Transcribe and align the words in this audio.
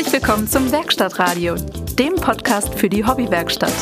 Herzlich 0.00 0.22
willkommen 0.22 0.48
zum 0.48 0.72
Werkstattradio, 0.72 1.56
dem 1.98 2.14
Podcast 2.14 2.74
für 2.74 2.88
die 2.88 3.04
Hobbywerkstatt. 3.04 3.74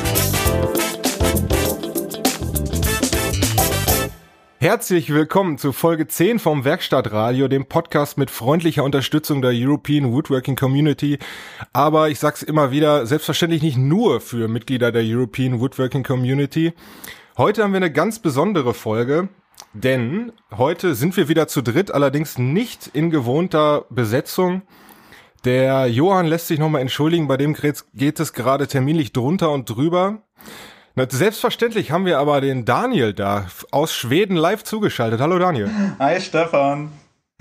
Herzlich 4.58 5.14
willkommen 5.14 5.58
zu 5.58 5.72
Folge 5.72 6.08
10 6.08 6.40
vom 6.40 6.64
Werkstattradio, 6.64 7.46
dem 7.46 7.66
Podcast 7.66 8.18
mit 8.18 8.32
freundlicher 8.32 8.82
Unterstützung 8.82 9.42
der 9.42 9.52
European 9.54 10.10
Woodworking 10.10 10.56
Community. 10.56 11.20
Aber 11.72 12.08
ich 12.08 12.18
sag's 12.18 12.42
immer 12.42 12.72
wieder, 12.72 13.06
selbstverständlich 13.06 13.62
nicht 13.62 13.78
nur 13.78 14.20
für 14.20 14.48
Mitglieder 14.48 14.90
der 14.90 15.04
European 15.04 15.60
Woodworking 15.60 16.02
Community. 16.02 16.72
Heute 17.36 17.62
haben 17.62 17.72
wir 17.72 17.76
eine 17.76 17.92
ganz 17.92 18.18
besondere 18.18 18.74
Folge, 18.74 19.28
denn 19.72 20.32
heute 20.50 20.96
sind 20.96 21.16
wir 21.16 21.28
wieder 21.28 21.46
zu 21.46 21.62
dritt, 21.62 21.92
allerdings 21.92 22.38
nicht 22.38 22.90
in 22.92 23.10
gewohnter 23.10 23.84
Besetzung. 23.88 24.62
Der 25.44 25.86
Johann 25.86 26.26
lässt 26.26 26.48
sich 26.48 26.58
nochmal 26.58 26.80
entschuldigen, 26.80 27.28
bei 27.28 27.36
dem 27.36 27.54
geht 27.94 28.20
es 28.20 28.32
gerade 28.32 28.66
terminlich 28.66 29.12
drunter 29.12 29.50
und 29.50 29.70
drüber. 29.70 30.22
Selbstverständlich 31.08 31.92
haben 31.92 32.06
wir 32.06 32.18
aber 32.18 32.40
den 32.40 32.64
Daniel 32.64 33.12
da 33.12 33.46
aus 33.70 33.94
Schweden 33.94 34.34
live 34.36 34.64
zugeschaltet. 34.64 35.20
Hallo 35.20 35.38
Daniel. 35.38 35.70
Hi 36.00 36.20
Stefan. 36.20 36.90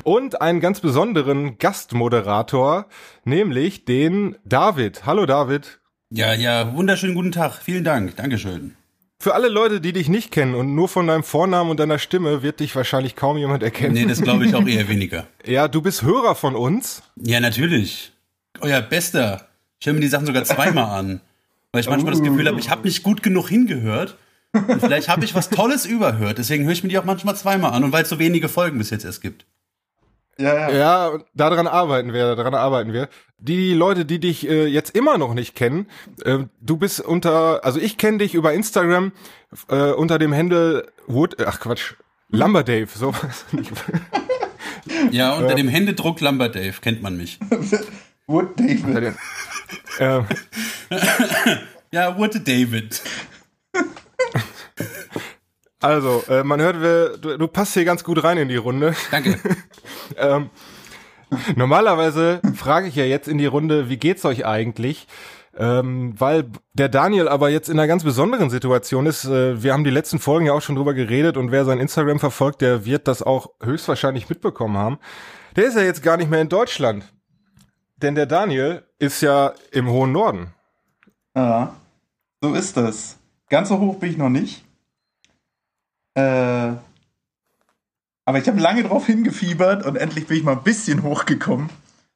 Und 0.04 0.42
einen 0.42 0.60
ganz 0.60 0.80
besonderen 0.80 1.58
Gastmoderator, 1.58 2.86
nämlich 3.24 3.86
den 3.86 4.36
David. 4.46 5.08
Hallo 5.08 5.26
David. 5.26 5.80
Ja, 6.12 6.34
ja, 6.34 6.74
wunderschönen 6.76 7.16
guten 7.16 7.32
Tag. 7.32 7.56
Vielen 7.56 7.84
Dank. 7.84 8.16
Dankeschön. 8.16 8.76
Für 9.20 9.34
alle 9.34 9.48
Leute, 9.48 9.82
die 9.82 9.94
dich 9.94 10.10
nicht 10.10 10.32
kennen 10.32 10.54
und 10.54 10.76
nur 10.76 10.88
von 10.88 11.08
deinem 11.08 11.24
Vornamen 11.24 11.72
und 11.72 11.80
deiner 11.80 11.98
Stimme 11.98 12.44
wird 12.44 12.60
dich 12.60 12.76
wahrscheinlich 12.76 13.16
kaum 13.16 13.38
jemand 13.38 13.64
erkennen. 13.64 13.94
Nee, 13.96 14.06
das 14.06 14.22
glaube 14.22 14.46
ich 14.46 14.54
auch 14.54 14.66
eher 14.68 14.88
weniger. 14.88 15.28
ja, 15.46 15.68
du 15.68 15.82
bist 15.82 16.04
Hörer 16.04 16.36
von 16.36 16.56
uns. 16.56 17.02
Ja, 17.16 17.40
natürlich. 17.40 18.12
Euer 18.62 18.82
Bester. 18.82 19.48
Ich 19.80 19.88
höre 19.88 19.94
mir 19.94 20.02
die 20.02 20.08
Sachen 20.08 20.28
sogar 20.28 20.44
zweimal 20.44 21.00
an. 21.00 21.22
Weil 21.72 21.82
ich 21.82 21.90
manchmal 21.90 22.14
das 22.14 22.22
Gefühl 22.22 22.48
habe, 22.48 22.60
ich 22.60 22.70
habe 22.70 22.88
nicht 22.88 23.04
gut 23.04 23.24
genug 23.24 23.50
hingehört. 23.50 24.18
Und 24.54 24.80
vielleicht 24.80 25.10
habe 25.10 25.26
ich 25.26 25.36
was 25.36 25.50
Tolles 25.50 25.86
überhört. 25.86 26.38
Deswegen 26.38 26.66
höre 26.66 26.72
ich 26.72 26.84
mir 26.84 26.90
die 26.90 26.98
auch 26.98 27.04
manchmal 27.04 27.36
zweimal 27.36 27.74
an. 27.74 27.84
Und 27.84 27.92
weil 27.92 28.04
es 28.04 28.10
so 28.10 28.20
wenige 28.20 28.50
Folgen 28.50 28.78
bis 28.78 28.92
jetzt 28.92 29.04
erst 29.04 29.22
gibt. 29.22 29.46
Ja, 30.40 30.70
ja. 30.70 30.72
ja, 30.72 31.20
daran 31.34 31.68
arbeiten 31.68 32.14
wir, 32.14 32.36
daran 32.36 32.54
arbeiten 32.54 32.94
wir. 32.94 33.10
Die 33.40 33.74
Leute, 33.74 34.06
die 34.06 34.20
dich 34.20 34.48
äh, 34.48 34.68
jetzt 34.68 34.96
immer 34.96 35.18
noch 35.18 35.34
nicht 35.34 35.56
kennen, 35.56 35.88
äh, 36.24 36.40
du 36.62 36.78
bist 36.78 37.02
unter, 37.02 37.64
also 37.66 37.80
ich 37.80 37.98
kenne 37.98 38.20
dich 38.20 38.36
über 38.36 38.54
Instagram 38.54 39.12
äh, 39.70 39.92
unter 39.92 40.20
dem 40.20 40.34
Handle 40.34 40.92
Wood, 41.08 41.42
ach 41.44 41.60
Quatsch, 41.60 41.94
Lumberdave, 42.30 42.88
sowas. 42.94 43.46
ja, 45.12 45.34
unter 45.36 45.56
dem 45.56 45.68
Händedruck 45.68 46.22
Lumberdave 46.22 46.74
kennt 46.82 47.02
man 47.02 47.18
mich. 47.18 47.40
Wood 48.28 48.60
David. 48.60 49.16
Ähm. 50.00 50.26
ja, 51.92 52.18
Wood 52.18 52.48
David. 52.48 53.02
Also, 55.80 56.24
äh, 56.28 56.44
man 56.44 56.60
hört, 56.60 56.82
wir, 56.82 57.18
du, 57.18 57.38
du 57.38 57.48
passt 57.48 57.74
hier 57.74 57.86
ganz 57.86 58.04
gut 58.04 58.24
rein 58.24 58.38
in 58.38 58.48
die 58.48 58.56
Runde. 58.56 58.96
Danke. 59.12 59.40
ähm, 60.18 60.50
normalerweise 61.56 62.42
frage 62.56 62.88
ich 62.88 62.96
ja 62.96 63.06
jetzt 63.06 63.28
in 63.28 63.38
die 63.38 63.46
Runde, 63.46 63.90
wie 63.90 63.98
geht's 63.98 64.26
euch 64.26 64.46
eigentlich? 64.46 65.08
Ähm, 65.56 66.14
weil 66.18 66.46
der 66.74 66.90
Daniel 66.90 67.28
aber 67.28 67.50
jetzt 67.50 67.68
in 67.68 67.80
einer 67.80 67.88
ganz 67.88 68.04
besonderen 68.04 68.50
Situation 68.50 69.08
ist. 69.08 69.26
Äh, 69.26 69.62
wir 69.64 69.74
haben 69.74 69.84
die 69.84 69.90
letzten 69.90 70.20
Folgen 70.20 70.46
ja 70.46 70.54
auch 70.54 70.62
schon 70.62 70.76
drüber 70.76 70.94
geredet 70.94 71.36
und 71.36 71.52
wer 71.52 71.66
sein 71.66 71.80
Instagram 71.80 72.20
verfolgt, 72.20 72.62
der 72.62 72.86
wird 72.86 73.08
das 73.08 73.24
auch 73.24 73.50
höchstwahrscheinlich 73.64 74.30
mitbekommen 74.30 74.78
haben. 74.78 75.00
Der 75.56 75.66
ist 75.66 75.76
ja 75.76 75.82
jetzt 75.82 76.04
gar 76.04 76.18
nicht 76.18 76.30
mehr 76.30 76.42
in 76.42 76.50
Deutschland. 76.50 77.12
Denn 77.98 78.14
der 78.14 78.28
Daniel 78.28 78.84
ist 79.00 79.22
ja 79.22 79.54
im 79.72 79.90
hohen 79.90 80.12
Norden. 80.12 80.54
Ja, 81.36 81.76
so 82.42 82.54
ist 82.54 82.78
das. 82.78 83.18
Ganz 83.50 83.70
so 83.70 83.80
hoch 83.80 83.98
bin 83.98 84.12
ich 84.12 84.18
noch 84.18 84.30
nicht. 84.30 84.67
Äh, 86.18 86.76
aber 88.26 88.40
ich 88.40 88.48
habe 88.48 88.60
lange 88.60 88.84
drauf 88.84 89.06
hingefiebert 89.06 89.86
und 89.86 89.96
endlich 89.96 90.26
bin 90.26 90.38
ich 90.38 90.44
mal 90.44 90.54
ein 90.54 90.64
bisschen 90.64 91.04
hochgekommen 91.04 91.70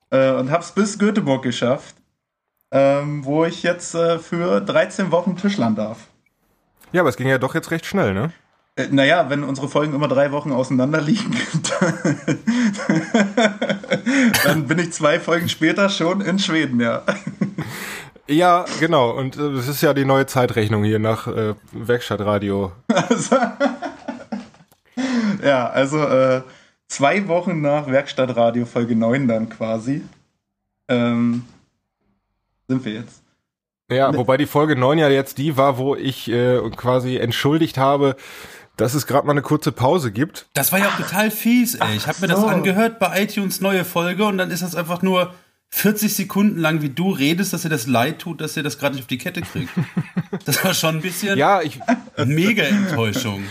äh, 0.09 0.31
und 0.31 0.49
habe 0.49 0.63
es 0.63 0.71
bis 0.71 0.97
Göteborg 0.97 1.43
geschafft, 1.43 1.95
ähm, 2.71 3.23
wo 3.23 3.45
ich 3.45 3.61
jetzt 3.61 3.93
äh, 3.93 4.17
für 4.17 4.59
13 4.59 5.11
Wochen 5.11 5.37
Tischlern 5.37 5.75
darf. 5.75 6.07
Ja, 6.91 7.01
aber 7.01 7.09
es 7.09 7.15
ging 7.15 7.27
ja 7.27 7.37
doch 7.37 7.53
jetzt 7.53 7.69
recht 7.69 7.85
schnell, 7.85 8.15
ne? 8.15 8.33
Äh, 8.75 8.87
naja, 8.89 9.29
wenn 9.29 9.43
unsere 9.43 9.69
Folgen 9.69 9.93
immer 9.93 10.07
drei 10.07 10.31
Wochen 10.31 10.51
auseinander 10.51 10.99
liegen, 10.99 11.35
dann 14.43 14.65
bin 14.65 14.79
ich 14.79 14.93
zwei 14.93 15.19
Folgen 15.19 15.47
später 15.47 15.89
schon 15.89 16.21
in 16.21 16.39
Schweden, 16.39 16.79
ja. 16.81 17.03
Ja, 18.27 18.65
genau. 18.79 19.11
Und 19.11 19.37
äh, 19.37 19.53
das 19.53 19.67
ist 19.67 19.81
ja 19.81 19.93
die 19.93 20.05
neue 20.05 20.25
Zeitrechnung 20.25 20.83
hier 20.83 20.99
nach 20.99 21.27
äh, 21.27 21.53
Werkstattradio. 21.71 22.71
Also, 22.87 23.35
ja, 25.43 25.69
also 25.69 25.99
äh, 25.99 26.41
zwei 26.87 27.27
Wochen 27.27 27.61
nach 27.61 27.87
Werkstattradio 27.87 28.65
Folge 28.65 28.95
9 28.95 29.27
dann 29.27 29.49
quasi. 29.49 30.03
Ähm, 30.87 31.45
sind 32.67 32.85
wir 32.85 32.93
jetzt. 32.93 33.21
Ja, 33.89 34.15
wobei 34.15 34.37
die 34.37 34.45
Folge 34.45 34.75
9 34.75 34.97
ja 34.97 35.09
jetzt 35.09 35.37
die 35.37 35.57
war, 35.57 35.77
wo 35.77 35.95
ich 35.95 36.29
äh, 36.29 36.59
quasi 36.75 37.17
entschuldigt 37.17 37.77
habe, 37.77 38.15
dass 38.77 38.93
es 38.93 39.05
gerade 39.05 39.27
mal 39.27 39.33
eine 39.33 39.41
kurze 39.41 39.71
Pause 39.71 40.11
gibt. 40.11 40.47
Das 40.53 40.71
war 40.71 40.79
ja 40.79 40.87
auch 40.87 40.97
total 40.97 41.29
fies, 41.29 41.75
ey. 41.75 41.95
Ich 41.95 42.07
habe 42.07 42.21
mir 42.21 42.27
das 42.27 42.43
angehört 42.43 42.99
bei 42.99 43.23
iTunes 43.23 43.59
neue 43.59 43.83
Folge 43.83 44.25
und 44.25 44.37
dann 44.37 44.49
ist 44.49 44.63
das 44.63 44.75
einfach 44.75 45.01
nur 45.01 45.33
40 45.69 46.13
Sekunden 46.13 46.59
lang, 46.59 46.81
wie 46.81 46.89
du 46.89 47.11
redest, 47.11 47.53
dass 47.53 47.61
dir 47.63 47.69
das 47.69 47.87
leid 47.87 48.19
tut, 48.19 48.41
dass 48.41 48.57
ihr 48.57 48.63
das 48.63 48.77
gerade 48.77 48.95
nicht 48.95 49.03
auf 49.03 49.07
die 49.07 49.17
Kette 49.17 49.41
kriegt. 49.41 49.71
Das 50.45 50.63
war 50.63 50.73
schon 50.73 50.95
ein 50.95 51.01
bisschen 51.01 51.37
ja, 51.37 51.61
ich, 51.61 51.79
mega 52.25 52.63
Enttäuschung. 52.63 53.43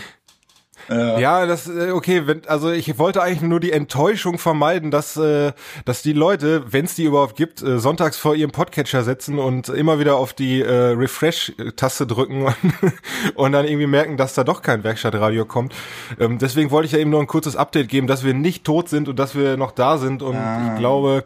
Ja, 0.91 1.47
das 1.47 1.69
äh, 1.69 1.93
okay, 1.93 2.27
wenn, 2.27 2.47
also 2.47 2.71
ich 2.71 2.99
wollte 2.99 3.23
eigentlich 3.23 3.43
nur 3.43 3.61
die 3.61 3.73
Enttäuschung 3.73 4.39
vermeiden, 4.39 4.91
dass 4.91 5.17
äh, 5.17 5.53
dass 5.85 6.03
die 6.03 6.13
Leute, 6.13 6.65
wenn 6.73 6.85
es 6.85 6.95
die 6.97 7.05
überhaupt 7.05 7.37
gibt, 7.37 7.63
äh, 7.63 7.79
sonntags 7.79 8.17
vor 8.17 8.35
ihrem 8.35 8.51
Podcatcher 8.51 9.05
sitzen 9.05 9.39
und 9.39 9.69
immer 9.69 10.01
wieder 10.01 10.17
auf 10.17 10.33
die 10.33 10.61
äh, 10.63 10.73
Refresh-Taste 10.93 12.07
drücken 12.07 12.43
und, 12.43 12.57
und 13.37 13.53
dann 13.53 13.67
irgendwie 13.67 13.87
merken, 13.87 14.17
dass 14.17 14.35
da 14.35 14.43
doch 14.43 14.63
kein 14.63 14.83
Werkstattradio 14.83 15.45
kommt. 15.45 15.75
Ähm, 16.19 16.39
deswegen 16.39 16.71
wollte 16.71 16.87
ich 16.87 16.93
ja 16.93 16.99
eben 16.99 17.11
nur 17.11 17.21
ein 17.21 17.29
kurzes 17.29 17.55
Update 17.55 17.89
geben, 17.89 18.07
dass 18.07 18.25
wir 18.25 18.35
nicht 18.35 18.65
tot 18.65 18.89
sind 18.89 19.09
und 19.09 19.19
dass 19.19 19.37
wir 19.37 19.57
noch 19.57 19.73
da 19.73 19.99
sind 19.99 20.23
und 20.23 20.37
ah. 20.37 20.73
ich 20.73 20.79
glaube, 20.81 21.25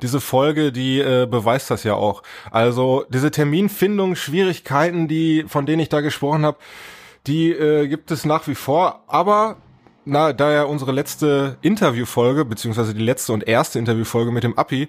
diese 0.00 0.20
Folge, 0.20 0.72
die 0.72 1.00
äh, 1.00 1.26
beweist 1.26 1.70
das 1.70 1.84
ja 1.84 1.94
auch. 1.94 2.22
Also 2.50 3.04
diese 3.08 3.30
Terminfindung, 3.30 4.16
Schwierigkeiten, 4.16 5.06
die 5.06 5.44
von 5.46 5.66
denen 5.66 5.80
ich 5.80 5.88
da 5.88 6.00
gesprochen 6.00 6.44
habe, 6.44 6.58
die 7.26 7.50
äh, 7.50 7.88
gibt 7.88 8.10
es 8.10 8.24
nach 8.24 8.46
wie 8.48 8.54
vor, 8.54 9.04
aber 9.06 9.56
na, 10.04 10.32
da 10.32 10.52
ja 10.52 10.64
unsere 10.64 10.92
letzte 10.92 11.58
Interviewfolge, 11.62 12.44
beziehungsweise 12.44 12.94
die 12.94 13.04
letzte 13.04 13.32
und 13.32 13.46
erste 13.46 13.78
Interviewfolge 13.78 14.32
mit 14.32 14.42
dem 14.42 14.58
Appi 14.58 14.88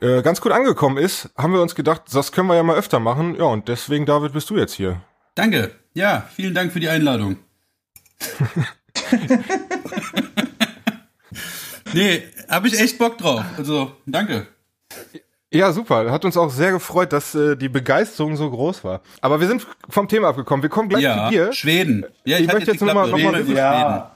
äh, 0.00 0.22
ganz 0.22 0.40
gut 0.40 0.52
angekommen 0.52 0.96
ist, 0.98 1.30
haben 1.36 1.52
wir 1.52 1.62
uns 1.62 1.74
gedacht, 1.74 2.02
das 2.12 2.32
können 2.32 2.48
wir 2.48 2.56
ja 2.56 2.62
mal 2.62 2.76
öfter 2.76 2.98
machen. 2.98 3.36
Ja, 3.36 3.44
und 3.44 3.68
deswegen, 3.68 4.06
David, 4.06 4.32
bist 4.32 4.50
du 4.50 4.56
jetzt 4.56 4.74
hier. 4.74 5.00
Danke. 5.34 5.70
Ja, 5.94 6.28
vielen 6.34 6.54
Dank 6.54 6.72
für 6.72 6.80
die 6.80 6.88
Einladung. 6.88 7.36
nee, 11.92 12.22
habe 12.48 12.68
ich 12.68 12.80
echt 12.80 12.98
Bock 12.98 13.18
drauf. 13.18 13.44
Also, 13.56 13.92
danke. 14.06 14.48
Ja, 15.50 15.72
super. 15.72 16.10
Hat 16.10 16.24
uns 16.24 16.36
auch 16.36 16.50
sehr 16.50 16.72
gefreut, 16.72 17.12
dass 17.12 17.34
äh, 17.34 17.56
die 17.56 17.70
Begeisterung 17.70 18.36
so 18.36 18.50
groß 18.50 18.84
war. 18.84 19.00
Aber 19.22 19.40
wir 19.40 19.48
sind 19.48 19.66
vom 19.88 20.06
Thema 20.06 20.28
abgekommen. 20.28 20.62
Wir 20.62 20.68
kommen 20.68 20.90
gleich 20.90 21.02
ja, 21.02 21.26
zu 21.26 21.32
dir. 21.32 21.52
Schweden. 21.52 22.04
Ja, 22.24 22.36
ich, 22.36 22.44
ich 22.44 22.52
möchte 22.52 22.72
jetzt 22.72 22.82
nochmal 22.82 23.08
noch 23.08 23.18
mal, 23.18 23.48
ja. 23.48 24.12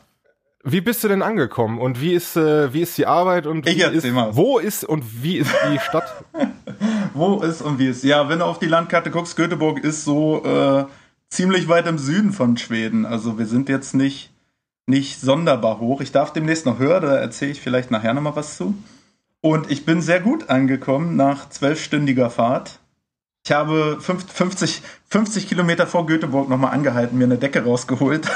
Wie 0.64 0.80
bist 0.80 1.02
du 1.02 1.08
denn 1.08 1.22
angekommen 1.22 1.80
und 1.80 2.00
wie 2.00 2.12
ist 2.12 2.36
äh, 2.36 2.72
wie 2.72 2.82
ist 2.82 2.96
die 2.96 3.06
Arbeit 3.06 3.46
und 3.48 3.66
ich 3.66 3.78
ist, 3.78 4.06
mal. 4.12 4.36
wo 4.36 4.58
ist 4.58 4.84
und 4.84 5.02
wie 5.22 5.38
ist 5.38 5.50
die 5.72 5.78
Stadt? 5.80 6.24
wo 7.14 7.40
ist 7.40 7.62
und 7.62 7.80
wie 7.80 7.88
ist? 7.88 8.04
Ja, 8.04 8.28
wenn 8.28 8.38
du 8.38 8.44
auf 8.44 8.60
die 8.60 8.66
Landkarte 8.66 9.10
guckst, 9.10 9.34
Göteborg 9.34 9.82
ist 9.82 10.04
so 10.04 10.44
äh, 10.44 10.84
ziemlich 11.30 11.66
weit 11.66 11.88
im 11.88 11.98
Süden 11.98 12.32
von 12.32 12.56
Schweden. 12.58 13.06
Also 13.06 13.38
wir 13.38 13.46
sind 13.46 13.68
jetzt 13.68 13.94
nicht 13.94 14.30
nicht 14.86 15.20
sonderbar 15.20 15.80
hoch. 15.80 16.00
Ich 16.00 16.12
darf 16.12 16.32
demnächst 16.32 16.66
noch 16.66 16.78
hören, 16.78 17.02
da 17.02 17.16
erzähle 17.16 17.52
ich 17.52 17.60
vielleicht 17.60 17.90
nachher 17.90 18.14
nochmal 18.14 18.36
was 18.36 18.56
zu. 18.56 18.74
Und 19.42 19.70
ich 19.72 19.84
bin 19.84 20.00
sehr 20.00 20.20
gut 20.20 20.50
angekommen 20.50 21.16
nach 21.16 21.50
zwölfstündiger 21.50 22.30
Fahrt. 22.30 22.78
Ich 23.44 23.50
habe 23.50 23.98
50, 24.00 24.82
50 25.10 25.48
Kilometer 25.48 25.88
vor 25.88 26.06
Göteborg 26.06 26.48
nochmal 26.48 26.72
angehalten, 26.72 27.18
mir 27.18 27.24
eine 27.24 27.38
Decke 27.38 27.64
rausgeholt, 27.64 28.30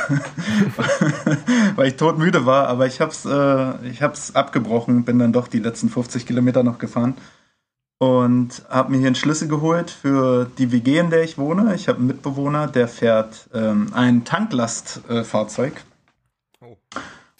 weil 1.76 1.86
ich 1.86 1.96
todmüde 1.96 2.44
war, 2.44 2.66
aber 2.66 2.88
ich 2.88 3.00
hab's, 3.00 3.24
äh, 3.24 3.86
ich 3.88 4.02
hab's 4.02 4.34
abgebrochen, 4.34 5.04
bin 5.04 5.20
dann 5.20 5.32
doch 5.32 5.46
die 5.46 5.60
letzten 5.60 5.90
50 5.90 6.26
Kilometer 6.26 6.64
noch 6.64 6.78
gefahren 6.78 7.14
und 7.98 8.64
habe 8.68 8.90
mir 8.90 8.98
hier 8.98 9.06
einen 9.06 9.14
Schlüssel 9.14 9.46
geholt 9.46 9.92
für 9.92 10.50
die 10.58 10.72
WG, 10.72 10.98
in 10.98 11.10
der 11.10 11.22
ich 11.22 11.38
wohne. 11.38 11.76
Ich 11.76 11.86
habe 11.86 11.98
einen 11.98 12.08
Mitbewohner, 12.08 12.66
der 12.66 12.88
fährt 12.88 13.48
ähm, 13.54 13.92
ein 13.94 14.24
Tanklastfahrzeug. 14.24 15.72
Äh, 15.72 15.95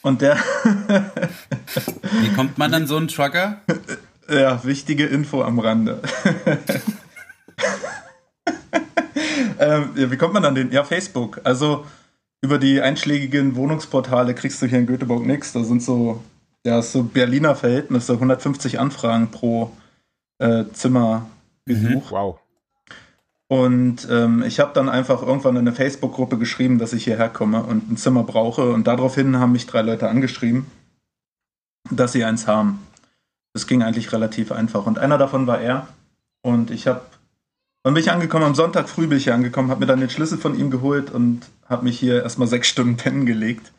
und 0.06 0.22
der. 0.22 0.36
Wie 2.20 2.32
kommt 2.34 2.58
man 2.58 2.72
an 2.72 2.86
so 2.86 2.96
einen 2.96 3.08
Trucker? 3.08 3.60
Ja, 4.28 4.62
wichtige 4.64 5.04
Info 5.04 5.42
am 5.42 5.58
Rande. 5.58 6.00
ähm, 9.58 9.90
ja, 9.96 10.10
wie 10.10 10.16
kommt 10.16 10.34
man 10.34 10.44
an 10.44 10.54
den? 10.54 10.70
Ja, 10.70 10.84
Facebook. 10.84 11.40
Also 11.42 11.84
über 12.40 12.58
die 12.58 12.80
einschlägigen 12.80 13.56
Wohnungsportale 13.56 14.34
kriegst 14.34 14.62
du 14.62 14.66
hier 14.66 14.78
in 14.78 14.86
Göteborg 14.86 15.26
nichts. 15.26 15.52
Da 15.52 15.64
sind 15.64 15.82
so, 15.82 16.22
ja, 16.64 16.82
so 16.82 17.02
Berliner 17.02 17.56
Verhältnisse, 17.56 18.12
150 18.12 18.78
Anfragen 18.78 19.30
pro 19.32 19.72
äh, 20.38 20.64
Zimmerbesuch. 20.72 21.26
Mhm. 21.66 22.10
Wow. 22.10 22.38
Und 23.48 24.08
ähm, 24.10 24.42
ich 24.42 24.58
habe 24.58 24.72
dann 24.74 24.88
einfach 24.88 25.22
irgendwann 25.22 25.54
in 25.54 25.68
eine 25.68 25.72
Facebook-Gruppe 25.72 26.36
geschrieben, 26.36 26.78
dass 26.78 26.92
ich 26.92 27.04
hierher 27.04 27.28
komme 27.28 27.62
und 27.62 27.90
ein 27.90 27.96
Zimmer 27.96 28.24
brauche. 28.24 28.70
Und 28.70 28.86
daraufhin 28.86 29.38
haben 29.38 29.52
mich 29.52 29.66
drei 29.66 29.82
Leute 29.82 30.08
angeschrieben, 30.08 30.66
dass 31.90 32.12
sie 32.12 32.24
eins 32.24 32.48
haben. 32.48 32.80
Das 33.52 33.66
ging 33.66 33.82
eigentlich 33.82 34.12
relativ 34.12 34.50
einfach. 34.50 34.86
Und 34.86 34.98
einer 34.98 35.16
davon 35.16 35.46
war 35.46 35.60
er. 35.60 35.86
Und 36.42 36.70
ich 36.70 36.88
habe, 36.88 37.02
dann 37.84 37.94
bin 37.94 38.02
ich 38.02 38.10
angekommen, 38.10 38.44
am 38.44 38.54
Sonntag 38.56 38.88
früh 38.88 39.06
bin 39.06 39.18
ich 39.18 39.24
hier 39.24 39.34
angekommen, 39.34 39.70
habe 39.70 39.80
mir 39.80 39.86
dann 39.86 40.00
den 40.00 40.10
Schlüssel 40.10 40.38
von 40.38 40.58
ihm 40.58 40.70
geholt 40.70 41.10
und 41.10 41.46
habe 41.68 41.84
mich 41.84 41.98
hier 41.98 42.22
erstmal 42.22 42.48
sechs 42.48 42.68
Stunden 42.68 42.96
pennen 42.98 43.26
gelegt. 43.26 43.72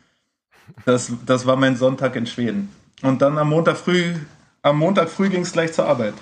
Das, 0.86 1.12
das 1.26 1.46
war 1.46 1.58
mein 1.58 1.76
Sonntag 1.76 2.16
in 2.16 2.26
Schweden. 2.26 2.70
Und 3.02 3.22
dann 3.22 3.38
am 3.38 3.50
Montag 3.50 3.78
früh, 3.78 4.16
am 4.62 4.80
Montag 4.80 5.10
früh 5.10 5.30
ging 5.30 5.42
es 5.42 5.52
gleich 5.52 5.74
zur 5.74 5.86
Arbeit. 5.88 6.14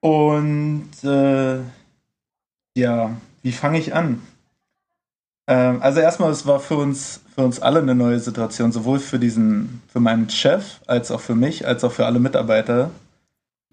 Und 0.00 0.90
äh, 1.02 1.58
ja, 2.76 3.16
wie 3.42 3.52
fange 3.52 3.78
ich 3.78 3.94
an? 3.94 4.22
Ähm, 5.48 5.82
also 5.82 6.00
erstmal, 6.00 6.30
es 6.30 6.46
war 6.46 6.60
für 6.60 6.76
uns, 6.76 7.20
für 7.34 7.42
uns 7.42 7.60
alle 7.60 7.80
eine 7.80 7.94
neue 7.94 8.20
Situation, 8.20 8.70
sowohl 8.70 9.00
für 9.00 9.18
diesen, 9.18 9.82
für 9.88 10.00
meinen 10.00 10.28
Chef, 10.28 10.80
als 10.86 11.10
auch 11.10 11.20
für 11.20 11.34
mich, 11.34 11.66
als 11.66 11.82
auch 11.84 11.92
für 11.92 12.06
alle 12.06 12.20
Mitarbeiter. 12.20 12.90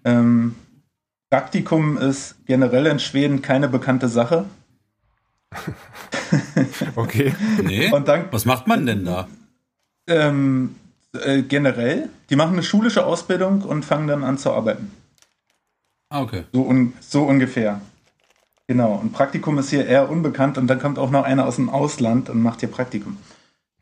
Ähm, 0.04 0.56
Praktikum 1.30 1.98
ist 1.98 2.36
generell 2.46 2.86
in 2.86 2.98
Schweden 2.98 3.42
keine 3.42 3.68
bekannte 3.68 4.08
Sache. 4.08 4.46
okay. 6.96 7.34
Nee. 7.62 7.92
Und 7.92 8.08
dann, 8.08 8.24
Was 8.30 8.44
macht 8.44 8.66
man 8.66 8.86
denn 8.86 9.04
da? 9.04 9.28
Ähm, 10.06 10.76
äh, 11.12 11.42
generell, 11.42 12.08
die 12.30 12.36
machen 12.36 12.54
eine 12.54 12.62
schulische 12.62 13.04
Ausbildung 13.04 13.62
und 13.62 13.84
fangen 13.84 14.06
dann 14.06 14.24
an 14.24 14.38
zu 14.38 14.52
arbeiten. 14.52 14.92
Ah, 16.16 16.22
okay. 16.22 16.44
So, 16.50 16.62
un, 16.62 16.94
so 17.00 17.24
ungefähr. 17.24 17.82
Genau. 18.66 18.94
Und 18.94 19.12
Praktikum 19.12 19.58
ist 19.58 19.68
hier 19.68 19.86
eher 19.86 20.08
unbekannt 20.08 20.56
und 20.56 20.66
dann 20.66 20.78
kommt 20.78 20.98
auch 20.98 21.10
noch 21.10 21.24
einer 21.24 21.46
aus 21.46 21.56
dem 21.56 21.68
Ausland 21.68 22.30
und 22.30 22.42
macht 22.42 22.60
hier 22.60 22.70
Praktikum. 22.70 23.18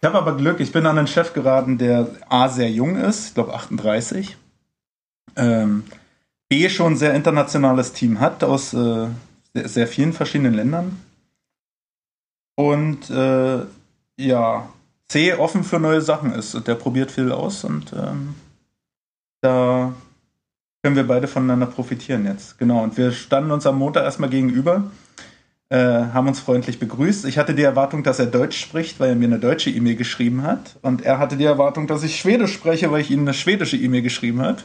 Ich 0.01 0.07
habe 0.07 0.19
aber 0.19 0.37
Glück, 0.37 0.59
ich 0.59 0.73
bin 0.73 0.85
an 0.85 0.99
einen 0.99 1.07
Chef 1.07 1.33
geraten, 1.33 1.79
der 1.79 2.09
A 2.29 2.49
sehr 2.49 2.71
jung 2.71 2.97
ist, 2.97 3.29
ich 3.29 3.35
glaube 3.35 3.55
38. 3.55 4.37
Ähm, 5.37 5.85
B 6.49 6.69
schon 6.69 6.95
ein 6.95 6.97
sehr 6.97 7.15
internationales 7.15 7.93
Team 7.93 8.19
hat 8.19 8.43
aus 8.43 8.75
äh, 8.75 9.07
sehr, 9.55 9.69
sehr, 9.69 9.87
vielen 9.87 10.13
verschiedenen 10.13 10.55
Ländern. 10.55 11.01
Und 12.57 13.11
äh, 13.11 13.61
ja, 14.17 14.69
C 15.09 15.35
offen 15.35 15.63
für 15.63 15.79
neue 15.79 16.01
Sachen 16.01 16.33
ist. 16.33 16.67
Der 16.67 16.75
probiert 16.75 17.13
viel 17.13 17.31
aus 17.31 17.63
und 17.63 17.93
ähm, 17.93 18.35
da 19.41 19.95
können 20.85 20.97
wir 20.97 21.07
beide 21.07 21.29
voneinander 21.29 21.65
profitieren 21.65 22.27
jetzt. 22.27 22.59
Genau. 22.59 22.83
Und 22.83 22.99
wir 22.99 23.11
standen 23.11 23.51
uns 23.53 23.67
am 23.67 23.79
Montag 23.79 24.05
erstmal 24.05 24.29
gegenüber, 24.29 24.91
äh, 25.71 25.79
haben 25.79 26.29
uns 26.29 26.41
freundlich 26.41 26.79
begrüßt. 26.79 27.25
Ich 27.25 27.39
hatte 27.39 27.55
die 27.55 27.63
Erwartung, 27.63 28.03
dass 28.03 28.19
er 28.19 28.27
Deutsch 28.27 28.61
spricht, 28.61 29.01
weil 29.01 29.09
er 29.09 29.15
mir 29.15 29.25
eine 29.25 29.39
deutsche 29.39 29.71
E-Mail 29.71 29.97
geschrieben 29.97 30.43
hat. 30.43 30.77
Und 30.83 31.01
er 31.01 31.19
hatte 31.19 31.39
die 31.39 31.45
Erwartung, 31.47 31.87
dass 31.87 32.03
ich 32.03 32.17
Schwedisch 32.21 32.53
spreche, 32.53 32.93
weil 32.93 33.01
ich 33.01 33.11
ihm 33.11 33.21
eine 33.21 33.33
schwedische 33.33 33.79
E-Mail 33.79 34.03
geschrieben 34.03 34.43
habe. 34.43 34.59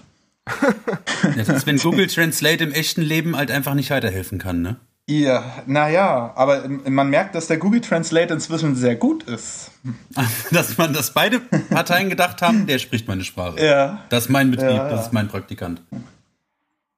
das 1.38 1.48
ist, 1.48 1.66
wenn 1.66 1.78
Google 1.78 2.08
Translate 2.08 2.66
im 2.66 2.74
echten 2.74 3.02
Leben 3.02 3.38
halt 3.38 3.50
einfach 3.50 3.74
nicht 3.74 3.90
weiterhelfen 3.90 4.40
kann, 4.40 4.62
ne? 4.62 4.76
Ja, 5.10 5.44
naja, 5.66 6.34
aber 6.36 6.66
man 6.88 7.10
merkt, 7.10 7.34
dass 7.34 7.48
der 7.48 7.58
Google 7.58 7.82
Translate 7.82 8.32
inzwischen 8.32 8.76
sehr 8.76 8.96
gut 8.96 9.24
ist. 9.24 9.72
dass 10.52 10.78
man, 10.78 10.94
dass 10.94 11.16
beide 11.16 11.40
Parteien 11.40 12.12
gedacht 12.12 12.44
haben, 12.44 12.68
der 12.68 12.78
spricht 12.78 13.08
meine 13.08 13.24
Sprache. 13.24 13.60
Ja. 13.60 14.04
Das 14.10 14.26
ist 14.26 14.30
mein 14.30 14.52
Betrieb, 14.52 14.70
ja, 14.70 14.76
ja. 14.76 14.90
das 14.90 15.08
ist 15.08 15.14
mein 15.14 15.28
Praktikant. 15.28 15.82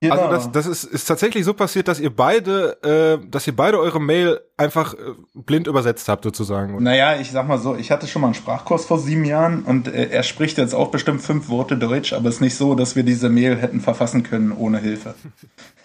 Genau. 0.01 0.15
Also 0.15 0.29
das, 0.29 0.51
das 0.51 0.65
ist, 0.65 0.83
ist 0.83 1.05
tatsächlich 1.05 1.45
so 1.45 1.53
passiert, 1.53 1.87
dass 1.87 2.01
ihr 2.01 2.13
beide, 2.13 3.19
äh, 3.23 3.29
dass 3.29 3.47
ihr 3.47 3.55
beide 3.55 3.79
eure 3.79 4.01
Mail 4.01 4.41
einfach 4.57 4.93
äh, 4.93 4.97
blind 5.33 5.67
übersetzt 5.67 6.09
habt 6.09 6.25
sozusagen. 6.25 6.83
Naja, 6.83 7.17
ich 7.17 7.31
sag 7.31 7.47
mal 7.47 7.59
so, 7.59 7.77
ich 7.77 7.91
hatte 7.91 8.07
schon 8.07 8.23
mal 8.23 8.29
einen 8.29 8.35
Sprachkurs 8.35 8.83
vor 8.83 8.99
sieben 8.99 9.23
Jahren 9.23 9.63
und 9.63 9.87
äh, 9.87 10.09
er 10.09 10.23
spricht 10.23 10.57
jetzt 10.57 10.75
auch 10.75 10.91
bestimmt 10.91 11.21
fünf 11.21 11.47
Worte 11.47 11.77
Deutsch, 11.77 12.11
aber 12.11 12.27
es 12.27 12.35
ist 12.35 12.41
nicht 12.41 12.57
so, 12.57 12.75
dass 12.75 12.97
wir 12.97 13.03
diese 13.03 13.29
Mail 13.29 13.55
hätten 13.55 13.79
verfassen 13.79 14.23
können 14.23 14.51
ohne 14.51 14.79
Hilfe. 14.79 15.15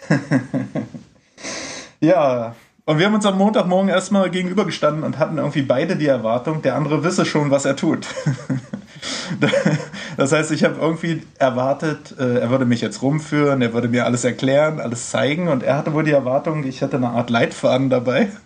Ja, 1.99 2.55
und 2.87 2.99
wir 2.99 3.05
haben 3.05 3.15
uns 3.15 3.25
am 3.25 3.37
Montagmorgen 3.37 3.89
erstmal 3.89 4.29
gegenübergestanden 4.29 5.03
und 5.03 5.19
hatten 5.19 5.37
irgendwie 5.37 5.61
beide 5.61 5.97
die 5.97 6.07
Erwartung, 6.07 6.61
der 6.61 6.75
andere 6.75 7.03
wisse 7.03 7.25
schon, 7.25 7.51
was 7.51 7.65
er 7.65 7.75
tut. 7.75 8.07
das 10.17 10.31
heißt, 10.31 10.51
ich 10.53 10.63
habe 10.63 10.75
irgendwie 10.79 11.23
erwartet, 11.37 12.15
äh, 12.17 12.39
er 12.39 12.49
würde 12.49 12.65
mich 12.65 12.79
jetzt 12.79 13.01
rumführen, 13.01 13.61
er 13.61 13.73
würde 13.73 13.89
mir 13.89 14.05
alles 14.05 14.23
erklären, 14.23 14.79
alles 14.79 15.09
zeigen 15.09 15.49
und 15.49 15.63
er 15.63 15.75
hatte 15.75 15.93
wohl 15.93 16.05
die 16.05 16.11
Erwartung, 16.11 16.63
ich 16.63 16.79
hätte 16.79 16.95
eine 16.95 17.09
Art 17.09 17.29
Leitfaden 17.29 17.89
dabei. 17.89 18.29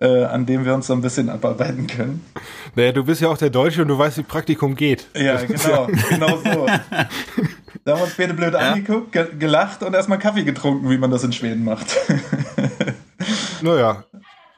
Äh, 0.00 0.24
an 0.24 0.46
dem 0.46 0.64
wir 0.64 0.74
uns 0.74 0.88
so 0.88 0.94
ein 0.94 1.00
bisschen 1.00 1.30
abarbeiten 1.30 1.86
können. 1.86 2.26
Naja, 2.74 2.90
du 2.90 3.04
bist 3.04 3.20
ja 3.20 3.28
auch 3.28 3.38
der 3.38 3.50
Deutsche 3.50 3.82
und 3.82 3.86
du 3.86 3.96
weißt, 3.96 4.18
wie 4.18 4.24
Praktikum 4.24 4.74
geht. 4.74 5.06
Ja, 5.14 5.36
genau, 5.36 5.86
genau 6.08 6.38
so. 6.38 6.66
Da 7.84 7.92
haben 7.92 8.00
wir 8.00 8.04
uns 8.04 8.14
beide 8.16 8.34
blöd 8.34 8.54
ja. 8.54 8.60
angeguckt, 8.60 9.12
ge 9.12 9.26
gelacht 9.38 9.82
und 9.82 9.94
erstmal 9.94 10.18
Kaffee 10.18 10.44
getrunken, 10.44 10.88
wie 10.88 10.98
man 10.98 11.10
das 11.10 11.24
in 11.24 11.32
Schweden 11.32 11.64
macht. 11.64 11.96
naja, 13.62 14.04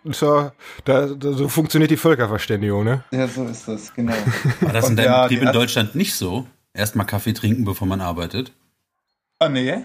so, 0.05 0.51
da, 0.85 1.07
da, 1.07 1.33
so 1.33 1.49
funktioniert 1.49 1.91
die 1.91 1.97
Völkerverständigung, 1.97 2.85
ne? 2.85 3.05
Ja, 3.11 3.27
so 3.27 3.47
ist 3.47 3.67
das, 3.67 3.95
genau. 3.95 4.13
War 4.61 4.73
das 4.73 4.91
in 4.91 4.97
deinem 4.97 5.07
ja, 5.07 5.23
Betrieb 5.23 5.43
in 5.43 5.53
Deutschland 5.53 5.95
nicht 5.95 6.15
so? 6.15 6.47
Erstmal 6.75 7.07
Kaffee 7.07 7.33
trinken, 7.33 7.65
bevor 7.65 7.89
man 7.89 8.03
arbeitet? 8.03 8.53
Ah, 9.39 9.49
nee. 9.49 9.79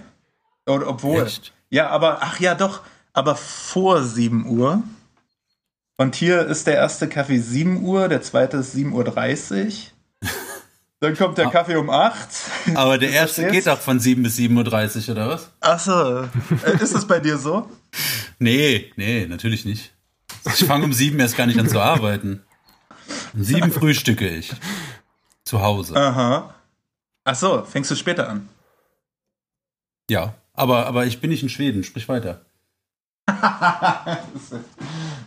Oder, 0.65 0.88
obwohl. 0.88 1.24
Echt? 1.24 1.53
Ja, 1.69 1.89
aber, 1.89 2.18
ach 2.21 2.39
ja, 2.39 2.56
doch, 2.56 2.81
aber 3.13 3.35
vor 3.35 4.03
7 4.03 4.45
Uhr. 4.47 4.83
Und 5.95 6.15
hier 6.15 6.45
ist 6.45 6.68
der 6.68 6.75
erste 6.75 7.07
Kaffee 7.07 7.39
7 7.39 7.83
Uhr, 7.83 8.09
der 8.09 8.21
zweite 8.21 8.57
ist 8.57 8.75
7.30 8.75 9.65
Uhr. 9.65 9.71
Dann 11.01 11.16
kommt 11.16 11.38
der 11.38 11.50
Kaffee 11.50 11.78
um 11.78 11.90
8. 11.90 12.13
Aber 12.75 12.98
der 12.98 13.10
erste 13.12 13.50
geht 13.50 13.69
auch 13.69 13.80
von 13.80 14.00
7 14.00 14.21
bis 14.21 14.38
7.30 14.38 15.07
Uhr, 15.07 15.16
oder 15.16 15.30
was? 15.30 15.52
Achso. 15.62 16.23
Äh, 16.23 16.28
ist 16.81 16.94
das 16.94 17.07
bei 17.07 17.19
dir 17.19 17.38
so? 17.38 17.69
Nee, 18.42 18.94
nee, 18.95 19.26
natürlich 19.26 19.66
nicht. 19.66 19.92
Ich 20.45 20.64
fange 20.64 20.85
um 20.85 20.94
7 20.94 21.19
erst 21.19 21.35
gar 21.35 21.45
nicht 21.45 21.59
an 21.59 21.68
zu 21.68 21.81
arbeiten. 21.81 22.42
Um 23.33 23.44
7 23.44 23.69
frühstücke 23.73 24.30
ich. 24.30 24.54
Zu 25.44 25.62
Hause. 25.62 25.97
Aha. 25.97 26.56
Achso, 27.26 27.66
fängst 27.66 27.92
du 27.92 27.95
später 27.95 28.30
an? 28.30 28.47
Ja, 30.09 30.35
aber, 30.54 30.85
aber 30.85 31.06
ich 31.06 31.19
bin 31.19 31.31
nicht 31.31 31.44
in 31.44 31.50
Schweden, 31.50 31.83
sprich 31.83 32.07
weiter. 32.07 32.45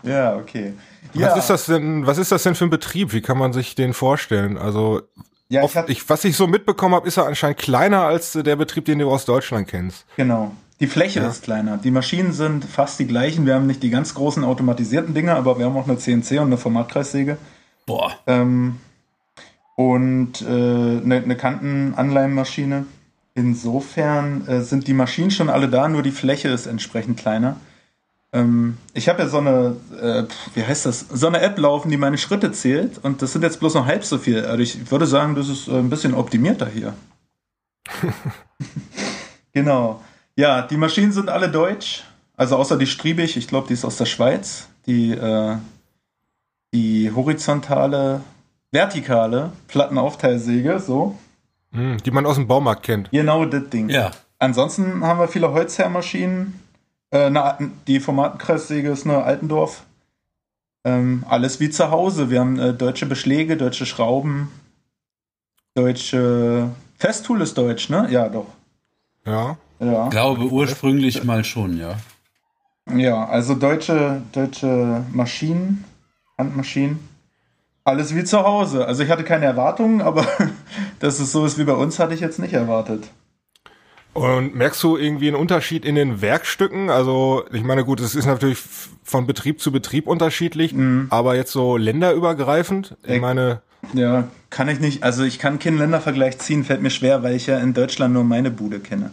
ja, 0.02 0.34
okay. 0.36 0.72
Ja. 1.12 1.32
Was 1.32 1.38
ist 1.38 1.50
das 1.50 1.66
denn, 1.66 2.06
was 2.06 2.16
ist 2.16 2.32
das 2.32 2.44
denn 2.44 2.54
für 2.54 2.64
ein 2.64 2.70
Betrieb? 2.70 3.12
Wie 3.12 3.20
kann 3.20 3.36
man 3.36 3.52
sich 3.52 3.74
den 3.74 3.92
vorstellen? 3.92 4.56
Also 4.56 5.02
ja, 5.52 5.64
ich, 5.64 5.76
ich 5.88 6.08
was 6.08 6.24
ich 6.24 6.36
so 6.36 6.46
mitbekommen 6.46 6.94
habe, 6.94 7.06
ist 7.06 7.18
er 7.18 7.26
anscheinend 7.26 7.58
kleiner 7.58 8.04
als 8.04 8.32
der 8.32 8.56
Betrieb, 8.56 8.86
den 8.86 8.98
du 8.98 9.10
aus 9.10 9.26
Deutschland 9.26 9.68
kennst. 9.68 10.06
Genau. 10.16 10.52
Die 10.80 10.86
Fläche 10.86 11.20
ja. 11.20 11.28
ist 11.28 11.44
kleiner. 11.44 11.76
Die 11.76 11.90
Maschinen 11.90 12.32
sind 12.32 12.64
fast 12.64 12.98
die 12.98 13.06
gleichen. 13.06 13.44
Wir 13.46 13.54
haben 13.54 13.66
nicht 13.66 13.82
die 13.82 13.90
ganz 13.90 14.14
großen 14.14 14.42
automatisierten 14.44 15.14
Dinger, 15.14 15.36
aber 15.36 15.58
wir 15.58 15.66
haben 15.66 15.76
auch 15.76 15.86
eine 15.86 15.98
CNC 15.98 16.40
und 16.40 16.46
eine 16.46 16.56
Formatkreissäge. 16.56 17.36
Boah. 17.86 18.12
Ähm, 18.26 18.80
und 19.76 20.40
äh, 20.42 20.46
eine, 20.46 21.22
eine 21.22 21.36
Kantenanleimmaschine. 21.36 22.86
Insofern 23.34 24.46
äh, 24.48 24.62
sind 24.62 24.88
die 24.88 24.94
Maschinen 24.94 25.30
schon 25.30 25.50
alle 25.50 25.68
da, 25.68 25.88
nur 25.88 26.02
die 26.02 26.10
Fläche 26.10 26.48
ist 26.48 26.66
entsprechend 26.66 27.18
kleiner. 27.18 27.56
Ähm, 28.32 28.78
ich 28.94 29.08
habe 29.08 29.22
ja 29.22 29.28
so 29.28 29.38
eine, 29.38 29.76
äh, 30.00 30.24
wie 30.54 30.64
heißt 30.64 30.86
das, 30.86 31.06
so 31.12 31.26
eine 31.26 31.40
App 31.40 31.58
laufen, 31.58 31.90
die 31.90 31.98
meine 31.98 32.16
Schritte 32.16 32.50
zählt 32.52 32.98
und 33.02 33.20
das 33.20 33.32
sind 33.32 33.42
jetzt 33.42 33.60
bloß 33.60 33.74
noch 33.74 33.86
halb 33.86 34.04
so 34.04 34.18
viel. 34.18 34.44
Also 34.44 34.62
ich 34.62 34.90
würde 34.90 35.06
sagen, 35.06 35.34
das 35.34 35.48
ist 35.48 35.68
äh, 35.68 35.78
ein 35.78 35.90
bisschen 35.90 36.14
optimierter 36.14 36.66
hier. 36.66 36.94
genau. 39.52 40.00
Ja, 40.34 40.62
die 40.62 40.78
Maschinen 40.78 41.12
sind 41.12 41.28
alle 41.28 41.50
deutsch, 41.50 42.04
also 42.36 42.56
außer 42.56 42.78
die 42.78 42.86
Striebig, 42.86 43.36
ich 43.36 43.48
glaube, 43.48 43.68
die 43.68 43.74
ist 43.74 43.84
aus 43.84 43.98
der 43.98 44.06
Schweiz. 44.06 44.68
Die, 44.86 45.12
äh, 45.12 45.56
die 46.72 47.12
horizontale, 47.14 48.22
vertikale 48.70 49.52
Plattenaufteilsäge, 49.68 50.80
so. 50.80 51.18
Hm, 51.72 51.98
die 51.98 52.10
man 52.10 52.26
aus 52.26 52.36
dem 52.36 52.48
Baumarkt 52.48 52.82
kennt. 52.82 53.10
Genau 53.10 53.44
das 53.44 53.68
Ding. 53.68 53.90
Ja. 53.90 54.10
Ansonsten 54.38 55.04
haben 55.04 55.20
wir 55.20 55.28
viele 55.28 55.52
Holzherrmaschinen, 55.52 56.58
äh, 57.12 57.26
eine, 57.26 57.70
die 57.86 58.00
Formatenkreissäge 58.00 58.90
ist 58.90 59.06
eine 59.06 59.22
Altendorf. 59.22 59.84
Ähm, 60.84 61.24
alles 61.28 61.60
wie 61.60 61.70
zu 61.70 61.90
Hause. 61.92 62.30
Wir 62.30 62.40
haben 62.40 62.58
äh, 62.58 62.74
deutsche 62.74 63.06
Beschläge, 63.06 63.56
deutsche 63.56 63.86
Schrauben, 63.86 64.50
deutsche 65.74 66.70
Festool 66.98 67.40
ist 67.42 67.56
deutsch, 67.56 67.88
ne? 67.88 68.08
Ja, 68.10 68.28
doch. 68.28 68.48
Ja. 69.24 69.56
Ja. 69.78 70.04
Ich 70.04 70.10
glaube 70.10 70.44
ursprünglich 70.44 71.24
mal 71.24 71.44
schon, 71.44 71.78
ja. 71.78 71.96
Ja, 72.92 73.26
also 73.26 73.54
deutsche, 73.54 74.22
deutsche 74.32 75.04
Maschinen, 75.12 75.84
Handmaschinen. 76.36 77.08
Alles 77.84 78.14
wie 78.14 78.24
zu 78.24 78.42
Hause. 78.42 78.86
Also 78.86 79.02
ich 79.02 79.10
hatte 79.10 79.24
keine 79.24 79.44
Erwartungen, 79.44 80.00
aber 80.00 80.26
dass 81.00 81.18
es 81.20 81.32
so 81.32 81.44
ist 81.44 81.58
wie 81.58 81.64
bei 81.64 81.74
uns, 81.74 81.98
hatte 81.98 82.14
ich 82.14 82.20
jetzt 82.20 82.38
nicht 82.38 82.54
erwartet. 82.54 83.08
Und 84.14 84.54
merkst 84.54 84.82
du 84.82 84.98
irgendwie 84.98 85.28
einen 85.28 85.36
Unterschied 85.36 85.84
in 85.84 85.94
den 85.94 86.20
Werkstücken? 86.20 86.90
Also, 86.90 87.44
ich 87.50 87.62
meine, 87.62 87.84
gut, 87.84 88.00
es 88.00 88.14
ist 88.14 88.26
natürlich 88.26 88.58
von 89.02 89.26
Betrieb 89.26 89.60
zu 89.60 89.72
Betrieb 89.72 90.06
unterschiedlich, 90.06 90.74
mhm. 90.74 91.06
aber 91.08 91.34
jetzt 91.34 91.52
so 91.52 91.76
länderübergreifend? 91.78 92.96
Ich 93.04 93.20
meine. 93.20 93.62
Ja, 93.94 94.28
kann 94.50 94.68
ich 94.68 94.80
nicht. 94.80 95.02
Also, 95.02 95.24
ich 95.24 95.38
kann 95.38 95.58
keinen 95.58 95.78
Ländervergleich 95.78 96.38
ziehen, 96.38 96.64
fällt 96.64 96.82
mir 96.82 96.90
schwer, 96.90 97.22
weil 97.22 97.34
ich 97.34 97.46
ja 97.46 97.58
in 97.58 97.72
Deutschland 97.72 98.12
nur 98.12 98.22
meine 98.22 98.50
Bude 98.50 98.80
kenne. 98.80 99.12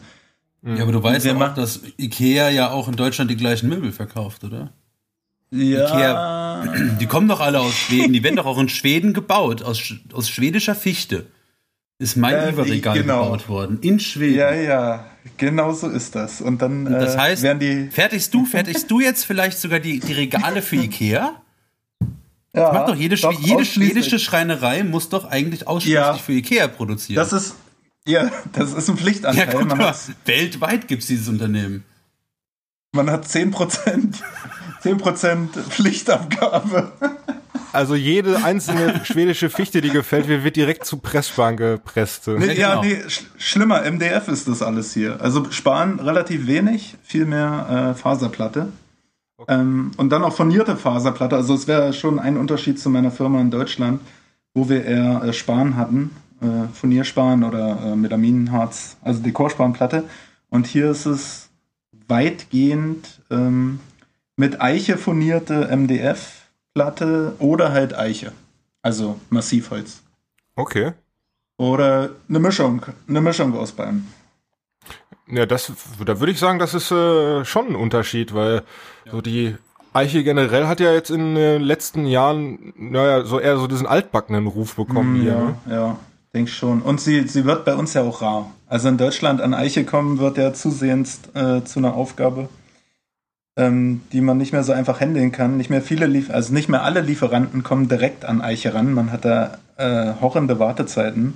Ja, 0.64 0.84
aber 0.84 0.92
du 0.92 1.02
weißt 1.02 1.26
ja 1.26 1.36
auch, 1.36 1.54
dass 1.54 1.80
Ikea 1.98 2.50
ja 2.50 2.70
auch 2.70 2.90
in 2.90 2.96
Deutschland 2.98 3.32
die 3.32 3.38
gleichen 3.38 3.70
Möbel 3.70 3.94
verkauft, 3.94 4.44
oder? 4.44 4.74
Ja. 5.52 5.86
Ikea, 5.86 6.98
die 7.00 7.06
kommen 7.06 7.30
doch 7.30 7.40
alle 7.40 7.62
aus 7.62 7.74
Schweden, 7.74 8.12
die 8.12 8.22
werden 8.22 8.36
doch 8.36 8.46
auch 8.46 8.60
in 8.60 8.68
Schweden 8.68 9.14
gebaut, 9.14 9.64
aus, 9.64 9.94
aus 10.12 10.30
schwedischer 10.30 10.76
Fichte 10.76 11.28
ist 12.00 12.16
mein 12.16 12.34
äh, 12.34 12.50
Iva-Regal 12.50 12.98
genau. 12.98 13.26
gebaut 13.26 13.50
worden. 13.50 13.80
In 13.82 14.00
Schweden. 14.00 14.38
Ja, 14.38 14.54
ja, 14.54 15.06
genau 15.38 15.74
so 15.74 15.90
ist 15.90 16.16
das. 16.16 16.42
Und 16.42 16.62
dann 16.62 16.88
Und 16.88 16.94
das 16.94 17.16
äh, 17.16 17.18
heißt, 17.18 17.44
werden 17.44 17.60
die. 17.60 17.90
Fertigst 17.92 18.34
du, 18.34 18.46
fertigst 18.46 18.90
du 18.90 19.02
jetzt 19.02 19.26
vielleicht 19.26 19.60
sogar 19.60 19.80
die, 19.80 20.00
die 20.00 20.14
Regale 20.14 20.62
für 20.62 20.76
Ikea? 20.78 21.42
Ja, 22.56 22.74
macht 22.74 22.88
doch 22.88 22.96
jede, 22.96 23.16
doch, 23.16 23.40
jede 23.40 23.64
schwedische 23.64 24.18
Schreinerei 24.18 24.84
muss 24.84 25.10
doch 25.10 25.26
eigentlich 25.26 25.68
ausschließlich 25.68 25.94
ja, 25.94 26.14
für 26.16 26.34
Ikea 26.34 26.68
produzieren. 26.68 27.18
Das 27.18 27.32
ist, 27.32 27.56
ja, 28.08 28.32
das 28.54 28.74
ist 28.74 28.90
ein 28.90 28.98
Pflichtanteil. 28.98 29.48
Ja, 29.48 29.54
guck 29.54 29.78
mal, 29.78 29.96
weltweit 30.26 30.88
gibt 30.88 31.04
es 31.04 31.10
dieses 31.10 31.28
Unternehmen. 31.28 31.84
Man 32.92 33.12
hat 33.12 33.26
10%, 33.26 34.16
10 34.82 35.50
Pflichtabgabe. 35.70 36.92
Also 37.72 37.96
jede 37.96 38.44
einzelne 38.44 39.02
schwedische 39.06 39.50
Fichte, 39.50 39.82
die 39.82 39.90
gefällt 39.90 40.28
wird, 40.28 40.44
wird 40.44 40.56
direkt 40.56 40.86
zu 40.86 40.98
Presssparen 40.98 41.58
gepresst. 41.58 42.28
Nee, 42.28 42.54
ja, 42.54 42.82
genau. 42.82 42.84
nee, 42.84 43.10
sch 43.10 43.24
schlimmer, 43.38 43.90
MDF 43.90 44.28
ist 44.28 44.48
das 44.48 44.62
alles 44.62 44.94
hier. 44.94 45.22
Also 45.22 45.50
sparen 45.52 46.00
relativ 46.00 46.48
wenig, 46.48 46.96
viel 47.04 47.26
mehr 47.26 47.94
äh, 47.96 48.00
Faserplatte. 48.00 48.72
Okay. 49.38 49.54
Ähm, 49.54 49.92
und 49.98 50.10
dann 50.10 50.24
auch 50.24 50.34
furnierte 50.34 50.76
Faserplatte. 50.76 51.36
Also 51.36 51.54
es 51.54 51.68
wäre 51.68 51.94
schon 51.94 52.20
ein 52.20 52.38
Unterschied 52.38 52.80
zu 52.80 52.90
meiner 52.90 53.12
Firma 53.12 53.40
in 53.40 53.52
Deutschland, 53.52 54.02
wo 54.54 54.68
wir 54.68 54.84
eher 54.84 55.24
äh, 55.24 55.34
Sparen 55.34 55.78
hatten. 55.78 56.12
Äh, 56.42 56.74
Furniersparen 56.74 57.44
oder 57.44 57.80
äh, 57.84 57.96
Melaminharz, 57.96 58.98
also 59.02 59.22
Dekorsparenplatte. 59.22 60.06
Und 60.50 60.68
hier 60.68 60.92
ist 60.92 61.06
es 61.06 61.50
weitgehend 62.08 63.22
ähm, 63.30 63.80
mit 64.38 64.62
Eiche 64.62 64.98
furnierte 64.98 65.68
MDF 65.76 66.39
Platte 66.74 67.34
oder 67.40 67.72
halt 67.72 67.98
Eiche. 67.98 68.32
Also 68.82 69.20
Massivholz. 69.30 70.02
Okay. 70.56 70.94
Oder 71.58 72.12
eine 72.30 72.40
Mischung, 72.40 72.86
eine 73.08 73.22
Mischung 73.22 73.58
aus 73.58 73.72
beiden. 73.72 74.08
Ja, 75.28 75.46
das, 75.46 75.72
da 76.04 76.20
würde 76.20 76.32
ich 76.32 76.40
sagen, 76.40 76.58
das 76.58 76.74
ist 76.74 76.92
äh, 76.92 77.46
schon 77.46 77.68
ein 77.68 77.76
Unterschied, 77.76 78.34
weil 78.34 78.64
ja. 79.06 79.12
so 79.12 79.22
die 79.22 79.56
Eiche 79.94 80.24
generell 80.24 80.68
hat 80.68 80.80
ja 80.80 80.94
jetzt 80.94 81.12
in 81.12 81.36
den 81.36 81.62
letzten 81.62 82.06
Jahren, 82.06 82.74
naja, 82.78 83.26
so 83.26 83.40
eher 83.40 83.58
so 83.58 83.68
diesen 83.68 83.88
altbackenen 83.88 84.48
Ruf 84.48 84.76
bekommen 84.76 85.20
mm, 85.20 85.22
hier. 85.22 85.32
Ja, 85.32 85.40
ne? 85.42 85.56
ja, 85.70 86.00
denke 86.34 86.52
schon. 86.52 86.82
Und 86.82 87.02
sie, 87.02 87.28
sie 87.28 87.46
wird 87.46 87.66
bei 87.66 87.76
uns 87.76 87.94
ja 87.94 88.04
auch 88.04 88.22
rar. 88.22 88.52
Also 88.68 88.88
in 88.88 88.98
Deutschland 88.98 89.42
an 89.42 89.54
Eiche 89.54 89.84
kommen 89.84 90.20
wird 90.20 90.38
ja 90.38 90.54
zusehends 90.54 91.22
äh, 91.34 91.64
zu 91.64 91.80
einer 91.80 91.94
Aufgabe 91.94 92.50
ähm, 93.60 94.02
die 94.14 94.22
man 94.22 94.38
nicht 94.38 94.54
mehr 94.54 94.64
so 94.64 94.72
einfach 94.72 95.02
handeln 95.02 95.34
kann. 95.34 95.58
Nicht 95.58 95.70
mehr 95.70 95.82
viele, 95.82 96.06
Lief 96.06 96.30
also 96.30 96.54
nicht 96.54 96.70
mehr 96.70 96.84
alle 96.84 97.02
Lieferanten 97.02 97.62
kommen 97.62 97.90
direkt 97.90 98.24
an 98.24 98.42
Eiche 98.42 98.74
ran. 98.74 98.94
Man 98.94 99.12
hat 99.12 99.26
da 99.26 99.58
äh, 99.76 100.14
horrende 100.22 100.60
Wartezeiten. 100.60 101.34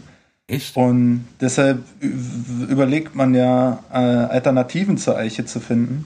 Echt? 0.47 0.75
Und 0.77 1.27
deshalb 1.41 1.83
überlegt 1.99 3.13
man 3.13 3.35
ja, 3.35 3.83
äh, 3.91 3.95
Alternativen 3.95 4.97
zur 4.97 5.17
Eiche 5.17 5.45
zu 5.45 5.59
finden. 5.59 6.05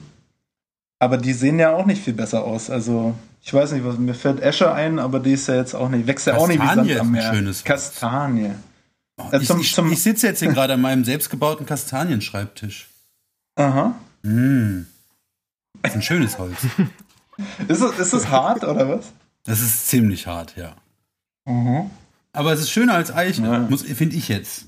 Aber 0.98 1.18
die 1.18 1.32
sehen 1.32 1.60
ja 1.60 1.72
auch 1.72 1.86
nicht 1.86 2.02
viel 2.02 2.14
besser 2.14 2.42
aus. 2.42 2.68
Also, 2.68 3.14
ich 3.40 3.54
weiß 3.54 3.72
nicht, 3.72 3.84
was 3.84 3.98
mir 3.98 4.14
fällt 4.14 4.40
Esche 4.40 4.72
ein, 4.72 4.98
aber 4.98 5.20
die 5.20 5.32
ist 5.32 5.46
ja 5.46 5.54
jetzt 5.54 5.74
auch 5.74 5.88
nicht, 5.88 6.08
wächst 6.08 6.26
ja 6.26 6.36
auch 6.36 6.48
nicht 6.48 6.60
wie 6.60 6.66
Sand 6.66 6.98
am 6.98 7.12
Meer. 7.12 7.32
Schönes 7.32 7.62
Kastanie. 7.62 8.50
Oh, 9.20 9.24
äh, 9.30 9.40
zum, 9.40 9.60
ich, 9.60 9.76
ich, 9.78 9.92
ich 9.92 10.02
sitze 10.02 10.26
jetzt 10.26 10.40
hier 10.40 10.52
gerade 10.52 10.74
an 10.74 10.80
meinem 10.80 11.04
selbstgebauten 11.04 11.64
Kastanienschreibtisch. 11.64 12.88
Aha. 13.56 13.94
Mm. 14.22 14.82
Das 15.88 15.96
ist 15.96 16.10
ein 16.10 16.16
schönes 16.16 16.38
Holz. 16.38 16.56
ist, 17.68 17.80
es, 17.80 17.98
ist 17.98 18.12
es 18.12 18.28
hart 18.28 18.64
oder 18.64 18.88
was? 18.88 19.12
Das 19.44 19.60
ist 19.60 19.88
ziemlich 19.88 20.26
hart, 20.26 20.56
ja. 20.56 20.76
Mhm. 21.46 21.90
Aber 22.32 22.52
es 22.52 22.60
ist 22.60 22.70
schöner 22.70 22.94
als 22.94 23.12
Eichen, 23.12 23.44
ja. 23.44 23.66
finde 23.76 24.16
ich 24.16 24.28
jetzt. 24.28 24.66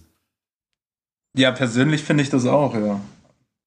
Ja, 1.36 1.52
persönlich 1.52 2.02
finde 2.02 2.22
ich 2.22 2.30
das 2.30 2.46
auch, 2.46 2.74
ja. 2.74 3.00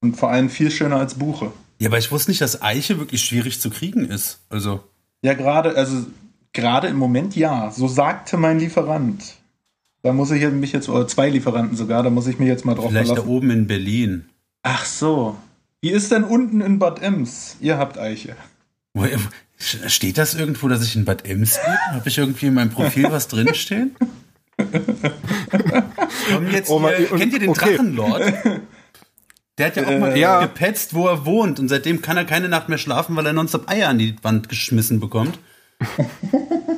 Und 0.02 0.18
vor 0.18 0.32
allem 0.32 0.50
viel 0.50 0.72
schöner 0.72 0.98
als 0.98 1.16
Buche. 1.16 1.52
Ja, 1.80 1.90
aber 1.90 1.98
ich 1.98 2.12
wusste 2.12 2.32
nicht, 2.32 2.42
dass 2.42 2.62
Eiche 2.62 3.00
wirklich 3.00 3.24
schwierig 3.24 3.62
zu 3.62 3.70
kriegen 3.70 4.06
ist. 4.10 4.40
Also. 4.50 4.82
Ja, 5.22 5.34
gerade, 5.34 5.76
also 5.76 6.06
gerade 6.52 6.88
im 6.88 6.98
Moment 6.98 7.36
ja. 7.36 7.72
So 7.72 7.88
sagte 7.88 8.38
mein 8.38 8.60
Lieferant. 8.60 9.36
Da 10.02 10.12
muss 10.12 10.32
ich 10.32 10.46
mich 10.52 10.74
jetzt, 10.74 10.90
oder 10.90 11.08
zwei 11.08 11.30
Lieferanten 11.30 11.78
sogar, 11.78 12.04
da 12.04 12.10
muss 12.10 12.28
ich 12.28 12.38
mich 12.38 12.50
jetzt 12.50 12.66
mal 12.66 12.76
drauf 12.76 12.90
Vielleicht 12.90 13.08
verlassen. 13.08 13.28
da 13.28 13.34
oben 13.34 13.52
in 13.52 13.68
Berlin. 13.68 14.26
Ach 14.62 14.84
so. 14.84 15.38
Wie 15.84 15.92
ist 15.92 16.14
denn 16.14 16.24
unten 16.24 16.62
in 16.62 16.80
Bad 16.80 17.02
Ems? 17.02 17.58
Ihr 17.60 17.78
habt 17.78 17.98
Eiche. 17.98 18.38
Steht 19.58 20.18
das 20.18 20.34
irgendwo, 20.34 20.70
dass 20.70 20.82
ich 20.82 20.96
in 20.96 21.04
Bad 21.04 21.26
Ems 21.26 21.60
bin? 21.62 21.76
Habe 21.96 22.08
ich 22.08 22.18
irgendwie 22.18 22.46
in 22.46 22.54
meinem 22.54 22.70
Profil 22.70 23.12
was 23.12 23.28
drinstehen? 23.28 23.94
Komm 24.56 26.52
jetzt 26.54 26.70
oh 26.70 26.80
mein, 26.80 26.96
hier, 26.96 27.08
kennt 27.08 27.34
ihr 27.34 27.40
den 27.40 27.50
okay. 27.50 27.76
Drachenlord? 27.76 28.34
Der 29.58 29.66
hat 29.66 29.76
ja 29.76 29.86
auch 29.86 30.00
mal 30.00 30.14
äh, 30.14 30.20
ja. 30.22 30.40
gepetzt, 30.40 30.94
wo 30.94 31.06
er 31.06 31.26
wohnt. 31.26 31.60
Und 31.60 31.68
seitdem 31.68 32.02
kann 32.02 32.16
er 32.16 32.24
keine 32.24 32.48
Nacht 32.48 32.70
mehr 32.70 32.78
schlafen, 32.78 33.18
weil 33.18 33.26
er 33.26 33.34
nonstop 33.34 33.70
Eier 33.70 33.90
an 33.90 33.98
die 33.98 34.16
Wand 34.22 34.48
geschmissen 34.48 35.02
bekommt. 35.02 35.38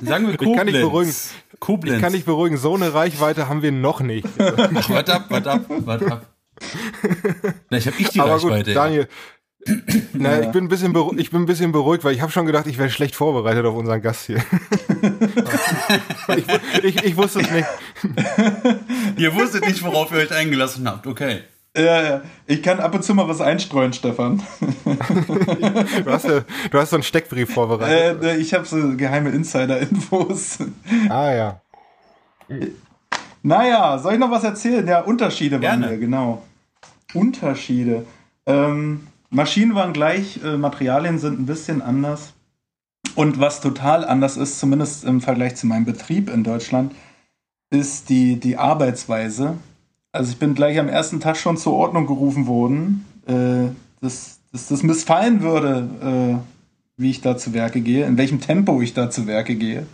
Sagen 0.01 0.25
wir 0.25 0.35
Koblenz. 0.35 0.50
Ich 0.50 0.55
kann 0.57 0.65
dich 0.65 0.81
beruhigen. 0.81 1.13
Koblenz. 1.59 1.97
Ich 1.97 2.01
kann 2.01 2.13
dich 2.13 2.25
beruhigen, 2.25 2.57
so 2.57 2.74
eine 2.74 2.95
Reichweite 2.95 3.47
haben 3.47 3.62
wir 3.62 3.71
noch 3.71 4.01
nicht. 4.01 4.27
Warte 4.39 5.13
ab, 5.13 5.25
warte 5.29 5.51
ab, 5.51 5.65
warte 5.69 6.12
ab. 6.12 6.35
Vielleicht 7.67 7.88
habe 7.88 7.97
ich 8.00 8.09
die 8.09 8.19
Aber 8.19 8.35
Reichweite. 8.35 8.65
Gut, 8.65 8.75
Daniel, 8.75 9.07
na, 10.13 10.41
ich 10.41 10.51
bin 10.51 10.65
ein 10.65 10.67
bisschen 10.67 10.95
ich 11.17 11.31
bin 11.31 11.41
ein 11.41 11.45
bisschen 11.45 11.71
beruhigt, 11.71 12.03
weil 12.03 12.13
ich 12.13 12.21
habe 12.21 12.31
schon 12.31 12.45
gedacht, 12.45 12.67
ich 12.67 12.77
wäre 12.77 12.89
schlecht 12.89 13.15
vorbereitet 13.15 13.65
auf 13.65 13.75
unseren 13.75 14.01
Gast 14.01 14.27
hier. 14.27 14.38
ich, 16.38 16.45
ich, 16.83 17.03
ich, 17.03 17.17
wusste 17.17 17.39
es 17.39 17.50
nicht. 17.50 17.67
Ihr 19.17 19.33
wusstet 19.33 19.65
nicht, 19.65 19.83
worauf 19.83 20.12
ihr 20.12 20.19
euch 20.19 20.31
eingelassen 20.31 20.88
habt. 20.88 21.07
Okay. 21.07 21.41
Ja, 21.75 22.01
ja. 22.01 22.21
Ich 22.45 22.62
kann 22.62 22.79
ab 22.79 22.93
und 22.93 23.03
zu 23.03 23.13
mal 23.15 23.27
was 23.27 23.41
einstreuen, 23.41 23.91
Stefan. 23.91 24.41
du, 24.85 26.12
hast 26.12 26.25
ja, 26.25 26.41
du 26.69 26.79
hast 26.79 26.91
so 26.91 26.95
einen 26.95 27.03
Steckbrief 27.03 27.53
vorbereitet. 27.53 28.24
Äh, 28.24 28.38
ich 28.38 28.53
habe 28.53 28.65
so 28.65 28.95
geheime 28.95 29.31
Insider-Infos. 29.31 30.59
Ah 31.09 31.33
ja. 31.33 31.62
Naja, 33.46 34.00
soll 34.00 34.14
ich 34.14 34.20
noch 34.20 34.32
was 34.32 34.44
erzählen? 34.44 34.88
Ja, 34.88 35.02
Unterschiede 35.02 35.60
Gerne. 35.60 35.84
waren 35.84 35.92
wir, 35.92 35.98
genau. 36.00 36.42
Unterschiede. 37.14 38.04
Ähm, 38.48 39.06
Maschinen 39.30 39.75
waren 39.75 39.94
gleich, 39.94 40.44
äh, 40.44 40.58
Materialien 40.58 41.20
sind 41.20 41.40
ein 41.40 41.46
bisschen 41.46 41.84
anders. 41.84 42.34
Und 43.14 43.40
was 43.40 43.62
total 43.62 44.04
anders 44.04 44.36
ist, 44.36 44.60
zumindest 44.60 45.04
im 45.04 45.22
Vergleich 45.22 45.56
zu 45.58 45.68
meinem 45.68 45.86
Betrieb 45.86 46.34
in 46.34 46.44
Deutschland, 46.44 46.94
ist 47.70 48.10
die, 48.10 48.40
die 48.40 48.58
Arbeitsweise. 48.58 49.54
Also 50.12 50.32
ich 50.32 50.40
bin 50.40 50.56
gleich 50.56 50.80
am 50.80 50.90
ersten 50.90 51.20
Tag 51.20 51.38
schon 51.38 51.58
zur 51.58 51.74
Ordnung 51.74 52.08
gerufen 52.08 52.48
worden, 52.48 53.06
äh, 53.28 53.70
dass, 54.02 54.40
dass 54.54 54.70
das 54.70 54.82
missfallen 54.82 55.42
würde, 55.42 56.42
äh, 56.42 57.00
wie 57.00 57.12
ich 57.12 57.22
da 57.22 57.38
zu 57.38 57.54
Werke 57.54 57.82
gehe, 57.82 58.08
in 58.08 58.18
welchem 58.18 58.42
Tempo 58.42 58.82
ich 58.82 58.96
da 58.96 59.12
zu 59.12 59.28
Werke 59.28 59.54
gehe. 59.54 59.86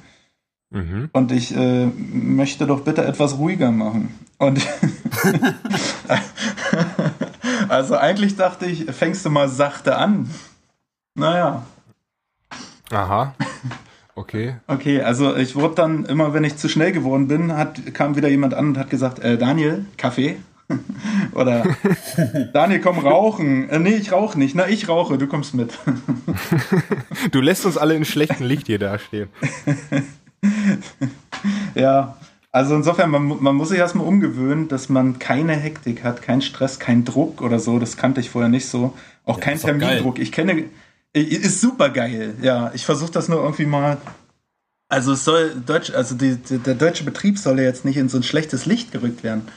Mhm. 0.71 1.09
Und 1.11 1.31
ich 1.31 1.55
äh, 1.55 1.85
möchte 1.85 2.65
doch 2.65 2.81
bitte 2.81 3.05
etwas 3.05 3.37
ruhiger 3.37 3.71
machen. 3.71 4.15
Und 4.37 4.59
also 7.69 7.97
eigentlich 7.97 8.35
dachte 8.35 8.65
ich, 8.65 8.85
fängst 8.91 9.25
du 9.25 9.29
mal 9.29 9.49
sachte 9.49 9.97
an. 9.97 10.29
Naja. 11.15 11.65
Aha. 12.91 13.35
Okay. 14.15 14.55
Okay, 14.67 15.01
also 15.01 15.35
ich 15.35 15.55
wurde 15.55 15.75
dann 15.75 16.05
immer, 16.05 16.33
wenn 16.33 16.43
ich 16.43 16.57
zu 16.57 16.69
schnell 16.69 16.91
geworden 16.91 17.27
bin, 17.27 17.53
hat, 17.53 17.93
kam 17.93 18.15
wieder 18.15 18.29
jemand 18.29 18.53
an 18.53 18.69
und 18.69 18.77
hat 18.77 18.89
gesagt, 18.89 19.19
äh, 19.19 19.37
Daniel, 19.37 19.85
Kaffee? 19.97 20.37
Oder 21.33 21.65
Daniel, 22.53 22.79
komm 22.79 22.99
rauchen. 22.99 23.69
Äh, 23.69 23.79
nee, 23.79 23.95
ich 23.95 24.11
rauche 24.11 24.37
nicht. 24.37 24.55
Na, 24.55 24.67
ich 24.67 24.87
rauche, 24.87 25.17
du 25.17 25.27
kommst 25.27 25.53
mit. 25.53 25.77
du 27.31 27.41
lässt 27.41 27.65
uns 27.65 27.77
alle 27.77 27.95
in 27.95 28.05
schlechtem 28.05 28.45
Licht 28.45 28.67
hier 28.67 28.79
dastehen. 28.79 29.29
ja, 31.75 32.17
Also 32.51 32.75
insofern, 32.75 33.09
man, 33.11 33.41
man 33.41 33.55
muss 33.55 33.69
sich 33.69 33.79
erstmal 33.79 34.05
umgewöhnen, 34.05 34.67
dass 34.67 34.89
man 34.89 35.19
keine 35.19 35.53
Hektik 35.53 36.03
hat, 36.03 36.21
keinen 36.21 36.41
Stress, 36.41 36.79
keinen 36.79 37.05
Druck 37.05 37.41
oder 37.41 37.59
so. 37.59 37.79
Das 37.79 37.95
kannte 37.95 38.19
ich 38.19 38.29
vorher 38.29 38.49
nicht 38.49 38.67
so. 38.67 38.93
Auch 39.25 39.37
ja, 39.37 39.43
kein 39.43 39.59
Termindruck. 39.59 40.19
Ich 40.19 40.31
kenne, 40.31 40.65
ist 41.13 41.61
super 41.61 41.89
geil. 41.89 42.35
Ja, 42.41 42.71
ich 42.73 42.85
versuche 42.85 43.11
das 43.11 43.29
nur 43.29 43.41
irgendwie 43.41 43.65
mal. 43.65 43.97
Also 44.89 45.13
es 45.13 45.23
soll 45.23 45.55
Deutsch, 45.65 45.91
also 45.91 46.15
die, 46.15 46.35
die, 46.35 46.57
der 46.57 46.75
deutsche 46.75 47.05
Betrieb 47.05 47.37
soll 47.37 47.59
ja 47.59 47.65
jetzt 47.65 47.85
nicht 47.85 47.95
in 47.95 48.09
so 48.09 48.17
ein 48.17 48.23
schlechtes 48.23 48.65
Licht 48.65 48.91
gerückt 48.91 49.23
werden. 49.23 49.47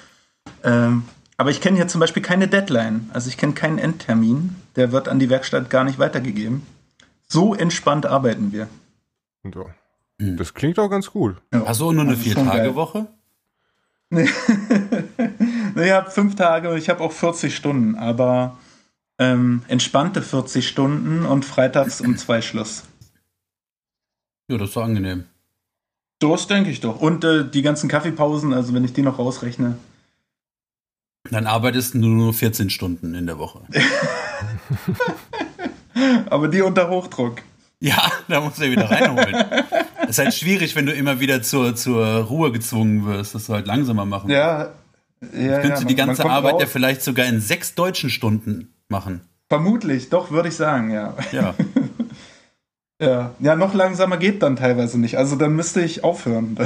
Ähm, 0.63 1.03
aber 1.37 1.51
ich 1.51 1.61
kenne 1.61 1.77
hier 1.77 1.89
zum 1.89 2.01
Beispiel 2.01 2.23
keine 2.23 2.47
Deadline. 2.47 3.11
Also 3.13 3.29
ich 3.29 3.37
kenne 3.37 3.55
keinen 3.55 3.79
Endtermin. 3.79 4.55
Der 4.77 4.93
wird 4.93 5.09
an 5.09 5.19
die 5.19 5.31
Werkstatt 5.31 5.71
gar 5.71 5.83
nicht 5.83 5.99
weitergegeben. 5.99 6.63
So 7.27 7.55
entspannt 7.55 8.07
arbeiten 8.07 8.53
wir. 8.53 8.69
So. 9.53 9.69
Hm. 10.25 10.37
Das 10.37 10.55
klingt 10.55 10.79
auch 10.79 10.89
ganz 10.89 11.11
gut. 11.11 11.37
Ja. 11.53 11.67
Hast 11.67 11.81
du 11.81 11.93
nur 11.93 12.05
eine 12.05 12.17
Vier-Tage-Woche? 12.17 13.07
Nee. 14.11 14.29
nee, 15.75 15.87
ich 15.87 15.93
habe 15.93 16.11
fünf 16.11 16.37
Tage 16.37 16.71
und 16.71 16.79
ich 16.79 16.89
habe 16.89 17.03
auch 17.03 17.13
40 17.13 17.55
Stunden, 17.55 17.95
aber 17.97 18.59
ähm, 19.19 19.63
entspannte 19.69 20.23
40 20.23 20.67
Stunden 20.67 21.25
und 21.27 21.45
freitags 21.45 22.01
um 22.01 22.17
zwei 22.17 22.41
Schluss. 22.43 22.85
Ja, 24.49 24.59
das 24.59 24.69
ist 24.69 24.77
doch 24.77 24.85
angenehm. 24.85 25.25
Das 26.21 26.47
denke 26.47 26.71
ich 26.71 26.81
doch. 26.81 27.01
Und 27.01 27.25
äh, 27.25 27.49
die 27.49 27.63
ganzen 27.63 27.89
Kaffeepausen, 27.89 28.53
also 28.53 28.73
wenn 28.73 28.85
ich 28.85 28.93
die 28.93 29.03
noch 29.03 29.19
rausrechne. 29.19 29.77
Dann 31.31 31.47
arbeitest 31.47 31.95
du 31.95 31.99
nur 31.99 32.35
14 32.35 32.71
Stunden 32.71 33.15
in 33.15 33.27
der 33.27 33.39
Woche. 33.39 33.61
Aber 36.31 36.49
die 36.49 36.61
unter 36.61 36.89
Hochdruck. 36.89 37.43
Ja, 37.81 38.11
da 38.29 38.41
musst 38.41 38.59
du 38.59 38.65
ja 38.65 38.71
wieder 38.71 38.91
reinholen. 38.91 39.45
Es 40.05 40.11
ist 40.11 40.19
halt 40.19 40.35
schwierig, 40.35 40.77
wenn 40.77 40.87
du 40.87 40.93
immer 40.93 41.21
wieder 41.21 41.43
zur, 41.43 41.75
zur 41.77 42.05
Ruhe 42.05 42.53
gezwungen 42.53 43.07
wirst, 43.07 43.35
dass 43.35 43.47
du 43.47 43.55
halt 43.55 43.67
langsamer 43.67 44.05
machen 44.05 44.31
Ja, 44.31 44.71
ja, 45.33 45.61
könntest 45.61 45.85
du 45.85 45.87
die 45.87 45.95
ganze 45.95 46.25
Arbeit 46.25 46.61
ja 46.61 46.67
vielleicht 46.67 47.03
sogar 47.03 47.27
in 47.27 47.41
sechs 47.41 47.75
deutschen 47.75 48.11
Stunden 48.11 48.75
machen. 48.89 49.23
Vermutlich, 49.49 50.11
doch, 50.11 50.31
würde 50.31 50.49
ich 50.49 50.57
sagen, 50.57 50.91
ja. 50.91 51.15
Ja. 51.33 51.55
ja. 53.01 53.35
Ja, 53.39 53.57
noch 53.57 53.75
langsamer 53.75 54.17
geht 54.17 54.43
dann 54.43 54.57
teilweise 54.57 54.99
nicht. 54.99 55.17
Also 55.19 55.37
dann 55.37 55.55
müsste 55.55 55.81
ich 55.83 56.05
aufhören. 56.05 56.57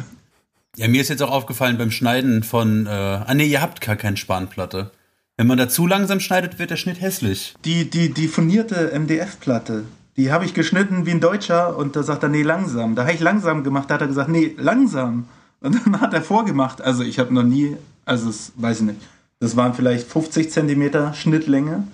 ja, 0.76 0.88
mir 0.88 1.00
ist 1.00 1.08
jetzt 1.08 1.22
auch 1.22 1.30
aufgefallen 1.30 1.78
beim 1.78 1.90
Schneiden 1.90 2.42
von, 2.42 2.86
äh, 2.86 2.90
ah 2.90 3.34
nee, 3.34 3.46
ihr 3.46 3.62
habt 3.62 3.80
gar 3.80 3.96
keine 3.96 4.16
Spanplatte. 4.16 4.90
Wenn 5.36 5.46
man 5.46 5.58
da 5.58 5.68
zu 5.68 5.86
langsam 5.86 6.18
schneidet, 6.18 6.58
wird 6.58 6.70
der 6.70 6.76
Schnitt 6.76 7.00
hässlich. 7.00 7.54
Die, 7.64 7.88
die, 7.88 8.12
die 8.12 8.26
furnierte 8.26 8.90
MDF-Platte, 8.98 9.84
die 10.18 10.32
habe 10.32 10.44
ich 10.44 10.52
geschnitten 10.52 11.06
wie 11.06 11.12
ein 11.12 11.20
Deutscher 11.20 11.76
und 11.76 11.94
da 11.94 12.02
sagt 12.02 12.24
er, 12.24 12.28
nee, 12.28 12.42
langsam. 12.42 12.96
Da 12.96 13.02
habe 13.02 13.12
ich 13.12 13.20
langsam 13.20 13.62
gemacht, 13.62 13.88
da 13.88 13.94
hat 13.94 14.00
er 14.00 14.08
gesagt, 14.08 14.28
nee, 14.28 14.54
langsam. 14.58 15.28
Und 15.60 15.76
dann 15.76 16.00
hat 16.00 16.12
er 16.12 16.22
vorgemacht, 16.22 16.82
also 16.82 17.04
ich 17.04 17.20
habe 17.20 17.32
noch 17.32 17.44
nie, 17.44 17.76
also 18.04 18.26
das 18.26 18.52
weiß 18.56 18.80
ich 18.80 18.86
nicht, 18.86 19.00
das 19.38 19.56
waren 19.56 19.74
vielleicht 19.74 20.10
50 20.10 20.50
Zentimeter 20.50 21.14
Schnittlänge, 21.14 21.86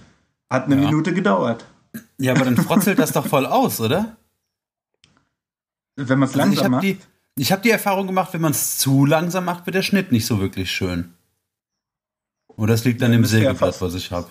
hat 0.51 0.65
eine 0.65 0.77
ja. 0.77 0.89
Minute 0.89 1.13
gedauert. 1.13 1.67
Ja, 2.19 2.33
aber 2.33 2.47
dann 2.47 2.57
frotzelt 2.57 2.99
das 2.99 3.13
doch 3.13 3.27
voll 3.27 3.45
aus, 3.45 3.81
oder? 3.81 4.17
Wenn 5.97 6.19
man 6.19 6.29
es 6.29 6.35
also 6.35 6.39
langsam 6.39 6.71
macht. 6.73 6.83
Die, 6.83 6.99
ich 7.37 7.53
habe 7.53 7.61
die 7.61 7.71
Erfahrung 7.71 8.07
gemacht, 8.07 8.33
wenn 8.33 8.41
man 8.41 8.53
es 8.53 8.79
zu 8.79 9.05
langsam 9.05 9.45
macht, 9.45 9.67
wird 9.67 9.75
der 9.75 9.83
Schnitt 9.83 10.13
nicht 10.13 10.25
so 10.25 10.41
wirklich 10.41 10.71
schön. 10.71 11.13
Oder 12.57 12.73
es 12.73 12.85
liegt 12.85 13.03
an 13.03 13.13
ja, 13.13 13.19
dem 13.19 13.27
Sägeblatt, 13.27 13.81
was 13.83 13.95
ich 13.95 14.11
habe. 14.13 14.29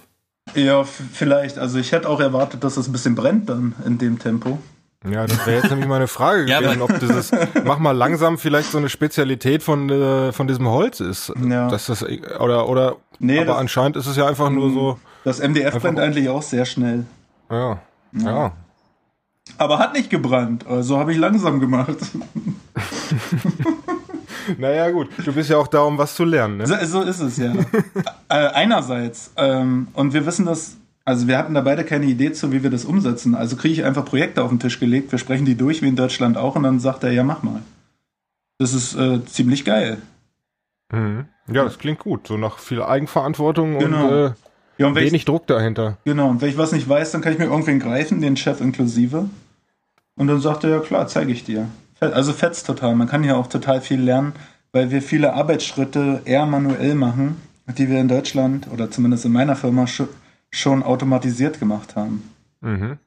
Ja, 0.55 0.83
vielleicht. 0.83 1.57
Also 1.57 1.79
ich 1.79 1.91
hätte 1.91 2.09
auch 2.09 2.19
erwartet, 2.19 2.63
dass 2.63 2.77
es 2.77 2.88
ein 2.88 2.91
bisschen 2.91 3.15
brennt 3.15 3.50
dann 3.50 3.73
in 3.85 3.97
dem 3.97 4.19
Tempo. 4.19 4.59
Ja, 5.09 5.25
das 5.27 5.45
wäre 5.45 5.57
jetzt 5.57 5.69
nämlich 5.69 5.88
meine 5.88 6.07
Frage 6.07 6.45
ja, 6.45 6.62
gewesen, 6.62 6.81
ob 6.81 6.97
dieses 7.00 7.31
mach 7.65 7.77
mal 7.77 7.91
langsam 7.91 8.38
vielleicht 8.38 8.71
so 8.71 8.77
eine 8.77 8.88
Spezialität 8.88 9.62
von 9.62 9.89
äh, 9.89 10.31
von 10.31 10.47
diesem 10.47 10.67
Holz 10.67 11.01
ist. 11.01 11.33
Ja. 11.45 11.67
Dass 11.67 11.88
das 11.88 12.05
oder 12.39 12.69
oder 12.69 12.95
nee, 13.19 13.38
aber 13.38 13.47
das, 13.47 13.57
anscheinend 13.57 13.97
ist 13.97 14.05
es 14.05 14.15
ja 14.15 14.27
einfach 14.27 14.50
nur 14.50 14.71
so. 14.71 15.00
Das 15.25 15.39
MDF 15.39 15.77
brennt 15.81 16.00
eigentlich 16.00 16.29
auch 16.29 16.41
sehr 16.41 16.65
schnell. 16.65 17.06
Ja. 17.49 17.82
Ja. 18.13 18.32
ja. 18.32 18.51
Aber 19.58 19.77
hat 19.77 19.93
nicht 19.93 20.10
gebrannt, 20.10 20.65
also 20.67 20.97
habe 20.97 21.12
ich 21.12 21.17
langsam 21.17 21.60
gemacht. 21.60 21.97
naja, 24.58 24.89
gut. 24.91 25.10
Du 25.23 25.34
bist 25.34 25.49
ja 25.49 25.58
auch 25.58 25.67
da, 25.67 25.82
um 25.82 25.97
was 25.97 26.15
zu 26.15 26.23
lernen. 26.23 26.58
Ne? 26.58 26.67
So, 26.67 26.75
so 26.84 27.01
ist 27.01 27.19
es 27.19 27.38
ja. 27.38 27.53
äh, 28.29 28.34
einerseits. 28.34 29.32
Ähm, 29.38 29.88
und 29.93 30.13
wir 30.13 30.25
wissen 30.25 30.45
das, 30.45 30.77
also 31.06 31.27
wir 31.27 31.38
hatten 31.38 31.53
da 31.53 31.62
beide 31.62 31.84
keine 31.84 32.06
Idee 32.06 32.32
zu, 32.34 32.51
wie 32.51 32.63
wir 32.63 32.69
das 32.69 32.86
umsetzen. 32.86 33.36
Also 33.36 33.56
kriege 33.56 33.73
ich 33.73 33.84
einfach 33.84 34.06
Projekte 34.06 34.43
auf 34.43 34.49
den 34.49 34.60
Tisch 34.60 34.79
gelegt, 34.79 35.12
wir 35.12 35.19
sprechen 35.19 35.45
die 35.45 35.56
durch, 35.56 35.82
wie 35.82 35.88
in 35.88 35.95
Deutschland 35.95 36.38
auch, 36.38 36.56
und 36.56 36.63
dann 36.63 36.79
sagt 36.79 37.03
er, 37.03 37.12
ja, 37.12 37.23
mach 37.23 37.43
mal. 37.43 37.62
Das 38.60 38.73
ist 38.73 38.95
äh, 38.95 39.23
ziemlich 39.25 39.65
geil. 39.65 39.97
Mhm. 40.91 41.25
Ja, 41.47 41.63
das 41.63 41.77
klingt 41.77 41.99
gut. 41.99 42.27
So 42.27 42.38
nach 42.38 42.60
viel 42.60 42.82
Eigenverantwortung 42.82 43.79
genau. 43.79 44.08
und, 44.08 44.13
äh, 44.13 44.32
ja, 44.77 44.88
und 44.88 44.95
wenig 44.95 45.13
ich, 45.13 45.25
Druck 45.25 45.47
dahinter. 45.47 45.97
Genau, 46.06 46.29
und 46.29 46.41
wenn 46.41 46.49
ich 46.49 46.58
was 46.58 46.71
nicht 46.71 46.88
weiß, 46.88 47.12
dann 47.12 47.21
kann 47.21 47.34
ich 47.34 47.39
mir 47.39 47.45
irgendwen 47.45 47.79
greifen, 47.79 48.21
den 48.21 48.38
Chef 48.38 48.62
inklusive. 48.62 49.29
Und 50.15 50.27
dann 50.27 50.39
sagt 50.39 50.63
er, 50.63 50.69
ja 50.69 50.79
klar, 50.79 51.08
zeige 51.08 51.32
ich 51.32 51.43
dir. 51.43 51.67
Also 52.12 52.34
fetzt 52.34 52.66
total. 52.66 52.96
Man 52.96 53.08
kann 53.08 53.24
hier 53.24 53.38
auch 53.38 53.48
total 53.48 53.82
viel 53.82 54.02
lernen, 54.02 54.34
weil 54.72 54.92
wir 54.92 55.02
viele 55.02 55.34
Arbeitsschritte 55.34 56.22
eher 56.26 56.46
manuell 56.46 56.96
machen, 56.96 57.38
die 57.78 57.89
wir 57.89 58.00
in 58.00 58.08
Deutschland 58.08 58.68
oder 58.72 58.92
zumindest 58.92 59.26
in 59.26 59.32
meiner 59.32 59.56
Firma 59.56 59.86
schon 60.50 60.84
automatisiert 60.84 61.60
gemacht 61.60 61.96
haben. 61.96 62.30
Mhm. 62.62 62.98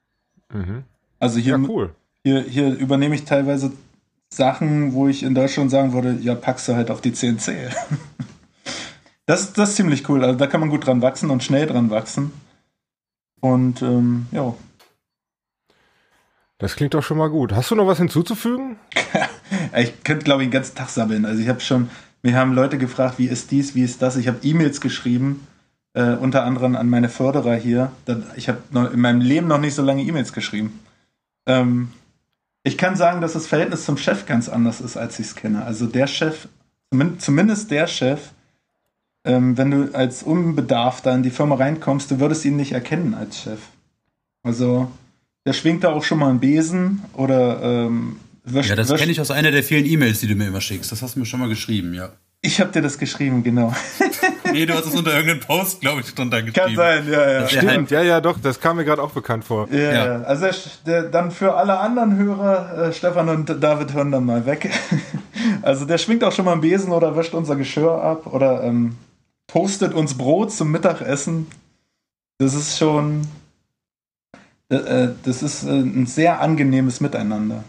Mhm. 0.53 0.85
Also 1.19 1.39
hier, 1.39 1.59
ja, 1.59 1.69
cool. 1.69 1.91
hier, 2.25 2.43
hier 2.43 2.75
übernehme 2.75 3.15
ich 3.15 3.25
teilweise 3.25 3.73
Sachen, 4.29 4.93
wo 4.93 5.09
ich 5.09 5.23
in 5.23 5.35
Deutschland 5.35 5.71
sagen 5.71 5.93
würde, 5.93 6.19
ja, 6.21 6.35
packst 6.35 6.69
du 6.69 6.75
halt 6.75 6.91
auf 6.91 7.01
die 7.01 7.13
CNC. 7.13 7.71
das, 9.27 9.53
das 9.53 9.71
ist 9.71 9.77
ziemlich 9.77 10.09
cool. 10.09 10.25
Also 10.25 10.39
da 10.39 10.47
kann 10.47 10.61
man 10.61 10.71
gut 10.71 10.87
dran 10.87 11.03
wachsen 11.03 11.31
und 11.31 11.43
schnell 11.43 11.67
dran 11.67 11.91
wachsen. 11.91 12.33
Und 13.41 13.83
ähm, 13.83 14.27
ja, 14.33 14.55
das 16.59 16.77
klingt 16.77 16.95
doch 16.95 17.03
schon 17.03 17.19
mal 17.19 17.29
gut. 17.29 17.53
Hast 17.53 17.71
du 17.71 17.75
noch 17.75 17.87
was 17.87 17.99
hinzuzufügen? 17.99 18.77
ich 19.77 20.03
könnte, 20.05 20.25
glaube 20.25 20.43
ich, 20.43 20.49
den 20.49 20.53
ganzen 20.53 20.75
Tag 20.75 20.89
sammeln. 20.89 21.25
Also 21.25 21.43
ich 21.43 21.49
habe 21.49 21.61
schon, 21.61 21.91
mir 22.23 22.35
haben 22.37 22.53
Leute 22.53 22.79
gefragt, 22.79 23.19
wie 23.19 23.27
ist 23.27 23.51
dies, 23.51 23.75
wie 23.75 23.83
ist 23.83 24.01
das. 24.01 24.17
Ich 24.17 24.27
habe 24.29 24.39
E-Mails 24.43 24.81
geschrieben, 24.81 25.47
äh, 25.93 26.15
unter 26.15 26.45
anderem 26.45 26.77
an 26.77 26.89
meine 26.89 27.09
Förderer 27.09 27.57
hier. 27.57 27.93
Ich 28.37 28.49
habe 28.49 28.61
in 28.93 29.01
meinem 29.01 29.21
Leben 29.21 29.49
noch 29.49 29.61
nicht 29.61 29.75
so 29.75 29.83
lange 29.83 30.03
E-Mails 30.03 30.33
geschrieben. 30.33 30.81
Ähm, 31.47 31.91
ich 32.63 32.79
kann 32.79 32.97
sagen, 32.97 33.21
dass 33.21 33.35
das 33.35 33.47
Verhältnis 33.47 33.85
zum 33.85 33.97
Chef 33.97 34.27
ganz 34.27 34.49
anders 34.49 34.81
ist, 34.81 34.97
als 34.97 35.19
ich 35.19 35.27
es 35.27 35.35
kenne. 35.37 35.65
Also 35.65 35.87
der 35.87 36.07
Chef, 36.07 36.49
zumindest 37.19 37.71
der 37.71 37.87
Chef, 37.87 38.31
ähm, 39.25 39.57
wenn 39.57 39.71
du 39.71 39.95
als 39.95 40.23
Unbedarfter 40.23 41.15
in 41.15 41.23
die 41.23 41.31
Firma 41.31 41.57
reinkommst, 41.57 42.11
du 42.11 42.19
würdest 42.19 42.45
ihn 42.45 42.57
nicht 42.57 42.73
erkennen 42.73 43.15
als 43.15 43.41
Chef. 43.41 43.61
Also 44.43 44.91
der 45.47 45.53
schwingt 45.53 45.85
da 45.85 45.93
auch 45.93 46.03
schon 46.03 46.19
mal 46.19 46.29
einen 46.29 46.41
Besen 46.41 47.03
oder 47.15 47.63
ähm, 47.63 48.17
wäscht, 48.45 48.69
Ja, 48.69 48.77
das 48.77 48.93
kenne 48.93 49.13
ich 49.13 49.21
aus 49.21 49.31
einer 49.31 49.53
der 49.53 49.63
vielen 49.63 49.87
E-Mails, 49.87 50.21
die 50.21 50.27
du 50.27 50.35
mir 50.35 50.49
immer 50.49 50.61
schickst. 50.61 50.91
Das 50.93 51.01
hast 51.03 51.15
du 51.15 51.21
mir 51.21 51.27
schon 51.27 51.41
mal 51.41 51.49
geschrieben, 51.49 51.95
ja. 51.95 52.11
Ich 52.43 52.61
habe 52.61 52.71
dir 52.71 52.83
das 52.83 52.99
geschrieben, 52.99 53.43
genau. 53.43 53.73
nee, 54.53 54.67
du 54.67 54.75
hast 54.75 54.87
es 54.87 54.95
unter 54.95 55.13
irgendeinem 55.13 55.41
Post, 55.41 55.81
glaube 55.81 56.01
ich, 56.01 56.15
drunter 56.15 56.43
geschrieben. 56.43 56.77
Kann 56.77 56.77
sein, 56.77 57.11
ja, 57.11 57.31
ja. 57.31 57.49
Stimmt, 57.49 57.91
ja, 57.91 58.03
ja, 58.03 58.21
doch, 58.21 58.39
das 58.39 58.61
kam 58.61 58.77
mir 58.77 58.85
gerade 58.85 59.03
auch 59.03 59.13
bekannt 59.13 59.45
vor. 59.45 59.69
Ja, 59.73 59.93
ja. 59.93 60.23
also 60.23 60.47
der, 60.47 60.55
der, 60.85 61.03
dann 61.11 61.31
für 61.31 61.55
alle 61.55 61.79
anderen 61.79 62.17
Hörer, 62.17 62.89
äh, 62.89 62.93
Stefan 62.93 63.29
und 63.29 63.63
David 63.63 63.95
hören 63.95 64.13
dann 64.13 64.25
mal 64.25 64.47
weg. 64.47 64.71
also 65.63 65.87
der 65.87 65.99
schwingt 65.99 66.23
auch 66.25 66.33
schon 66.33 66.45
mal 66.45 66.53
einen 66.53 66.61
Besen 66.61 66.93
oder 66.93 67.17
wäscht 67.17 67.35
unser 67.35 67.57
Geschirr 67.57 68.03
ab 68.03 68.27
oder 68.27 68.63
ähm, 68.65 68.97
toastet 69.47 69.95
uns 69.95 70.17
Brot 70.17 70.53
zum 70.53 70.71
Mittagessen. 70.71 71.47
Das 72.39 72.55
ist 72.55 72.79
schon, 72.79 73.23
das 74.69 75.43
ist 75.43 75.65
äh, 75.65 75.71
ein 75.71 76.07
sehr 76.07 76.41
angenehmes 76.41 77.01
Miteinander. 77.01 77.65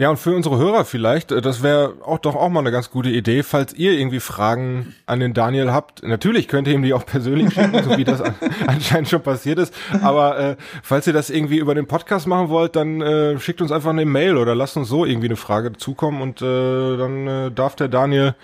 Ja, 0.00 0.10
und 0.10 0.16
für 0.16 0.32
unsere 0.32 0.58
Hörer 0.58 0.84
vielleicht, 0.84 1.32
das 1.32 1.60
wäre 1.60 1.94
auch 2.04 2.20
doch 2.20 2.36
auch 2.36 2.48
mal 2.50 2.60
eine 2.60 2.70
ganz 2.70 2.88
gute 2.88 3.08
Idee, 3.08 3.42
falls 3.42 3.74
ihr 3.74 3.98
irgendwie 3.98 4.20
Fragen 4.20 4.94
an 5.06 5.18
den 5.18 5.34
Daniel 5.34 5.72
habt. 5.72 6.04
Natürlich 6.04 6.46
könnt 6.46 6.68
ihr 6.68 6.74
ihm 6.74 6.84
die 6.84 6.94
auch 6.94 7.04
persönlich 7.04 7.52
schicken, 7.52 7.82
so 7.82 7.96
wie 7.96 8.04
das 8.04 8.22
anscheinend 8.68 9.08
schon 9.08 9.22
passiert 9.22 9.58
ist. 9.58 9.74
Aber 10.00 10.38
äh, 10.38 10.56
falls 10.84 11.08
ihr 11.08 11.12
das 11.12 11.30
irgendwie 11.30 11.58
über 11.58 11.74
den 11.74 11.88
Podcast 11.88 12.28
machen 12.28 12.48
wollt, 12.48 12.76
dann 12.76 13.00
äh, 13.00 13.40
schickt 13.40 13.60
uns 13.60 13.72
einfach 13.72 13.90
eine 13.90 14.04
Mail 14.04 14.36
oder 14.36 14.54
lasst 14.54 14.76
uns 14.76 14.88
so 14.88 15.04
irgendwie 15.04 15.26
eine 15.26 15.36
Frage 15.36 15.72
zukommen 15.72 16.22
und 16.22 16.42
äh, 16.42 16.96
dann 16.96 17.26
äh, 17.26 17.50
darf 17.50 17.74
der 17.74 17.88
Daniel 17.88 18.36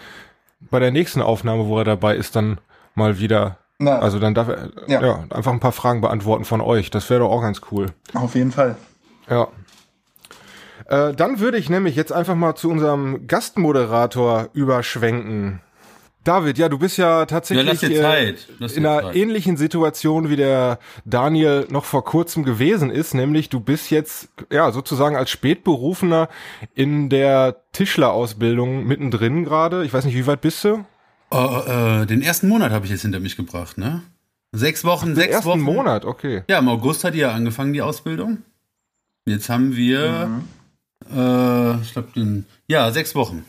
bei 0.59 0.81
der 0.81 0.91
nächsten 0.91 1.23
Aufnahme, 1.23 1.69
wo 1.69 1.79
er 1.79 1.85
dabei 1.85 2.17
ist, 2.17 2.35
dann 2.35 2.59
mal 2.97 3.21
wieder 3.21 3.59
na, 3.79 3.99
also 3.99 4.19
dann 4.19 4.35
darf 4.35 4.49
er 4.49 4.71
ja. 4.87 5.03
ja. 5.03 5.25
einfach 5.31 5.53
ein 5.53 5.61
paar 5.61 5.73
Fragen 5.73 6.01
beantworten 6.01 6.45
von 6.45 6.61
euch. 6.61 6.91
Das 6.91 7.11
wäre 7.11 7.21
doch 7.21 7.31
auch 7.31 7.43
ganz 7.43 7.61
cool. 7.71 7.87
Auf 8.15 8.35
jeden 8.35 8.53
Fall. 8.53 8.77
Ja. 9.29 9.49
Äh, 10.87 11.15
dann 11.15 11.41
würde 11.41 11.59
ich 11.59 11.71
nämlich 11.71 11.97
jetzt 11.97 12.13
einfach 12.13 12.35
mal 12.35 12.55
zu 12.55 12.71
unserem 12.71 13.27
Gastmoderator 13.27 14.49
überschwenken. 14.53 15.61
David, 16.25 16.57
ja, 16.57 16.71
du 16.71 16.79
bist 16.79 16.97
ja 16.97 17.27
tatsächlich 17.27 17.83
ja, 17.83 17.89
dir 17.89 18.35
in 18.75 18.87
einer 18.87 19.03
Zeit. 19.03 19.17
ähnlichen 19.17 19.59
Situation 19.59 20.31
wie 20.31 20.37
der 20.37 20.79
Daniel 21.05 21.67
noch 21.69 21.85
vor 21.85 22.03
kurzem 22.03 22.45
gewesen 22.45 22.91
ist, 22.91 23.13
nämlich 23.13 23.51
du 23.51 23.61
bist 23.61 23.91
jetzt 23.91 24.31
ja 24.51 24.73
sozusagen 24.73 25.17
als 25.17 25.29
Spätberufener 25.29 26.29
in 26.75 27.11
der 27.11 27.57
Tischlerausbildung 27.73 28.85
mittendrin 28.85 29.45
gerade. 29.45 29.85
Ich 29.85 29.93
weiß 29.93 30.07
nicht, 30.07 30.17
wie 30.17 30.27
weit 30.27 30.41
bist 30.41 30.65
du? 30.65 30.87
Oh, 31.37 31.63
äh, 31.67 32.07
den 32.07 32.23
ersten 32.23 32.47
Monat 32.47 32.71
habe 32.71 32.85
ich 32.85 32.93
jetzt 32.93 33.03
hinter 33.03 33.19
mich 33.19 33.35
gebracht, 33.37 33.77
ne? 33.77 34.03
Sechs 34.53 34.85
Wochen, 34.85 35.11
Ach, 35.11 35.17
sechs 35.17 35.35
ersten 35.35 35.49
Wochen. 35.49 35.61
Monat, 35.63 36.05
okay. 36.05 36.45
Ja, 36.49 36.61
im 36.61 36.69
August 36.69 37.03
hat 37.03 37.15
die 37.15 37.19
ja 37.19 37.33
angefangen, 37.33 37.73
die 37.73 37.83
Ausbildung. 37.83 38.45
Jetzt 39.27 39.49
haben 39.49 39.75
wir, 39.75 40.29
mhm. 40.29 40.45
äh, 41.11 41.81
ich 41.83 41.93
glaube, 41.93 42.09
den, 42.15 42.47
ja, 42.69 42.89
sechs 42.93 43.17
Wochen. 43.17 43.45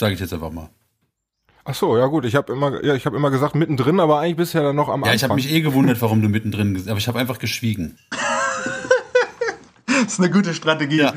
Sage 0.00 0.14
ich 0.14 0.20
jetzt 0.20 0.32
einfach 0.32 0.50
mal. 0.50 0.70
Ach 1.66 1.74
so, 1.74 1.98
ja 1.98 2.06
gut, 2.06 2.24
ich 2.24 2.36
habe 2.36 2.50
immer, 2.54 2.82
ja, 2.82 2.94
ich 2.94 3.04
habe 3.04 3.16
immer 3.16 3.30
gesagt 3.30 3.54
mittendrin, 3.54 4.00
aber 4.00 4.20
eigentlich 4.20 4.36
bist 4.36 4.54
du 4.54 4.58
ja 4.58 4.64
dann 4.64 4.76
noch 4.76 4.88
am 4.88 5.02
ja, 5.04 5.10
Anfang. 5.10 5.12
Ja, 5.12 5.14
ich 5.14 5.22
habe 5.24 5.34
mich 5.34 5.52
eh 5.52 5.60
gewundert, 5.60 6.00
warum 6.00 6.22
du 6.22 6.30
mittendrin, 6.30 6.82
aber 6.88 6.96
ich 6.96 7.06
habe 7.06 7.18
einfach 7.18 7.38
geschwiegen. 7.38 7.98
das 9.86 10.14
ist 10.14 10.20
eine 10.20 10.30
gute 10.30 10.54
Strategie. 10.54 11.00
Ja. 11.00 11.12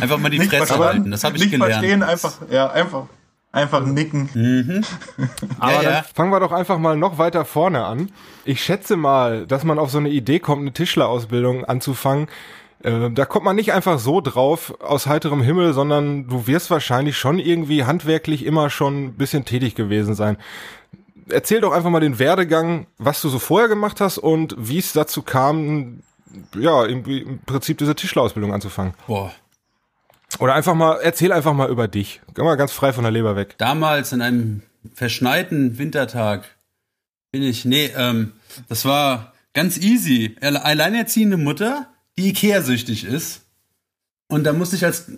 Einfach 0.00 0.18
mal 0.18 0.28
die 0.28 0.38
nicht 0.38 0.50
Fresse 0.50 0.78
halten, 0.78 1.10
das 1.10 1.24
habe 1.24 1.36
ich 1.36 1.44
nicht 1.44 1.52
gelernt. 1.52 1.72
verstehen, 1.72 2.02
einfach, 2.02 2.34
ja, 2.50 2.70
einfach, 2.70 3.06
einfach 3.54 3.84
nicken. 3.84 4.28
Mhm. 4.34 4.84
aber 5.58 5.82
ja, 5.82 5.82
dann 5.82 6.04
fangen 6.12 6.30
wir 6.30 6.40
doch 6.40 6.52
einfach 6.52 6.78
mal 6.78 6.96
noch 6.96 7.18
weiter 7.18 7.44
vorne 7.44 7.84
an. 7.84 8.10
Ich 8.44 8.62
schätze 8.62 8.96
mal, 8.96 9.46
dass 9.46 9.64
man 9.64 9.78
auf 9.78 9.90
so 9.90 9.98
eine 9.98 10.10
Idee 10.10 10.40
kommt, 10.40 10.62
eine 10.62 10.72
Tischlerausbildung 10.72 11.64
anzufangen, 11.64 12.28
äh, 12.84 13.10
da 13.10 13.24
kommt 13.24 13.44
man 13.44 13.56
nicht 13.56 13.72
einfach 13.72 13.98
so 13.98 14.20
drauf 14.20 14.74
aus 14.80 15.06
heiterem 15.06 15.42
Himmel, 15.42 15.72
sondern 15.72 16.28
du 16.28 16.46
wirst 16.46 16.70
wahrscheinlich 16.70 17.16
schon 17.16 17.38
irgendwie 17.38 17.84
handwerklich 17.84 18.44
immer 18.44 18.70
schon 18.70 19.06
ein 19.06 19.12
bisschen 19.14 19.44
tätig 19.44 19.74
gewesen 19.74 20.14
sein. 20.14 20.36
Erzähl 21.30 21.62
doch 21.62 21.72
einfach 21.72 21.88
mal 21.88 22.00
den 22.00 22.18
Werdegang, 22.18 22.86
was 22.98 23.22
du 23.22 23.30
so 23.30 23.38
vorher 23.38 23.68
gemacht 23.68 24.02
hast 24.02 24.18
und 24.18 24.54
wie 24.58 24.78
es 24.78 24.92
dazu 24.92 25.22
kam, 25.22 26.00
ja, 26.58 26.84
im, 26.84 27.04
im 27.06 27.38
Prinzip 27.46 27.78
diese 27.78 27.94
Tischlerausbildung 27.94 28.52
anzufangen. 28.52 28.92
Boah. 29.06 29.32
Oder 30.38 30.54
einfach 30.54 30.74
mal, 30.74 30.98
erzähl 31.02 31.32
einfach 31.32 31.54
mal 31.54 31.70
über 31.70 31.88
dich. 31.88 32.20
Geh 32.34 32.42
mal 32.42 32.56
ganz 32.56 32.72
frei 32.72 32.92
von 32.92 33.04
der 33.04 33.12
Leber 33.12 33.36
weg. 33.36 33.54
Damals 33.58 34.12
in 34.12 34.20
einem 34.20 34.62
verschneiten 34.92 35.78
Wintertag 35.78 36.44
bin 37.32 37.42
ich, 37.42 37.64
nee, 37.64 37.90
ähm, 37.96 38.32
das 38.68 38.84
war 38.84 39.32
ganz 39.52 39.78
easy. 39.78 40.36
Alleinerziehende 40.40 41.36
Mutter, 41.36 41.88
die 42.18 42.28
Ikea-süchtig 42.28 43.04
ist. 43.04 43.42
Und 44.28 44.44
da 44.44 44.52
musste 44.52 44.76
ich 44.76 44.84
als 44.84 45.10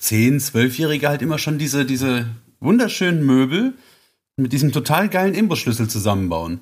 10, 0.00 0.40
12-Jähriger 0.40 1.08
halt 1.08 1.22
immer 1.22 1.38
schon 1.38 1.58
diese, 1.58 1.84
diese 1.84 2.26
wunderschönen 2.60 3.24
Möbel 3.24 3.74
mit 4.36 4.52
diesem 4.52 4.72
total 4.72 5.08
geilen 5.08 5.34
Imbusschlüssel 5.34 5.88
zusammenbauen. 5.88 6.60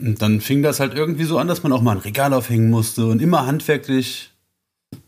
Und 0.00 0.22
dann 0.22 0.40
fing 0.40 0.62
das 0.62 0.80
halt 0.80 0.94
irgendwie 0.94 1.24
so 1.24 1.38
an, 1.38 1.48
dass 1.48 1.62
man 1.62 1.72
auch 1.72 1.82
mal 1.82 1.92
ein 1.92 2.02
Regal 2.02 2.32
aufhängen 2.32 2.70
musste 2.70 3.06
und 3.06 3.22
immer 3.22 3.46
handwerklich 3.46 4.33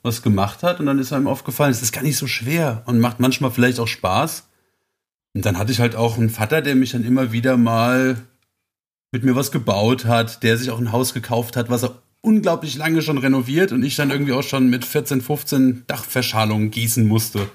was 0.06 0.22
gemacht 0.22 0.62
hat. 0.62 0.80
Und 0.80 0.86
dann 0.86 0.98
ist 0.98 1.12
einem 1.12 1.26
aufgefallen, 1.26 1.72
es 1.72 1.82
ist 1.82 1.92
gar 1.92 2.02
nicht 2.02 2.16
so 2.16 2.26
schwer 2.26 2.82
und 2.86 3.00
macht 3.00 3.20
manchmal 3.20 3.50
vielleicht 3.50 3.78
auch 3.78 3.88
Spaß. 3.88 4.48
Und 5.34 5.44
dann 5.44 5.58
hatte 5.58 5.72
ich 5.72 5.80
halt 5.80 5.96
auch 5.96 6.16
einen 6.16 6.30
Vater, 6.30 6.62
der 6.62 6.74
mich 6.74 6.92
dann 6.92 7.04
immer 7.04 7.32
wieder 7.32 7.58
mal 7.58 8.16
mit 9.12 9.22
mir 9.22 9.36
was 9.36 9.52
gebaut 9.52 10.06
hat, 10.06 10.42
der 10.42 10.56
sich 10.56 10.70
auch 10.70 10.78
ein 10.78 10.92
Haus 10.92 11.12
gekauft 11.12 11.56
hat, 11.56 11.68
was 11.68 11.82
er 11.82 12.00
unglaublich 12.22 12.76
lange 12.76 13.02
schon 13.02 13.18
renoviert 13.18 13.70
und 13.70 13.82
ich 13.84 13.96
dann 13.96 14.10
irgendwie 14.10 14.32
auch 14.32 14.42
schon 14.42 14.68
mit 14.68 14.84
14, 14.84 15.20
15 15.20 15.84
Dachverschalungen 15.86 16.70
gießen 16.70 17.06
musste 17.06 17.48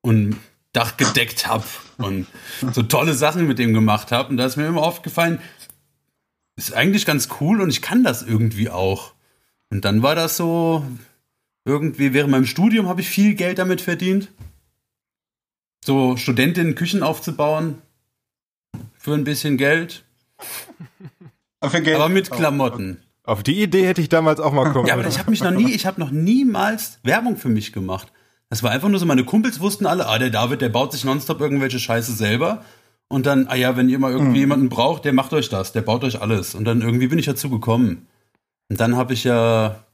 und 0.00 0.36
Dach 0.72 0.96
gedeckt 0.96 1.46
habe 1.46 1.64
und 1.98 2.26
so 2.72 2.82
tolle 2.82 3.14
Sachen 3.14 3.46
mit 3.46 3.58
dem 3.58 3.74
gemacht 3.74 4.12
habe. 4.12 4.28
Und 4.30 4.36
da 4.36 4.46
ist 4.46 4.56
mir 4.56 4.66
immer 4.66 4.82
aufgefallen, 4.82 5.40
ist 6.56 6.74
eigentlich 6.74 7.06
ganz 7.06 7.28
cool 7.40 7.60
und 7.60 7.70
ich 7.70 7.82
kann 7.82 8.04
das 8.04 8.22
irgendwie 8.22 8.70
auch. 8.70 9.12
Und 9.70 9.84
dann 9.84 10.02
war 10.02 10.14
das 10.14 10.36
so, 10.36 10.84
irgendwie 11.64 12.12
während 12.12 12.30
meinem 12.30 12.46
Studium 12.46 12.88
habe 12.88 13.00
ich 13.00 13.08
viel 13.08 13.34
Geld 13.34 13.58
damit 13.58 13.80
verdient. 13.80 14.30
So 15.84 16.16
Studentinnen 16.16 16.74
Küchen 16.74 17.02
aufzubauen 17.02 17.80
für 18.96 19.14
ein 19.14 19.24
bisschen 19.24 19.56
Geld. 19.56 20.04
Aber 21.60 22.08
mit 22.08 22.30
Klamotten. 22.30 23.02
Auf 23.24 23.42
die 23.42 23.62
Idee 23.62 23.86
hätte 23.86 24.00
ich 24.00 24.08
damals 24.08 24.40
auch 24.40 24.52
mal 24.52 24.72
kommen. 24.72 24.86
Ja, 24.86 24.94
aber 24.94 25.06
ich 25.06 25.18
habe 25.18 25.30
mich 25.30 25.42
noch 25.42 25.50
nie, 25.50 25.72
ich 25.72 25.86
habe 25.86 26.00
noch 26.00 26.10
niemals 26.10 26.98
Werbung 27.02 27.36
für 27.36 27.48
mich 27.48 27.72
gemacht. 27.72 28.12
Das 28.48 28.62
war 28.62 28.72
einfach 28.72 28.88
nur 28.88 28.98
so, 28.98 29.06
meine 29.06 29.24
Kumpels 29.24 29.60
wussten 29.60 29.86
alle, 29.86 30.06
ah, 30.06 30.18
der 30.18 30.30
David, 30.30 30.60
der 30.60 30.70
baut 30.70 30.92
sich 30.92 31.04
nonstop 31.04 31.40
irgendwelche 31.40 31.78
Scheiße 31.78 32.12
selber. 32.12 32.64
Und 33.08 33.26
dann, 33.26 33.46
ah 33.48 33.54
ja, 33.54 33.76
wenn 33.76 33.88
ihr 33.88 33.98
mal 33.98 34.10
irgendwie 34.10 34.30
mhm. 34.30 34.36
jemanden 34.36 34.68
braucht, 34.68 35.04
der 35.04 35.12
macht 35.12 35.32
euch 35.32 35.48
das, 35.48 35.72
der 35.72 35.82
baut 35.82 36.02
euch 36.02 36.20
alles. 36.20 36.54
Und 36.54 36.64
dann 36.64 36.80
irgendwie 36.80 37.08
bin 37.08 37.18
ich 37.18 37.26
dazu 37.26 37.50
gekommen. 37.50 38.08
Und 38.68 38.80
dann 38.80 38.96
habe 38.96 39.12
ich 39.12 39.24
ja 39.24 39.84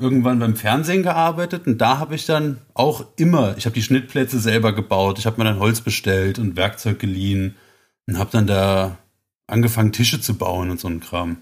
irgendwann 0.00 0.38
beim 0.38 0.56
Fernsehen 0.56 1.02
gearbeitet 1.02 1.66
und 1.66 1.78
da 1.78 1.98
habe 1.98 2.14
ich 2.14 2.24
dann 2.26 2.58
auch 2.74 3.04
immer, 3.16 3.56
ich 3.56 3.66
habe 3.66 3.74
die 3.74 3.82
Schnittplätze 3.82 4.38
selber 4.38 4.72
gebaut, 4.72 5.18
ich 5.18 5.26
habe 5.26 5.38
mir 5.38 5.44
dann 5.44 5.58
Holz 5.58 5.80
bestellt 5.80 6.38
und 6.38 6.56
Werkzeug 6.56 6.98
geliehen 6.98 7.56
und 8.06 8.18
habe 8.18 8.30
dann 8.32 8.46
da 8.46 8.98
angefangen 9.46 9.92
Tische 9.92 10.20
zu 10.20 10.34
bauen 10.34 10.70
und 10.70 10.78
so 10.78 10.88
ein 10.88 11.00
Kram 11.00 11.38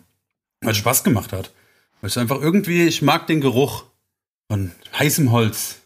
weil 0.60 0.72
es 0.72 0.78
Spaß 0.78 1.04
gemacht 1.04 1.32
hat. 1.32 1.52
Weil 2.00 2.08
es 2.08 2.18
einfach 2.18 2.40
irgendwie, 2.40 2.86
ich 2.86 3.02
mag 3.02 3.26
den 3.26 3.40
Geruch 3.40 3.84
von 4.50 4.72
heißem 4.98 5.32
Holz. 5.32 5.80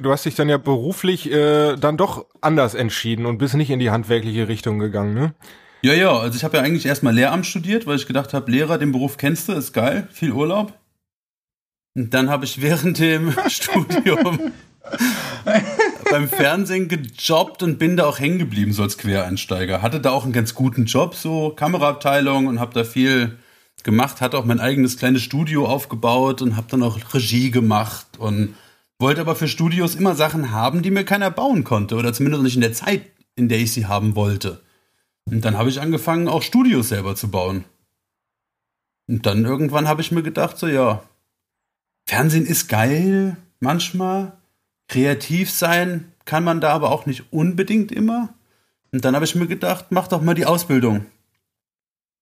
Du 0.00 0.10
hast 0.10 0.24
dich 0.24 0.34
dann 0.34 0.48
ja 0.48 0.58
beruflich 0.58 1.30
äh, 1.30 1.76
dann 1.76 1.96
doch 1.96 2.26
anders 2.40 2.74
entschieden 2.74 3.26
und 3.26 3.38
bist 3.38 3.54
nicht 3.54 3.70
in 3.70 3.78
die 3.78 3.90
handwerkliche 3.90 4.48
Richtung 4.48 4.78
gegangen, 4.78 5.14
ne? 5.14 5.34
Ja, 5.82 5.92
ja, 5.94 6.16
also 6.16 6.36
ich 6.36 6.44
habe 6.44 6.58
ja 6.58 6.62
eigentlich 6.62 6.86
erstmal 6.86 7.12
Lehramt 7.12 7.44
studiert, 7.44 7.86
weil 7.86 7.96
ich 7.96 8.06
gedacht 8.06 8.32
habe, 8.32 8.50
Lehrer, 8.50 8.78
den 8.78 8.92
Beruf 8.92 9.16
kennst 9.16 9.48
du, 9.48 9.52
ist 9.52 9.72
geil, 9.72 10.06
viel 10.12 10.30
Urlaub. 10.30 10.72
Und 11.94 12.14
dann 12.14 12.30
habe 12.30 12.44
ich 12.44 12.60
während 12.62 12.98
dem 12.98 13.34
Studium 13.48 14.52
beim 16.10 16.28
Fernsehen 16.28 16.88
gejobbt 16.88 17.62
und 17.62 17.78
bin 17.78 17.96
da 17.96 18.06
auch 18.06 18.18
hängen 18.18 18.38
geblieben, 18.38 18.72
so 18.72 18.82
als 18.82 18.98
Quereinsteiger. 18.98 19.82
Hatte 19.82 20.00
da 20.00 20.10
auch 20.10 20.24
einen 20.24 20.32
ganz 20.32 20.54
guten 20.54 20.86
Job, 20.86 21.14
so 21.14 21.50
Kameraabteilung 21.50 22.46
und 22.46 22.60
habe 22.60 22.74
da 22.74 22.84
viel 22.84 23.38
gemacht, 23.82 24.20
hatte 24.20 24.38
auch 24.38 24.44
mein 24.44 24.60
eigenes 24.60 24.96
kleines 24.96 25.22
Studio 25.22 25.66
aufgebaut 25.66 26.42
und 26.42 26.56
habe 26.56 26.66
dann 26.70 26.82
auch 26.82 26.98
Regie 27.14 27.50
gemacht 27.50 28.06
und 28.18 28.54
wollte 28.98 29.20
aber 29.20 29.34
für 29.34 29.48
Studios 29.48 29.94
immer 29.94 30.14
Sachen 30.14 30.52
haben, 30.52 30.82
die 30.82 30.90
mir 30.90 31.04
keiner 31.04 31.30
bauen 31.30 31.64
konnte 31.64 31.96
oder 31.96 32.12
zumindest 32.12 32.44
nicht 32.44 32.54
in 32.54 32.60
der 32.60 32.72
Zeit, 32.72 33.02
in 33.34 33.48
der 33.48 33.58
ich 33.58 33.72
sie 33.72 33.86
haben 33.86 34.14
wollte. 34.14 34.60
Und 35.24 35.44
dann 35.44 35.58
habe 35.58 35.68
ich 35.68 35.80
angefangen, 35.80 36.28
auch 36.28 36.42
Studios 36.42 36.88
selber 36.88 37.16
zu 37.16 37.30
bauen. 37.30 37.64
Und 39.08 39.26
dann 39.26 39.44
irgendwann 39.44 39.88
habe 39.88 40.00
ich 40.00 40.12
mir 40.12 40.22
gedacht, 40.22 40.58
so 40.58 40.68
ja, 40.68 41.02
Fernsehen 42.12 42.44
ist 42.44 42.68
geil, 42.68 43.38
manchmal. 43.58 44.36
Kreativ 44.86 45.50
sein 45.50 46.12
kann 46.26 46.44
man 46.44 46.60
da 46.60 46.74
aber 46.74 46.92
auch 46.92 47.06
nicht 47.06 47.32
unbedingt 47.32 47.90
immer. 47.90 48.34
Und 48.92 49.06
dann 49.06 49.14
habe 49.14 49.24
ich 49.24 49.34
mir 49.34 49.46
gedacht, 49.46 49.86
mach 49.88 50.08
doch 50.08 50.20
mal 50.20 50.34
die 50.34 50.44
Ausbildung 50.44 51.06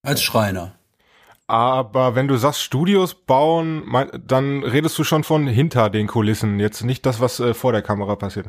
als 0.04 0.22
Schreiner. 0.22 0.76
Aber 1.48 2.14
wenn 2.14 2.28
du 2.28 2.36
sagst 2.36 2.62
Studios 2.62 3.14
bauen, 3.14 3.82
dann 4.28 4.62
redest 4.62 4.96
du 4.96 5.02
schon 5.02 5.24
von 5.24 5.48
hinter 5.48 5.90
den 5.90 6.06
Kulissen, 6.06 6.60
jetzt 6.60 6.84
nicht 6.84 7.04
das, 7.04 7.18
was 7.18 7.40
äh, 7.40 7.52
vor 7.52 7.72
der 7.72 7.82
Kamera 7.82 8.14
passiert. 8.14 8.46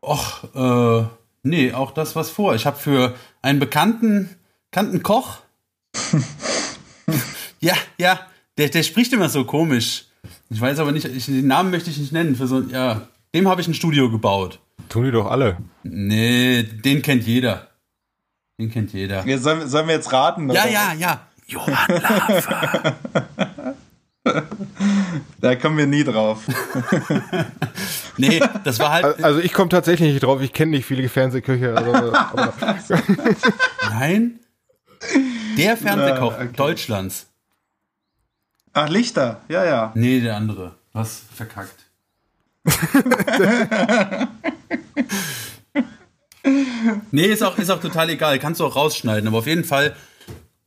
Och, 0.00 0.44
äh, 0.54 1.04
nee, 1.42 1.72
auch 1.72 1.90
das, 1.90 2.14
was 2.14 2.30
vor. 2.30 2.54
Ich 2.54 2.64
habe 2.64 2.76
für 2.76 3.16
einen 3.42 3.58
bekannten, 3.58 4.36
bekannten 4.70 5.02
Koch. 5.02 5.38
ja, 7.58 7.74
ja, 7.98 8.20
der, 8.56 8.68
der 8.68 8.84
spricht 8.84 9.12
immer 9.12 9.28
so 9.28 9.44
komisch. 9.44 10.04
Ich 10.48 10.60
weiß 10.60 10.78
aber 10.78 10.92
nicht, 10.92 11.06
ich, 11.06 11.26
den 11.26 11.46
Namen 11.46 11.70
möchte 11.70 11.90
ich 11.90 11.98
nicht 11.98 12.12
nennen. 12.12 12.36
Für 12.36 12.46
so, 12.46 12.60
ja, 12.60 13.02
dem 13.34 13.48
habe 13.48 13.60
ich 13.60 13.68
ein 13.68 13.74
Studio 13.74 14.10
gebaut. 14.10 14.60
Tun 14.88 15.04
die 15.04 15.10
doch 15.10 15.30
alle. 15.30 15.58
Nee, 15.82 16.62
den 16.62 17.02
kennt 17.02 17.24
jeder. 17.26 17.68
Den 18.58 18.70
kennt 18.70 18.92
jeder. 18.92 19.26
Ja, 19.26 19.38
sollen, 19.38 19.68
sollen 19.68 19.86
wir 19.86 19.94
jetzt 19.94 20.12
raten? 20.12 20.50
Ja, 20.50 20.66
ja, 20.66 20.92
ja. 20.94 21.26
Johann 21.46 21.88
Lave. 21.88 22.96
Da 25.40 25.56
kommen 25.56 25.78
wir 25.78 25.86
nie 25.86 26.04
drauf. 26.04 26.42
nee, 28.18 28.40
das 28.64 28.78
war 28.78 28.90
halt. 28.90 29.24
Also 29.24 29.40
ich 29.40 29.52
komme 29.52 29.70
tatsächlich 29.70 30.12
nicht 30.12 30.22
drauf. 30.22 30.42
Ich 30.42 30.52
kenne 30.52 30.72
nicht 30.72 30.84
viele 30.84 31.08
Fernsehköche. 31.08 31.74
Also, 31.74 32.12
Nein. 33.90 34.40
Der 35.56 35.76
Fernsehkoch 35.78 36.32
ja, 36.32 36.44
okay. 36.44 36.50
Deutschlands. 36.54 37.29
Ach, 38.72 38.88
Lichter. 38.88 39.40
Ja, 39.48 39.64
ja. 39.64 39.92
Nee, 39.94 40.20
der 40.20 40.36
andere. 40.36 40.74
Was 40.92 41.22
verkackt. 41.34 41.86
nee, 47.10 47.26
ist 47.26 47.42
auch, 47.42 47.58
ist 47.58 47.70
auch 47.70 47.80
total 47.80 48.10
egal. 48.10 48.38
Kannst 48.38 48.60
du 48.60 48.66
auch 48.66 48.76
rausschneiden. 48.76 49.26
Aber 49.28 49.38
auf 49.38 49.46
jeden 49.46 49.64
Fall 49.64 49.94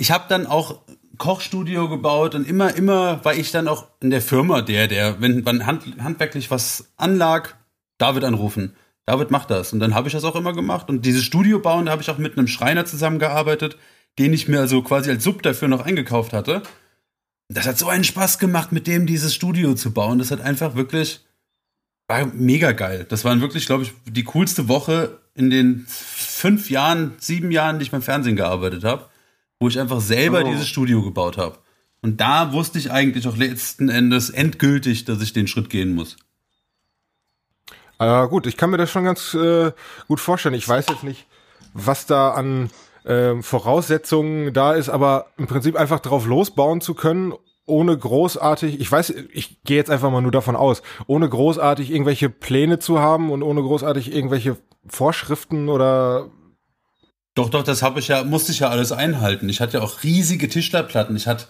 ich 0.04 0.12
habe 0.12 0.26
dann 0.28 0.46
auch 0.46 0.82
Kochstudio 1.18 1.88
gebaut 1.88 2.36
und 2.36 2.46
immer, 2.48 2.76
immer 2.76 3.24
war 3.24 3.36
ich 3.36 3.52
dann 3.52 3.70
auch 3.70 3.88
in 4.02 4.10
der 4.10 4.22
Firma 4.22 4.62
der, 4.62 4.88
der, 4.88 5.22
wenn 5.22 5.44
man 5.44 5.66
hand, 5.66 5.84
handwerklich 6.04 6.52
was 6.52 6.92
anlag, 6.98 7.56
David 7.98 8.26
anrufen. 8.26 8.76
David 9.06 9.32
macht 9.32 9.50
das. 9.50 9.72
Und 9.72 9.80
dann 9.80 9.96
habe 9.96 10.08
ich 10.08 10.14
das 10.14 10.26
auch 10.26 10.36
immer 10.36 10.54
gemacht. 10.54 10.90
Und 10.90 11.06
dieses 11.06 11.24
Studio 11.24 11.60
bauen, 11.60 11.86
da 11.86 11.94
habe 11.94 12.02
ich 12.02 12.10
auch 12.10 12.18
mit 12.18 12.38
einem 12.38 12.48
Schreiner 12.48 12.86
zusammengearbeitet, 12.86 13.78
den 14.20 14.34
ich 14.34 14.48
mir 14.48 14.60
also 14.60 14.82
quasi 14.82 15.10
als 15.10 15.24
Sub 15.24 15.42
dafür 15.42 15.68
noch 15.70 15.86
eingekauft 15.86 16.34
hatte. 16.34 16.64
Das 17.50 17.68
hat 17.68 17.78
so 17.78 17.88
einen 17.88 18.04
Spaß 18.04 18.40
gemacht, 18.40 18.72
mit 18.72 18.88
dem 18.88 19.06
dieses 19.06 19.34
Studio 19.34 19.76
zu 19.76 19.92
bauen. 19.92 20.20
Das 20.20 20.32
hat 20.32 20.42
einfach 20.42 20.76
wirklich, 20.76 21.22
war 22.08 22.26
mega 22.26 22.72
geil. 22.72 23.06
Das 23.08 23.26
war 23.26 23.40
wirklich, 23.42 23.66
glaube 23.66 23.84
ich, 23.84 23.94
die 24.06 24.24
coolste 24.24 24.68
Woche 24.68 25.20
in 25.36 25.50
den 25.50 25.86
fünf 25.88 26.70
Jahren, 26.70 27.14
sieben 27.20 27.52
Jahren, 27.52 27.80
die 27.80 27.84
ich 27.84 27.92
beim 27.92 28.02
Fernsehen 28.02 28.36
gearbeitet 28.36 28.84
habe, 28.84 29.08
wo 29.60 29.68
ich 29.68 29.80
einfach 29.80 30.02
selber 30.02 30.44
oh. 30.44 30.52
dieses 30.52 30.68
Studio 30.68 31.04
gebaut 31.04 31.38
habe. 31.38 31.58
Und 32.02 32.20
da 32.20 32.52
wusste 32.52 32.80
ich 32.80 32.92
eigentlich 32.92 33.28
auch 33.28 33.38
letzten 33.38 33.90
Endes 33.90 34.30
endgültig, 34.30 35.06
dass 35.06 35.22
ich 35.22 35.34
den 35.34 35.48
Schritt 35.48 35.70
gehen 35.70 35.96
muss. 35.96 36.18
Äh, 38.00 38.28
gut, 38.28 38.46
ich 38.46 38.58
kann 38.58 38.72
mir 38.72 38.78
das 38.78 38.92
schon 38.92 39.06
ganz 39.06 39.34
äh, 39.34 39.72
gut 40.08 40.20
vorstellen. 40.20 40.56
Ich 40.56 40.68
weiß 40.68 40.88
jetzt 40.90 41.04
nicht, 41.04 41.26
was 41.74 42.06
da 42.06 42.32
an 42.32 42.70
äh, 43.06 43.42
Voraussetzungen 43.42 44.54
da 44.54 44.74
ist, 44.74 44.90
aber 44.90 45.28
im 45.38 45.48
Prinzip 45.48 45.76
einfach 45.76 46.00
drauf 46.00 46.26
losbauen 46.26 46.82
zu 46.82 46.94
können, 46.94 47.34
ohne 47.66 47.98
großartig, 47.98 48.80
ich 48.80 48.92
weiß, 48.92 49.12
ich 49.32 49.64
gehe 49.64 49.78
jetzt 49.78 49.90
einfach 49.90 50.12
mal 50.12 50.22
nur 50.22 50.32
davon 50.32 50.56
aus, 50.56 50.82
ohne 51.08 51.30
großartig 51.30 51.92
irgendwelche 51.92 52.30
Pläne 52.30 52.80
zu 52.80 53.00
haben 53.00 53.32
und 53.32 53.42
ohne 53.42 53.62
großartig 53.62 54.14
irgendwelche 54.14 54.58
Vorschriften 54.88 55.70
oder 55.70 56.30
doch, 57.36 57.50
doch, 57.50 57.64
das 57.64 57.82
habe 57.82 58.00
ich 58.00 58.10
ja, 58.10 58.24
musste 58.24 58.52
ich 58.52 58.60
ja 58.60 58.70
alles 58.70 58.92
einhalten. 58.92 59.50
Ich 59.50 59.60
hatte 59.60 59.78
ja 59.78 59.84
auch 59.84 60.04
riesige 60.04 60.50
Tischlerplatten. 60.50 61.16
Ich 61.16 61.26
hatte 61.26 61.46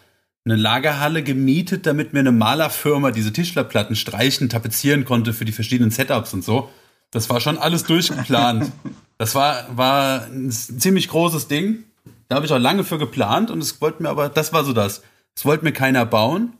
eine 0.45 0.55
Lagerhalle 0.55 1.23
gemietet, 1.23 1.85
damit 1.85 2.13
mir 2.13 2.19
eine 2.19 2.31
Malerfirma 2.31 3.11
diese 3.11 3.33
Tischlerplatten 3.33 3.95
streichen, 3.95 4.49
tapezieren 4.49 5.03
konnte 5.03 5.33
für 5.33 5.45
die 5.45 5.51
verschiedenen 5.51 5.91
Setups 5.91 6.33
und 6.33 6.43
so. 6.43 6.69
Das 7.13 7.29
war 7.29 7.39
schon 7.39 7.59
alles 7.59 7.83
durchgeplant. 7.83 8.71
Das 9.19 9.35
war, 9.35 9.65
war 9.77 10.25
ein 10.25 10.51
ziemlich 10.51 11.07
großes 11.07 11.47
Ding. 11.47 11.83
Da 12.27 12.35
habe 12.35 12.45
ich 12.47 12.51
auch 12.51 12.57
lange 12.59 12.83
für 12.83 12.97
geplant 12.97 13.51
und 13.51 13.59
es 13.59 13.79
wollte 13.79 14.01
mir 14.01 14.09
aber, 14.09 14.29
das 14.29 14.51
war 14.51 14.63
so 14.63 14.73
das. 14.73 15.03
Es 15.35 15.45
wollte 15.45 15.63
mir 15.63 15.73
keiner 15.73 16.05
bauen 16.05 16.53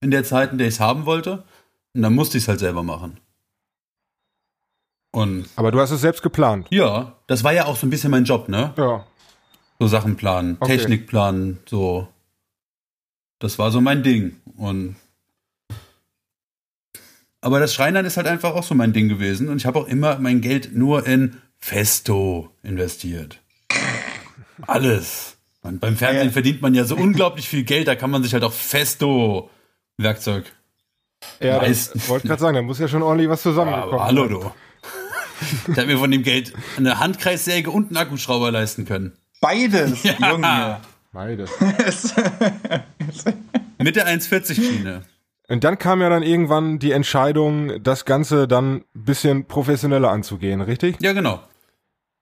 in 0.00 0.10
der 0.10 0.24
Zeit, 0.24 0.52
in 0.52 0.58
der 0.58 0.68
ich 0.68 0.74
es 0.74 0.80
haben 0.80 1.04
wollte. 1.04 1.44
Und 1.94 2.02
dann 2.02 2.14
musste 2.14 2.38
ich 2.38 2.44
es 2.44 2.48
halt 2.48 2.60
selber 2.60 2.82
machen. 2.82 3.20
Und 5.12 5.48
aber 5.56 5.70
du 5.70 5.80
hast 5.80 5.90
es 5.90 6.00
selbst 6.00 6.22
geplant. 6.22 6.68
Ja, 6.70 7.16
das 7.26 7.44
war 7.44 7.52
ja 7.52 7.66
auch 7.66 7.76
so 7.76 7.86
ein 7.86 7.90
bisschen 7.90 8.10
mein 8.10 8.24
Job, 8.24 8.48
ne? 8.48 8.72
Ja. 8.76 9.04
So 9.78 9.86
Sachen 9.86 10.16
planen, 10.16 10.56
okay. 10.60 10.78
Technik 10.78 11.08
planen, 11.08 11.58
so. 11.66 12.08
Das 13.38 13.58
war 13.58 13.70
so 13.70 13.80
mein 13.80 14.02
Ding. 14.02 14.40
Und 14.56 14.96
aber 17.40 17.60
das 17.60 17.74
Schreinern 17.74 18.04
ist 18.04 18.16
halt 18.16 18.26
einfach 18.26 18.54
auch 18.54 18.62
so 18.62 18.74
mein 18.74 18.92
Ding 18.92 19.08
gewesen. 19.08 19.48
Und 19.48 19.56
ich 19.58 19.66
habe 19.66 19.78
auch 19.78 19.86
immer 19.86 20.18
mein 20.18 20.40
Geld 20.40 20.74
nur 20.74 21.06
in 21.06 21.36
Festo 21.58 22.50
investiert. 22.62 23.40
Alles. 24.66 25.36
Man, 25.62 25.78
beim 25.78 25.96
Fernsehen 25.96 26.26
ja. 26.28 26.32
verdient 26.32 26.62
man 26.62 26.74
ja 26.74 26.84
so 26.84 26.96
unglaublich 26.96 27.48
viel 27.48 27.64
Geld, 27.64 27.86
da 27.86 27.94
kann 27.94 28.10
man 28.10 28.22
sich 28.22 28.32
halt 28.32 28.44
auch 28.44 28.52
Festo-Werkzeug 28.52 30.44
ja, 31.40 31.58
leisten. 31.58 31.98
Ich 31.98 32.08
wollte 32.08 32.28
gerade 32.28 32.40
sagen, 32.40 32.54
da 32.54 32.62
muss 32.62 32.78
ja 32.78 32.88
schon 32.88 33.02
ordentlich 33.02 33.28
was 33.28 33.42
zusammenkommen. 33.42 33.92
Aber 33.92 34.04
hallo, 34.04 34.26
du. 34.26 34.50
Ich 35.68 35.76
habe 35.76 35.86
mir 35.86 35.98
von 35.98 36.10
dem 36.10 36.22
Geld 36.22 36.52
eine 36.76 36.98
Handkreissäge 36.98 37.70
und 37.70 37.88
einen 37.88 37.96
Akkuschrauber 37.96 38.50
leisten 38.50 38.84
können. 38.84 39.12
Beides, 39.40 40.02
ja. 40.02 40.14
Junge. 40.30 40.80
Beides. 41.12 41.50
Mit 43.78 43.96
der 43.96 44.06
1,40-Schiene. 44.06 45.02
Und 45.50 45.64
dann 45.64 45.78
kam 45.78 46.00
ja 46.00 46.08
dann 46.08 46.22
irgendwann 46.22 46.78
die 46.78 46.92
Entscheidung, 46.92 47.82
das 47.82 48.04
Ganze 48.04 48.46
dann 48.46 48.76
ein 48.76 48.84
bisschen 48.94 49.46
professioneller 49.46 50.08
anzugehen, 50.08 50.60
richtig? 50.60 50.96
Ja, 51.00 51.12
genau. 51.12 51.40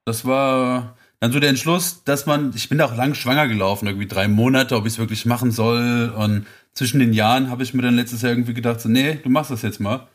Das 0.06 0.24
war 0.24 0.96
dann 1.20 1.30
so 1.30 1.38
der 1.38 1.50
Entschluss, 1.50 2.02
dass 2.04 2.24
man, 2.24 2.52
ich 2.54 2.70
bin 2.70 2.78
da 2.78 2.86
auch 2.86 2.96
lang 2.96 3.12
schwanger 3.12 3.46
gelaufen, 3.46 3.86
irgendwie 3.86 4.06
drei 4.06 4.28
Monate, 4.28 4.76
ob 4.76 4.86
ich 4.86 4.94
es 4.94 4.98
wirklich 4.98 5.26
machen 5.26 5.50
soll. 5.50 6.10
Und 6.16 6.46
zwischen 6.72 7.00
den 7.00 7.12
Jahren 7.12 7.50
habe 7.50 7.62
ich 7.62 7.74
mir 7.74 7.82
dann 7.82 7.96
letztes 7.96 8.22
Jahr 8.22 8.32
irgendwie 8.32 8.54
gedacht, 8.54 8.80
so, 8.80 8.88
nee, 8.88 9.20
du 9.22 9.28
machst 9.28 9.50
das 9.50 9.60
jetzt 9.60 9.78
mal. 9.78 10.08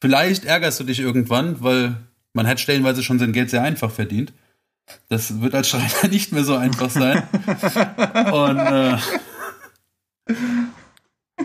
Vielleicht 0.00 0.44
ärgerst 0.44 0.78
du 0.78 0.84
dich 0.84 1.00
irgendwann, 1.00 1.64
weil 1.64 1.96
man 2.32 2.46
hat 2.46 2.60
stellenweise 2.60 3.02
schon 3.02 3.18
sein 3.18 3.32
Geld 3.32 3.50
sehr 3.50 3.62
einfach 3.62 3.90
verdient. 3.90 4.32
Das 5.08 5.40
wird 5.40 5.56
als 5.56 5.68
Schreiner 5.68 6.08
nicht 6.10 6.30
mehr 6.30 6.44
so 6.44 6.54
einfach 6.54 6.90
sein. 6.90 7.24
Und, 8.32 8.58
äh, 8.58 8.98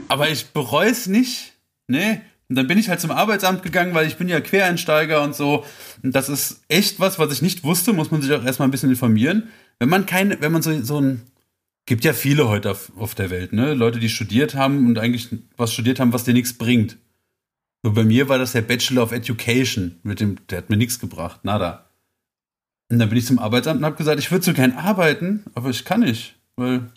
aber 0.07 0.29
ich 0.29 0.47
bereue 0.47 0.89
es 0.89 1.07
nicht. 1.07 1.53
Nee. 1.87 2.21
Und 2.49 2.55
dann 2.55 2.67
bin 2.67 2.77
ich 2.77 2.89
halt 2.89 3.01
zum 3.01 3.11
Arbeitsamt 3.11 3.61
gegangen, 3.61 3.93
weil 3.93 4.07
ich 4.07 4.15
bin 4.15 4.29
ja 4.29 4.39
Quereinsteiger 4.39 5.21
und 5.23 5.35
so. 5.35 5.65
Und 6.01 6.15
das 6.15 6.29
ist 6.29 6.61
echt 6.69 6.99
was, 6.99 7.19
was 7.19 7.31
ich 7.33 7.41
nicht 7.41 7.63
wusste, 7.63 7.93
muss 7.93 8.11
man 8.11 8.21
sich 8.21 8.31
auch 8.31 8.43
erstmal 8.43 8.67
ein 8.67 8.71
bisschen 8.71 8.89
informieren. 8.89 9.49
Wenn 9.79 9.89
man 9.89 10.05
keine, 10.05 10.39
wenn 10.41 10.51
man 10.51 10.61
so, 10.61 10.81
so 10.81 11.01
ein, 11.01 11.21
gibt 11.85 12.05
ja 12.05 12.13
viele 12.13 12.47
heute 12.47 12.71
auf, 12.71 12.91
auf 12.97 13.15
der 13.15 13.29
Welt, 13.29 13.53
ne? 13.53 13.73
Leute, 13.73 13.99
die 13.99 14.09
studiert 14.09 14.55
haben 14.55 14.87
und 14.87 14.97
eigentlich 14.97 15.29
was 15.57 15.73
studiert 15.73 15.99
haben, 15.99 16.13
was 16.13 16.23
dir 16.23 16.33
nichts 16.33 16.53
bringt. 16.53 16.97
So 17.83 17.93
bei 17.93 18.03
mir 18.03 18.29
war 18.29 18.37
das 18.37 18.53
der 18.53 18.61
Bachelor 18.61 19.03
of 19.03 19.11
Education, 19.11 19.99
mit 20.03 20.19
dem, 20.19 20.37
der 20.47 20.59
hat 20.59 20.69
mir 20.69 20.77
nichts 20.77 20.99
gebracht, 20.99 21.43
nada. 21.43 21.89
Und 22.89 22.99
dann 22.99 23.09
bin 23.09 23.17
ich 23.17 23.25
zum 23.25 23.39
Arbeitsamt 23.39 23.79
und 23.79 23.85
habe 23.85 23.97
gesagt, 23.97 24.19
ich 24.19 24.31
würde 24.31 24.45
so 24.45 24.53
gern 24.53 24.73
arbeiten, 24.73 25.43
aber 25.53 25.69
ich 25.69 25.85
kann 25.85 26.01
nicht, 26.01 26.35
weil 26.55 26.89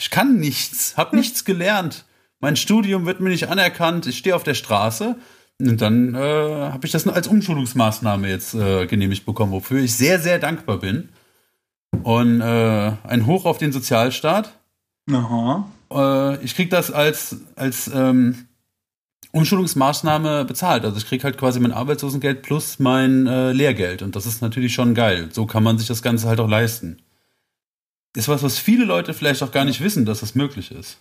ich 0.00 0.10
kann 0.10 0.38
nichts, 0.38 0.96
habe 0.96 1.14
nichts 1.14 1.44
gelernt. 1.44 2.06
Mein 2.40 2.56
Studium 2.56 3.04
wird 3.04 3.20
mir 3.20 3.28
nicht 3.28 3.48
anerkannt, 3.48 4.06
ich 4.06 4.16
stehe 4.16 4.34
auf 4.34 4.44
der 4.44 4.54
Straße. 4.54 5.16
Und 5.60 5.82
dann 5.82 6.14
äh, 6.14 6.18
habe 6.18 6.86
ich 6.86 6.92
das 6.92 7.06
als 7.06 7.28
Umschulungsmaßnahme 7.28 8.26
jetzt 8.26 8.54
äh, 8.54 8.86
genehmigt 8.86 9.26
bekommen, 9.26 9.52
wofür 9.52 9.82
ich 9.82 9.94
sehr, 9.94 10.18
sehr 10.18 10.38
dankbar 10.38 10.78
bin. 10.78 11.10
Und 12.02 12.40
äh, 12.40 12.92
ein 13.02 13.26
Hoch 13.26 13.44
auf 13.44 13.58
den 13.58 13.72
Sozialstaat. 13.72 14.54
Aha. 15.12 15.68
Äh, 15.92 16.44
ich 16.44 16.54
kriege 16.54 16.70
das 16.70 16.90
als, 16.90 17.36
als 17.56 17.90
ähm, 17.92 18.46
Umschulungsmaßnahme 19.32 20.46
bezahlt. 20.46 20.86
Also 20.86 20.96
ich 20.96 21.06
kriege 21.06 21.24
halt 21.24 21.36
quasi 21.36 21.60
mein 21.60 21.72
Arbeitslosengeld 21.72 22.40
plus 22.40 22.78
mein 22.78 23.26
äh, 23.26 23.52
Lehrgeld. 23.52 24.00
Und 24.00 24.16
das 24.16 24.24
ist 24.24 24.40
natürlich 24.40 24.72
schon 24.72 24.94
geil. 24.94 25.28
So 25.30 25.44
kann 25.44 25.62
man 25.62 25.76
sich 25.76 25.88
das 25.88 26.00
Ganze 26.00 26.26
halt 26.26 26.40
auch 26.40 26.48
leisten. 26.48 27.02
Ist 28.16 28.28
was, 28.28 28.42
was 28.42 28.58
viele 28.58 28.84
Leute 28.84 29.14
vielleicht 29.14 29.42
auch 29.42 29.52
gar 29.52 29.64
nicht 29.64 29.80
wissen, 29.80 30.04
dass 30.04 30.20
das 30.20 30.34
möglich 30.34 30.72
ist. 30.72 30.98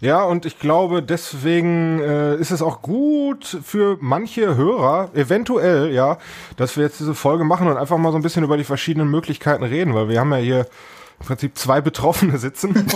Ja, 0.00 0.22
und 0.22 0.46
ich 0.46 0.58
glaube, 0.58 1.02
deswegen 1.02 2.00
äh, 2.00 2.36
ist 2.36 2.50
es 2.50 2.62
auch 2.62 2.80
gut 2.80 3.58
für 3.62 3.98
manche 4.00 4.56
Hörer, 4.56 5.10
eventuell, 5.14 5.92
ja, 5.92 6.18
dass 6.56 6.76
wir 6.76 6.84
jetzt 6.84 7.00
diese 7.00 7.14
Folge 7.14 7.44
machen 7.44 7.68
und 7.68 7.76
einfach 7.76 7.98
mal 7.98 8.10
so 8.10 8.16
ein 8.16 8.22
bisschen 8.22 8.44
über 8.44 8.56
die 8.56 8.64
verschiedenen 8.64 9.10
Möglichkeiten 9.10 9.62
reden, 9.62 9.94
weil 9.94 10.08
wir 10.08 10.20
haben 10.20 10.32
ja 10.32 10.38
hier 10.38 10.66
im 11.20 11.26
Prinzip 11.26 11.58
zwei 11.58 11.80
Betroffene 11.80 12.38
sitzen. 12.38 12.74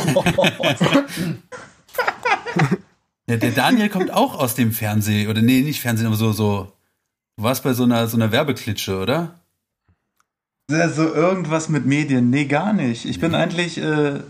Ja, 3.27 3.39
der 3.39 3.53
Daniel 3.53 3.89
kommt 3.89 4.13
auch 4.13 4.39
aus 4.39 4.55
dem 4.55 4.73
Fernsehen, 4.73 5.31
oder 5.31 5.41
nee, 5.41 5.63
nicht 5.63 5.81
Fernsehen, 5.81 6.07
aber 6.07 6.17
so, 6.17 6.33
so. 6.33 6.73
Du 7.37 7.43
warst 7.43 7.65
bei 7.65 7.73
so 7.73 7.85
einer, 7.85 8.07
so 8.07 8.19
einer 8.19 8.33
Werbeklitsche, 8.33 8.99
oder? 8.99 9.41
Ja, 10.71 10.89
so 10.89 11.13
irgendwas 11.13 11.69
mit 11.69 11.85
Medien. 11.87 12.31
Nee, 12.31 12.47
gar 12.47 12.73
nicht. 12.73 13.05
Ich 13.05 13.17
nee. 13.17 13.23
bin 13.23 13.35
eigentlich, 13.35 13.79
äh, 13.79 14.21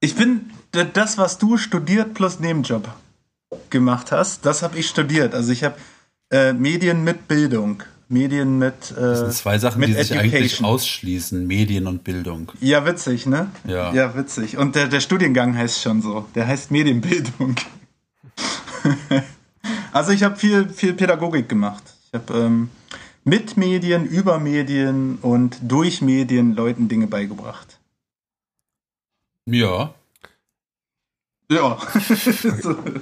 ich 0.00 0.14
bin 0.14 0.50
das, 0.70 1.18
was 1.18 1.38
du 1.38 1.56
studiert 1.56 2.14
plus 2.14 2.40
Nebenjob 2.40 2.88
gemacht 3.70 4.12
hast, 4.12 4.46
das 4.46 4.62
habe 4.62 4.78
ich 4.78 4.88
studiert. 4.88 5.34
Also 5.34 5.52
ich 5.52 5.64
habe 5.64 5.76
äh, 6.30 6.52
Medien 6.52 7.04
mit 7.04 7.28
Bildung. 7.28 7.82
Medien 8.08 8.58
mit. 8.58 8.92
Äh, 8.92 9.00
das 9.00 9.18
sind 9.20 9.32
zwei 9.32 9.58
Sachen, 9.58 9.82
die 9.82 9.92
sich 9.92 10.16
eigentlich 10.16 10.62
ausschließen: 10.62 11.46
Medien 11.46 11.86
und 11.86 12.04
Bildung. 12.04 12.52
Ja, 12.60 12.84
witzig, 12.86 13.26
ne? 13.26 13.48
Ja. 13.64 13.92
Ja, 13.92 14.14
witzig. 14.16 14.58
Und 14.58 14.76
der, 14.76 14.86
der 14.88 15.00
Studiengang 15.00 15.56
heißt 15.56 15.80
schon 15.80 16.02
so. 16.02 16.26
Der 16.34 16.46
heißt 16.46 16.70
Medienbildung. 16.70 17.56
also 19.92 20.12
ich 20.12 20.22
habe 20.22 20.36
viel, 20.36 20.68
viel 20.68 20.92
Pädagogik 20.92 21.48
gemacht. 21.48 21.82
Ich 22.06 22.14
habe 22.14 22.38
ähm, 22.38 22.70
mit 23.24 23.56
Medien, 23.56 24.06
über 24.06 24.38
Medien 24.38 25.18
und 25.22 25.58
durch 25.62 26.02
Medien 26.02 26.54
Leuten 26.54 26.88
Dinge 26.88 27.06
beigebracht. 27.06 27.78
Ja. 29.46 29.94
Ja. 31.50 31.78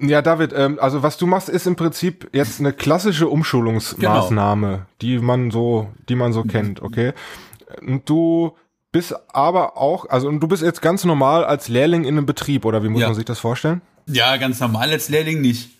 ja, 0.00 0.22
David, 0.22 0.52
ähm, 0.54 0.78
also 0.80 1.02
was 1.02 1.16
du 1.16 1.26
machst, 1.26 1.48
ist 1.48 1.66
im 1.66 1.76
Prinzip 1.76 2.28
jetzt 2.32 2.60
eine 2.60 2.72
klassische 2.72 3.28
Umschulungsmaßnahme, 3.28 4.68
genau. 4.68 4.86
die 5.00 5.18
man 5.18 5.50
so, 5.50 5.90
die 6.08 6.16
man 6.16 6.32
so 6.32 6.42
kennt, 6.42 6.82
okay? 6.82 7.12
Und 7.86 8.08
du 8.08 8.56
bist 8.92 9.14
aber 9.32 9.76
auch, 9.76 10.08
also 10.08 10.30
du 10.30 10.48
bist 10.48 10.62
jetzt 10.62 10.82
ganz 10.82 11.04
normal 11.04 11.44
als 11.44 11.68
Lehrling 11.68 12.04
in 12.04 12.16
einem 12.16 12.26
Betrieb, 12.26 12.64
oder 12.64 12.82
wie 12.82 12.88
muss 12.88 13.02
ja. 13.02 13.08
man 13.08 13.14
sich 13.14 13.24
das 13.24 13.38
vorstellen? 13.38 13.82
Ja, 14.06 14.36
ganz 14.36 14.58
normal 14.58 14.90
als 14.90 15.08
Lehrling 15.08 15.40
nicht. 15.40 15.70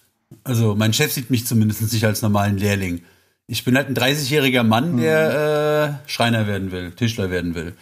Also 0.44 0.76
mein 0.76 0.92
Chef 0.92 1.12
sieht 1.12 1.30
mich 1.30 1.46
zumindest 1.46 1.92
nicht 1.92 2.04
als 2.04 2.22
normalen 2.22 2.56
Lehrling. 2.56 3.02
Ich 3.50 3.64
bin 3.64 3.76
halt 3.76 3.88
ein 3.88 3.96
30-jähriger 3.96 4.62
Mann, 4.62 4.96
der 4.96 5.98
äh, 6.06 6.08
Schreiner 6.08 6.46
werden 6.46 6.70
will, 6.70 6.92
Tischler 6.92 7.32
werden 7.32 7.56
will. 7.56 7.74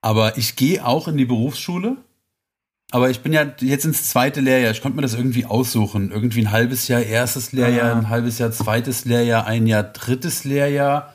Aber 0.00 0.36
ich 0.36 0.56
gehe 0.56 0.84
auch 0.84 1.06
in 1.06 1.16
die 1.16 1.24
Berufsschule 1.24 1.96
Aber 2.90 3.08
ich 3.08 3.20
bin 3.20 3.32
ja 3.32 3.46
jetzt 3.60 3.84
ins 3.84 4.10
zweite 4.10 4.40
Lehrjahr. 4.40 4.72
Ich 4.72 4.82
konnte 4.82 4.96
mir 4.96 5.02
das 5.02 5.14
irgendwie 5.14 5.44
aussuchen. 5.44 6.10
Irgendwie 6.10 6.40
ein 6.40 6.50
halbes 6.50 6.88
Jahr 6.88 7.02
erstes 7.02 7.52
Lehrjahr, 7.52 7.94
ein 7.94 8.08
halbes 8.08 8.38
Jahr 8.38 8.50
zweites 8.50 9.04
Lehrjahr, 9.04 9.46
ein 9.46 9.68
Jahr 9.68 9.84
drittes 9.84 10.42
Lehrjahr. 10.42 11.14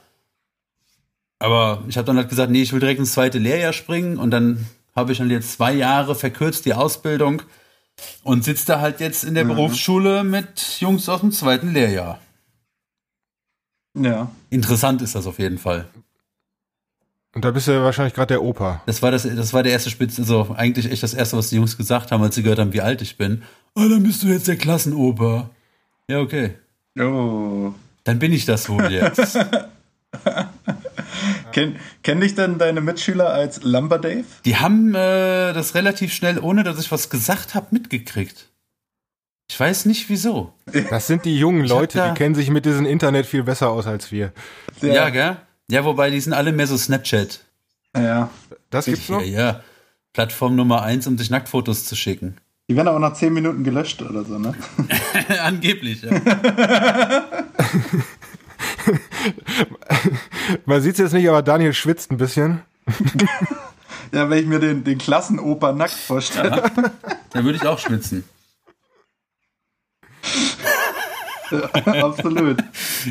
Aber 1.39 1.83
ich 1.89 1.97
habe 1.97 2.05
dann 2.05 2.15
halt 2.15 2.29
gesagt, 2.29 2.49
nee, 2.49 2.61
ich 2.61 2.71
will 2.71 2.79
direkt 2.79 2.99
ins 2.99 3.11
zweite 3.11 3.39
Lehrjahr 3.39 3.73
springen 3.73 4.17
und 4.17 4.31
dann 4.31 4.67
habe 4.95 5.11
ich 5.11 5.17
dann 5.17 5.29
jetzt 5.29 5.51
zwei 5.51 5.73
Jahre 5.73 6.15
verkürzt 6.15 6.65
die 6.65 6.75
Ausbildung 6.75 7.41
und 8.23 8.45
sitze 8.45 8.67
da 8.67 8.79
halt 8.79 9.01
jetzt 9.01 9.25
in 9.25 9.33
der 9.33 9.43
mhm. 9.43 9.49
Berufsschule 9.49 10.23
mit 10.23 10.79
Jungs 10.79 11.09
aus 11.09 11.19
dem 11.19 11.33
zweiten 11.33 11.73
Lehrjahr. 11.73 12.19
Ja. 13.93 14.31
Interessant 14.49 15.01
ist 15.01 15.15
das 15.15 15.27
auf 15.27 15.39
jeden 15.39 15.57
Fall. 15.57 15.87
Und 17.33 17.45
da 17.45 17.51
bist 17.51 17.67
du 17.67 17.71
ja 17.71 17.81
wahrscheinlich 17.83 18.13
gerade 18.13 18.33
der 18.33 18.43
Opa. 18.43 18.81
Das 18.85 19.01
war 19.01 19.11
das, 19.11 19.23
das 19.23 19.53
war 19.53 19.63
der 19.63 19.71
erste 19.71 19.89
Spitz, 19.89 20.19
also 20.19 20.53
eigentlich 20.55 20.91
echt 20.91 21.01
das 21.01 21.13
erste, 21.13 21.37
was 21.37 21.49
die 21.49 21.55
Jungs 21.55 21.77
gesagt 21.77 22.11
haben, 22.11 22.21
als 22.21 22.35
sie 22.35 22.43
gehört 22.43 22.59
haben, 22.59 22.73
wie 22.73 22.81
alt 22.81 23.01
ich 23.01 23.17
bin. 23.17 23.43
Oh, 23.75 23.87
dann 23.87 24.03
bist 24.03 24.21
du 24.23 24.27
jetzt 24.27 24.49
der 24.49 24.57
Klassenoper. 24.57 25.49
Ja, 26.09 26.19
okay. 26.19 26.55
Oh. 26.99 27.73
Dann 28.03 28.19
bin 28.19 28.33
ich 28.33 28.45
das 28.45 28.67
wohl 28.67 28.91
jetzt. 28.91 29.39
Ken, 31.53 31.77
kennen 32.03 32.21
dich 32.21 32.35
denn 32.35 32.57
deine 32.57 32.81
Mitschüler 32.81 33.29
als 33.29 33.63
Lumber 33.63 33.97
Dave? 33.99 34.25
Die 34.43 34.57
haben 34.57 34.93
äh, 34.93 35.53
das 35.53 35.73
relativ 35.75 36.13
schnell, 36.13 36.39
ohne 36.39 36.63
dass 36.63 36.79
ich 36.79 36.91
was 36.91 37.09
gesagt 37.09 37.55
habe, 37.55 37.67
mitgekriegt. 37.71 38.49
Ich 39.51 39.59
weiß 39.59 39.83
nicht 39.83 40.07
wieso. 40.07 40.53
Das 40.89 41.07
sind 41.07 41.25
die 41.25 41.37
jungen 41.37 41.65
Leute, 41.65 42.01
die 42.07 42.13
kennen 42.13 42.35
sich 42.35 42.49
mit 42.49 42.65
diesem 42.65 42.85
Internet 42.85 43.25
viel 43.25 43.43
besser 43.43 43.69
aus 43.69 43.85
als 43.85 44.09
wir. 44.09 44.31
Ja, 44.79 44.93
ja 44.93 45.09
gell? 45.09 45.35
Ja, 45.69 45.83
wobei 45.83 46.09
die 46.09 46.21
sind 46.21 46.31
alle 46.31 46.53
mehr 46.53 46.67
so 46.67 46.77
Snapchat. 46.77 47.41
Ja. 47.93 48.29
Das 48.69 48.85
gibt's 48.85 49.09
noch? 49.09 49.19
Ja, 49.19 49.27
ja. 49.27 49.59
Plattform 50.13 50.55
Nummer 50.55 50.83
eins, 50.83 51.05
um 51.05 51.17
sich 51.17 51.29
Nacktfotos 51.29 51.83
zu 51.83 51.97
schicken. 51.97 52.37
Die 52.69 52.77
werden 52.77 52.87
aber 52.87 52.99
nach 52.99 53.11
zehn 53.11 53.33
Minuten 53.33 53.65
gelöscht 53.65 54.01
oder 54.01 54.23
so, 54.23 54.39
ne? 54.39 54.55
Angeblich, 55.43 56.03
ja. 56.03 56.11
Man 60.65 60.81
sieht 60.81 60.93
es 60.93 60.99
jetzt 60.99 61.11
nicht, 61.11 61.27
aber 61.27 61.41
Daniel 61.41 61.73
schwitzt 61.73 62.09
ein 62.09 62.17
bisschen. 62.17 62.61
ja, 64.13 64.29
wenn 64.29 64.39
ich 64.39 64.45
mir 64.45 64.59
den, 64.59 64.85
den 64.85 64.97
Klassenoper 64.97 65.73
nackt 65.73 65.91
vorstelle. 65.91 66.51
Ja, 66.51 66.63
dann 67.31 67.43
würde 67.43 67.57
ich 67.57 67.67
auch 67.67 67.79
schwitzen. 67.79 68.23
Ja, 68.23 68.29
absolut. 71.85 72.63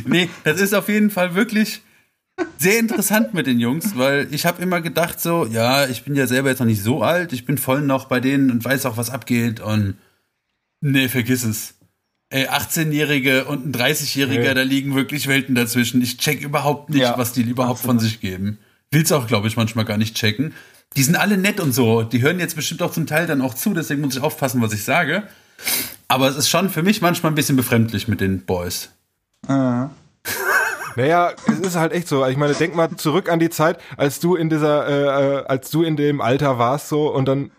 Nee, 0.04 0.28
das 0.44 0.60
ist 0.60 0.74
auf 0.74 0.88
jeden 0.88 1.10
Fall 1.10 1.34
wirklich 1.34 1.82
sehr 2.58 2.78
interessant 2.78 3.34
mit 3.34 3.46
den 3.46 3.60
Jungs, 3.60 3.96
weil 3.96 4.28
ich 4.32 4.46
habe 4.46 4.62
immer 4.62 4.80
gedacht 4.80 5.20
so, 5.20 5.46
ja, 5.46 5.86
ich 5.86 6.04
bin 6.04 6.14
ja 6.14 6.26
selber 6.26 6.50
jetzt 6.50 6.60
noch 6.60 6.66
nicht 6.66 6.82
so 6.82 7.02
alt, 7.02 7.32
ich 7.32 7.44
bin 7.44 7.58
voll 7.58 7.82
noch 7.82 8.06
bei 8.06 8.20
denen 8.20 8.50
und 8.50 8.64
weiß 8.64 8.86
auch, 8.86 8.96
was 8.96 9.10
abgeht 9.10 9.60
und 9.60 9.94
nee, 10.80 11.08
vergiss 11.08 11.44
es. 11.44 11.74
Ey, 12.32 12.46
18-Jährige 12.46 13.46
und 13.46 13.66
ein 13.66 13.72
30-Jähriger, 13.72 14.44
ja. 14.44 14.54
da 14.54 14.62
liegen 14.62 14.94
wirklich 14.94 15.26
Welten 15.26 15.56
dazwischen. 15.56 16.00
Ich 16.00 16.18
check 16.18 16.40
überhaupt 16.40 16.88
nicht, 16.90 17.02
ja, 17.02 17.18
was 17.18 17.32
die 17.32 17.42
überhaupt 17.42 17.80
absolut. 17.80 18.00
von 18.00 18.08
sich 18.08 18.20
geben. 18.20 18.58
Will's 18.92 19.10
auch, 19.10 19.26
glaube 19.26 19.48
ich, 19.48 19.56
manchmal 19.56 19.84
gar 19.84 19.96
nicht 19.96 20.14
checken. 20.14 20.54
Die 20.96 21.02
sind 21.02 21.16
alle 21.16 21.36
nett 21.36 21.58
und 21.58 21.72
so. 21.72 22.04
Die 22.04 22.22
hören 22.22 22.38
jetzt 22.38 22.54
bestimmt 22.54 22.82
auch 22.82 22.92
zum 22.92 23.06
Teil 23.06 23.26
dann 23.26 23.42
auch 23.42 23.54
zu, 23.54 23.74
deswegen 23.74 24.00
muss 24.00 24.16
ich 24.16 24.22
aufpassen, 24.22 24.62
was 24.62 24.72
ich 24.72 24.84
sage. 24.84 25.24
Aber 26.10 26.26
es 26.26 26.36
ist 26.36 26.48
schon 26.48 26.70
für 26.70 26.82
mich 26.82 27.00
manchmal 27.02 27.30
ein 27.30 27.36
bisschen 27.36 27.54
befremdlich 27.54 28.08
mit 28.08 28.20
den 28.20 28.44
Boys. 28.44 28.90
Ah. 29.46 29.90
Naja, 30.96 31.30
es 31.46 31.60
ist 31.60 31.76
halt 31.76 31.92
echt 31.92 32.08
so. 32.08 32.26
Ich 32.26 32.36
meine, 32.36 32.52
denk 32.54 32.74
mal 32.74 32.90
zurück 32.96 33.30
an 33.30 33.38
die 33.38 33.48
Zeit, 33.48 33.78
als 33.96 34.18
du 34.18 34.34
in 34.34 34.50
dieser, 34.50 34.88
äh, 34.88 35.38
äh 35.38 35.44
als 35.46 35.70
du 35.70 35.84
in 35.84 35.94
dem 35.94 36.20
Alter 36.20 36.58
warst 36.58 36.88
so 36.88 37.14
und 37.14 37.28
dann, 37.28 37.52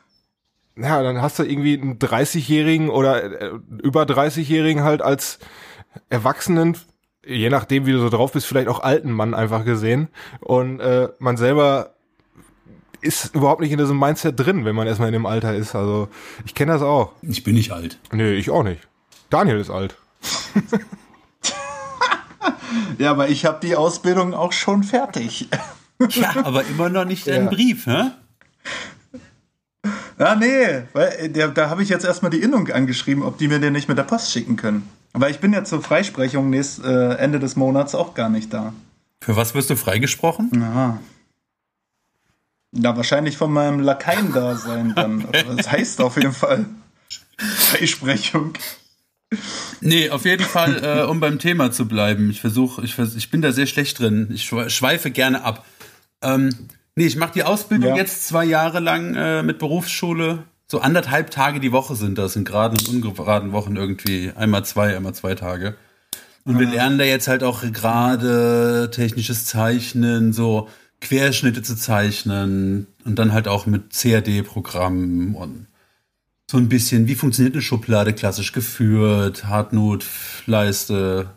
ja, 0.75 1.01
dann 1.01 1.21
hast 1.21 1.39
du 1.39 1.43
irgendwie 1.43 1.79
einen 1.81 1.97
30-Jährigen 1.97 2.89
oder 2.89 3.41
äh, 3.41 3.51
über 3.81 4.03
30-Jährigen 4.03 4.83
halt 4.83 5.01
als 5.01 5.39
Erwachsenen, 6.09 6.75
je 7.25 7.49
nachdem, 7.49 7.85
wie 7.85 7.93
du 7.93 7.99
so 7.99 8.09
drauf 8.09 8.33
bist, 8.33 8.47
vielleicht 8.47 8.67
auch 8.67 8.81
alten 8.81 9.11
Mann 9.11 9.33
einfach 9.33 9.63
gesehen. 9.63 10.09
Und 10.41 10.81
äh, 10.81 11.07
man 11.19 11.37
selber 11.37 11.95
ist 13.01 13.35
überhaupt 13.35 13.61
nicht 13.61 13.71
in 13.71 13.77
diesem 13.77 13.99
Mindset 13.99 14.39
drin, 14.39 14.65
wenn 14.65 14.75
man 14.75 14.87
erstmal 14.87 15.09
in 15.09 15.13
dem 15.13 15.25
Alter 15.25 15.55
ist. 15.55 15.75
Also 15.75 16.07
ich 16.45 16.55
kenne 16.55 16.73
das 16.73 16.81
auch. 16.81 17.11
Ich 17.21 17.43
bin 17.43 17.55
nicht 17.55 17.71
alt. 17.71 17.99
Nee, 18.11 18.33
ich 18.33 18.49
auch 18.49 18.63
nicht. 18.63 18.87
Daniel 19.29 19.59
ist 19.59 19.69
alt. 19.69 19.95
Ja, 22.97 23.11
aber 23.11 23.29
ich 23.29 23.45
habe 23.45 23.59
die 23.61 23.75
Ausbildung 23.75 24.33
auch 24.33 24.51
schon 24.51 24.83
fertig. 24.83 25.49
Ja, 26.09 26.35
aber 26.43 26.65
immer 26.65 26.89
noch 26.89 27.05
nicht 27.05 27.27
deinen 27.27 27.45
ja. 27.45 27.51
Brief, 27.51 27.85
hä? 27.85 28.11
Ah, 30.17 30.35
nee, 30.35 30.83
weil 30.93 31.07
äh, 31.19 31.29
der, 31.29 31.49
da 31.49 31.69
habe 31.69 31.83
ich 31.83 31.89
jetzt 31.89 32.05
erstmal 32.05 32.31
die 32.31 32.41
Innung 32.41 32.67
angeschrieben, 32.69 33.23
ob 33.23 33.37
die 33.37 33.47
mir 33.47 33.59
den 33.59 33.73
nicht 33.73 33.87
mit 33.87 33.97
der 33.97 34.03
Post 34.03 34.31
schicken 34.31 34.55
können. 34.55 34.87
Weil 35.13 35.31
ich 35.31 35.39
bin 35.39 35.51
ja 35.53 35.63
zur 35.63 35.81
Freisprechung 35.81 36.49
nächst, 36.49 36.83
äh, 36.83 37.15
Ende 37.15 37.39
des 37.39 37.55
Monats 37.55 37.95
auch 37.95 38.13
gar 38.13 38.29
nicht 38.29 38.53
da. 38.53 38.73
Für 39.19 39.35
was 39.35 39.53
wirst 39.55 39.69
du 39.69 39.75
freigesprochen? 39.75 40.49
Ja. 40.53 40.99
Ja, 42.71 42.95
wahrscheinlich 42.95 43.37
von 43.37 43.51
meinem 43.51 43.79
Lakaien-Dasein 43.79 44.95
dann. 44.95 45.27
das 45.57 45.71
heißt 45.71 46.01
auf 46.01 46.15
jeden 46.15 46.33
Fall 46.33 46.65
Freisprechung. 47.37 48.53
Nee, 49.79 50.09
auf 50.09 50.25
jeden 50.25 50.45
Fall, 50.45 50.83
äh, 50.83 51.03
um 51.03 51.19
beim 51.19 51.39
Thema 51.39 51.71
zu 51.71 51.87
bleiben. 51.87 52.29
Ich 52.29 52.41
versuche, 52.41 52.83
ich, 52.83 52.95
vers 52.95 53.15
ich 53.15 53.31
bin 53.31 53.41
da 53.41 53.51
sehr 53.51 53.65
schlecht 53.65 53.99
drin. 53.99 54.29
Ich 54.33 54.45
schweife 54.45 55.09
gerne 55.11 55.43
ab. 55.43 55.65
Ähm, 56.21 56.49
nee, 56.95 57.05
ich 57.05 57.15
mache 57.15 57.33
die 57.33 57.43
Ausbildung 57.43 57.89
ja. 57.89 57.95
jetzt 57.95 58.27
zwei 58.27 58.45
Jahre 58.45 58.79
lang 58.79 59.15
äh, 59.15 59.43
mit 59.43 59.57
Berufsschule. 59.59 60.43
So 60.67 60.79
anderthalb 60.79 61.31
Tage 61.31 61.59
die 61.59 61.71
Woche 61.71 61.95
sind 61.95 62.17
das, 62.17 62.35
in 62.35 62.45
geraden 62.45 62.77
und 62.77 62.87
ungeraden 62.89 63.51
Wochen 63.51 63.75
irgendwie. 63.75 64.31
Einmal 64.35 64.63
zwei, 64.65 64.95
einmal 64.95 65.13
zwei 65.13 65.35
Tage. 65.35 65.75
Und 66.43 66.59
wir 66.59 66.67
lernen 66.67 66.97
da 66.97 67.03
jetzt 67.03 67.27
halt 67.27 67.43
auch 67.43 67.61
gerade 67.61 68.89
technisches 68.91 69.45
Zeichnen, 69.45 70.33
so 70.33 70.69
Querschnitte 71.01 71.63
zu 71.63 71.75
zeichnen 71.75 72.87
und 73.03 73.17
dann 73.17 73.33
halt 73.33 73.47
auch 73.47 73.65
mit 73.65 73.91
CAD-Programmen 73.91 75.35
und 75.35 75.67
so 76.49 76.57
ein 76.57 76.69
bisschen, 76.69 77.07
wie 77.07 77.15
funktioniert 77.15 77.55
eine 77.55 77.61
Schublade 77.61 78.13
klassisch 78.13 78.51
geführt, 78.51 79.45
Hartnot, 79.45 80.05
Leiste. 80.45 81.31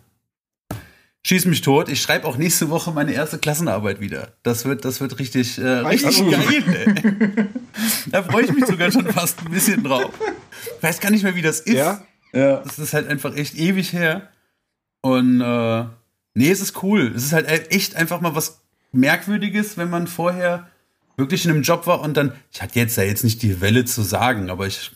Schieß 1.27 1.47
mich 1.47 1.63
tot. 1.63 1.89
Ich 1.89 2.03
schreibe 2.03 2.27
auch 2.27 2.37
nächste 2.37 2.69
Woche 2.69 2.91
meine 2.93 3.13
erste 3.13 3.39
Klassenarbeit 3.39 4.01
wieder. 4.01 4.33
Das 4.43 4.67
wird, 4.67 4.85
das 4.85 5.01
wird 5.01 5.19
richtig, 5.19 5.57
äh, 5.59 5.69
richtig 5.69 6.19
geil. 6.19 6.65
Ey. 6.67 7.47
da 8.11 8.23
freue 8.25 8.45
ich 8.45 8.53
mich 8.53 8.67
sogar 8.67 8.93
schon 8.93 9.07
fast 9.07 9.39
ein 9.41 9.51
bisschen 9.51 9.83
drauf. 9.83 10.11
Ich 10.77 10.83
weiß 10.83 11.01
gar 11.01 11.11
nicht 11.11 11.23
mehr, 11.23 11.35
wie 11.35 11.43
das 11.43 11.61
ist. 11.61 11.77
Ja? 11.77 12.05
ja. 12.35 12.57
Das 12.59 12.79
ist 12.79 12.93
halt 12.93 13.09
einfach 13.09 13.35
echt 13.35 13.55
ewig 13.55 13.95
her. 13.95 14.29
Und 15.01 15.41
äh, 15.41 15.85
nee, 16.35 16.51
es 16.51 16.61
ist 16.61 16.83
cool. 16.83 17.13
Es 17.17 17.25
ist 17.25 17.33
halt 17.33 17.49
echt 17.73 17.97
einfach 17.97 18.21
mal 18.21 18.35
was 18.35 18.64
Merkwürdiges, 18.95 19.77
wenn 19.77 19.91
man 19.91 20.07
vorher 20.07 20.69
wirklich 21.17 21.45
in 21.45 21.53
einem 21.53 21.63
Job 21.63 21.87
war 21.87 22.01
und 22.01 22.17
dann, 22.17 22.33
ich 22.53 22.63
hatte 22.63 22.79
jetzt 22.79 22.97
ja 22.97 23.05
jetzt 23.05 23.25
nicht 23.25 23.43
die 23.43 23.61
Welle 23.61 23.85
zu 23.85 24.03
sagen, 24.03 24.51
aber 24.51 24.67
ich 24.67 24.93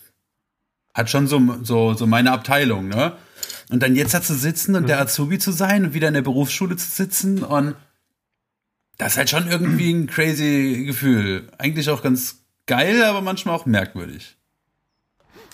hat 0.94 1.10
schon 1.10 1.26
so, 1.26 1.40
so, 1.62 1.94
so 1.94 2.06
meine 2.06 2.32
Abteilung, 2.32 2.88
ne? 2.88 3.16
Und 3.70 3.82
dann 3.82 3.94
jetzt 3.94 4.14
da 4.14 4.22
zu 4.22 4.34
sitzen 4.34 4.74
und 4.74 4.88
der 4.88 4.96
mhm. 4.96 5.02
Azubi 5.02 5.38
zu 5.38 5.52
sein 5.52 5.84
und 5.84 5.94
wieder 5.94 6.08
in 6.08 6.14
der 6.14 6.22
Berufsschule 6.22 6.76
zu 6.76 6.88
sitzen 6.88 7.44
und 7.44 7.76
das 8.96 9.12
ist 9.12 9.18
halt 9.18 9.30
schon 9.30 9.48
irgendwie 9.48 9.92
ein 9.92 10.06
crazy 10.08 10.82
Gefühl. 10.84 11.48
Eigentlich 11.58 11.88
auch 11.88 12.02
ganz 12.02 12.40
geil, 12.66 13.04
aber 13.04 13.20
manchmal 13.20 13.54
auch 13.54 13.64
merkwürdig. 13.64 14.36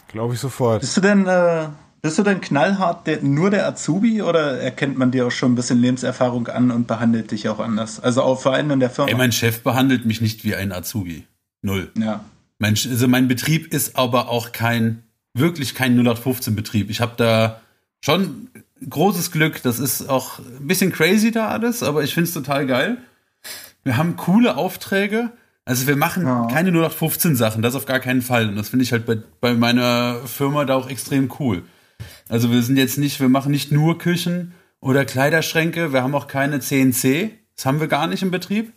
Glaube 0.09 0.35
ich 0.35 0.41
sofort. 0.41 0.81
Bist 0.81 0.97
du 0.97 1.03
denn, 1.03 1.27
äh, 1.27 1.69
bist 2.05 2.19
du 2.19 2.23
denn 2.23 2.43
knallhart 2.43 3.07
der, 3.07 3.23
nur 3.23 3.49
der 3.49 3.67
Azubi 3.67 4.21
oder 4.21 4.61
erkennt 4.61 4.99
man 4.99 5.11
dir 5.11 5.27
auch 5.27 5.31
schon 5.31 5.53
ein 5.53 5.55
bisschen 5.55 5.81
Lebenserfahrung 5.81 6.49
an 6.49 6.71
und 6.71 6.87
behandelt 6.87 7.31
dich 7.31 7.49
auch 7.49 7.61
anders? 7.61 7.99
Also 7.99 8.21
auch 8.21 8.43
vor 8.43 8.53
allem 8.53 8.71
in 8.73 8.81
der 8.81 8.91
Firma. 8.91 9.11
Ey, 9.11 9.17
mein 9.17 9.33
Chef 9.33 9.63
behandelt 9.63 10.05
mich 10.05 10.21
nicht 10.21 10.45
wie 10.45 10.55
ein 10.55 10.71
Azubi. 10.71 11.25
Null. 11.63 11.91
Ja. 11.99 12.23
Mein, 12.59 12.75
also 12.75 13.09
mein 13.09 13.27
Betrieb 13.27 13.73
ist 13.73 13.97
aber 13.97 14.29
auch 14.29 14.53
kein 14.53 15.03
wirklich 15.33 15.75
kein 15.75 15.99
0815-Betrieb. 15.99 16.91
Ich 16.91 17.01
habe 17.01 17.15
da 17.17 17.63
schon 18.05 18.51
großes 18.87 19.31
Glück. 19.31 19.63
Das 19.63 19.79
ist 19.79 20.07
auch 20.11 20.41
ein 20.41 20.67
bisschen 20.67 20.93
crazy 20.93 21.31
da 21.31 21.49
alles, 21.49 21.83
aber 21.83 22.05
ich 22.05 22.13
finde 22.13 22.29
es 22.29 22.35
total 22.35 22.67
geil. 22.67 22.99
Wir 23.83 23.97
haben 23.97 24.17
coole 24.17 24.59
Aufträge. 24.59 25.31
Also 25.65 25.87
wir 25.87 25.97
machen 25.97 26.27
ja. 26.27 26.49
keine 26.53 26.69
0815 26.69 27.35
Sachen, 27.35 27.63
das 27.63 27.75
auf 27.75 27.87
gar 27.87 28.01
keinen 28.01 28.21
Fall. 28.21 28.47
Und 28.47 28.57
das 28.57 28.69
finde 28.69 28.83
ich 28.83 28.93
halt 28.93 29.07
bei, 29.07 29.17
bei 29.41 29.55
meiner 29.55 30.17
Firma 30.27 30.67
da 30.67 30.75
auch 30.75 30.91
extrem 30.91 31.33
cool. 31.39 31.63
Also 32.29 32.51
wir 32.51 32.63
sind 32.63 32.77
jetzt 32.77 32.99
nicht, 32.99 33.21
wir 33.21 33.29
machen 33.29 33.53
nicht 33.53 33.71
nur 33.73 33.99
Küchen 33.99 34.55
oder 34.81 35.05
Kleiderschränke, 35.05 35.93
wir 35.93 36.03
haben 36.03 36.15
auch 36.15 36.27
keine 36.27 36.61
CNC. 36.61 37.33
Das 37.57 37.67
haben 37.67 37.81
wir 37.81 37.89
gar 37.89 38.07
nicht 38.07 38.23
im 38.23 38.31
Betrieb. 38.31 38.73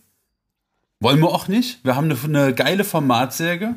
Wollen 0.99 1.19
wir 1.19 1.29
auch 1.29 1.47
nicht. 1.47 1.83
Wir 1.83 1.95
haben 1.95 2.11
eine, 2.11 2.19
eine 2.23 2.53
geile 2.53 2.83
Formatsäge. 2.83 3.75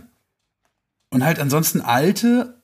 Und 1.10 1.24
halt 1.24 1.38
ansonsten 1.38 1.80
alte, 1.80 2.60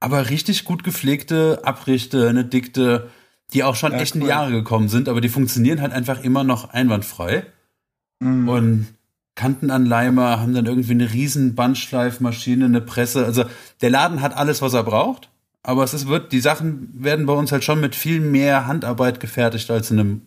aber 0.00 0.30
richtig 0.30 0.64
gut 0.64 0.84
gepflegte 0.84 1.60
Abrichte, 1.64 2.28
eine 2.28 2.44
Dikte, 2.44 3.10
die 3.52 3.64
auch 3.64 3.74
schon 3.74 3.92
ja, 3.92 3.98
echt 3.98 4.14
in 4.14 4.20
die 4.20 4.26
Jahre 4.26 4.52
gekommen 4.52 4.88
sind, 4.88 5.08
aber 5.08 5.20
die 5.20 5.28
funktionieren 5.28 5.80
halt 5.80 5.92
einfach 5.92 6.22
immer 6.22 6.44
noch 6.44 6.70
einwandfrei. 6.70 7.46
Mhm. 8.20 8.48
Und 8.48 8.86
Kantenanleimer, 9.34 10.40
haben 10.40 10.54
dann 10.54 10.66
irgendwie 10.66 10.92
eine 10.92 11.12
riesen 11.12 11.54
Bandschleifmaschine, 11.54 12.64
eine 12.64 12.80
Presse. 12.80 13.24
Also 13.24 13.44
der 13.80 13.90
Laden 13.90 14.22
hat 14.22 14.34
alles, 14.34 14.62
was 14.62 14.74
er 14.74 14.82
braucht. 14.82 15.30
Aber 15.66 15.82
es 15.82 15.92
ist, 15.94 16.06
wird, 16.06 16.30
die 16.30 16.38
Sachen 16.38 16.90
werden 16.94 17.26
bei 17.26 17.32
uns 17.32 17.50
halt 17.50 17.64
schon 17.64 17.80
mit 17.80 17.96
viel 17.96 18.20
mehr 18.20 18.68
Handarbeit 18.68 19.18
gefertigt 19.18 19.68
als 19.68 19.90
in 19.90 19.98
einem 19.98 20.20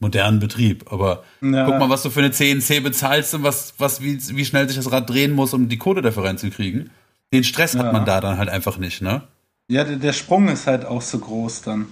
modernen 0.00 0.38
Betrieb. 0.38 0.92
Aber 0.92 1.24
ja. 1.40 1.64
guck 1.64 1.78
mal, 1.78 1.88
was 1.88 2.02
du 2.02 2.10
für 2.10 2.20
eine 2.20 2.30
CNC 2.30 2.82
bezahlst 2.82 3.32
und 3.34 3.42
was, 3.42 3.72
was, 3.78 4.02
wie, 4.02 4.18
wie 4.36 4.44
schnell 4.44 4.68
sich 4.68 4.76
das 4.76 4.92
Rad 4.92 5.08
drehen 5.08 5.32
muss, 5.32 5.54
um 5.54 5.70
die 5.70 5.78
Kohle 5.78 6.02
dafür 6.02 6.24
reinzukriegen. 6.24 6.90
Den 7.32 7.42
Stress 7.42 7.72
ja. 7.72 7.80
hat 7.80 7.94
man 7.94 8.04
da 8.04 8.20
dann 8.20 8.36
halt 8.36 8.50
einfach 8.50 8.76
nicht, 8.76 9.00
ne? 9.00 9.22
Ja, 9.66 9.84
der, 9.84 9.96
der 9.96 10.12
Sprung 10.12 10.48
ist 10.48 10.66
halt 10.66 10.84
auch 10.84 11.00
so 11.00 11.18
groß 11.20 11.62
dann. 11.62 11.86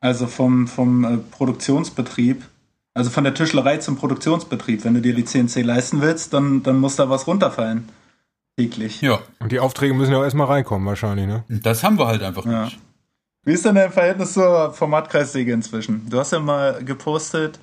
Also 0.00 0.26
vom, 0.26 0.66
vom 0.66 1.04
äh, 1.04 1.18
Produktionsbetrieb, 1.18 2.42
also 2.94 3.10
von 3.10 3.24
der 3.24 3.34
Tischlerei 3.34 3.76
zum 3.76 3.96
Produktionsbetrieb. 3.96 4.82
Wenn 4.82 4.94
du 4.94 5.02
dir 5.02 5.14
die 5.14 5.26
CNC 5.26 5.62
leisten 5.62 6.00
willst, 6.00 6.32
dann, 6.32 6.62
dann 6.62 6.80
muss 6.80 6.96
da 6.96 7.10
was 7.10 7.26
runterfallen. 7.26 7.86
Täglich. 8.56 9.02
Ja. 9.02 9.20
Und 9.38 9.52
die 9.52 9.60
Aufträge 9.60 9.92
müssen 9.92 10.12
ja 10.12 10.18
auch 10.18 10.24
erstmal 10.24 10.46
reinkommen, 10.46 10.86
wahrscheinlich, 10.86 11.26
ne? 11.26 11.44
Das 11.48 11.84
haben 11.84 11.98
wir 11.98 12.06
halt 12.06 12.22
einfach 12.22 12.46
ja. 12.46 12.64
nicht. 12.64 12.78
Wie 13.44 13.52
ist 13.52 13.64
denn 13.64 13.74
dein 13.74 13.92
Verhältnis 13.92 14.32
zur 14.32 14.72
Formatkreissäge 14.72 15.52
inzwischen? 15.52 16.08
Du 16.08 16.18
hast 16.18 16.32
ja 16.32 16.40
mal 16.40 16.82
gepostet, 16.82 17.60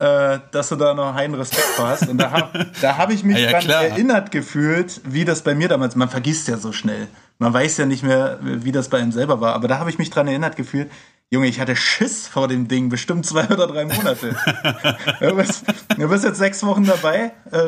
äh, 0.00 0.38
dass 0.50 0.70
du 0.70 0.76
da 0.76 0.94
noch 0.94 1.14
einen 1.14 1.34
Respekt 1.34 1.68
vor 1.76 1.88
hast. 1.88 2.08
Und 2.08 2.18
da 2.18 2.30
habe 2.30 2.58
hab 2.82 3.10
ich 3.10 3.22
mich 3.22 3.38
ja, 3.38 3.50
ja, 3.50 3.60
dran 3.60 3.90
erinnert 3.90 4.32
gefühlt, 4.32 5.00
wie 5.04 5.24
das 5.24 5.42
bei 5.42 5.54
mir 5.54 5.68
damals, 5.68 5.94
man 5.94 6.08
vergisst 6.08 6.48
ja 6.48 6.56
so 6.56 6.72
schnell. 6.72 7.06
Man 7.38 7.52
weiß 7.52 7.76
ja 7.76 7.86
nicht 7.86 8.02
mehr, 8.02 8.38
wie 8.40 8.72
das 8.72 8.88
bei 8.88 8.98
einem 8.98 9.12
selber 9.12 9.40
war. 9.40 9.54
Aber 9.54 9.68
da 9.68 9.78
habe 9.78 9.90
ich 9.90 9.98
mich 9.98 10.10
dran 10.10 10.26
erinnert 10.26 10.56
gefühlt, 10.56 10.90
Junge, 11.32 11.46
ich 11.46 11.60
hatte 11.60 11.76
Schiss 11.76 12.26
vor 12.26 12.48
dem 12.48 12.66
Ding, 12.66 12.88
bestimmt 12.88 13.24
zwei 13.24 13.46
oder 13.48 13.68
drei 13.68 13.84
Monate. 13.84 14.34
du, 15.20 15.36
bist, 15.36 15.64
du, 15.96 16.08
bist, 16.08 16.24
jetzt 16.24 16.38
sechs 16.38 16.64
Wochen 16.64 16.84
dabei. 16.84 17.32
Äh, 17.52 17.66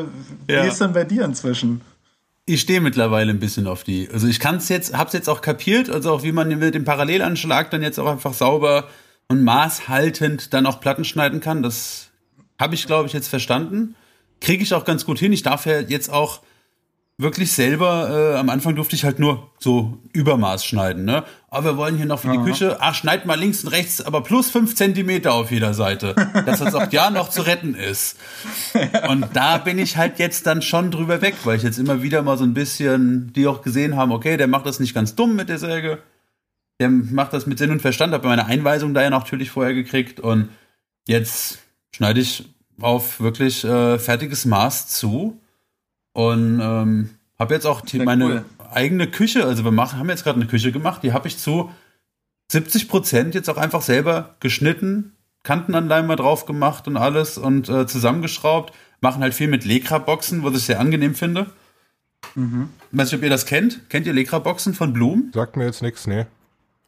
wie 0.49 0.55
ja. 0.55 0.65
ist 0.65 0.81
denn 0.81 0.93
bei 0.93 1.05
dir 1.05 1.25
inzwischen? 1.25 1.81
Ich 2.53 2.61
stehe 2.61 2.83
mittlerweile 2.83 3.33
ein 3.33 3.41
bisschen 3.41 3.67
auf 3.67 3.83
die. 3.83 4.11
Also 4.13 4.27
ich 4.27 4.39
kann 4.39 4.57
es 4.57 4.69
jetzt, 4.69 4.95
hab's 4.95 5.15
jetzt 5.15 5.31
auch 5.31 5.41
kapiert, 5.41 5.89
also 5.89 6.13
auch 6.13 6.23
wie 6.23 6.33
man 6.33 6.49
mit 6.59 6.75
dem 6.75 6.85
Parallelanschlag 6.85 7.71
dann 7.71 7.81
jetzt 7.81 7.99
auch 7.99 8.07
einfach 8.07 8.35
sauber 8.35 8.89
und 9.29 9.43
maßhaltend 9.43 10.53
dann 10.53 10.67
auch 10.67 10.79
Platten 10.79 11.07
schneiden 11.07 11.41
kann. 11.41 11.63
Das 11.63 12.11
habe 12.61 12.75
ich, 12.75 12.87
glaube 12.87 13.07
ich, 13.07 13.15
jetzt 13.15 13.29
verstanden. 13.29 13.95
Kriege 14.43 14.63
ich 14.63 14.75
auch 14.75 14.85
ganz 14.85 15.07
gut 15.07 15.19
hin. 15.19 15.33
Ich 15.33 15.43
darf 15.43 15.65
ja 15.65 15.81
jetzt 15.81 16.13
auch 16.13 16.43
wirklich 17.19 17.53
selber, 17.53 18.35
äh, 18.35 18.39
am 18.39 18.49
Anfang 18.49 18.75
durfte 18.75 18.97
ich 18.97 19.05
halt 19.05 19.19
nur 19.19 19.51
so 19.59 19.99
Übermaß 20.13 20.65
schneiden, 20.65 21.05
ne? 21.05 21.25
Aber 21.49 21.73
wir 21.73 21.77
wollen 21.77 21.97
hier 21.97 22.07
noch 22.07 22.21
für 22.21 22.29
Aha. 22.29 22.39
die 22.39 22.51
Küche, 22.51 22.79
ach, 22.81 22.95
schneid 22.95 23.27
mal 23.27 23.39
links 23.39 23.65
und 23.65 23.71
rechts, 23.71 24.01
aber 24.01 24.23
plus 24.23 24.51
fünf 24.51 24.75
Zentimeter 24.75 25.35
auf 25.35 25.51
jeder 25.51 25.75
Seite, 25.75 26.15
dass 26.47 26.61
das 26.61 26.75
auch 26.75 26.91
ja 26.91 27.11
noch 27.11 27.29
zu 27.29 27.43
retten 27.43 27.75
ist. 27.75 28.19
Und 29.09 29.27
da 29.35 29.59
bin 29.59 29.79
ich 29.79 29.97
halt 29.97 30.19
jetzt 30.19 30.47
dann 30.47 30.63
schon 30.63 30.91
drüber 30.91 31.21
weg, 31.21 31.35
weil 31.45 31.57
ich 31.57 31.63
jetzt 31.63 31.79
immer 31.79 32.03
wieder 32.03 32.23
mal 32.23 32.39
so 32.39 32.45
ein 32.45 32.55
bisschen, 32.55 33.33
die 33.35 33.47
auch 33.47 33.63
gesehen 33.63 33.97
haben, 33.97 34.13
okay, 34.13 34.37
der 34.37 34.49
macht 34.49 34.67
das 34.67 34.81
nicht 34.81 34.95
ganz 34.95 35.15
dumm 35.15 35.37
mit 35.37 35.49
der 35.49 35.59
Säge, 35.59 35.99
der 36.81 36.89
macht 36.89 37.33
das 37.33 37.47
mit 37.47 37.59
Sinn 37.59 37.71
und 37.71 37.83
Verstand, 37.83 38.15
habe 38.15 38.27
meine 38.27 38.47
Einweisung 38.47 38.95
da 38.95 39.03
ja 39.03 39.11
natürlich 39.11 39.51
vorher 39.51 39.75
gekriegt 39.75 40.19
und 40.19 40.49
jetzt 41.07 41.59
schneide 41.95 42.21
ich 42.21 42.47
auf 42.81 43.21
wirklich 43.21 43.65
äh, 43.65 43.99
fertiges 43.99 44.47
Maß 44.47 44.89
zu 44.89 45.42
und 46.13 46.61
ähm, 46.61 47.11
habe 47.39 47.55
jetzt 47.55 47.67
auch 47.67 47.81
die, 47.81 47.99
meine 47.99 48.25
cool. 48.25 48.45
eigene 48.73 49.07
Küche, 49.09 49.45
also 49.45 49.65
wir 49.65 49.71
machen, 49.71 49.99
haben 49.99 50.09
jetzt 50.09 50.25
gerade 50.25 50.37
eine 50.37 50.49
Küche 50.49 50.73
gemacht, 50.73 51.03
die 51.03 51.13
habe 51.13 51.29
ich 51.29 51.39
zu 51.39 51.71
70 52.51 52.89
Prozent 52.89 53.35
jetzt 53.35 53.49
auch 53.49 53.57
einfach 53.57 53.83
selber 53.83 54.37
geschnitten, 54.41 55.17
Kantenanleimer 55.43 56.17
drauf 56.17 56.47
gemacht 56.47 56.87
und 56.87 56.97
alles 56.97 57.39
und 57.39 57.69
äh, 57.69 57.87
zusammengeschraubt. 57.87 58.73
Machen 59.01 59.23
halt 59.23 59.35
viel 59.35 59.49
mit 59.49 59.65
Lekra-Boxen, 59.65 60.45
was 60.45 60.57
ich 60.57 60.65
sehr 60.65 60.79
angenehm 60.79 61.17
finde. 61.17 61.47
Mhm. 62.37 62.69
Ich 62.93 62.99
weiß 62.99 63.11
nicht, 63.11 63.19
ob 63.19 63.25
ihr 63.25 63.31
das 63.31 63.47
kennt. 63.47 63.89
Kennt 63.91 64.07
ihr 64.07 64.13
Lekra-Boxen 64.13 64.75
von 64.75 64.93
Blum? 64.93 65.31
Sagt 65.35 65.57
mir 65.57 65.65
jetzt 65.65 65.83
nichts, 65.83 66.07
nee. 66.07 66.27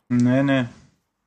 Nee, 0.08 0.42
nee. 0.42 0.66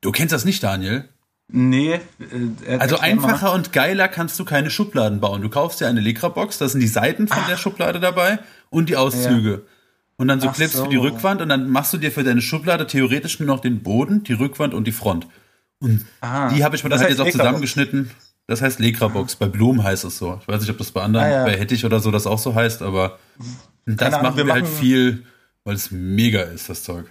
Du 0.00 0.12
kennst 0.12 0.32
das 0.32 0.44
nicht, 0.44 0.62
Daniel? 0.62 1.08
Nee. 1.50 1.94
Äh, 1.94 2.76
also 2.78 2.98
einfacher 2.98 3.52
und 3.54 3.72
geiler 3.72 4.08
kannst 4.08 4.38
du 4.38 4.44
keine 4.44 4.70
Schubladen 4.70 5.20
bauen. 5.20 5.40
Du 5.40 5.48
kaufst 5.48 5.80
dir 5.80 5.88
eine 5.88 6.00
Lekra-Box, 6.00 6.58
da 6.58 6.68
sind 6.68 6.80
die 6.80 6.88
Seiten 6.88 7.26
von 7.26 7.38
Ach. 7.40 7.48
der 7.48 7.56
Schublade 7.56 8.00
dabei 8.00 8.38
und 8.70 8.88
die 8.88 8.96
Auszüge. 8.96 9.50
Ja. 9.50 9.58
Und 10.18 10.28
dann 10.28 10.40
so 10.40 10.48
Ach 10.48 10.54
Clips 10.54 10.74
so. 10.74 10.84
für 10.84 10.90
die 10.90 10.96
Rückwand 10.96 11.40
und 11.40 11.48
dann 11.48 11.70
machst 11.70 11.92
du 11.92 11.96
dir 11.96 12.12
für 12.12 12.24
deine 12.24 12.42
Schublade 12.42 12.86
theoretisch 12.86 13.38
nur 13.40 13.46
noch 13.46 13.60
den 13.60 13.82
Boden, 13.82 14.24
die 14.24 14.34
Rückwand 14.34 14.74
und 14.74 14.86
die 14.86 14.92
Front. 14.92 15.26
Und 15.78 16.04
ah, 16.20 16.52
die 16.52 16.64
habe 16.64 16.76
ich 16.76 16.84
mir 16.84 16.90
dann 16.90 16.98
halt 16.98 17.10
jetzt 17.10 17.20
auch 17.20 17.30
zusammengeschnitten. 17.30 18.10
Das 18.46 18.60
heißt 18.60 18.80
Lekra-Box. 18.80 19.36
Bei 19.36 19.46
Blum 19.46 19.82
heißt 19.82 20.04
es 20.04 20.18
so. 20.18 20.38
Ich 20.42 20.48
weiß 20.48 20.60
nicht, 20.60 20.70
ob 20.70 20.78
das 20.78 20.90
bei 20.90 21.02
anderen, 21.02 21.26
ah, 21.26 21.30
ja. 21.30 21.44
bei 21.44 21.56
Hettich 21.56 21.84
oder 21.84 22.00
so 22.00 22.10
das 22.10 22.26
auch 22.26 22.38
so 22.38 22.54
heißt, 22.54 22.82
aber 22.82 23.18
das 23.86 24.12
Ahnung, 24.12 24.22
machen 24.22 24.36
wir, 24.38 24.46
wir 24.46 24.52
halt 24.54 24.64
machen 24.64 24.72
halt 24.72 24.80
viel, 24.80 25.24
weil 25.64 25.76
es 25.76 25.90
mega 25.90 26.42
ist, 26.42 26.68
das 26.68 26.82
Zeug. 26.82 27.06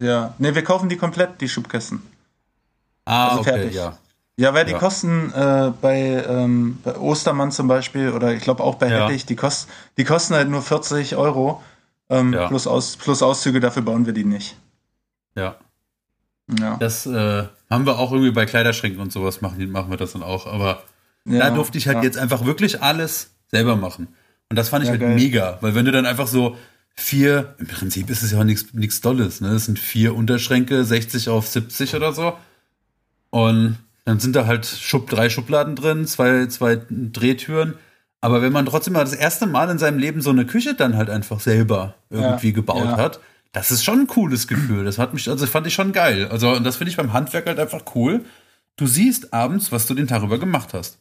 Ja, 0.00 0.34
ne, 0.38 0.54
wir 0.54 0.64
kaufen 0.64 0.88
die 0.88 0.96
komplett, 0.96 1.40
die 1.40 1.48
Schubkästen. 1.48 2.00
Ah, 3.10 3.28
also 3.28 3.40
okay, 3.40 3.50
fertig. 3.50 3.74
ja. 3.74 3.98
Ja, 4.36 4.54
weil 4.54 4.64
die 4.64 4.72
ja. 4.72 4.78
kosten 4.78 5.32
äh, 5.34 5.70
bei, 5.82 6.24
ähm, 6.26 6.78
bei, 6.82 6.96
Ostermann 6.96 7.52
zum 7.52 7.68
Beispiel 7.68 8.10
oder 8.10 8.32
ich 8.32 8.42
glaube 8.42 8.62
auch 8.62 8.76
bei 8.76 8.88
ja. 8.88 9.06
Hettich, 9.06 9.26
die, 9.26 9.36
kost, 9.36 9.68
die 9.98 10.04
kosten 10.04 10.34
halt 10.34 10.48
nur 10.48 10.62
40 10.62 11.16
Euro 11.16 11.62
ähm, 12.08 12.32
ja. 12.32 12.48
plus, 12.48 12.66
Aus, 12.66 12.96
plus 12.96 13.22
Auszüge, 13.22 13.60
dafür 13.60 13.82
bauen 13.82 14.06
wir 14.06 14.14
die 14.14 14.24
nicht. 14.24 14.56
Ja. 15.34 15.56
Ja. 16.58 16.76
Das 16.78 17.04
äh, 17.04 17.44
haben 17.68 17.84
wir 17.84 17.98
auch 17.98 18.12
irgendwie 18.12 18.30
bei 18.30 18.46
Kleiderschränken 18.46 19.00
und 19.00 19.12
sowas 19.12 19.42
machen, 19.42 19.70
machen 19.70 19.90
wir 19.90 19.98
das 19.98 20.12
dann 20.12 20.22
auch. 20.22 20.46
Aber 20.46 20.84
da 21.24 21.50
durfte 21.50 21.78
ich 21.78 21.86
halt 21.86 22.02
jetzt 22.02 22.16
einfach 22.16 22.44
wirklich 22.46 22.82
alles 22.82 23.32
selber 23.48 23.76
machen. 23.76 24.08
Und 24.48 24.56
das 24.56 24.68
fand 24.68 24.84
ich 24.84 24.90
halt 24.90 25.00
geil. 25.00 25.14
mega, 25.14 25.58
weil 25.60 25.74
wenn 25.74 25.84
du 25.84 25.92
dann 25.92 26.06
einfach 26.06 26.26
so 26.26 26.56
vier, 26.94 27.54
im 27.58 27.66
Prinzip 27.66 28.10
ist 28.10 28.22
es 28.22 28.32
ja 28.32 28.40
auch 28.40 28.44
nichts 28.44 29.00
Dolles, 29.00 29.40
ne? 29.40 29.52
Das 29.52 29.66
sind 29.66 29.78
vier 29.78 30.14
Unterschränke, 30.14 30.84
60 30.84 31.28
auf 31.28 31.46
70 31.46 31.94
oder 31.94 32.12
so. 32.12 32.36
Und 33.30 33.78
dann 34.04 34.20
sind 34.20 34.36
da 34.36 34.46
halt 34.46 34.66
Schub, 34.66 35.08
drei 35.08 35.28
Schubladen 35.28 35.76
drin, 35.76 36.06
zwei, 36.06 36.46
zwei 36.46 36.80
Drehtüren. 36.90 37.74
Aber 38.20 38.42
wenn 38.42 38.52
man 38.52 38.66
trotzdem 38.66 38.94
mal 38.94 39.00
das 39.00 39.14
erste 39.14 39.46
Mal 39.46 39.70
in 39.70 39.78
seinem 39.78 39.98
Leben 39.98 40.20
so 40.20 40.30
eine 40.30 40.44
Küche 40.44 40.74
dann 40.74 40.96
halt 40.96 41.08
einfach 41.08 41.40
selber 41.40 41.94
irgendwie 42.10 42.48
ja, 42.48 42.54
gebaut 42.54 42.84
ja. 42.84 42.96
hat, 42.96 43.20
das 43.52 43.70
ist 43.70 43.84
schon 43.84 44.00
ein 44.00 44.06
cooles 44.06 44.46
Gefühl. 44.46 44.84
Das 44.84 44.98
hat 44.98 45.14
mich, 45.14 45.28
also 45.28 45.46
fand 45.46 45.66
ich 45.66 45.74
schon 45.74 45.92
geil. 45.92 46.28
Also, 46.28 46.50
und 46.50 46.64
das 46.64 46.76
finde 46.76 46.90
ich 46.90 46.96
beim 46.96 47.12
Handwerk 47.12 47.46
halt 47.46 47.58
einfach 47.58 47.82
cool. 47.94 48.24
Du 48.76 48.86
siehst 48.86 49.32
abends, 49.32 49.72
was 49.72 49.86
du 49.86 49.94
den 49.94 50.06
Tag 50.06 50.22
über 50.22 50.38
gemacht 50.38 50.72
hast. 50.72 50.98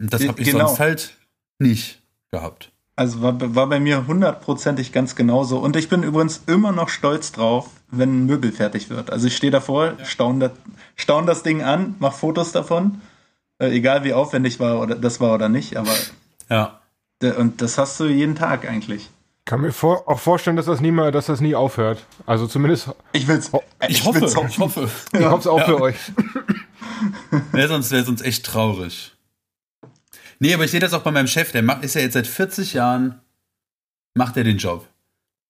Und 0.00 0.12
das 0.12 0.26
habe 0.26 0.40
ich 0.40 0.50
genau. 0.50 0.66
sonst 0.66 0.80
halt 0.80 1.16
nicht 1.58 2.00
gehabt. 2.30 2.70
Also 2.96 3.22
war, 3.22 3.54
war 3.54 3.68
bei 3.68 3.80
mir 3.80 4.06
hundertprozentig 4.06 4.92
ganz 4.92 5.14
genauso. 5.14 5.58
Und 5.58 5.76
ich 5.76 5.88
bin 5.88 6.02
übrigens 6.02 6.42
immer 6.46 6.72
noch 6.72 6.88
stolz 6.88 7.32
drauf, 7.32 7.70
wenn 7.90 8.22
ein 8.22 8.26
Möbel 8.26 8.50
fertig 8.50 8.90
wird. 8.90 9.10
Also 9.10 9.26
ich 9.26 9.36
stehe 9.36 9.52
davor, 9.52 9.94
staune 10.04 10.48
das, 10.48 10.52
staun 10.98 11.26
das 11.26 11.42
Ding 11.42 11.62
an, 11.62 11.96
mach 11.98 12.12
Fotos 12.12 12.52
davon. 12.52 13.00
Äh, 13.58 13.70
egal 13.70 14.04
wie 14.04 14.12
aufwendig 14.12 14.60
war 14.60 14.80
oder 14.80 14.94
das 14.94 15.20
war 15.20 15.34
oder 15.34 15.48
nicht, 15.48 15.76
aber. 15.76 15.94
Ja. 16.50 16.80
Und 17.36 17.62
das 17.62 17.78
hast 17.78 17.98
du 17.98 18.04
jeden 18.04 18.36
Tag 18.36 18.68
eigentlich. 18.68 19.10
Kann 19.44 19.62
mir 19.62 19.72
vor, 19.72 20.06
auch 20.06 20.20
vorstellen, 20.20 20.56
dass 20.56 20.66
das 20.66 20.80
nie 20.80 20.92
mal, 20.92 21.10
dass 21.10 21.26
das 21.26 21.40
nie 21.40 21.54
aufhört. 21.54 22.04
Also 22.26 22.46
zumindest. 22.46 22.90
Ich 23.12 23.26
will's. 23.26 23.50
Ich, 23.82 23.88
ich 23.88 24.04
hoffe. 24.04 24.26
Ich 24.26 24.34
hoffe. 24.58 24.90
Ich 25.12 25.24
hoffe 25.24 25.38
es 25.38 25.46
auch 25.46 25.58
ja. 25.58 25.64
für 25.64 25.80
euch. 25.80 25.96
Wäre 27.52 27.68
sonst, 27.68 27.90
wäre 27.90 28.04
sonst 28.04 28.22
echt 28.22 28.44
traurig. 28.44 29.12
Nee, 30.40 30.54
aber 30.54 30.64
ich 30.64 30.70
sehe 30.70 30.80
das 30.80 30.92
auch 30.92 31.02
bei 31.02 31.10
meinem 31.10 31.26
Chef, 31.26 31.52
der 31.52 31.62
macht, 31.62 31.84
ist 31.84 31.94
ja 31.94 32.00
jetzt 32.00 32.14
seit 32.14 32.26
40 32.26 32.74
Jahren, 32.74 33.20
macht 34.14 34.36
er 34.36 34.44
den 34.44 34.58
Job. 34.58 34.86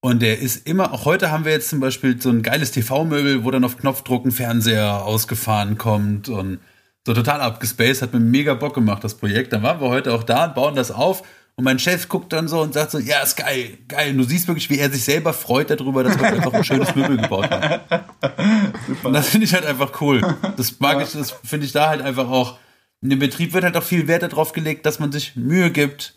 Und 0.01 0.23
der 0.23 0.39
ist 0.39 0.67
immer, 0.67 0.93
auch 0.93 1.05
heute 1.05 1.31
haben 1.33 1.45
wir 1.45 1.53
jetzt 1.53 1.71
zum 1.71 1.81
Beispiel 1.81 2.21
so 2.21 2.31
ein 2.31 2.43
geiles 2.43 2.71
TV-Möbel, 2.71 3.45
wo 3.45 3.51
dann 3.51 3.65
auf 3.65 3.79
Knopfdruck 3.79 4.25
ein 4.25 4.31
Fernseher 4.31 5.05
ausgefahren 5.05 5.77
kommt 5.77 6.29
und 6.29 6.61
so 7.05 7.15
total 7.15 7.41
abgespaced, 7.41 8.03
hat 8.03 8.13
mir 8.13 8.21
mega 8.21 8.55
Bock 8.55 8.75
gemacht, 8.75 9.03
das 9.03 9.15
Projekt. 9.15 9.53
Dann 9.53 9.63
waren 9.63 9.81
wir 9.81 9.89
heute 9.89 10.13
auch 10.13 10.23
da 10.23 10.45
und 10.45 10.55
bauen 10.55 10.77
das 10.77 10.91
auf. 10.91 11.23
Und 11.57 11.65
mein 11.65 11.81
Chef 11.81 12.09
guckt 12.09 12.33
dann 12.33 12.47
so 12.47 12.61
und 12.61 12.75
sagt 12.75 12.93
so, 12.93 12.99
ja, 13.01 13.21
ist 13.21 13.37
geil, 13.37 13.79
geil. 13.89 14.13
Und 14.13 14.19
du 14.19 14.25
siehst 14.25 14.47
wirklich, 14.47 14.71
wie 14.71 14.79
er 14.79 14.91
sich 14.91 15.03
selber 15.03 15.33
freut 15.33 15.71
darüber, 15.71 16.05
dass 16.05 16.17
wir 16.17 16.27
einfach 16.27 16.53
ein 16.53 16.63
schönes 16.63 16.95
Möbel 16.95 17.17
gebaut 17.17 17.51
haben. 17.51 17.81
Und 19.03 19.13
das 19.13 19.29
finde 19.29 19.47
ich 19.47 19.55
halt 19.55 19.67
einfach 19.67 20.01
cool. 20.01 20.21
Das 20.57 20.79
mag 20.79 20.99
ja. 20.99 21.03
ich, 21.03 21.13
das 21.13 21.33
finde 21.43 21.67
ich 21.67 21.73
da 21.73 21.89
halt 21.89 22.01
einfach 22.01 22.29
auch, 22.29 22.59
in 23.01 23.11
dem 23.11 23.19
Betrieb 23.19 23.55
wird 23.55 23.65
halt 23.65 23.77
auch 23.77 23.83
viel 23.83 24.07
Wert 24.07 24.23
darauf 24.23 24.53
gelegt, 24.53 24.87
dass 24.87 25.01
man 25.01 25.11
sich 25.11 25.35
Mühe 25.35 25.73
gibt 25.73 26.15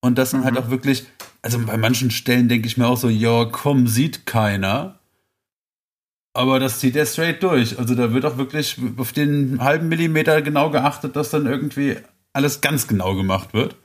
und 0.00 0.16
dass 0.16 0.32
man 0.32 0.44
halt 0.44 0.54
mhm. 0.54 0.56
halt 0.56 0.66
auch 0.66 0.70
wirklich, 0.70 1.04
also 1.42 1.58
bei 1.64 1.76
manchen 1.76 2.10
Stellen 2.10 2.48
denke 2.48 2.66
ich 2.66 2.76
mir 2.76 2.86
auch 2.86 2.96
so, 2.96 3.08
ja, 3.08 3.46
komm, 3.46 3.86
sieht 3.86 4.26
keiner. 4.26 4.98
Aber 6.32 6.60
das 6.60 6.78
zieht 6.78 6.96
er 6.96 7.06
straight 7.06 7.42
durch. 7.42 7.78
Also 7.78 7.94
da 7.94 8.12
wird 8.12 8.24
auch 8.24 8.36
wirklich 8.36 8.76
auf 8.96 9.12
den 9.12 9.60
halben 9.60 9.88
Millimeter 9.88 10.42
genau 10.42 10.70
geachtet, 10.70 11.16
dass 11.16 11.30
dann 11.30 11.46
irgendwie 11.46 11.96
alles 12.32 12.60
ganz 12.60 12.86
genau 12.86 13.14
gemacht 13.14 13.52
wird. 13.52 13.76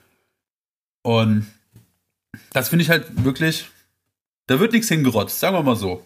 Und 1.01 1.47
das 2.51 2.69
finde 2.69 2.83
ich 2.83 2.89
halt 2.89 3.23
wirklich, 3.23 3.67
da 4.47 4.59
wird 4.59 4.73
nichts 4.73 4.89
hingerotzt, 4.89 5.39
sagen 5.39 5.55
wir 5.55 5.63
mal 5.63 5.75
so. 5.75 6.05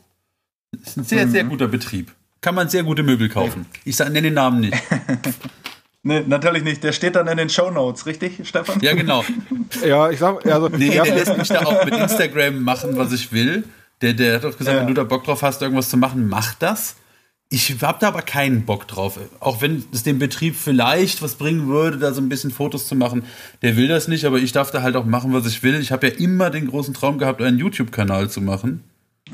Das 0.71 0.89
ist 0.89 0.97
ein 0.97 1.03
sehr, 1.03 1.25
mhm. 1.25 1.31
sehr 1.31 1.43
guter 1.45 1.67
Betrieb. 1.67 2.13
Kann 2.41 2.55
man 2.55 2.69
sehr 2.69 2.83
gute 2.83 3.03
Möbel 3.03 3.27
kaufen. 3.27 3.65
Ich 3.83 3.99
nenne 3.99 4.21
den 4.21 4.33
Namen 4.35 4.61
nicht. 4.61 4.77
Nee, 6.01 6.23
natürlich 6.25 6.63
nicht. 6.63 6.83
Der 6.83 6.93
steht 6.93 7.15
dann 7.15 7.27
in 7.27 7.37
den 7.37 7.49
Show 7.49 7.71
Notes, 7.71 8.05
richtig, 8.05 8.47
Stefan? 8.47 8.79
Ja, 8.81 8.93
genau. 8.93 9.25
ja, 9.85 10.09
ich 10.09 10.19
sag, 10.19 10.45
also. 10.45 10.69
Nee, 10.69 10.91
der 10.91 11.05
lässt 11.05 11.37
mich 11.37 11.49
da 11.49 11.65
auch 11.65 11.83
mit 11.83 11.93
Instagram 11.93 12.63
machen, 12.63 12.97
was 12.97 13.11
ich 13.11 13.31
will. 13.33 13.65
Der, 14.01 14.13
der 14.13 14.35
hat 14.35 14.43
doch 14.45 14.57
gesagt, 14.57 14.75
ja. 14.75 14.81
wenn 14.81 14.87
du 14.87 14.93
da 14.93 15.03
Bock 15.03 15.25
drauf 15.25 15.41
hast, 15.41 15.61
irgendwas 15.61 15.89
zu 15.89 15.97
machen, 15.97 16.29
mach 16.29 16.53
das. 16.55 16.95
Ich 17.51 17.81
habe 17.81 17.97
da 17.99 18.09
aber 18.09 18.21
keinen 18.21 18.63
Bock 18.65 18.87
drauf. 18.87 19.19
Auch 19.39 19.61
wenn 19.61 19.83
es 19.91 20.03
dem 20.03 20.19
Betrieb 20.19 20.55
vielleicht 20.55 21.21
was 21.21 21.35
bringen 21.35 21.67
würde, 21.67 21.97
da 21.97 22.13
so 22.13 22.21
ein 22.21 22.29
bisschen 22.29 22.51
Fotos 22.51 22.87
zu 22.87 22.95
machen. 22.95 23.23
Der 23.63 23.75
will 23.75 23.87
das 23.87 24.07
nicht, 24.07 24.25
aber 24.25 24.37
ich 24.37 24.51
darf 24.51 24.69
da 24.69 24.83
halt 24.83 24.95
auch 24.95 25.05
machen, 25.05 25.33
was 25.33 25.47
ich 25.47 25.63
will. 25.63 25.79
Ich 25.81 25.91
habe 25.91 26.07
ja 26.07 26.13
immer 26.13 26.51
den 26.51 26.67
großen 26.67 26.93
Traum 26.93 27.17
gehabt, 27.17 27.41
einen 27.41 27.57
YouTube-Kanal 27.57 28.29
zu 28.29 28.39
machen. 28.39 28.83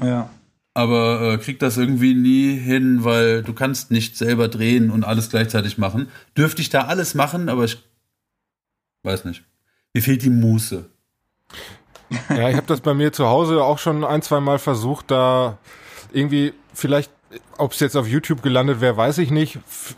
Ja. 0.01 0.29
Aber 0.75 1.33
äh, 1.33 1.37
krieg 1.37 1.57
das 1.57 1.77
irgendwie 1.77 2.13
nie 2.13 2.55
hin, 2.55 3.03
weil 3.03 3.41
du 3.41 3.53
kannst 3.53 3.89
nicht 3.89 4.17
selber 4.17 4.47
drehen 4.47 4.91
und 4.91 5.03
alles 5.05 5.29
gleichzeitig 5.29 5.79
machen. 5.79 6.09
Dürfte 6.37 6.61
ich 6.61 6.69
da 6.69 6.81
alles 6.81 7.15
machen, 7.15 7.49
aber 7.49 7.63
ich 7.63 7.81
weiß 9.03 9.25
nicht. 9.25 9.43
Mir 9.93 10.01
fehlt 10.03 10.21
die 10.21 10.29
Muße. 10.29 10.85
Ja, 12.29 12.49
ich 12.49 12.55
habe 12.55 12.67
das 12.67 12.81
bei 12.81 12.93
mir 12.93 13.11
zu 13.13 13.25
Hause 13.25 13.63
auch 13.63 13.79
schon 13.79 14.03
ein, 14.03 14.21
zwei 14.21 14.39
Mal 14.39 14.59
versucht, 14.59 15.09
da 15.09 15.57
irgendwie 16.13 16.53
vielleicht 16.73 17.09
ob 17.57 17.71
es 17.73 17.79
jetzt 17.79 17.95
auf 17.95 18.07
YouTube 18.07 18.41
gelandet 18.41 18.81
wäre, 18.81 18.97
weiß 18.97 19.17
ich 19.19 19.31
nicht. 19.31 19.57
F 19.57 19.95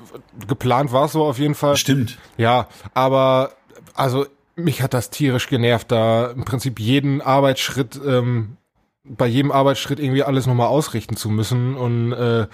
geplant 0.48 0.92
war 0.92 1.06
es 1.06 1.12
so 1.12 1.26
auf 1.26 1.40
jeden 1.40 1.56
Fall. 1.56 1.78
Stimmt. 1.78 2.18
Ja, 2.38 2.68
aber 2.94 3.52
also 3.94 4.26
mich 4.56 4.82
hat 4.82 4.94
das 4.94 5.10
tierisch 5.10 5.48
genervt, 5.48 5.92
da 5.92 6.32
im 6.32 6.46
Prinzip 6.46 6.80
jeden 6.80 7.22
Arbeitsschritt, 7.22 8.00
ähm, 8.06 8.58
bei 9.10 9.28
jedem 9.28 9.52
Arbeitsschritt 9.52 10.00
irgendwie 10.00 10.24
alles 10.24 10.48
nochmal 10.48 10.68
ausrichten 10.68 11.16
zu 11.16 11.30
müssen. 11.30 11.76
Und 11.76 12.14
äh, 12.14 12.48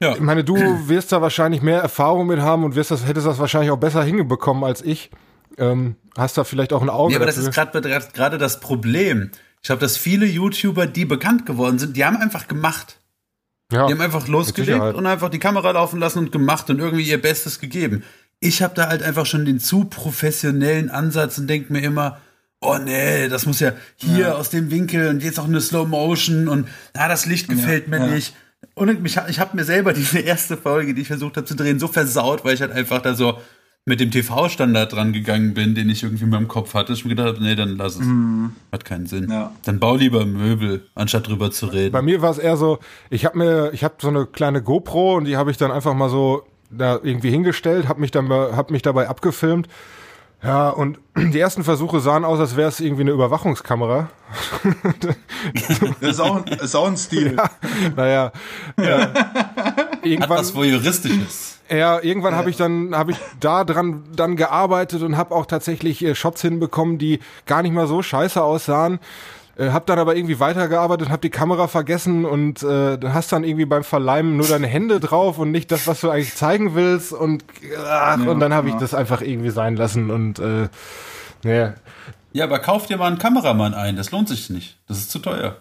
ja. 0.00 0.14
ich 0.14 0.20
meine, 0.20 0.44
du 0.44 0.56
wirst 0.88 1.12
da 1.12 1.22
wahrscheinlich 1.22 1.62
mehr 1.62 1.80
Erfahrung 1.80 2.26
mit 2.26 2.40
haben 2.40 2.64
und 2.64 2.74
wirst 2.74 2.90
das, 2.90 3.06
hättest 3.06 3.26
das 3.26 3.38
wahrscheinlich 3.38 3.70
auch 3.70 3.78
besser 3.78 4.02
hingebekommen 4.02 4.64
als 4.64 4.82
ich. 4.82 5.10
Ähm, 5.56 5.96
hast 6.16 6.36
da 6.36 6.44
vielleicht 6.44 6.72
auch 6.72 6.82
ein 6.82 6.90
Auge. 6.90 7.12
Ja, 7.12 7.18
aber 7.18 7.26
dafür. 7.26 7.44
das 7.50 8.04
ist 8.04 8.14
gerade 8.14 8.38
das 8.38 8.60
Problem. 8.60 9.30
Ich 9.62 9.66
glaube, 9.68 9.80
dass 9.80 9.96
viele 9.96 10.26
YouTuber, 10.26 10.86
die 10.86 11.04
bekannt 11.04 11.46
geworden 11.46 11.78
sind, 11.78 11.96
die 11.96 12.04
haben 12.04 12.16
einfach 12.16 12.48
gemacht. 12.48 12.98
Ja, 13.72 13.86
die 13.86 13.94
haben 13.94 14.00
einfach 14.00 14.28
losgelegt 14.28 14.94
und 14.94 15.06
einfach 15.06 15.30
die 15.30 15.38
Kamera 15.38 15.70
laufen 15.70 15.98
lassen 15.98 16.18
und 16.18 16.32
gemacht 16.32 16.68
und 16.68 16.80
irgendwie 16.80 17.08
ihr 17.08 17.20
Bestes 17.20 17.60
gegeben. 17.60 18.04
Ich 18.40 18.62
habe 18.62 18.74
da 18.74 18.88
halt 18.88 19.02
einfach 19.02 19.24
schon 19.24 19.46
den 19.46 19.58
zu 19.58 19.84
professionellen 19.84 20.90
Ansatz 20.90 21.38
und 21.38 21.46
denke 21.46 21.72
mir 21.72 21.80
immer, 21.80 22.18
oh 22.64 22.78
nee, 22.78 23.28
das 23.28 23.46
muss 23.46 23.60
ja 23.60 23.72
hier 23.96 24.18
ja. 24.18 24.32
aus 24.34 24.50
dem 24.50 24.70
Winkel 24.70 25.08
und 25.08 25.22
jetzt 25.22 25.38
auch 25.38 25.44
eine 25.44 25.60
Slow 25.60 25.86
Motion 25.86 26.48
und 26.48 26.68
ah, 26.94 27.08
das 27.08 27.26
Licht 27.26 27.48
gefällt 27.48 27.84
ja, 27.84 27.98
mir 27.98 28.06
ja. 28.06 28.14
nicht. 28.14 28.34
Und 28.74 29.02
mich, 29.02 29.18
ich 29.28 29.40
habe 29.40 29.56
mir 29.56 29.64
selber 29.64 29.92
diese 29.94 30.18
erste 30.18 30.56
Folge, 30.56 30.94
die 30.94 31.02
ich 31.02 31.08
versucht 31.08 31.36
habe 31.36 31.46
zu 31.46 31.54
drehen, 31.54 31.78
so 31.78 31.88
versaut, 31.88 32.44
weil 32.44 32.54
ich 32.54 32.60
halt 32.60 32.72
einfach 32.72 33.02
da 33.02 33.14
so 33.14 33.38
mit 33.86 34.00
dem 34.00 34.10
TV-Standard 34.10 34.94
dran 34.94 35.12
gegangen 35.12 35.52
bin, 35.52 35.74
den 35.74 35.90
ich 35.90 36.02
irgendwie 36.02 36.24
in 36.24 36.30
meinem 36.30 36.48
Kopf 36.48 36.72
hatte, 36.72 36.94
ich 36.94 37.04
mir 37.04 37.14
gedacht 37.14 37.36
nee, 37.38 37.54
dann 37.54 37.76
lass 37.76 37.96
es. 37.96 38.06
Mm. 38.06 38.46
Hat 38.72 38.86
keinen 38.86 39.06
Sinn. 39.06 39.30
Dann 39.64 39.78
bau 39.78 39.96
lieber 39.96 40.24
Möbel, 40.24 40.86
anstatt 40.94 41.28
drüber 41.28 41.50
zu 41.50 41.66
reden. 41.66 41.92
Bei 41.92 42.00
mir 42.00 42.22
war 42.22 42.30
es 42.30 42.38
eher 42.38 42.56
so, 42.56 42.78
ich 43.10 43.26
habe 43.26 43.36
mir, 43.36 43.70
ich 43.74 43.84
habe 43.84 43.96
so 44.00 44.08
eine 44.08 44.24
kleine 44.24 44.62
GoPro 44.62 45.16
und 45.16 45.26
die 45.26 45.36
habe 45.36 45.50
ich 45.50 45.58
dann 45.58 45.70
einfach 45.70 45.92
mal 45.92 46.08
so 46.08 46.44
da 46.70 46.98
irgendwie 47.02 47.30
hingestellt, 47.30 47.86
habe 47.86 48.00
mich 48.00 48.10
dann 48.10 48.30
hab 48.30 48.70
mich 48.70 48.80
dabei 48.80 49.08
abgefilmt. 49.08 49.68
Ja, 50.44 50.68
und 50.68 50.98
die 51.16 51.40
ersten 51.40 51.64
Versuche 51.64 52.00
sahen 52.00 52.24
aus, 52.24 52.38
als 52.38 52.56
wäre 52.56 52.68
es 52.68 52.80
irgendwie 52.80 53.02
eine 53.02 53.12
Überwachungskamera. 53.12 54.08
das 56.00 56.10
ist 56.10 56.20
auch, 56.20 56.44
ist 56.46 56.74
auch 56.74 56.86
ein 56.86 56.96
Stil. 56.96 57.36
Ja, 57.36 57.50
naja. 57.96 58.32
Ja. 58.78 59.12
Irgendwann, 60.02 60.30
Hat 60.30 60.38
was 60.38 60.54
Voyeuristisches. 60.54 61.60
Ja, 61.70 62.00
irgendwann 62.02 62.32
ja. 62.32 62.38
habe 62.38 62.50
ich 62.50 62.56
dann 62.56 62.94
habe 62.94 63.12
ich 63.12 63.16
da 63.40 63.64
dran 63.64 64.04
dann 64.14 64.36
gearbeitet 64.36 65.02
und 65.02 65.16
habe 65.16 65.34
auch 65.34 65.46
tatsächlich 65.46 66.04
äh, 66.04 66.14
Shots 66.14 66.42
hinbekommen, 66.42 66.98
die 66.98 67.20
gar 67.46 67.62
nicht 67.62 67.72
mal 67.72 67.86
so 67.86 68.02
scheiße 68.02 68.42
aussahen. 68.42 68.98
Äh, 69.56 69.70
hab 69.70 69.86
dann 69.86 69.98
aber 69.98 70.16
irgendwie 70.16 70.40
weitergearbeitet 70.40 71.10
hab 71.10 71.22
die 71.22 71.30
Kamera 71.30 71.68
vergessen 71.68 72.24
und 72.24 72.62
äh, 72.62 72.98
dann 72.98 73.14
hast 73.14 73.32
dann 73.32 73.44
irgendwie 73.44 73.66
beim 73.66 73.84
Verleimen 73.84 74.36
nur 74.36 74.48
deine 74.48 74.66
Hände 74.66 75.00
drauf 75.00 75.38
und 75.38 75.50
nicht 75.50 75.70
das, 75.70 75.86
was 75.86 76.00
du 76.00 76.10
eigentlich 76.10 76.34
zeigen 76.34 76.74
willst 76.74 77.12
und 77.12 77.44
ach, 77.86 78.18
ja, 78.18 78.30
und 78.30 78.40
dann 78.40 78.52
habe 78.52 78.68
ja. 78.68 78.74
ich 78.74 78.80
das 78.80 78.94
einfach 78.94 79.20
irgendwie 79.20 79.50
sein 79.50 79.76
lassen 79.76 80.10
und 80.10 80.38
äh, 80.38 80.68
ja. 81.44 81.74
Ja, 82.32 82.44
aber 82.44 82.58
kauf 82.58 82.86
dir 82.86 82.96
mal 82.96 83.06
einen 83.06 83.18
Kameramann 83.18 83.74
ein, 83.74 83.96
das 83.96 84.10
lohnt 84.10 84.28
sich 84.28 84.50
nicht. 84.50 84.76
Das 84.88 84.98
ist 84.98 85.10
zu 85.10 85.20
teuer. 85.20 85.56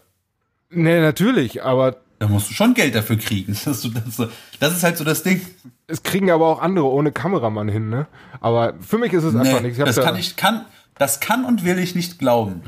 Nee, 0.71 1.01
natürlich, 1.01 1.63
aber 1.63 1.97
da 2.17 2.27
musst 2.27 2.49
du 2.49 2.53
schon 2.53 2.73
Geld 2.73 2.95
dafür 2.95 3.17
kriegen. 3.17 3.55
Das, 3.65 3.81
das, 3.81 4.29
das, 4.59 4.77
ist 4.77 4.83
halt 4.83 4.97
so 4.97 5.03
das 5.03 5.23
Ding. 5.23 5.41
Es 5.87 6.03
kriegen 6.03 6.31
aber 6.31 6.47
auch 6.47 6.61
andere 6.61 6.85
ohne 6.85 7.11
Kameramann 7.11 7.67
hin, 7.67 7.89
ne? 7.89 8.07
Aber 8.39 8.73
für 8.79 8.97
mich 8.97 9.13
ist 9.13 9.23
es 9.23 9.33
nee, 9.33 9.41
einfach 9.41 9.61
nichts. 9.61 9.77
Das 9.77 9.99
kann 9.99 10.15
ich, 10.15 10.35
kann, 10.35 10.65
das 10.97 11.19
kann 11.19 11.45
und 11.45 11.65
will 11.65 11.77
ich 11.77 11.95
nicht 11.95 12.19
glauben. 12.19 12.63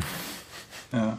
Ja. 0.96 1.18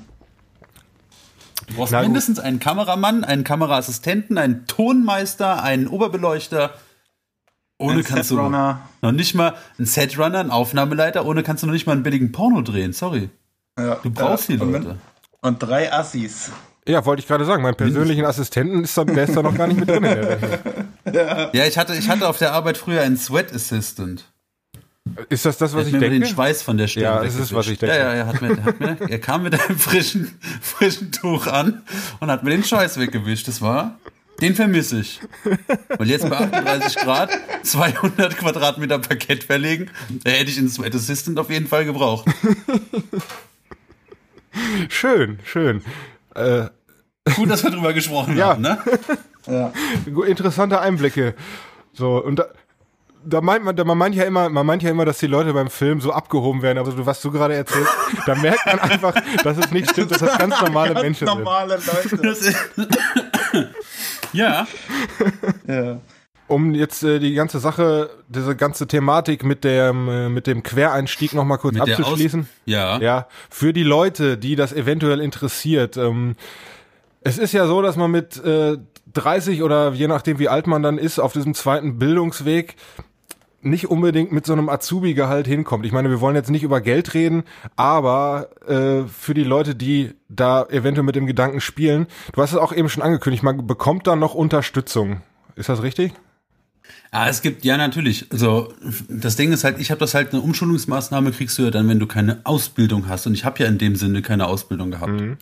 Du 1.68 1.74
brauchst 1.74 1.92
Na, 1.92 2.02
mindestens 2.02 2.38
einen 2.38 2.60
Kameramann, 2.60 3.24
einen 3.24 3.44
Kameraassistenten, 3.44 4.38
einen 4.38 4.66
Tonmeister, 4.66 5.62
einen 5.62 5.88
Oberbeleuchter. 5.88 6.74
Ohne 7.78 7.98
ein 7.98 8.04
kannst 8.04 8.30
Setrunner. 8.30 8.88
du 9.00 9.06
noch 9.08 9.12
nicht 9.12 9.34
mal 9.34 9.54
einen 9.76 9.86
Setrunner, 9.86 10.40
einen 10.40 10.50
Aufnahmeleiter, 10.50 11.26
ohne 11.26 11.42
kannst 11.42 11.62
du 11.62 11.66
noch 11.66 11.74
nicht 11.74 11.86
mal 11.86 11.92
einen 11.92 12.02
billigen 12.02 12.32
Porno 12.32 12.62
drehen, 12.62 12.94
sorry. 12.94 13.28
Ja, 13.78 13.96
du 13.96 14.10
brauchst 14.10 14.48
ja, 14.48 14.56
die 14.56 14.64
Leute. 14.64 14.96
Und 15.42 15.58
drei 15.58 15.92
Assis. 15.92 16.50
Ja, 16.88 17.04
wollte 17.04 17.20
ich 17.20 17.28
gerade 17.28 17.44
sagen. 17.44 17.62
Mein 17.62 17.74
persönlichen 17.74 18.24
Assistenten 18.24 18.84
ist 18.84 18.96
da, 18.96 19.04
der 19.04 19.24
ist 19.24 19.36
da 19.36 19.42
noch 19.42 19.54
gar 19.54 19.66
nicht 19.66 19.80
mit 19.80 19.88
drin. 19.88 20.04
Ja. 21.12 21.50
ja, 21.52 21.66
ich 21.66 21.78
hatte, 21.78 21.94
ich 21.94 22.08
hatte 22.08 22.28
auf 22.28 22.38
der 22.38 22.52
Arbeit 22.52 22.76
früher 22.76 23.02
einen 23.02 23.16
Sweat 23.16 23.54
Assistant. 23.54 24.24
Ist 25.28 25.44
das 25.44 25.58
das, 25.58 25.74
was 25.74 25.84
der 25.84 25.86
ich 25.86 25.90
denke? 25.92 26.18
Mir 26.18 26.20
den 26.20 26.26
Schweiß 26.26 26.62
von 26.62 26.76
der 26.76 26.88
Stirn. 26.88 27.04
Ja, 27.04 27.22
das 27.22 27.36
ist 27.36 27.54
was 27.54 27.68
ich 27.68 27.78
denke. 27.78 27.94
Ja, 27.96 28.02
ja, 28.02 28.12
er, 28.12 28.26
hat 28.26 28.42
mir, 28.42 28.62
hat 28.64 28.80
mir, 28.80 28.96
er 29.08 29.18
kam 29.20 29.42
mit 29.42 29.54
einem 29.54 29.78
frischen, 29.78 30.36
frischen 30.60 31.12
Tuch 31.12 31.46
an 31.46 31.82
und 32.20 32.30
hat 32.30 32.42
mir 32.42 32.50
den 32.50 32.64
Schweiß 32.64 32.98
weggewischt. 32.98 33.46
Das 33.48 33.62
war, 33.62 33.98
den 34.40 34.54
vermisse 34.54 35.00
ich. 35.00 35.20
Weil 35.96 36.08
jetzt 36.08 36.28
bei 36.28 36.36
38 36.36 36.96
Grad 36.96 37.30
200 37.62 38.36
Quadratmeter 38.36 38.98
Parkett 38.98 39.44
verlegen, 39.44 39.90
da 40.24 40.30
hätte 40.30 40.50
ich 40.50 40.58
einen 40.58 40.68
Sweat 40.68 40.94
Assistant 40.94 41.38
auf 41.38 41.50
jeden 41.50 41.68
Fall 41.68 41.84
gebraucht. 41.84 42.28
Schön, 44.88 45.38
schön. 45.44 45.82
Äh, 46.34 46.66
Gut, 47.34 47.50
dass 47.50 47.64
wir 47.64 47.70
drüber 47.70 47.92
gesprochen 47.92 48.36
ja. 48.38 48.48
haben, 48.48 48.62
ne? 48.62 48.78
ja. 49.46 49.72
Interessante 50.26 50.80
Einblicke. 50.80 51.34
So, 51.92 52.22
und 52.22 52.38
da, 52.38 52.46
da 53.26 53.40
meint 53.40 53.64
man, 53.64 53.74
da, 53.74 53.84
man 53.84 53.98
meint 53.98 54.14
ja 54.14 54.24
immer, 54.24 54.48
man 54.48 54.64
meint 54.64 54.82
ja 54.82 54.90
immer, 54.90 55.04
dass 55.04 55.18
die 55.18 55.26
Leute 55.26 55.52
beim 55.52 55.68
Film 55.68 56.00
so 56.00 56.12
abgehoben 56.12 56.62
werden, 56.62 56.78
aber 56.78 57.06
was 57.06 57.20
du 57.20 57.30
gerade 57.30 57.54
erzählst, 57.54 57.90
da 58.24 58.34
merkt 58.36 58.64
man 58.66 58.78
einfach, 58.78 59.14
dass 59.42 59.58
es 59.58 59.70
nicht 59.72 59.90
stimmt, 59.90 60.12
dass 60.12 60.18
das 60.18 60.38
ganz 60.38 60.60
normale 60.60 60.94
ganz 60.94 61.02
Menschen 61.02 61.26
normale 61.26 61.78
sind. 61.80 62.22
Leute. 62.22 62.54
ja. 64.32 64.66
ja. 65.66 66.00
Um 66.48 66.74
jetzt 66.74 67.02
äh, 67.02 67.18
die 67.18 67.34
ganze 67.34 67.58
Sache, 67.58 68.10
diese 68.28 68.54
ganze 68.54 68.86
Thematik 68.86 69.42
mit 69.44 69.64
dem 69.64 70.08
äh, 70.08 70.28
mit 70.28 70.46
dem 70.46 70.62
Quereinstieg 70.62 71.34
noch 71.34 71.44
mal 71.44 71.56
kurz 71.56 71.74
mit 71.74 71.82
abzuschließen. 71.82 72.48
ja. 72.66 72.98
Ja. 73.00 73.26
Für 73.50 73.72
die 73.72 73.82
Leute, 73.82 74.38
die 74.38 74.54
das 74.54 74.72
eventuell 74.72 75.20
interessiert. 75.20 75.96
Ähm, 75.96 76.36
es 77.22 77.38
ist 77.38 77.52
ja 77.52 77.66
so, 77.66 77.82
dass 77.82 77.96
man 77.96 78.12
mit 78.12 78.36
äh, 78.44 78.76
30 79.14 79.62
oder 79.62 79.92
je 79.92 80.06
nachdem 80.08 80.38
wie 80.38 80.48
alt 80.48 80.66
man 80.66 80.82
dann 80.82 80.98
ist, 80.98 81.18
auf 81.18 81.32
diesem 81.32 81.54
zweiten 81.54 81.98
Bildungsweg 81.98 82.76
nicht 83.66 83.90
unbedingt 83.90 84.32
mit 84.32 84.46
so 84.46 84.52
einem 84.52 84.68
Azubi-Gehalt 84.68 85.46
hinkommt. 85.46 85.84
Ich 85.84 85.92
meine, 85.92 86.10
wir 86.10 86.20
wollen 86.20 86.36
jetzt 86.36 86.50
nicht 86.50 86.62
über 86.62 86.80
Geld 86.80 87.14
reden, 87.14 87.44
aber 87.76 88.48
äh, 88.66 89.08
für 89.08 89.34
die 89.34 89.44
Leute, 89.44 89.74
die 89.74 90.14
da 90.28 90.64
eventuell 90.64 91.04
mit 91.04 91.16
dem 91.16 91.26
Gedanken 91.26 91.60
spielen, 91.60 92.06
du 92.32 92.42
hast 92.42 92.52
es 92.52 92.58
auch 92.58 92.72
eben 92.72 92.88
schon 92.88 93.02
angekündigt, 93.02 93.42
man 93.42 93.66
bekommt 93.66 94.06
da 94.06 94.16
noch 94.16 94.34
Unterstützung. 94.34 95.20
Ist 95.56 95.68
das 95.68 95.82
richtig? 95.82 96.12
Ah, 97.10 97.28
es 97.28 97.42
gibt, 97.42 97.64
ja 97.64 97.76
natürlich. 97.76 98.26
Also 98.30 98.72
das 99.08 99.36
Ding 99.36 99.52
ist 99.52 99.64
halt, 99.64 99.80
ich 99.80 99.90
habe 99.90 100.00
das 100.00 100.14
halt, 100.14 100.32
eine 100.32 100.42
Umschulungsmaßnahme 100.42 101.32
kriegst 101.32 101.58
du 101.58 101.62
ja 101.62 101.70
dann, 101.70 101.88
wenn 101.88 101.98
du 101.98 102.06
keine 102.06 102.40
Ausbildung 102.44 103.08
hast. 103.08 103.26
Und 103.26 103.34
ich 103.34 103.44
habe 103.44 103.62
ja 103.62 103.68
in 103.68 103.78
dem 103.78 103.96
Sinne 103.96 104.22
keine 104.22 104.46
Ausbildung 104.46 104.90
gehabt. 104.90 105.12
Mhm. 105.12 105.38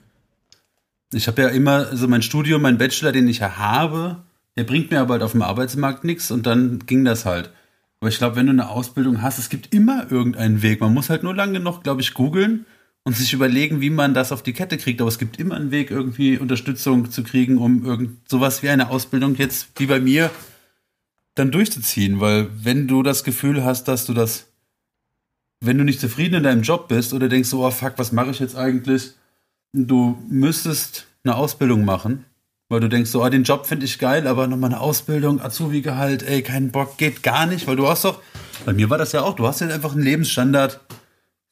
Ich 1.12 1.26
habe 1.26 1.42
ja 1.42 1.48
immer, 1.48 1.88
also 1.90 2.08
mein 2.08 2.22
Studium, 2.22 2.62
mein 2.62 2.78
Bachelor, 2.78 3.12
den 3.12 3.28
ich 3.28 3.38
ja 3.38 3.56
habe, 3.56 4.18
der 4.56 4.64
bringt 4.64 4.90
mir 4.90 5.00
aber 5.00 5.14
halt 5.14 5.22
auf 5.22 5.32
dem 5.32 5.42
Arbeitsmarkt 5.42 6.04
nichts 6.04 6.30
und 6.30 6.46
dann 6.46 6.80
ging 6.86 7.04
das 7.04 7.24
halt. 7.24 7.50
Aber 8.00 8.08
ich 8.08 8.18
glaube, 8.18 8.36
wenn 8.36 8.46
du 8.46 8.52
eine 8.52 8.68
Ausbildung 8.68 9.22
hast, 9.22 9.38
es 9.38 9.48
gibt 9.48 9.74
immer 9.74 10.10
irgendeinen 10.10 10.62
Weg. 10.62 10.80
Man 10.80 10.92
muss 10.92 11.10
halt 11.10 11.22
nur 11.22 11.34
lange 11.34 11.58
genug, 11.58 11.82
glaube 11.82 12.02
ich, 12.02 12.14
googeln 12.14 12.66
und 13.02 13.16
sich 13.16 13.32
überlegen, 13.32 13.80
wie 13.80 13.90
man 13.90 14.14
das 14.14 14.32
auf 14.32 14.42
die 14.42 14.52
Kette 14.52 14.76
kriegt. 14.76 15.00
Aber 15.00 15.08
es 15.08 15.18
gibt 15.18 15.38
immer 15.38 15.56
einen 15.56 15.70
Weg, 15.70 15.90
irgendwie 15.90 16.38
Unterstützung 16.38 17.10
zu 17.10 17.22
kriegen, 17.22 17.58
um 17.58 17.84
irgend 17.84 18.28
sowas 18.28 18.62
wie 18.62 18.68
eine 18.68 18.90
Ausbildung 18.90 19.36
jetzt, 19.36 19.68
wie 19.76 19.86
bei 19.86 20.00
mir, 20.00 20.30
dann 21.34 21.50
durchzuziehen. 21.50 22.20
Weil 22.20 22.48
wenn 22.62 22.86
du 22.88 23.02
das 23.02 23.24
Gefühl 23.24 23.64
hast, 23.64 23.88
dass 23.88 24.06
du 24.06 24.14
das, 24.14 24.48
wenn 25.60 25.78
du 25.78 25.84
nicht 25.84 26.00
zufrieden 26.00 26.34
in 26.36 26.42
deinem 26.42 26.62
Job 26.62 26.88
bist 26.88 27.14
oder 27.14 27.28
denkst, 27.28 27.52
oh 27.54 27.70
fuck, 27.70 27.94
was 27.96 28.12
mache 28.12 28.30
ich 28.30 28.38
jetzt 28.40 28.56
eigentlich? 28.56 29.14
du 29.74 30.16
müsstest 30.28 31.06
eine 31.24 31.34
Ausbildung 31.34 31.84
machen, 31.84 32.24
weil 32.74 32.80
du 32.80 32.88
denkst 32.88 33.10
so, 33.10 33.24
oh, 33.24 33.28
den 33.28 33.44
Job 33.44 33.66
finde 33.66 33.86
ich 33.86 33.98
geil, 33.98 34.26
aber 34.26 34.46
nochmal 34.46 34.72
eine 34.72 34.80
Ausbildung, 34.80 35.40
Azubi-Gehalt, 35.40 36.22
ey, 36.22 36.42
keinen 36.42 36.70
Bock, 36.70 36.98
geht 36.98 37.22
gar 37.22 37.46
nicht, 37.46 37.66
weil 37.66 37.76
du 37.76 37.88
hast 37.88 38.04
doch, 38.04 38.20
bei 38.66 38.72
mir 38.72 38.90
war 38.90 38.98
das 38.98 39.12
ja 39.12 39.22
auch, 39.22 39.36
du 39.36 39.46
hast 39.46 39.60
ja 39.60 39.68
einfach 39.68 39.92
einen 39.92 40.02
Lebensstandard 40.02 40.80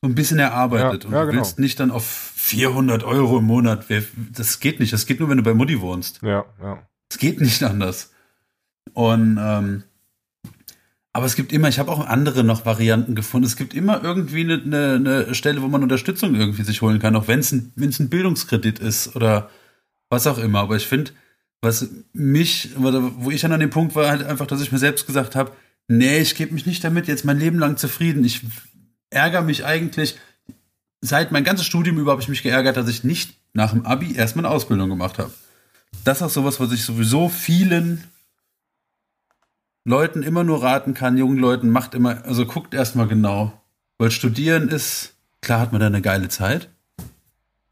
so 0.03 0.09
ein 0.09 0.15
bisschen 0.15 0.41
erarbeitet 0.41 1.05
Ja, 1.05 1.09
und 1.09 1.15
ja, 1.15 1.21
du 1.21 1.27
genau. 1.29 1.41
willst 1.41 1.59
nicht 1.59 1.79
dann 1.79 1.91
auf 1.91 2.05
400 2.05 3.05
Euro 3.05 3.39
im 3.39 3.45
Monat, 3.45 3.87
das 4.37 4.61
geht 4.61 4.81
nicht, 4.81 4.93
das 4.93 5.07
geht 5.07 5.21
nur, 5.21 5.29
wenn 5.29 5.37
du 5.37 5.45
bei 5.45 5.55
Mutti 5.55 5.81
wohnst. 5.81 6.21
Ja, 6.23 6.45
ja. 6.61 6.83
Es 7.09 7.19
geht 7.19 7.41
nicht 7.41 7.63
anders. 7.63 8.11
Und 8.95 9.39
ähm, 9.41 9.85
aber 11.15 11.27
es 11.27 11.37
gibt 11.37 11.53
immer, 11.53 11.69
ich 11.69 11.79
habe 11.79 11.91
auch 11.91 12.07
andere 12.07 12.43
noch 12.43 12.65
Varianten 12.65 13.15
gefunden. 13.15 13.47
Es 13.47 13.57
gibt 13.57 13.75
immer 13.75 14.03
irgendwie 14.03 14.41
eine, 14.41 14.63
eine, 14.63 14.95
eine 14.95 15.35
Stelle, 15.35 15.61
wo 15.61 15.69
man 15.69 15.83
Unterstützung 15.83 16.35
irgendwie 16.35 16.63
sich 16.63 16.81
holen 16.81 16.99
kann, 17.01 17.15
auch 17.17 17.29
wenn 17.29 17.41
es 17.41 17.53
ein, 17.53 17.71
wenn 17.77 17.91
es 17.91 18.01
ein 18.01 18.09
Bildungskredit 18.09 18.79
ist 18.79 19.15
oder 19.15 19.51
was 20.13 20.27
auch 20.27 20.39
immer. 20.39 20.61
Aber 20.61 20.77
ich 20.77 20.87
finde, 20.87 21.11
was 21.63 21.89
mich, 22.13 22.71
wo 22.77 23.31
ich 23.31 23.41
dann 23.41 23.53
an 23.53 23.61
dem 23.61 23.71
Punkt 23.71 23.97
war, 23.97 24.11
halt 24.11 24.25
einfach, 24.25 24.47
dass 24.47 24.61
ich 24.61 24.71
mir 24.71 24.79
selbst 24.79 25.07
gesagt 25.07 25.35
habe, 25.35 25.53
nee, 25.89 26.19
ich 26.19 26.35
gebe 26.35 26.53
mich 26.53 26.67
nicht 26.67 26.85
damit 26.85 27.09
jetzt 27.09 27.25
mein 27.25 27.39
Leben 27.39 27.59
lang 27.59 27.79
zufrieden. 27.79 28.25
Ich 28.25 28.43
ärgere 29.11 29.43
mich 29.43 29.65
eigentlich, 29.65 30.19
seit 31.01 31.33
mein 31.33 31.45
ganzes 31.45 31.67
Studium 31.67 31.99
über 31.99 32.13
habe 32.13 32.21
ich 32.21 32.29
mich 32.29 32.43
geärgert, 32.43 32.77
dass 32.77 32.89
ich 32.89 33.05
nicht 33.05 33.35
nach 33.55 33.71
dem 33.73 33.87
Abi 33.87 34.15
erstmal 34.15 34.45
eine 34.45 34.55
Ausbildung 34.55 34.91
gemacht 34.91 35.19
habe. 35.19 35.33
Das 36.05 36.19
ist 36.19 36.23
auch 36.23 36.31
sowas, 36.31 36.61
was 36.61 36.73
ich 36.73 36.85
sowieso 36.85 37.29
vielen 37.31 38.05
Leuten 39.85 40.23
immer 40.23 40.45
nur 40.45 40.63
raten 40.63 40.93
kann, 40.93 41.17
jungen 41.17 41.39
Leuten, 41.39 41.71
macht 41.71 41.95
immer, 41.95 42.25
also 42.25 42.45
guckt 42.45 42.75
erstmal 42.75 43.09
genau. 43.09 43.63
Weil 43.99 44.11
studieren 44.11 44.69
ist, 44.69 45.15
klar 45.41 45.61
hat 45.61 45.73
man 45.73 45.81
da 45.81 45.87
eine 45.87 46.03
geile 46.03 46.29
Zeit. 46.29 46.69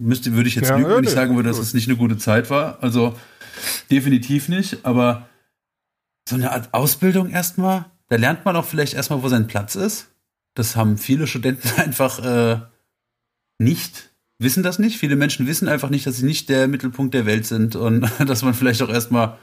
Müsste, 0.01 0.33
würde 0.33 0.49
ich 0.49 0.55
jetzt 0.55 0.71
Ja, 0.71 0.77
lügen, 0.77 0.91
wenn 0.97 1.05
ich 1.05 1.11
sagen 1.11 1.37
würde, 1.37 1.49
dass 1.51 1.59
es 1.59 1.75
nicht 1.75 1.89
eine 1.89 1.97
gute 1.99 2.17
Zeit 2.17 2.49
war. 2.51 2.83
Also 2.83 3.17
definitiv 3.91 4.49
nicht, 4.49 4.85
aber 4.85 5.29
so 6.29 6.37
eine 6.37 6.51
Art 6.53 6.73
Ausbildung 6.73 7.29
erstmal, 7.31 7.85
da 8.09 8.17
lernt 8.17 8.45
man 8.45 8.57
auch 8.57 8.65
vielleicht 8.65 8.95
erstmal, 8.95 9.23
wo 9.23 9.29
sein 9.29 9.47
Platz 9.47 9.75
ist. 9.75 10.09
Das 10.55 10.75
haben 10.75 10.97
viele 10.97 11.27
Studenten 11.27 11.69
einfach 11.81 12.19
äh, 12.25 12.61
nicht, 13.59 14.11
wissen 14.39 14.63
das 14.63 14.79
nicht. 14.79 14.99
Viele 14.99 15.17
Menschen 15.17 15.47
wissen 15.47 15.69
einfach 15.69 15.91
nicht, 15.91 16.07
dass 16.07 16.17
sie 16.17 16.25
nicht 16.27 16.49
der 16.49 16.67
Mittelpunkt 16.67 17.13
der 17.15 17.27
Welt 17.27 17.47
sind 17.47 17.77
und 17.77 18.09
dass 18.27 18.43
man 18.43 18.55
vielleicht 18.55 18.81
auch 18.83 18.89
erstmal, 18.91 19.37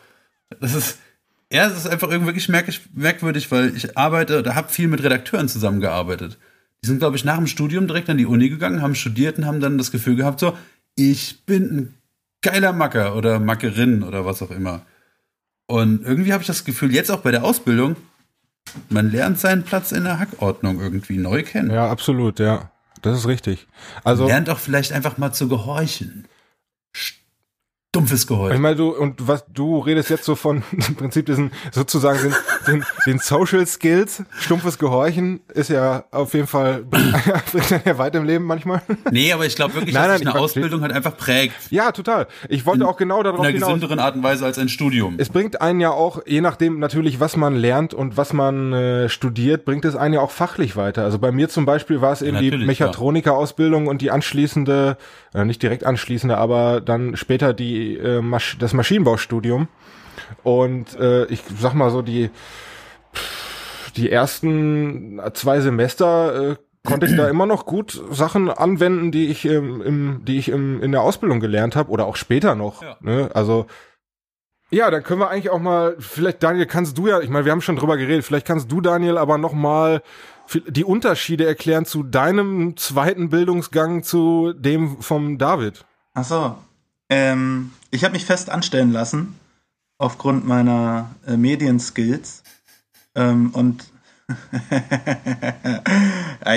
das 0.59 0.73
ist, 0.73 0.97
ja, 1.51 1.67
es 1.67 1.77
ist 1.77 1.87
einfach 1.87 2.09
irgendwie 2.09 2.29
wirklich 2.29 2.49
merk- 2.49 2.81
merkwürdig, 2.93 3.51
weil 3.51 3.75
ich 3.77 3.95
arbeite, 3.97 4.41
da 4.43 4.55
habe 4.55 4.69
viel 4.69 4.87
mit 4.87 5.03
Redakteuren 5.03 5.47
zusammengearbeitet. 5.47 6.37
Die 6.83 6.87
sind, 6.87 6.99
glaube 6.99 7.15
ich, 7.17 7.25
nach 7.25 7.37
dem 7.37 7.47
Studium 7.47 7.87
direkt 7.87 8.09
an 8.09 8.17
die 8.17 8.25
Uni 8.25 8.49
gegangen, 8.49 8.81
haben 8.81 8.95
studiert 8.95 9.37
und 9.37 9.45
haben 9.45 9.59
dann 9.59 9.77
das 9.77 9.91
Gefühl 9.91 10.15
gehabt, 10.15 10.39
so, 10.39 10.57
ich 10.95 11.43
bin 11.45 11.63
ein 11.63 11.93
geiler 12.41 12.73
Macker 12.73 13.15
oder 13.15 13.39
Mackerin 13.39 14.03
oder 14.03 14.25
was 14.25 14.41
auch 14.41 14.51
immer. 14.51 14.81
Und 15.67 16.03
irgendwie 16.03 16.33
habe 16.33 16.41
ich 16.41 16.47
das 16.47 16.63
Gefühl, 16.63 16.93
jetzt 16.93 17.11
auch 17.11 17.21
bei 17.21 17.31
der 17.31 17.43
Ausbildung, 17.43 17.95
man 18.89 19.11
lernt 19.11 19.39
seinen 19.39 19.63
Platz 19.63 19.91
in 19.91 20.03
der 20.03 20.19
Hackordnung 20.19 20.79
irgendwie 20.79 21.17
neu 21.17 21.43
kennen. 21.43 21.71
Ja, 21.71 21.89
absolut, 21.89 22.39
ja. 22.39 22.71
Das 23.01 23.17
ist 23.17 23.27
richtig. 23.27 23.67
Also, 24.03 24.27
Lernt 24.27 24.49
auch 24.49 24.59
vielleicht 24.59 24.91
einfach 24.91 25.17
mal 25.17 25.31
zu 25.31 25.47
gehorchen. 25.47 26.25
Stumpfes 27.97 28.21
ich 28.21 28.27
Gehorchen. 28.27 28.61
meine, 28.61 28.75
du, 28.75 28.89
und 28.89 29.27
was, 29.27 29.45
du 29.53 29.79
redest 29.79 30.09
jetzt 30.09 30.23
so 30.25 30.35
von, 30.35 30.63
im 30.87 30.95
Prinzip 30.95 31.25
diesen, 31.25 31.51
sozusagen 31.71 32.19
den, 32.21 32.35
den, 32.67 32.85
den 33.05 33.19
Social 33.19 33.65
Skills. 33.65 34.23
Stumpfes 34.39 34.77
Gehorchen 34.77 35.41
ist 35.53 35.69
ja 35.69 36.03
auf 36.11 36.33
jeden 36.33 36.47
Fall, 36.47 36.83
bringt 37.51 37.71
dann 37.71 37.81
ja 37.85 37.97
weit 37.97 38.15
im 38.15 38.25
Leben 38.25 38.45
manchmal. 38.45 38.81
Nee, 39.11 39.31
aber 39.33 39.45
ich 39.45 39.55
glaube 39.55 39.75
wirklich, 39.75 39.93
Nein, 39.93 40.03
dass 40.03 40.09
nein, 40.11 40.17
sich 40.19 40.27
ich 40.27 40.33
eine. 40.33 40.43
Ausbildung 40.43 40.81
halt 40.81 40.91
einfach 40.93 41.17
prägt. 41.17 41.53
Ja, 41.69 41.91
total. 41.91 42.27
Ich 42.49 42.65
wollte 42.65 42.87
auch 42.87 42.97
genau 42.97 43.19
In 43.19 43.23
darauf 43.25 43.39
einer 43.41 43.49
hinaus. 43.49 43.69
gesünderen 43.69 43.99
Art 43.99 44.15
und 44.15 44.23
Weise 44.23 44.45
als 44.45 44.57
ein 44.57 44.69
Studium. 44.69 45.15
Es 45.17 45.29
bringt 45.29 45.61
einen 45.61 45.79
ja 45.79 45.91
auch, 45.91 46.21
je 46.25 46.41
nachdem 46.41 46.79
natürlich, 46.79 47.19
was 47.19 47.35
man 47.37 47.55
lernt 47.55 47.93
und 47.93 48.17
was 48.17 48.33
man 48.33 48.73
äh, 48.73 49.09
studiert, 49.09 49.65
bringt 49.65 49.85
es 49.85 49.95
einen 49.95 50.13
ja 50.15 50.19
auch 50.21 50.31
fachlich 50.31 50.75
weiter. 50.75 51.03
Also 51.03 51.19
bei 51.19 51.31
mir 51.31 51.49
zum 51.49 51.65
Beispiel 51.65 52.01
war 52.01 52.11
es 52.13 52.21
eben 52.21 52.37
die 52.37 52.45
natürlich, 52.51 52.67
Mechatronikerausbildung 52.67 53.87
und 53.87 54.01
die 54.01 54.11
anschließende, 54.11 54.97
äh, 55.33 55.45
nicht 55.45 55.61
direkt 55.63 55.83
anschließende, 55.85 56.37
aber 56.37 56.81
dann 56.81 57.15
später 57.15 57.53
die 57.53 57.86
äh, 57.95 58.21
Masch 58.21 58.57
das 58.59 58.73
Maschinenbaustudium. 58.73 59.67
Und 60.43 60.99
äh, 60.99 61.25
ich 61.25 61.43
sag 61.59 61.73
mal 61.73 61.89
so, 61.89 62.01
die, 62.01 62.29
die 63.95 64.11
ersten 64.11 65.21
zwei 65.33 65.59
Semester 65.61 66.51
äh, 66.51 66.55
konnte 66.85 67.05
ich 67.05 67.15
da 67.15 67.27
immer 67.27 67.45
noch 67.45 67.65
gut 67.65 68.01
Sachen 68.11 68.49
anwenden, 68.49 69.11
die 69.11 69.27
ich 69.27 69.45
ähm, 69.45 69.81
im, 69.81 70.25
die 70.25 70.37
ich 70.37 70.49
im, 70.49 70.81
in 70.81 70.91
der 70.91 71.01
Ausbildung 71.01 71.39
gelernt 71.39 71.75
habe 71.75 71.91
oder 71.91 72.05
auch 72.05 72.15
später 72.15 72.55
noch. 72.55 72.81
Ja. 72.81 72.97
Ne? 73.01 73.29
Also 73.33 73.67
ja, 74.69 74.91
dann 74.91 75.03
können 75.03 75.21
wir 75.21 75.29
eigentlich 75.29 75.49
auch 75.49 75.59
mal, 75.59 75.95
vielleicht 75.99 76.43
Daniel, 76.43 76.65
kannst 76.65 76.97
du 76.97 77.07
ja, 77.07 77.21
ich 77.21 77.29
meine, 77.29 77.45
wir 77.45 77.53
haben 77.53 77.61
schon 77.61 77.77
drüber 77.77 77.95
geredet, 77.95 78.25
vielleicht 78.25 78.45
kannst 78.45 78.69
du 78.69 78.81
Daniel 78.81 79.17
aber 79.17 79.37
noch 79.37 79.53
mal 79.53 80.01
die 80.67 80.83
Unterschiede 80.83 81.45
erklären 81.45 81.85
zu 81.85 82.03
deinem 82.03 82.75
zweiten 82.75 83.29
Bildungsgang 83.29 84.03
zu 84.03 84.53
dem 84.53 85.01
vom 85.01 85.37
David. 85.37 85.85
Ach 86.13 86.23
so. 86.23 86.55
Ähm, 87.09 87.71
ich 87.91 88.03
habe 88.03 88.13
mich 88.13 88.25
fest 88.25 88.49
anstellen 88.49 88.91
lassen 88.91 89.35
aufgrund 89.97 90.47
meiner 90.47 91.15
äh, 91.25 91.37
Medienskills. 91.37 92.43
Ähm, 93.15 93.51
und 93.51 93.85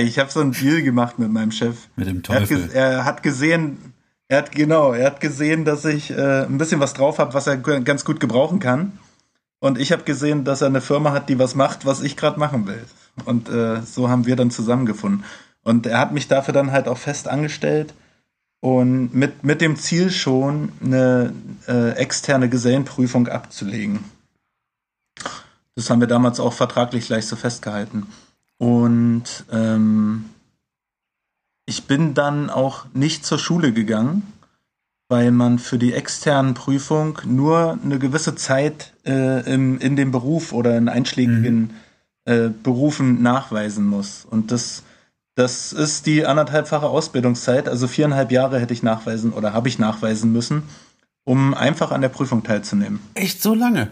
ich 0.00 0.18
habe 0.18 0.30
so 0.30 0.40
einen 0.40 0.52
Deal 0.52 0.82
gemacht 0.82 1.18
mit 1.18 1.30
meinem 1.30 1.52
Chef. 1.52 1.88
Mit 1.96 2.08
dem 2.08 2.22
Er 2.28 2.34
hat, 2.34 2.48
Teufel. 2.48 2.70
er 2.72 3.04
hat 3.04 3.22
gesehen, 3.22 3.94
er 4.28 4.38
hat 4.38 4.52
genau, 4.52 4.92
er 4.92 5.06
hat 5.06 5.20
gesehen, 5.20 5.64
dass 5.64 5.84
ich 5.84 6.10
äh, 6.10 6.44
ein 6.44 6.58
bisschen 6.58 6.80
was 6.80 6.94
drauf 6.94 7.18
habe, 7.18 7.34
was 7.34 7.46
er 7.46 7.56
ganz 7.58 8.04
gut 8.04 8.20
gebrauchen 8.20 8.58
kann. 8.58 8.98
Und 9.60 9.78
ich 9.78 9.92
habe 9.92 10.04
gesehen, 10.04 10.44
dass 10.44 10.62
er 10.62 10.68
eine 10.68 10.80
Firma 10.80 11.12
hat, 11.12 11.28
die 11.28 11.38
was 11.38 11.54
macht, 11.54 11.84
was 11.84 12.02
ich 12.02 12.16
gerade 12.16 12.40
machen 12.40 12.66
will. 12.66 12.84
Und 13.24 13.48
äh, 13.48 13.82
so 13.82 14.08
haben 14.08 14.26
wir 14.26 14.34
dann 14.36 14.50
zusammengefunden. 14.50 15.24
Und 15.62 15.86
er 15.86 15.98
hat 15.98 16.12
mich 16.12 16.28
dafür 16.28 16.54
dann 16.54 16.72
halt 16.72 16.88
auch 16.88 16.96
fest 16.98 17.28
angestellt 17.28 17.92
und 18.60 19.14
mit, 19.14 19.42
mit 19.42 19.60
dem 19.60 19.76
Ziel 19.76 20.10
schon 20.10 20.72
eine 20.84 21.32
äh, 21.66 21.92
externe 21.92 22.48
Gesellenprüfung 22.48 23.28
abzulegen. 23.28 24.04
Das 25.74 25.88
haben 25.88 26.00
wir 26.00 26.08
damals 26.08 26.40
auch 26.40 26.52
vertraglich 26.52 27.06
gleich 27.06 27.26
so 27.26 27.36
festgehalten. 27.36 28.06
Und 28.58 29.46
ähm, 29.50 30.26
ich 31.64 31.86
bin 31.86 32.12
dann 32.12 32.50
auch 32.50 32.84
nicht 32.92 33.24
zur 33.24 33.38
Schule 33.38 33.72
gegangen, 33.72 34.30
weil 35.08 35.30
man 35.30 35.58
für 35.58 35.78
die 35.78 35.94
externen 35.94 36.54
Prüfung 36.54 37.18
nur 37.24 37.78
eine 37.82 37.98
gewisse 37.98 38.34
Zeit 38.34 38.92
äh, 39.06 39.52
im, 39.52 39.78
in 39.78 39.96
dem 39.96 40.12
Beruf 40.12 40.52
oder 40.52 40.76
in 40.76 40.88
einschlägigen 40.88 41.72
äh, 42.26 42.50
Berufen 42.50 43.22
nachweisen 43.22 43.86
muss. 43.86 44.26
Und 44.28 44.52
das, 44.52 44.82
das 45.34 45.72
ist 45.72 46.06
die 46.06 46.26
anderthalbfache 46.26 46.86
Ausbildungszeit, 46.86 47.68
also 47.68 47.86
viereinhalb 47.88 48.30
Jahre 48.32 48.58
hätte 48.60 48.74
ich 48.74 48.82
nachweisen 48.82 49.32
oder 49.32 49.52
habe 49.52 49.68
ich 49.68 49.78
nachweisen 49.78 50.32
müssen, 50.32 50.64
um 51.24 51.54
einfach 51.54 51.92
an 51.92 52.00
der 52.00 52.08
Prüfung 52.08 52.42
teilzunehmen. 52.42 53.00
Echt 53.14 53.40
so 53.42 53.54
lange? 53.54 53.88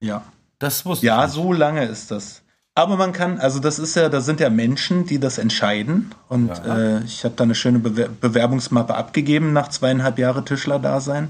Ja. 0.00 0.22
Das 0.58 0.86
wusste 0.86 1.06
Ja, 1.06 1.26
ich. 1.26 1.32
so 1.32 1.52
lange 1.52 1.84
ist 1.84 2.10
das. 2.10 2.42
Aber 2.74 2.96
man 2.96 3.12
kann, 3.12 3.38
also 3.38 3.58
das 3.58 3.78
ist 3.78 3.94
ja, 3.96 4.08
da 4.08 4.20
sind 4.20 4.38
ja 4.40 4.50
Menschen, 4.50 5.06
die 5.06 5.18
das 5.18 5.38
entscheiden. 5.38 6.14
Und 6.28 6.48
Ja. 6.48 6.78
äh, 6.98 7.04
ich 7.04 7.24
habe 7.24 7.34
da 7.36 7.44
eine 7.44 7.54
schöne 7.54 7.78
Bewer 7.78 8.08
Bewerbungsmappe 8.08 8.94
abgegeben 8.94 9.52
nach 9.52 9.68
zweieinhalb 9.68 10.18
Jahre 10.18 10.44
Tischler-Dasein 10.44 11.28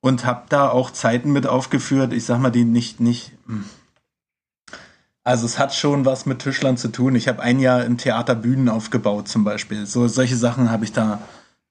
und 0.00 0.24
habe 0.26 0.44
da 0.50 0.68
auch 0.68 0.90
Zeiten 0.90 1.32
mit 1.32 1.46
aufgeführt. 1.46 2.12
Ich 2.12 2.24
sag 2.26 2.38
mal, 2.40 2.50
die 2.50 2.64
nicht 2.64 3.00
nicht. 3.00 3.32
Also 5.24 5.46
es 5.46 5.58
hat 5.58 5.72
schon 5.74 6.04
was 6.04 6.26
mit 6.26 6.40
Tischlern 6.40 6.76
zu 6.76 6.88
tun. 6.88 7.14
Ich 7.14 7.28
habe 7.28 7.40
ein 7.42 7.60
Jahr 7.60 7.84
im 7.84 7.96
Theater 7.96 8.34
Bühnen 8.34 8.68
aufgebaut 8.68 9.28
zum 9.28 9.44
Beispiel. 9.44 9.86
So 9.86 10.08
solche 10.08 10.36
Sachen 10.36 10.70
habe 10.70 10.84
ich 10.84 10.92
da 10.92 11.20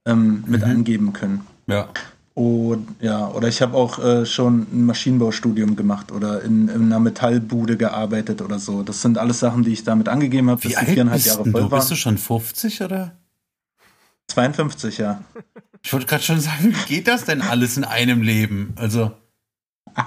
ähm, 0.05 0.43
mit 0.47 0.61
Mhm. 0.65 0.71
angeben 0.71 1.13
können. 1.13 1.45
Ja. 1.67 1.89
Und 2.33 2.87
ja, 3.01 3.27
oder 3.27 3.49
ich 3.49 3.61
habe 3.61 3.75
auch 3.75 3.99
äh, 3.99 4.25
schon 4.25 4.65
ein 4.71 4.85
Maschinenbaustudium 4.85 5.75
gemacht 5.75 6.13
oder 6.13 6.41
in, 6.43 6.69
in 6.69 6.83
einer 6.85 6.99
Metallbude 7.01 7.75
gearbeitet 7.75 8.41
oder 8.41 8.57
so. 8.57 8.83
Das 8.83 9.01
sind 9.01 9.17
alles 9.17 9.39
Sachen, 9.39 9.63
die 9.63 9.73
ich 9.73 9.83
damit 9.83 10.07
angegeben 10.07 10.49
habe, 10.49 10.61
bis 10.61 10.73
die 10.77 10.85
viereinhalb 10.85 11.21
Jahre 11.25 11.43
voll 11.43 11.51
du? 11.63 11.71
waren. 11.71 11.79
Bist 11.79 11.91
du 11.91 11.95
schon 11.95 12.17
50 12.17 12.81
oder? 12.83 13.11
52, 14.27 14.97
ja. 14.99 15.21
Ich 15.83 15.91
wollte 15.91 16.05
gerade 16.05 16.23
schon 16.23 16.39
sagen, 16.39 16.73
wie 16.73 16.85
geht 16.95 17.07
das 17.09 17.25
denn 17.25 17.41
alles 17.41 17.75
in 17.75 17.83
einem 17.83 18.21
Leben? 18.21 18.73
Also, 18.77 19.11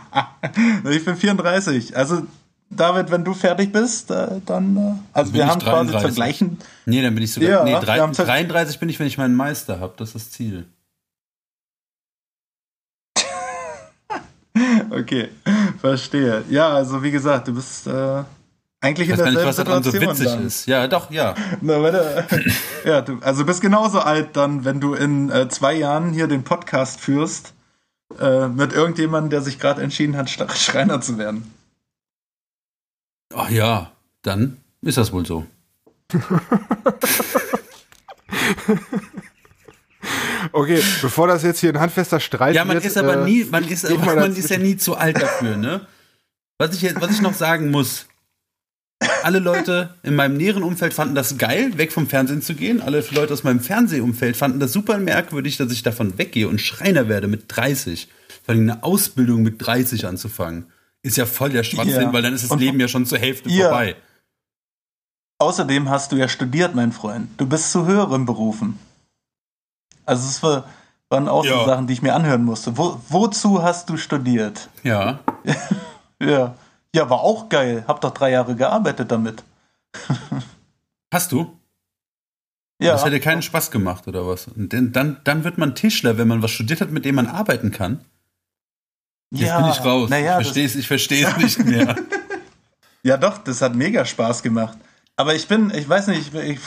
Ich 0.91 1.05
bin 1.05 1.17
34. 1.17 1.95
Also, 1.97 2.23
David, 2.77 3.11
wenn 3.11 3.25
du 3.25 3.35
fertig 3.35 3.73
bist, 3.73 4.11
äh, 4.11 4.41
dann. 4.47 4.77
Äh, 4.77 4.93
also, 5.13 5.33
Bin 5.33 5.41
wir 5.41 5.47
haben 5.49 5.61
quasi 5.61 5.91
33. 5.93 6.01
zur 6.03 6.11
gleichen. 6.15 6.59
nee, 6.87 7.03
dann 7.03 7.15
bin 7.15 7.25
ich 7.25 7.33
sogar. 7.33 7.49
Ja, 7.51 7.65
nee, 7.65 7.85
drei, 7.85 7.99
haben 7.99 8.13
tats- 8.13 8.27
33 8.27 8.79
bin 8.79 8.89
ich, 8.89 8.99
wenn 8.99 9.07
ich 9.07 9.19
meinen 9.19 9.35
Meister 9.35 9.81
habe. 9.81 9.95
Das 9.97 10.09
ist 10.09 10.15
das 10.15 10.31
Ziel. 10.31 10.67
Okay, 14.91 15.31
verstehe. 15.81 16.45
Ja, 16.49 16.69
also, 16.69 17.03
wie 17.03 17.11
gesagt, 17.11 17.49
du 17.49 17.55
bist 17.55 17.87
äh, 17.89 18.23
eigentlich 18.81 19.09
Ich 19.09 19.19
in 19.19 19.25
nicht, 19.25 19.35
derselben 19.37 19.49
was 19.49 19.57
daran 19.57 19.83
so 19.83 19.91
Situation. 19.91 20.19
witzig 20.27 20.37
dann. 20.37 20.47
ist. 20.47 20.67
Ja, 20.67 20.87
doch, 20.87 21.11
ja. 21.11 21.35
Na, 21.61 21.83
warte. 21.83 22.25
Ja, 22.85 23.01
du, 23.01 23.19
also 23.21 23.45
bist 23.45 23.61
genauso 23.61 23.99
alt 24.01 24.37
dann, 24.37 24.65
wenn 24.65 24.81
du 24.81 24.95
in 24.95 25.31
äh, 25.31 25.49
zwei 25.49 25.75
Jahren 25.75 26.13
hier 26.13 26.29
den 26.29 26.45
Podcast 26.45 27.01
führst, 27.01 27.53
äh, 28.21 28.47
mit 28.47 28.73
irgendjemandem, 28.73 29.31
der 29.31 29.41
sich 29.41 29.59
gerade 29.59 29.83
entschieden 29.83 30.17
hat, 30.17 30.31
Schreiner 30.31 31.01
zu 31.01 31.19
werden. 31.19 31.53
Ach 33.35 33.51
ja, 33.51 33.93
dann 34.23 34.59
ist 34.83 34.99
das 34.99 35.13
wohl 35.13 35.27
so. 35.27 35.47
Okay, 40.53 40.81
bevor 41.03 41.27
das 41.27 41.43
jetzt 41.43 41.59
hier 41.61 41.71
ein 41.71 41.81
handfester 41.81 42.21
Streit 42.21 42.55
Ja, 42.55 42.65
man 42.65 42.75
wird, 42.77 42.85
ist 42.85 42.97
aber 42.97 43.23
äh, 43.23 43.25
nie, 43.25 43.45
man 43.45 43.67
ist, 43.67 43.89
mal 43.91 44.15
man 44.15 44.37
ist 44.37 44.51
ja 44.51 44.59
nie 44.59 44.77
zu 44.77 44.97
alt 44.97 45.21
dafür, 45.21 45.57
ne? 45.57 45.87
Was 46.59 46.77
ich, 46.77 46.83
jetzt, 46.83 47.01
was 47.01 47.11
ich 47.11 47.21
noch 47.21 47.35
sagen 47.35 47.71
muss, 47.71 48.07
alle 49.23 49.41
Leute 49.41 49.95
in 50.03 50.15
meinem 50.15 50.37
näheren 50.37 50.63
Umfeld 50.63 50.95
fanden 50.95 51.15
das 51.15 51.39
geil, 51.39 51.77
weg 51.77 51.93
vom 51.93 52.07
Fernsehen 52.07 52.43
zu 52.43 52.55
gehen. 52.55 52.81
Alle 52.81 53.05
Leute 53.11 53.33
aus 53.33 53.43
meinem 53.43 53.61
Fernsehumfeld 53.61 54.37
fanden 54.37 54.61
das 54.61 54.73
super 54.73 54.99
merkwürdig, 54.99 55.57
dass 55.57 55.73
ich 55.73 55.83
davon 55.83 56.19
weggehe 56.19 56.49
und 56.49 56.61
Schreiner 56.61 57.09
werde 57.09 57.27
mit 57.27 57.45
30. 57.49 58.09
Vor 58.45 58.55
allem 58.55 58.71
eine 58.71 58.85
Ausbildung 58.85 59.43
mit 59.43 59.65
30 59.65 60.07
anzufangen. 60.07 60.67
Ist 61.05 61.17
ja 61.19 61.27
voll 61.27 61.51
der 61.51 61.63
Schwachsinn, 61.65 62.01
Ja. 62.03 62.13
weil 62.13 62.23
dann 62.23 62.33
ist 62.35 62.43
das 62.45 62.51
Und 62.51 62.59
Leben 62.61 62.81
ja 62.81 62.89
schon 62.89 63.05
zur 63.07 63.19
Hälfte 63.19 63.49
ihr- 63.51 63.67
vorbei. 63.69 63.95
Außerdem 65.39 65.91
hast 65.91 66.11
du 66.13 66.17
ja 66.17 66.29
studiert, 66.29 66.75
mein 66.75 66.93
Freund. 66.93 67.29
Du 67.39 67.47
bist 67.47 67.71
zu 67.73 67.85
höheren 67.87 68.25
Berufen. 68.25 68.79
Also 70.07 70.27
es 70.27 70.43
war, 70.43 70.65
waren 71.11 71.29
auch 71.29 71.45
so 71.45 71.51
Ja. 71.51 71.67
Sachen, 71.67 71.87
die 71.87 71.93
ich 71.93 72.03
mir 72.03 72.15
anhören 72.15 72.43
musste. 72.45 72.79
Wo, 72.79 73.01
wozu 73.11 73.63
hast 73.63 73.89
du 73.91 73.97
studiert? 73.97 74.69
Ja. 74.83 75.21
Ja. 76.23 76.55
Ja, 76.95 77.11
war 77.11 77.21
auch 77.21 77.49
geil. 77.51 77.85
Hab 77.87 78.01
doch 78.01 78.13
drei 78.13 78.31
Jahre 78.31 78.55
gearbeitet 78.57 79.11
damit. 79.11 79.43
Hast 81.13 81.33
du? 81.33 81.53
Ja. 82.81 82.93
Das 82.93 83.05
hätte 83.05 83.21
keinen 83.21 83.43
Spaß 83.43 83.71
gemacht, 83.73 84.07
oder 84.09 84.27
was? 84.27 84.47
Und 84.49 84.73
denn, 84.73 84.93
dann, 84.93 85.21
dann 85.25 85.45
wird 85.45 85.59
man 85.59 85.75
Tischler, 85.75 86.17
wenn 86.17 86.29
man 86.29 86.41
was 86.43 86.53
studiert 86.53 86.81
hat, 86.81 86.91
mit 86.93 87.05
dem 87.05 87.17
man 87.17 87.27
arbeiten 87.27 87.73
kann. 87.73 88.05
Jetzt 89.35 89.49
ja, 89.49 89.61
bin 89.61 89.71
ich 89.71 89.85
raus. 89.85 90.11
Naja, 90.11 90.39
ich 90.39 90.47
das, 90.47 90.47
verstehe 90.47 90.67
es 90.67 90.77
ich 90.77 90.87
versteh's 90.87 91.37
nicht 91.39 91.65
mehr. 91.65 91.97
ja, 93.03 93.17
doch, 93.17 93.39
das 93.39 93.61
hat 93.63 93.75
mega 93.75 94.05
Spaß 94.05 94.43
gemacht. 94.43 94.79
Aber 95.17 95.35
ich 95.35 95.49
bin, 95.49 95.73
ich 95.75 95.89
weiß 95.89 96.09
nicht, 96.09 96.35
ich, 96.35 96.59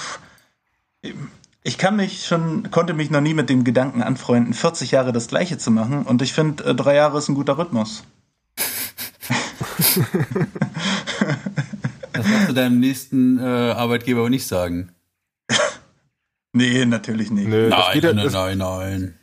ich, 1.02 1.14
ich 1.64 1.78
kann 1.78 1.96
mich 1.96 2.26
schon, 2.26 2.72
konnte 2.72 2.94
mich 2.94 3.10
noch 3.10 3.22
nie 3.22 3.34
mit 3.34 3.50
dem 3.50 3.64
Gedanken 3.64 4.02
anfreunden, 4.02 4.54
40 4.54 4.92
Jahre 4.92 5.12
das 5.14 5.28
Gleiche 5.28 5.58
zu 5.58 5.72
machen. 5.72 6.04
Und 6.04 6.22
ich 6.22 6.34
finde, 6.34 6.64
äh, 6.64 6.76
drei 6.76 6.96
Jahre 6.96 7.18
ist 7.18 7.30
ein 7.30 7.36
guter 7.36 7.58
Rhythmus. 7.58 8.04
Das 12.18 12.26
darfst 12.26 12.50
du 12.50 12.54
deinem 12.54 12.80
nächsten 12.80 13.38
äh, 13.38 13.44
Arbeitgeber 13.44 14.22
aber 14.22 14.30
nicht 14.32 14.48
sagen. 14.48 14.90
Nee, 16.54 16.86
natürlich 16.86 17.30
nicht. 17.30 17.48
Nö, 17.48 17.70
das 17.70 17.80
Nein, 17.80 17.94
geht 17.94 18.04
ja, 18.04 18.14
nein, 18.14 18.24
das, 18.24 18.34
nein, 18.34 18.58
nein. 18.58 19.17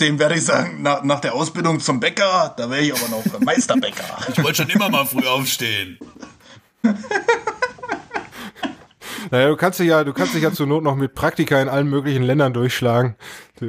Dem 0.00 0.18
werde 0.18 0.34
ich 0.34 0.44
sagen, 0.44 0.82
nach, 0.82 1.02
nach 1.04 1.20
der 1.20 1.34
Ausbildung 1.34 1.80
zum 1.80 2.00
Bäcker, 2.00 2.52
da 2.56 2.68
wäre 2.68 2.82
ich 2.82 2.92
aber 2.92 3.08
noch 3.08 3.40
Meisterbäcker. 3.44 4.04
Ich 4.32 4.42
wollte 4.42 4.62
schon 4.62 4.70
immer 4.70 4.88
mal 4.88 5.06
früh 5.06 5.26
aufstehen. 5.26 5.98
naja, 9.30 9.48
du 9.48 9.56
kannst 9.56 9.80
dich 9.80 9.86
ja, 9.86 10.04
du 10.04 10.12
kannst 10.12 10.34
dich 10.34 10.42
ja 10.42 10.52
zur 10.52 10.66
Not 10.66 10.82
noch 10.82 10.96
mit 10.96 11.14
Praktika 11.14 11.62
in 11.62 11.68
allen 11.68 11.88
möglichen 11.88 12.22
Ländern 12.22 12.52
durchschlagen. 12.52 13.16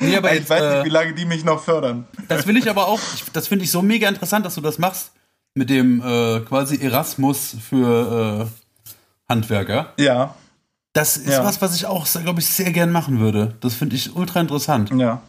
Nee, 0.00 0.16
aber 0.16 0.32
ich 0.32 0.48
weiß 0.48 0.62
nicht, 0.62 0.72
äh, 0.72 0.84
wie 0.84 0.90
lange 0.90 1.12
die 1.14 1.24
mich 1.24 1.44
noch 1.44 1.62
fördern. 1.62 2.06
das 2.28 2.46
will 2.46 2.56
ich 2.56 2.70
aber 2.70 2.86
auch, 2.86 3.00
ich, 3.14 3.24
das 3.32 3.48
finde 3.48 3.64
ich 3.64 3.70
so 3.70 3.82
mega 3.82 4.08
interessant, 4.08 4.46
dass 4.46 4.54
du 4.54 4.60
das 4.60 4.78
machst. 4.78 5.12
Mit 5.54 5.70
dem 5.70 6.00
äh, 6.00 6.40
quasi 6.40 6.80
Erasmus 6.80 7.56
für 7.68 8.46
äh, 8.46 8.68
Handwerker. 9.28 9.92
Ja, 9.98 10.36
Das 10.92 11.16
ist 11.16 11.28
Ja. 11.28 11.44
was, 11.44 11.60
was 11.60 11.74
ich 11.76 11.86
auch, 11.86 12.06
glaube 12.22 12.40
ich, 12.40 12.46
sehr 12.46 12.72
gern 12.72 12.90
machen 12.90 13.20
würde. 13.20 13.56
Das 13.60 13.74
finde 13.74 13.96
ich 13.96 14.14
ultra 14.16 14.40
interessant. 14.40 14.90
ja. 14.90 15.22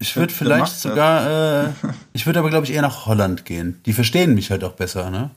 Ich 0.00 0.14
würde 0.14 0.32
vielleicht 0.32 0.78
sogar, 0.78 1.64
äh, 1.66 1.72
ich 2.12 2.24
würde 2.24 2.38
aber, 2.38 2.50
glaube 2.50 2.64
ich, 2.64 2.72
eher 2.72 2.82
nach 2.82 3.06
Holland 3.06 3.44
gehen. 3.44 3.80
Die 3.84 3.92
verstehen 3.92 4.32
mich 4.34 4.52
halt 4.52 4.62
auch 4.62 4.74
besser, 4.74 5.10
ne? 5.10 5.32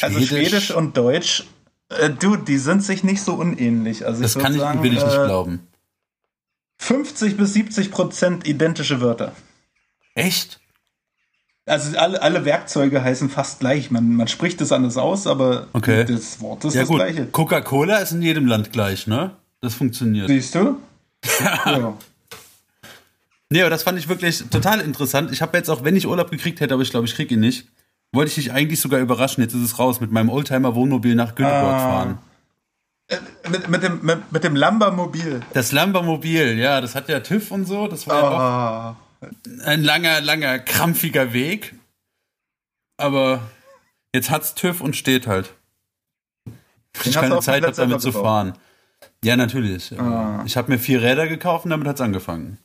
Also 0.00 0.20
Schwedisch 0.20 0.70
und 0.70 0.96
Deutsch, 0.96 1.44
äh, 1.90 2.08
du, 2.10 2.36
die 2.36 2.56
sind 2.58 2.82
sich 2.82 3.04
nicht 3.04 3.22
so 3.22 3.34
unähnlich. 3.34 4.06
Also 4.06 4.22
das 4.22 4.38
kann 4.38 4.54
ich, 4.54 4.60
sagen, 4.60 4.82
will 4.82 4.94
ich 4.94 5.04
nicht 5.04 5.14
äh, 5.18 5.24
glauben. 5.26 5.66
50 6.78 7.36
bis 7.36 7.52
70 7.52 7.90
Prozent 7.90 8.46
identische 8.46 9.00
Wörter. 9.02 9.32
Echt? 10.14 10.59
Also 11.70 11.96
alle, 11.98 12.20
alle 12.20 12.44
Werkzeuge 12.44 13.02
heißen 13.02 13.30
fast 13.30 13.60
gleich. 13.60 13.90
Man, 13.90 14.14
man 14.16 14.28
spricht 14.28 14.60
es 14.60 14.72
anders 14.72 14.96
aus, 14.96 15.26
aber 15.26 15.68
Okay. 15.72 16.04
das 16.04 16.40
Wort 16.40 16.64
ist 16.64 16.74
Ja 16.74 16.80
das 16.82 16.88
gut, 16.88 16.98
gleiche. 16.98 17.26
Coca-Cola 17.26 17.98
ist 17.98 18.12
in 18.12 18.22
jedem 18.22 18.46
Land 18.46 18.72
gleich, 18.72 19.06
ne? 19.06 19.30
Das 19.60 19.74
funktioniert. 19.74 20.28
Siehst 20.28 20.54
du? 20.54 20.76
Ja. 21.66 21.94
Nee, 23.50 23.60
aber 23.62 23.70
das 23.70 23.82
fand 23.82 23.98
ich 23.98 24.08
wirklich 24.08 24.44
total 24.50 24.80
interessant. 24.80 25.32
Ich 25.32 25.42
habe 25.42 25.56
jetzt 25.58 25.68
auch, 25.68 25.82
wenn 25.84 25.96
ich 25.96 26.06
Urlaub 26.06 26.30
gekriegt 26.30 26.60
hätte, 26.60 26.74
aber 26.74 26.82
ich 26.82 26.90
glaube, 26.90 27.06
ich 27.06 27.14
krieg 27.14 27.30
ihn 27.30 27.40
nicht, 27.40 27.66
wollte 28.12 28.28
ich 28.28 28.34
dich 28.36 28.52
eigentlich 28.52 28.80
sogar 28.80 29.00
überraschen. 29.00 29.42
Jetzt 29.42 29.54
ist 29.54 29.62
es 29.62 29.78
raus, 29.78 30.00
mit 30.00 30.12
meinem 30.12 30.28
Oldtimer-Wohnmobil 30.30 31.14
nach 31.14 31.34
Göteborg 31.34 31.74
Ah. 31.74 31.78
fahren. 31.78 32.18
Mit, 33.50 33.68
mit, 33.68 33.82
dem, 33.82 33.98
mit, 34.02 34.32
mit 34.32 34.44
dem 34.44 34.54
Lambermobil. 34.54 35.40
Das 35.52 35.72
Lambermobil, 35.72 36.56
ja, 36.58 36.80
das 36.80 36.94
hat 36.94 37.08
ja 37.08 37.18
TÜV 37.20 37.50
und 37.50 37.64
so. 37.66 37.88
Das 37.88 38.06
war 38.06 38.16
ja 38.22 38.28
auch 38.30 38.38
Ah. 38.40 38.96
Ein 39.64 39.82
langer, 39.82 40.20
langer, 40.20 40.58
krampfiger 40.58 41.32
Weg. 41.32 41.74
Aber 42.96 43.42
jetzt 44.14 44.30
hat's 44.30 44.54
TÜV 44.54 44.80
und 44.80 44.96
steht 44.96 45.26
halt. 45.26 45.54
Ich 46.94 47.00
hast 47.00 47.16
du 47.16 47.20
keine 47.20 47.36
auch 47.36 47.42
Zeit 47.42 47.62
habe, 47.62 47.74
damit 47.74 48.00
zu 48.00 48.12
fahren. 48.12 48.54
Ja, 49.24 49.36
natürlich. 49.36 49.98
Ah. 49.98 50.42
Ich 50.46 50.56
habe 50.56 50.72
mir 50.72 50.78
vier 50.78 51.02
Räder 51.02 51.28
gekauft 51.28 51.64
und 51.64 51.70
damit 51.70 51.86
hat's 51.86 52.00
angefangen. 52.00 52.58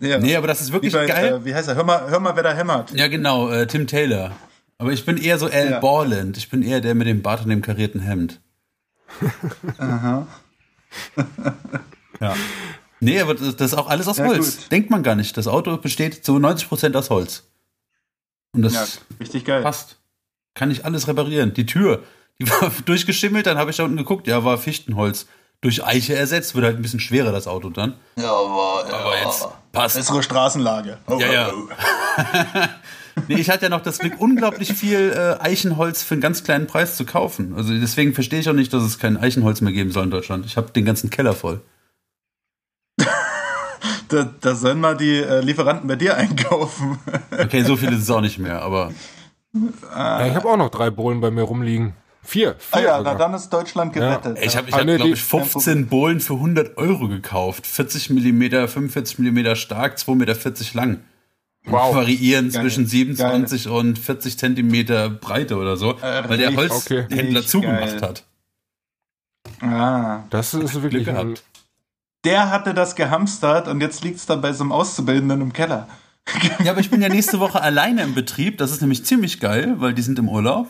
Ja. 0.00 0.18
Nee, 0.18 0.36
aber 0.36 0.46
das 0.46 0.60
ist 0.60 0.68
wie, 0.68 0.72
wirklich 0.74 0.92
bei, 0.92 1.06
geil. 1.06 1.34
äh, 1.34 1.44
wie 1.44 1.54
heißt 1.54 1.68
er? 1.68 1.74
Hör 1.74 1.84
mal, 1.84 2.08
hör 2.08 2.20
mal, 2.20 2.34
wer 2.34 2.42
da 2.42 2.52
hämmert. 2.54 2.92
Ja, 2.92 3.08
genau, 3.08 3.50
äh, 3.50 3.66
Tim 3.66 3.86
Taylor. 3.86 4.32
Aber 4.78 4.92
ich 4.92 5.04
bin 5.04 5.18
eher 5.18 5.38
so 5.38 5.46
Al 5.46 5.70
Ja. 5.72 5.80
Borland. 5.80 6.38
Ich 6.38 6.48
bin 6.48 6.62
eher 6.62 6.80
der 6.80 6.94
mit 6.94 7.06
dem 7.06 7.20
Bart 7.20 7.42
und 7.42 7.50
dem 7.50 7.60
karierten 7.60 8.00
Hemd. 8.00 8.40
Aha. 9.78 10.26
Ja. 13.00 13.06
Nee, 13.12 13.20
aber 13.20 13.34
das, 13.34 13.56
das 13.56 13.72
ist 13.72 13.78
auch 13.78 13.88
alles 13.88 14.08
aus 14.08 14.18
Ja, 14.18 14.26
Holz. 14.26 14.56
gut. 14.58 14.70
Denkt 14.72 14.90
man 14.90 15.02
gar 15.02 15.14
nicht. 15.14 15.36
Das 15.36 15.46
Auto 15.48 15.76
besteht 15.78 16.24
zu 16.24 16.36
90% 16.36 16.94
aus 16.96 17.10
Holz. 17.10 17.44
Und 18.52 18.62
das 18.62 18.72
Ja, 18.74 18.84
richtig 19.20 19.44
geil. 19.44 19.62
passt. 19.62 19.96
Kann 20.54 20.70
ich 20.70 20.84
alles 20.84 21.08
reparieren. 21.08 21.54
Die 21.54 21.66
Tür, 21.66 22.02
die 22.40 22.48
war 22.50 22.70
durchgeschimmelt, 22.84 23.46
dann 23.46 23.56
habe 23.58 23.70
ich 23.70 23.76
da 23.76 23.84
unten 23.84 23.96
geguckt, 23.96 24.26
ja, 24.26 24.44
war 24.44 24.58
Fichtenholz. 24.58 25.26
Durch 25.62 25.84
Eiche 25.84 26.14
ersetzt, 26.14 26.54
wird 26.54 26.64
halt 26.64 26.76
ein 26.76 26.82
bisschen 26.82 27.00
schwerer, 27.00 27.32
das 27.32 27.46
Auto 27.46 27.68
dann. 27.68 27.94
Ja, 28.16 28.30
aber, 28.32 28.84
Aber 28.92 29.18
jetzt 29.22 29.46
passt. 29.72 29.96
Bessere 29.96 30.22
Straßenlage. 30.22 30.98
Oh, 31.06 31.18
Ja, 31.20 31.32
ja. 31.32 31.50
oh, 31.52 31.68
oh. 31.68 32.66
Nee, 33.28 33.34
ich 33.40 33.50
hatte 33.50 33.64
ja 33.64 33.68
noch 33.68 33.82
das 33.82 33.98
Glück, 33.98 34.14
unglaublich 34.18 34.72
viel 34.72 35.12
äh, 35.14 35.42
Eichenholz 35.42 36.02
für 36.02 36.14
einen 36.14 36.22
ganz 36.22 36.42
kleinen 36.44 36.66
Preis 36.66 36.96
zu 36.96 37.04
kaufen. 37.04 37.52
Also 37.54 37.74
deswegen 37.74 38.14
verstehe 38.14 38.40
ich 38.40 38.48
auch 38.48 38.54
nicht, 38.54 38.72
dass 38.72 38.82
es 38.82 38.98
kein 38.98 39.18
Eichenholz 39.18 39.60
mehr 39.60 39.72
geben 39.72 39.90
soll 39.90 40.04
in 40.04 40.10
Deutschland. 40.10 40.46
Ich 40.46 40.56
habe 40.56 40.70
den 40.72 40.84
ganzen 40.86 41.10
Keller 41.10 41.34
voll. 41.34 41.60
Da, 44.10 44.28
da 44.40 44.54
sollen 44.54 44.80
mal 44.80 44.96
die 44.96 45.16
äh, 45.18 45.40
Lieferanten 45.40 45.88
bei 45.88 45.96
dir 45.96 46.16
einkaufen. 46.18 46.98
Okay, 47.32 47.62
so 47.62 47.76
viel 47.76 47.92
ist 47.92 48.02
es 48.02 48.10
auch 48.10 48.20
nicht 48.20 48.38
mehr, 48.38 48.60
aber 48.62 48.92
ja, 49.96 50.26
ich 50.26 50.34
habe 50.34 50.48
auch 50.48 50.56
noch 50.56 50.70
drei 50.70 50.90
Bohlen 50.90 51.20
bei 51.20 51.30
mir 51.30 51.42
rumliegen. 51.42 51.94
Vier. 52.22 52.56
ah 52.70 52.76
vier 52.78 52.86
ja, 52.86 52.98
sogar. 52.98 53.12
na, 53.14 53.18
dann 53.18 53.34
ist 53.34 53.48
Deutschland 53.48 53.92
gerettet. 53.94 54.38
ich 54.42 54.56
habe, 54.56 54.68
ich 54.68 54.74
Ah, 54.74 54.78
hab, 54.78 54.84
nee, 54.84 54.96
glaube 54.96 55.10
ich, 55.12 55.22
15 55.22 55.86
Bohlen 55.88 56.20
für 56.20 56.34
100 56.34 56.76
Euro 56.76 57.08
gekauft. 57.08 57.66
40 57.66 58.10
Millimeter, 58.10 58.68
45 58.68 59.18
Millimeter 59.18 59.56
stark, 59.56 59.96
2,40 59.96 60.14
Meter 60.16 60.34
lang. 60.74 61.00
Wow. 61.64 61.94
Variieren 61.94 62.50
Geil. 62.50 62.62
zwischen 62.62 62.86
27 62.86 63.68
und 63.68 63.98
40 63.98 64.38
Zentimeter 64.38 65.08
Breite 65.10 65.56
oder 65.56 65.76
so, 65.76 65.92
Äh, 66.00 66.28
weil 66.28 66.38
der 66.38 66.54
Holzhändler 66.54 67.40
geil. 67.40 67.42
zugemacht 67.44 68.02
hat. 68.02 68.24
Ah. 69.60 70.20
Das 70.30 70.54
ist 70.54 70.70
Glück 70.72 70.82
wirklich 70.84 71.04
gehabt. 71.06 71.42
Der 72.24 72.50
hatte 72.50 72.74
das 72.74 72.96
gehamstert 72.96 73.66
und 73.68 73.80
jetzt 73.80 74.04
liegt 74.04 74.16
es 74.16 74.26
da 74.26 74.36
bei 74.36 74.52
so 74.52 74.62
einem 74.64 74.72
Auszubildenden 74.72 75.40
im 75.40 75.52
Keller. 75.52 75.88
Ja, 76.62 76.72
aber 76.72 76.80
ich 76.80 76.90
bin 76.90 77.00
ja 77.00 77.08
nächste 77.08 77.40
Woche 77.40 77.62
alleine 77.62 78.02
im 78.02 78.14
Betrieb. 78.14 78.58
Das 78.58 78.70
ist 78.70 78.80
nämlich 78.82 79.04
ziemlich 79.04 79.40
geil, 79.40 79.76
weil 79.78 79.94
die 79.94 80.02
sind 80.02 80.18
im 80.18 80.28
Urlaub. 80.28 80.68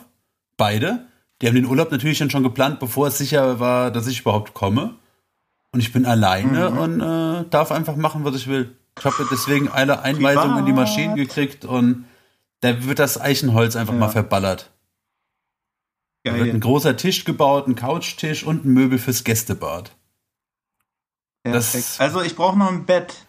Beide. 0.57 1.07
Die 1.42 1.48
haben 1.48 1.55
den 1.55 1.66
Urlaub 1.66 1.90
natürlich 1.90 2.18
dann 2.18 2.30
schon 2.30 2.42
geplant, 2.42 2.78
bevor 2.80 3.09
es 3.09 3.18
sicher 3.18 3.59
war, 3.61 3.90
dass 3.90 4.07
ich 4.07 4.20
überhaupt 4.20 4.55
komme. 4.55 4.94
Und 5.72 5.80
ich 5.80 5.92
bin 5.92 6.07
alleine 6.07 6.70
Mhm. 6.70 6.78
und 6.78 7.01
äh, 7.01 7.44
darf 7.51 7.72
einfach 7.72 7.96
machen, 7.96 8.24
was 8.24 8.36
ich 8.36 8.46
will. 8.46 8.76
Ich 8.98 9.05
habe 9.05 9.26
deswegen 9.30 9.68
eine 9.68 10.03
Einweisung 10.03 10.59
in 10.59 10.66
die. 10.66 10.72
Maschinen 10.72 11.16
gekriegt 11.16 11.64
und 11.64 12.05
da 12.61 12.84
wird 12.84 12.98
das 12.98 13.18
Eichenholz 13.20 13.74
einfach 13.76 13.94
mal 13.94 14.09
verballert. 14.09 14.70
Da 16.24 16.34
wird 16.34 16.51
ein 16.53 16.61
großer 16.61 16.96
Tisch 16.96 17.24
gebaut, 17.24 17.66
ein 17.66 17.76
Couchtisch 17.76 18.44
und 18.44 18.64
ein 18.66 18.72
Möbel 18.74 18.98
fürs 18.98 19.24
Gästebad. 19.24 19.92
Das-. 21.43 21.99
Also 22.01 22.22
ich 22.22 22.36
brauche 22.36 22.59
noch 22.59 22.70
ein 22.70 22.84
Bett. 22.84 23.26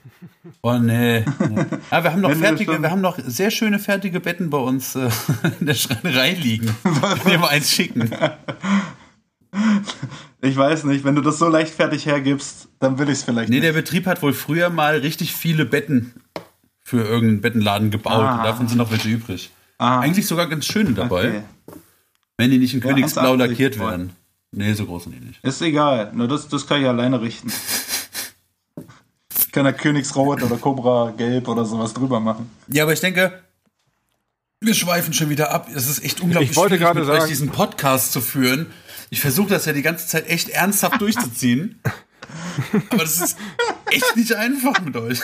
Oh 0.61 0.77
nee. 0.77 1.19
nee. 1.19 1.65
Ah, 1.89 2.03
wir 2.03 2.11
haben 2.11 2.21
noch 2.21 2.29
Wenn 2.29 2.39
fertige, 2.39 2.81
wir 2.81 2.91
haben 2.91 3.01
noch 3.01 3.17
sehr 3.23 3.51
schöne 3.51 3.79
fertige 3.79 4.19
Betten 4.19 4.49
bei 4.49 4.57
uns 4.57 4.95
äh, 4.95 5.09
in 5.59 5.65
der 5.65 5.73
Schreinerei 5.75 6.33
liegen. 6.33 6.75
Können 6.83 7.19
wir 7.25 7.37
mal 7.39 7.49
eins 7.49 7.71
schicken. 7.71 8.09
Ich 10.41 10.57
weiß 10.57 10.85
nicht, 10.85 11.03
wenn 11.03 11.15
du 11.15 11.21
das 11.21 11.37
so 11.37 11.47
leichtfertig 11.47 12.05
hergibst, 12.05 12.69
dann 12.79 12.97
will 12.97 13.07
ich 13.07 13.19
es 13.19 13.23
vielleicht 13.23 13.49
nee, 13.49 13.57
nicht. 13.57 13.65
der 13.65 13.73
Betrieb 13.73 14.07
hat 14.07 14.21
wohl 14.21 14.33
früher 14.33 14.69
mal 14.69 14.97
richtig 14.97 15.33
viele 15.33 15.65
Betten 15.65 16.13
für 16.81 17.03
irgendeinen 17.03 17.41
Bettenladen 17.41 17.91
gebaut. 17.91 18.23
Ah. 18.23 18.37
Und 18.37 18.43
davon 18.43 18.67
sind 18.67 18.77
noch 18.77 18.91
welche 18.91 19.09
übrig. 19.09 19.51
Ah. 19.77 19.99
Eigentlich 19.99 20.25
sogar 20.27 20.47
ganz 20.47 20.65
schöne 20.65 20.93
dabei, 20.93 21.43
Okay. 21.67 21.77
wenn 22.37 22.51
die 22.51 22.57
nicht 22.57 22.73
in 22.73 22.79
Königsblau 22.81 23.33
1,80 23.33 23.37
lackiert 23.37 23.79
werden. 23.79 24.11
Nee, 24.51 24.73
so 24.73 24.85
groß 24.85 25.03
sind 25.03 25.15
die 25.15 25.25
nicht. 25.25 25.43
Ist 25.43 25.61
egal, 25.61 26.11
nur 26.13 26.27
das, 26.27 26.47
das 26.47 26.67
kann 26.67 26.81
ich 26.81 26.87
alleine 26.87 27.21
richten. 27.21 27.51
Ich 29.51 29.53
kann 29.53 29.65
da 29.65 29.73
Königsrot 29.73 30.41
oder 30.43 30.55
Cobra 30.55 31.11
Gelb 31.17 31.49
oder 31.49 31.65
sowas 31.65 31.93
drüber 31.93 32.21
machen. 32.21 32.49
Ja, 32.69 32.83
aber 32.83 32.93
ich 32.93 33.01
denke, 33.01 33.41
wir 34.61 34.73
schweifen 34.73 35.11
schon 35.11 35.29
wieder 35.29 35.51
ab. 35.51 35.67
Es 35.75 35.89
ist 35.89 36.01
echt 36.05 36.21
unglaublich 36.21 36.51
Ich 36.51 36.55
wollte 36.55 36.75
schwierig, 36.77 36.85
gerade 36.85 36.99
mit 37.01 37.09
euch 37.09 37.17
sagen- 37.19 37.29
diesen 37.29 37.49
Podcast 37.49 38.13
zu 38.13 38.21
führen. 38.21 38.67
Ich 39.09 39.19
versuche 39.19 39.49
das 39.49 39.65
ja 39.65 39.73
die 39.73 39.81
ganze 39.81 40.07
Zeit 40.07 40.29
echt 40.29 40.47
ernsthaft 40.47 41.01
durchzuziehen. 41.01 41.81
Aber 42.91 42.99
das 43.03 43.19
ist 43.19 43.37
echt 43.89 44.15
nicht 44.15 44.31
einfach 44.35 44.79
mit 44.79 44.95
euch. 44.95 45.19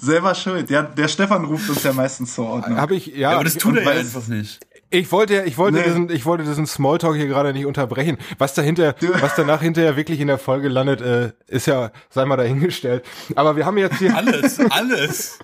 Selber 0.00 0.34
schuld. 0.34 0.68
Ja, 0.68 0.82
der 0.82 1.06
Stefan 1.06 1.44
ruft 1.44 1.70
uns 1.70 1.84
ja 1.84 1.92
meistens 1.92 2.34
zur 2.34 2.46
Ordnung. 2.48 2.76
Habe 2.76 2.96
ich, 2.96 3.06
ja, 3.06 3.14
Ja, 3.14 3.30
aber 3.36 3.44
das 3.44 3.54
tut 3.54 3.76
er 3.76 3.84
ja 3.84 4.00
einfach 4.00 4.26
nicht. 4.26 4.58
Ich 4.98 5.10
wollte, 5.12 5.42
ich 5.42 5.58
wollte 5.58 5.78
Nee. 5.78 5.84
diesen, 5.84 6.10
ich 6.10 6.24
wollte 6.24 6.44
diesen 6.44 6.66
Smalltalk 6.66 7.16
hier 7.16 7.26
gerade 7.26 7.52
nicht 7.52 7.66
unterbrechen. 7.66 8.16
Was 8.38 8.54
dahinter, 8.54 8.94
was 9.20 9.34
danach 9.34 9.60
hinterher 9.60 9.96
wirklich 9.96 10.20
in 10.20 10.28
der 10.28 10.38
Folge 10.38 10.68
landet, 10.68 11.00
äh, 11.00 11.32
ist 11.48 11.66
ja, 11.66 11.90
sei 12.10 12.24
mal 12.24 12.36
dahingestellt. 12.36 13.04
Aber 13.34 13.56
wir 13.56 13.66
haben 13.66 13.76
jetzt 13.78 13.98
hier, 13.98 14.16
Alles, 14.16 14.60
alles. 14.70 15.38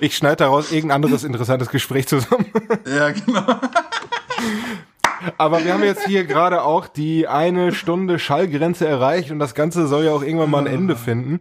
ich 0.00 0.16
schneide 0.16 0.36
daraus 0.36 0.72
irgendein 0.72 0.96
anderes 1.04 1.22
interessantes 1.24 1.68
Gespräch 1.70 2.08
zusammen. 2.08 2.46
Ja, 2.86 3.10
genau. 3.10 3.44
Aber 5.36 5.64
wir 5.64 5.72
haben 5.74 5.82
jetzt 5.84 6.06
hier 6.06 6.24
gerade 6.24 6.62
auch 6.62 6.86
die 6.86 7.26
eine 7.28 7.72
Stunde 7.72 8.18
Schallgrenze 8.18 8.86
erreicht 8.86 9.30
und 9.30 9.38
das 9.40 9.54
Ganze 9.54 9.86
soll 9.88 10.04
ja 10.04 10.12
auch 10.12 10.22
irgendwann 10.22 10.50
mal 10.50 10.60
ein 10.60 10.72
Ende 10.72 10.96
finden. 10.96 11.40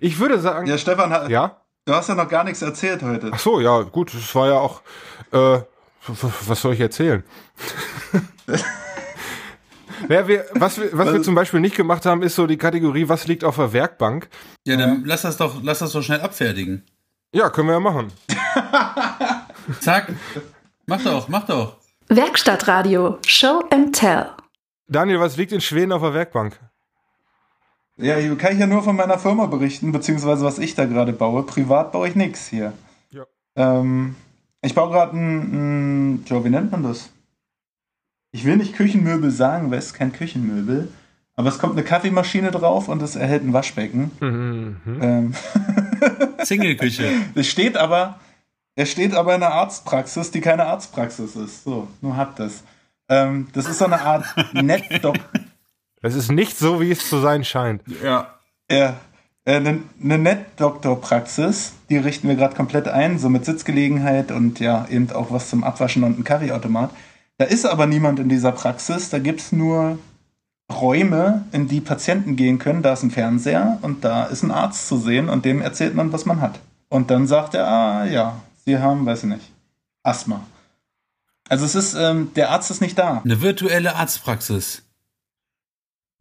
Ich 0.00 0.18
würde 0.18 0.38
sagen, 0.40 0.66
Ja, 0.66 0.76
Stefan, 0.76 1.30
ja. 1.30 1.56
du 1.84 1.92
hast 1.94 2.08
ja 2.08 2.14
noch 2.16 2.28
gar 2.28 2.44
nichts 2.44 2.62
erzählt 2.62 3.02
heute. 3.02 3.30
Ach 3.32 3.38
so, 3.38 3.60
ja, 3.60 3.82
gut, 3.82 4.12
es 4.14 4.34
war 4.34 4.48
ja 4.48 4.58
auch, 4.58 4.82
äh, 5.32 5.60
was 6.06 6.60
soll 6.60 6.74
ich 6.74 6.80
erzählen? 6.80 7.22
Ja, 10.08 10.26
wir, 10.26 10.44
was 10.54 10.78
wir, 10.78 10.90
was 10.92 11.12
wir 11.12 11.22
zum 11.22 11.34
Beispiel 11.34 11.60
nicht 11.60 11.76
gemacht 11.76 12.06
haben, 12.06 12.22
ist 12.22 12.34
so 12.34 12.46
die 12.46 12.56
Kategorie, 12.56 13.08
was 13.08 13.26
liegt 13.26 13.44
auf 13.44 13.56
der 13.56 13.72
Werkbank? 13.72 14.28
Ja, 14.66 14.76
dann 14.76 15.04
lass 15.04 15.22
das 15.22 15.36
doch, 15.36 15.62
lass 15.62 15.78
das 15.78 15.92
doch 15.92 16.02
schnell 16.02 16.20
abfertigen. 16.20 16.84
Ja, 17.32 17.50
können 17.50 17.68
wir 17.68 17.74
ja 17.74 17.80
machen. 17.80 18.12
Zack. 19.80 20.12
Mach 20.86 21.02
doch, 21.02 21.28
mach 21.28 21.46
doch. 21.46 21.76
Werkstattradio 22.08 23.18
Show 23.26 23.62
and 23.70 23.94
Tell. 23.94 24.26
Daniel, 24.88 25.20
was 25.20 25.36
liegt 25.36 25.52
in 25.52 25.60
Schweden 25.60 25.92
auf 25.92 26.02
der 26.02 26.12
Werkbank? 26.14 26.58
Ja, 27.96 28.16
hier 28.16 28.36
kann 28.36 28.52
ich 28.52 28.58
ja 28.58 28.66
nur 28.66 28.82
von 28.82 28.96
meiner 28.96 29.18
Firma 29.18 29.46
berichten, 29.46 29.92
beziehungsweise 29.92 30.44
was 30.44 30.58
ich 30.58 30.74
da 30.74 30.84
gerade 30.86 31.12
baue. 31.12 31.44
Privat 31.44 31.92
baue 31.92 32.08
ich 32.08 32.16
nichts 32.16 32.48
hier. 32.48 32.72
Ja. 33.10 33.24
Ähm, 33.54 34.16
ich 34.62 34.74
baue 34.74 34.90
gerade 34.90 35.16
ein, 35.16 36.14
ein, 36.14 36.24
ja, 36.26 36.44
wie 36.44 36.50
nennt 36.50 36.70
man 36.72 36.82
das? 36.82 37.10
Ich 38.32 38.44
will 38.44 38.56
nicht 38.56 38.74
Küchenmöbel 38.74 39.30
sagen, 39.30 39.70
weil 39.70 39.78
es 39.78 39.86
ist 39.86 39.94
kein 39.94 40.12
Küchenmöbel. 40.12 40.88
Aber 41.34 41.48
es 41.48 41.58
kommt 41.58 41.74
eine 41.74 41.84
Kaffeemaschine 41.84 42.50
drauf 42.50 42.88
und 42.88 43.02
es 43.02 43.16
erhält 43.16 43.42
ein 43.42 43.52
Waschbecken. 43.52 44.10
Mhm. 44.20 45.00
Ähm, 45.00 45.34
Single-Küche. 46.44 47.10
es 47.34 47.48
steht 47.48 47.76
aber, 47.76 48.20
es 48.74 48.90
steht 48.90 49.14
aber 49.14 49.34
in 49.34 49.42
einer 49.42 49.52
Arztpraxis, 49.52 50.30
die 50.30 50.40
keine 50.40 50.66
Arztpraxis 50.66 51.36
ist. 51.36 51.64
So, 51.64 51.88
nur 52.00 52.16
habt 52.16 52.38
das. 52.38 52.62
Ähm, 53.08 53.48
das 53.52 53.66
ist 53.66 53.78
so 53.78 53.86
eine 53.86 54.00
Art 54.00 54.24
Netdoc 54.52 55.16
Das 56.00 56.14
ist 56.14 56.30
nicht 56.30 56.56
so, 56.56 56.80
wie 56.80 56.90
es 56.90 57.08
zu 57.08 57.18
sein 57.18 57.44
scheint. 57.44 57.82
Ja. 58.02 58.34
Ja, 58.70 58.96
eine 59.44 59.80
ne 59.98 60.18
Net-Doktor-Praxis, 60.18 61.72
die 61.90 61.96
richten 61.96 62.28
wir 62.28 62.36
gerade 62.36 62.54
komplett 62.54 62.88
ein, 62.88 63.18
so 63.18 63.28
mit 63.28 63.44
Sitzgelegenheit 63.44 64.30
und 64.30 64.60
ja, 64.60 64.86
eben 64.88 65.10
auch 65.10 65.30
was 65.30 65.50
zum 65.50 65.64
Abwaschen 65.64 66.04
und 66.04 66.18
ein 66.18 66.24
Kaffeeautomat. 66.24 66.90
Da 67.38 67.46
ist 67.46 67.66
aber 67.66 67.86
niemand 67.86 68.20
in 68.20 68.28
dieser 68.28 68.52
Praxis, 68.52 69.10
da 69.10 69.18
gibt 69.18 69.40
es 69.40 69.52
nur 69.52 69.98
Räume, 70.72 71.44
in 71.52 71.68
die 71.68 71.80
Patienten 71.80 72.36
gehen 72.36 72.58
können. 72.58 72.82
Da 72.82 72.92
ist 72.92 73.02
ein 73.02 73.10
Fernseher 73.10 73.78
und 73.82 74.04
da 74.04 74.24
ist 74.24 74.42
ein 74.42 74.50
Arzt 74.50 74.88
zu 74.88 74.96
sehen 74.96 75.28
und 75.28 75.44
dem 75.44 75.60
erzählt 75.60 75.94
man, 75.94 76.12
was 76.12 76.24
man 76.24 76.40
hat. 76.40 76.60
Und 76.88 77.10
dann 77.10 77.26
sagt 77.26 77.54
er, 77.54 77.66
ah 77.66 78.04
ja, 78.04 78.40
Sie 78.64 78.78
haben, 78.78 79.04
weiß 79.06 79.24
ich 79.24 79.30
nicht, 79.30 79.50
Asthma. 80.02 80.46
Also 81.48 81.64
es 81.64 81.74
ist, 81.74 81.94
ähm, 81.94 82.30
der 82.36 82.50
Arzt 82.50 82.70
ist 82.70 82.80
nicht 82.80 82.98
da. 82.98 83.22
Eine 83.24 83.42
virtuelle 83.42 83.96
Arztpraxis. 83.96 84.82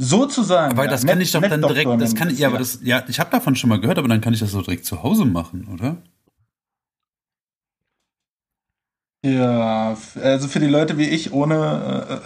Sozusagen. 0.04 0.76
Ja. 0.76 0.88
das 0.88 1.04
Net- 1.04 1.12
kann 1.12 1.22
ich 1.22 1.32
doch 1.32 1.42
dann 1.42 1.52
Netdoktor 1.52 1.76
direkt, 1.98 2.02
das 2.02 2.16
kann 2.16 2.30
ich, 2.32 2.40
ja, 2.40 2.48
aber 2.48 2.58
das, 2.58 2.80
ja, 2.82 3.04
ich 3.08 3.20
habe 3.20 3.30
davon 3.30 3.56
schon 3.56 3.70
mal 3.70 3.80
gehört, 3.80 4.00
aber 4.00 4.08
dann 4.08 4.20
kann 4.20 4.34
ich 4.34 4.40
das 4.40 4.50
so 4.52 4.62
direkt 4.64 4.84
zu 4.86 5.04
Hause 5.04 5.26
machen, 5.26 5.68
oder? 5.72 5.98
Ja, 9.24 9.96
also 10.22 10.48
für 10.48 10.60
die 10.60 10.66
Leute 10.68 10.98
wie 10.98 11.08
ich 11.08 11.32
ohne, 11.34 12.22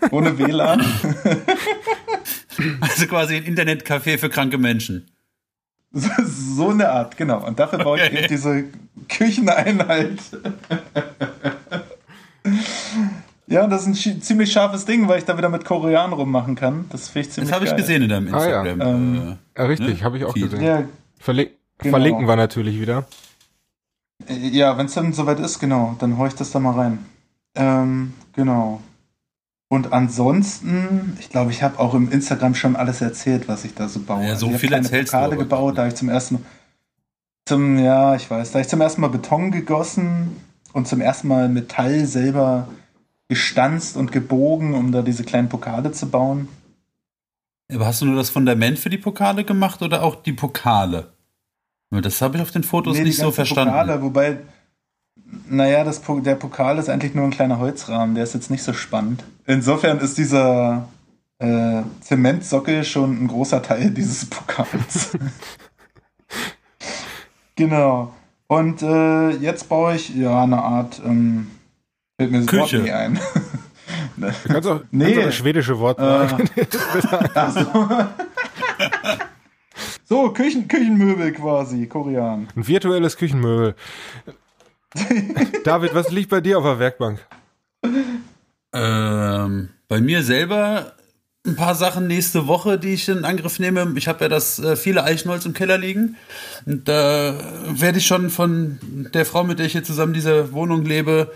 äh, 0.00 0.06
ohne 0.10 0.38
WLAN. 0.38 0.84
Also 2.80 3.06
quasi 3.06 3.34
ein 3.36 3.44
Internetcafé 3.44 4.18
für 4.18 4.28
kranke 4.28 4.58
Menschen. 4.58 5.10
so, 5.90 6.08
so 6.26 6.68
eine 6.68 6.90
Art, 6.90 7.16
genau. 7.16 7.44
Und 7.46 7.58
dafür 7.58 7.78
baue 7.78 7.96
ich 7.98 8.04
Okay. 8.04 8.18
eben 8.18 8.28
diese 8.28 8.64
Kücheneinheit. 9.08 10.18
ja, 13.52 13.66
das 13.66 13.86
ist 13.86 14.06
ein 14.06 14.22
ziemlich 14.22 14.50
scharfes 14.52 14.84
Ding, 14.84 15.06
weil 15.08 15.18
ich 15.18 15.24
da 15.24 15.36
wieder 15.36 15.48
mit 15.48 15.64
Korean 15.64 16.12
rummachen 16.12 16.54
kann. 16.54 16.86
Das 16.90 17.08
finde 17.08 17.28
ich 17.28 17.34
ziemlich 17.34 17.50
Das 17.50 17.56
habe 17.60 17.66
ich 17.68 17.76
gesehen 17.76 18.02
in 18.02 18.08
deinem 18.08 18.34
Ah, 18.34 18.48
ja. 18.48 18.62
Instagram. 18.62 18.80
Ähm, 18.96 19.38
Ja, 19.56 19.64
richtig, 19.64 19.98
Ne? 19.98 20.04
habe 20.04 20.18
ich 20.18 20.24
auch 20.24 20.32
Feed. 20.32 20.44
gesehen. 20.50 20.62
Ja, 20.64 20.84
Verli 21.18 21.50
Genau. 21.78 21.96
Verlinken 21.96 22.26
wir 22.28 22.36
natürlich 22.36 22.80
wieder. 22.80 23.04
äh, 24.28 24.34
ja 24.48 24.78
wenn 24.78 24.86
es 24.86 24.94
dann 24.94 25.12
soweit 25.12 25.40
ist, 25.40 25.58
genau, 25.58 25.96
dann 25.98 26.16
hau 26.16 26.26
ich 26.26 26.34
das 26.34 26.50
da 26.52 26.60
mal 26.60 26.74
rein. 26.74 26.98
Ähm, 27.56 28.12
genau. 28.34 28.80
Und 29.68 29.92
ansonsten, 29.92 31.16
ich 31.18 31.28
glaube, 31.30 31.50
ich 31.50 31.62
habe 31.62 31.78
auch 31.80 31.94
im 31.94 32.10
Instagram 32.12 32.54
schon 32.54 32.76
alles 32.76 33.00
erzählt, 33.00 33.48
was 33.48 33.64
ich 33.64 33.74
da 33.74 33.88
so 33.88 34.00
baue. 34.00 34.24
Ja, 34.26 34.36
so 34.36 34.46
ich 34.48 34.52
hab 34.54 34.60
viel 34.60 34.72
erzählst 34.72 35.12
du 35.12 35.16
Pokale 35.16 35.32
aber 35.34 35.42
gebaut, 35.42 35.76
da 35.78 35.82
habe 35.82 35.88
ich 35.88 35.94
zum 35.96 36.08
ersten 36.08 36.34
Mal, 36.34 36.42
zum, 37.48 37.78
ja, 37.78 38.14
ich 38.14 38.30
weiß, 38.30 38.50
da 38.50 38.54
habe 38.54 38.62
ich 38.62 38.68
zum 38.68 38.80
ersten 38.80 39.00
Mal 39.00 39.08
Beton 39.08 39.50
gegossen 39.50 40.36
und 40.72 40.86
zum 40.86 41.00
ersten 41.00 41.26
Mal 41.28 41.48
Metall 41.48 42.04
selber 42.06 42.68
gestanzt 43.32 43.96
und 43.96 44.12
gebogen, 44.12 44.74
um 44.74 44.92
da 44.92 45.00
diese 45.00 45.24
kleinen 45.24 45.48
Pokale 45.48 45.90
zu 45.92 46.10
bauen. 46.10 46.48
Aber 47.72 47.86
hast 47.86 48.02
du 48.02 48.04
nur 48.04 48.16
das 48.16 48.28
Fundament 48.28 48.78
für 48.78 48.90
die 48.90 48.98
Pokale 48.98 49.44
gemacht 49.44 49.80
oder 49.80 50.02
auch 50.02 50.16
die 50.16 50.34
Pokale? 50.34 51.14
Das 51.90 52.20
habe 52.20 52.36
ich 52.36 52.42
auf 52.42 52.50
den 52.50 52.62
Fotos 52.62 52.98
Nee, 52.98 53.04
nicht 53.04 53.16
so 53.16 53.30
verstanden. 53.30 53.72
Pokale, 53.72 54.02
wobei, 54.02 54.38
naja, 55.48 55.82
das, 55.82 56.02
der 56.22 56.34
Pokal 56.34 56.76
ist 56.76 56.90
eigentlich 56.90 57.14
nur 57.14 57.24
ein 57.24 57.30
kleiner 57.30 57.58
Holzrahmen, 57.58 58.14
der 58.14 58.24
ist 58.24 58.34
jetzt 58.34 58.50
nicht 58.50 58.62
so 58.62 58.74
spannend. 58.74 59.24
Insofern 59.46 59.98
ist 59.98 60.18
dieser 60.18 60.88
äh, 61.38 61.80
Zementsockel 62.02 62.84
schon 62.84 63.24
ein 63.24 63.28
großer 63.28 63.62
Teil 63.62 63.90
dieses 63.96 64.26
Pokals. 64.26 65.16
genau. 67.56 68.12
Und 68.46 68.82
äh, 68.82 69.30
jetzt 69.30 69.70
baue 69.70 69.94
ich 69.96 70.14
ja 70.14 70.42
eine 70.42 70.62
Art, 70.62 71.00
ähm, 71.02 71.46
fällt 72.22 72.32
mir 72.32 72.38
das 72.40 72.46
Küche. 72.46 72.78
Wort 72.78 72.84
nie 72.84 72.92
ein. 72.92 73.20
Du 74.16 74.30
kannst 74.52 74.68
auch, 74.68 74.80
Nee. 74.90 75.04
kannst 75.04 75.18
auch 75.18 75.24
das 75.24 75.34
schwedische 75.34 75.78
Wort 75.78 75.98
sagen. 75.98 76.48
so, 80.04 80.30
Küchen, 80.30 80.68
Küchenmöbel 80.68 81.32
quasi, 81.32 81.86
Korean. 81.86 82.48
Ein 82.54 82.68
virtuelles 82.68 83.16
Küchenmöbel. 83.16 83.74
David, 85.64 85.94
was 85.94 86.10
liegt 86.10 86.30
bei 86.30 86.40
dir 86.40 86.58
auf 86.58 86.64
der 86.64 86.78
Werkbank? 86.78 87.26
Ähm, 88.74 89.70
bei 89.88 90.00
mir 90.00 90.22
selber 90.22 90.92
ein 91.44 91.56
paar 91.56 91.74
Sachen 91.74 92.06
nächste 92.06 92.46
Woche, 92.46 92.78
die 92.78 92.94
ich 92.94 93.08
in 93.08 93.24
Angriff 93.24 93.58
nehme. 93.58 93.92
Ich 93.96 94.06
habe 94.06 94.24
ja 94.24 94.28
das 94.28 94.60
äh, 94.60 94.76
viele 94.76 95.02
Eichenholz 95.02 95.44
im 95.44 95.54
Keller 95.54 95.78
liegen. 95.78 96.16
Und 96.66 96.86
da 96.86 97.34
werde 97.68 97.98
ich 97.98 98.06
schon 98.06 98.30
von 98.30 98.78
der 99.12 99.26
Frau, 99.26 99.42
mit 99.42 99.58
der 99.58 99.66
ich 99.66 99.72
hier 99.72 99.82
zusammen 99.82 100.12
diese 100.12 100.52
Wohnung 100.52 100.84
lebe, 100.84 101.32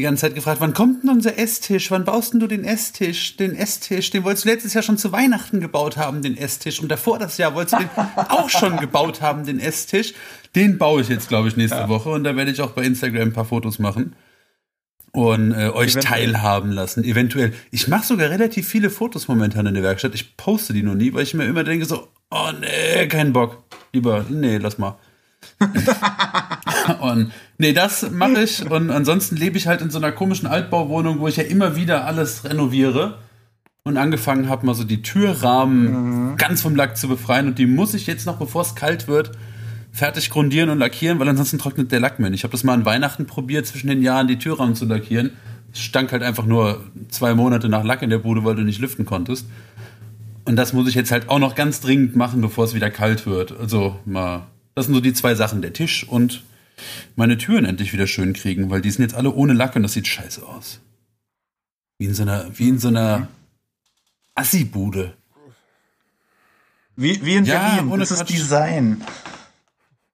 die 0.00 0.04
ganze 0.04 0.22
Zeit 0.22 0.34
gefragt, 0.34 0.60
wann 0.60 0.72
kommt 0.72 1.02
denn 1.02 1.10
unser 1.10 1.38
Esstisch? 1.38 1.90
Wann 1.90 2.04
baust 2.04 2.32
denn 2.32 2.40
du 2.40 2.46
den 2.46 2.64
Esstisch? 2.64 3.36
Den 3.36 3.54
Esstisch, 3.54 4.10
den 4.10 4.24
wolltest 4.24 4.46
du 4.46 4.48
letztes 4.48 4.74
Jahr 4.74 4.82
schon 4.82 4.96
zu 4.96 5.12
Weihnachten 5.12 5.60
gebaut 5.60 5.96
haben, 5.96 6.22
den 6.22 6.36
Esstisch. 6.36 6.80
Und 6.80 6.88
davor 6.90 7.18
das 7.18 7.36
Jahr 7.36 7.54
wolltest 7.54 7.74
du 7.74 7.78
den 7.78 7.90
auch 8.28 8.48
schon 8.48 8.78
gebaut 8.78 9.20
haben, 9.20 9.44
den 9.44 9.60
Esstisch. 9.60 10.14
Den 10.54 10.78
baue 10.78 11.02
ich 11.02 11.08
jetzt, 11.08 11.28
glaube 11.28 11.48
ich, 11.48 11.56
nächste 11.56 11.88
Woche. 11.88 12.08
Und 12.08 12.24
da 12.24 12.34
werde 12.34 12.50
ich 12.50 12.60
auch 12.62 12.70
bei 12.70 12.82
Instagram 12.82 13.28
ein 13.28 13.32
paar 13.32 13.44
Fotos 13.44 13.78
machen 13.78 14.16
und 15.12 15.52
äh, 15.52 15.68
euch 15.68 15.92
Eventuell. 15.92 16.02
teilhaben 16.02 16.72
lassen. 16.72 17.04
Eventuell. 17.04 17.52
Ich 17.70 17.88
mache 17.88 18.06
sogar 18.06 18.30
relativ 18.30 18.66
viele 18.68 18.90
Fotos 18.90 19.28
momentan 19.28 19.66
in 19.66 19.74
der 19.74 19.82
Werkstatt. 19.82 20.14
Ich 20.14 20.36
poste 20.36 20.72
die 20.72 20.82
noch 20.82 20.94
nie, 20.94 21.12
weil 21.12 21.24
ich 21.24 21.34
mir 21.34 21.44
immer 21.44 21.64
denke 21.64 21.84
so, 21.84 22.08
oh 22.30 22.50
nee, 22.58 23.06
kein 23.08 23.32
Bock. 23.32 23.62
Lieber, 23.92 24.24
nee, 24.28 24.56
lass 24.58 24.78
mal. 24.78 24.98
und 27.00 27.32
nee, 27.58 27.72
das 27.72 28.10
mache 28.10 28.42
ich. 28.42 28.68
Und 28.68 28.90
ansonsten 28.90 29.36
lebe 29.36 29.58
ich 29.58 29.66
halt 29.66 29.80
in 29.80 29.90
so 29.90 29.98
einer 29.98 30.12
komischen 30.12 30.48
Altbauwohnung, 30.48 31.20
wo 31.20 31.28
ich 31.28 31.36
ja 31.36 31.44
immer 31.44 31.76
wieder 31.76 32.04
alles 32.06 32.44
renoviere 32.44 33.18
und 33.82 33.96
angefangen 33.96 34.48
habe, 34.48 34.66
mal 34.66 34.74
so 34.74 34.84
die 34.84 35.02
Türrahmen 35.02 36.30
mhm. 36.32 36.36
ganz 36.36 36.62
vom 36.62 36.74
Lack 36.76 36.96
zu 36.96 37.08
befreien. 37.08 37.46
Und 37.46 37.58
die 37.58 37.66
muss 37.66 37.94
ich 37.94 38.06
jetzt 38.06 38.26
noch, 38.26 38.38
bevor 38.38 38.62
es 38.62 38.74
kalt 38.74 39.08
wird, 39.08 39.32
fertig 39.92 40.30
grundieren 40.30 40.70
und 40.70 40.78
lackieren, 40.78 41.18
weil 41.18 41.28
ansonsten 41.28 41.58
trocknet 41.58 41.90
der 41.90 42.00
Lack 42.00 42.18
mehr. 42.18 42.30
Ich 42.32 42.44
habe 42.44 42.52
das 42.52 42.64
mal 42.64 42.74
an 42.74 42.84
Weihnachten 42.84 43.26
probiert, 43.26 43.66
zwischen 43.66 43.88
den 43.88 44.02
Jahren 44.02 44.28
die 44.28 44.38
Türrahmen 44.38 44.74
zu 44.74 44.84
lackieren. 44.84 45.32
Es 45.72 45.80
stank 45.80 46.12
halt 46.12 46.22
einfach 46.22 46.46
nur 46.46 46.84
zwei 47.08 47.34
Monate 47.34 47.68
nach 47.68 47.84
Lack 47.84 48.02
in 48.02 48.10
der 48.10 48.18
Bude, 48.18 48.44
weil 48.44 48.56
du 48.56 48.62
nicht 48.62 48.80
lüften 48.80 49.06
konntest. 49.06 49.46
Und 50.44 50.56
das 50.56 50.72
muss 50.72 50.88
ich 50.88 50.94
jetzt 50.94 51.12
halt 51.12 51.28
auch 51.28 51.38
noch 51.38 51.54
ganz 51.54 51.80
dringend 51.80 52.16
machen, 52.16 52.40
bevor 52.40 52.64
es 52.64 52.74
wieder 52.74 52.90
kalt 52.90 53.26
wird. 53.26 53.58
Also 53.58 53.96
mal, 54.04 54.46
das 54.74 54.86
sind 54.86 54.94
so 54.94 55.00
die 55.00 55.12
zwei 55.12 55.34
Sachen, 55.34 55.62
der 55.62 55.72
Tisch 55.72 56.06
und 56.08 56.42
meine 57.16 57.38
Türen 57.38 57.64
endlich 57.64 57.92
wieder 57.92 58.06
schön 58.06 58.32
kriegen, 58.32 58.70
weil 58.70 58.80
die 58.80 58.90
sind 58.90 59.02
jetzt 59.02 59.14
alle 59.14 59.32
ohne 59.32 59.52
Lack 59.52 59.76
und 59.76 59.82
das 59.82 59.92
sieht 59.92 60.06
scheiße 60.06 60.46
aus. 60.46 60.80
Wie 61.98 62.06
in 62.06 62.14
so 62.14 62.22
einer, 62.22 62.46
wie 62.58 62.68
in 62.68 62.78
so 62.78 62.88
einer 62.88 63.28
Assi-Bude. 64.34 65.14
Wie, 66.96 67.24
wie 67.24 67.36
in 67.36 67.44
ja, 67.44 67.68
Berlin, 67.68 67.90
ohne 67.90 68.00
das 68.00 68.08
Quatsch. 68.10 68.30
ist 68.30 68.38
Design. 68.38 69.04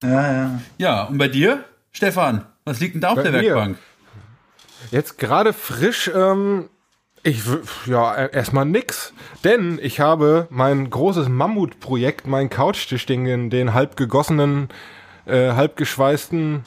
Ja, 0.02 0.32
ja. 0.32 0.60
Ja, 0.78 1.02
und 1.04 1.18
bei 1.18 1.28
dir, 1.28 1.64
Stefan, 1.92 2.46
was 2.64 2.80
liegt 2.80 2.94
denn 2.94 3.00
da 3.00 3.10
auf 3.10 3.16
bei 3.16 3.22
der 3.22 3.32
mir? 3.32 3.42
Werkbank? 3.42 3.78
Jetzt 4.90 5.18
gerade 5.18 5.52
frisch, 5.52 6.10
ähm, 6.14 6.68
ich, 7.26 7.42
ja, 7.86 8.26
erstmal 8.26 8.64
nix. 8.64 9.12
Denn 9.44 9.78
ich 9.82 10.00
habe 10.00 10.46
mein 10.50 10.88
großes 10.90 11.28
Mammutprojekt, 11.28 12.26
mein 12.26 12.50
Couchtisch, 12.50 13.06
den, 13.06 13.50
den 13.50 13.74
halb 13.74 13.96
gegossenen, 13.96 14.68
äh, 15.26 15.52
halb 15.52 15.76
geschweißten 15.76 16.64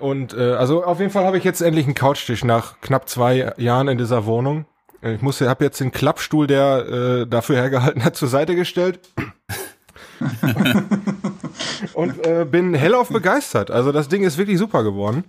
und 0.00 0.32
äh, 0.32 0.54
also 0.54 0.82
auf 0.82 0.98
jeden 0.98 1.12
Fall 1.12 1.24
habe 1.26 1.36
ich 1.36 1.44
jetzt 1.44 1.60
endlich 1.60 1.84
einen 1.84 1.94
Couchtisch 1.94 2.42
nach 2.42 2.80
knapp 2.80 3.08
zwei 3.08 3.52
Jahren 3.58 3.86
in 3.86 3.98
dieser 3.98 4.24
Wohnung. 4.24 4.64
Ich 5.02 5.20
muss, 5.22 5.40
habe 5.40 5.64
jetzt 5.64 5.80
den 5.80 5.92
Klappstuhl, 5.92 6.46
der 6.46 6.86
äh, 6.86 7.26
dafür 7.26 7.56
hergehalten 7.56 8.02
hat, 8.02 8.16
zur 8.20 8.28
Seite 8.28 8.56
gestellt. 8.56 9.00
und 11.94 12.26
äh, 12.26 12.46
bin 12.50 12.74
hellauf 12.74 13.08
begeistert. 13.08 13.70
Also 13.70 13.92
das 13.92 14.08
Ding 14.08 14.22
ist 14.22 14.38
wirklich 14.38 14.58
super 14.58 14.82
geworden. 14.82 15.24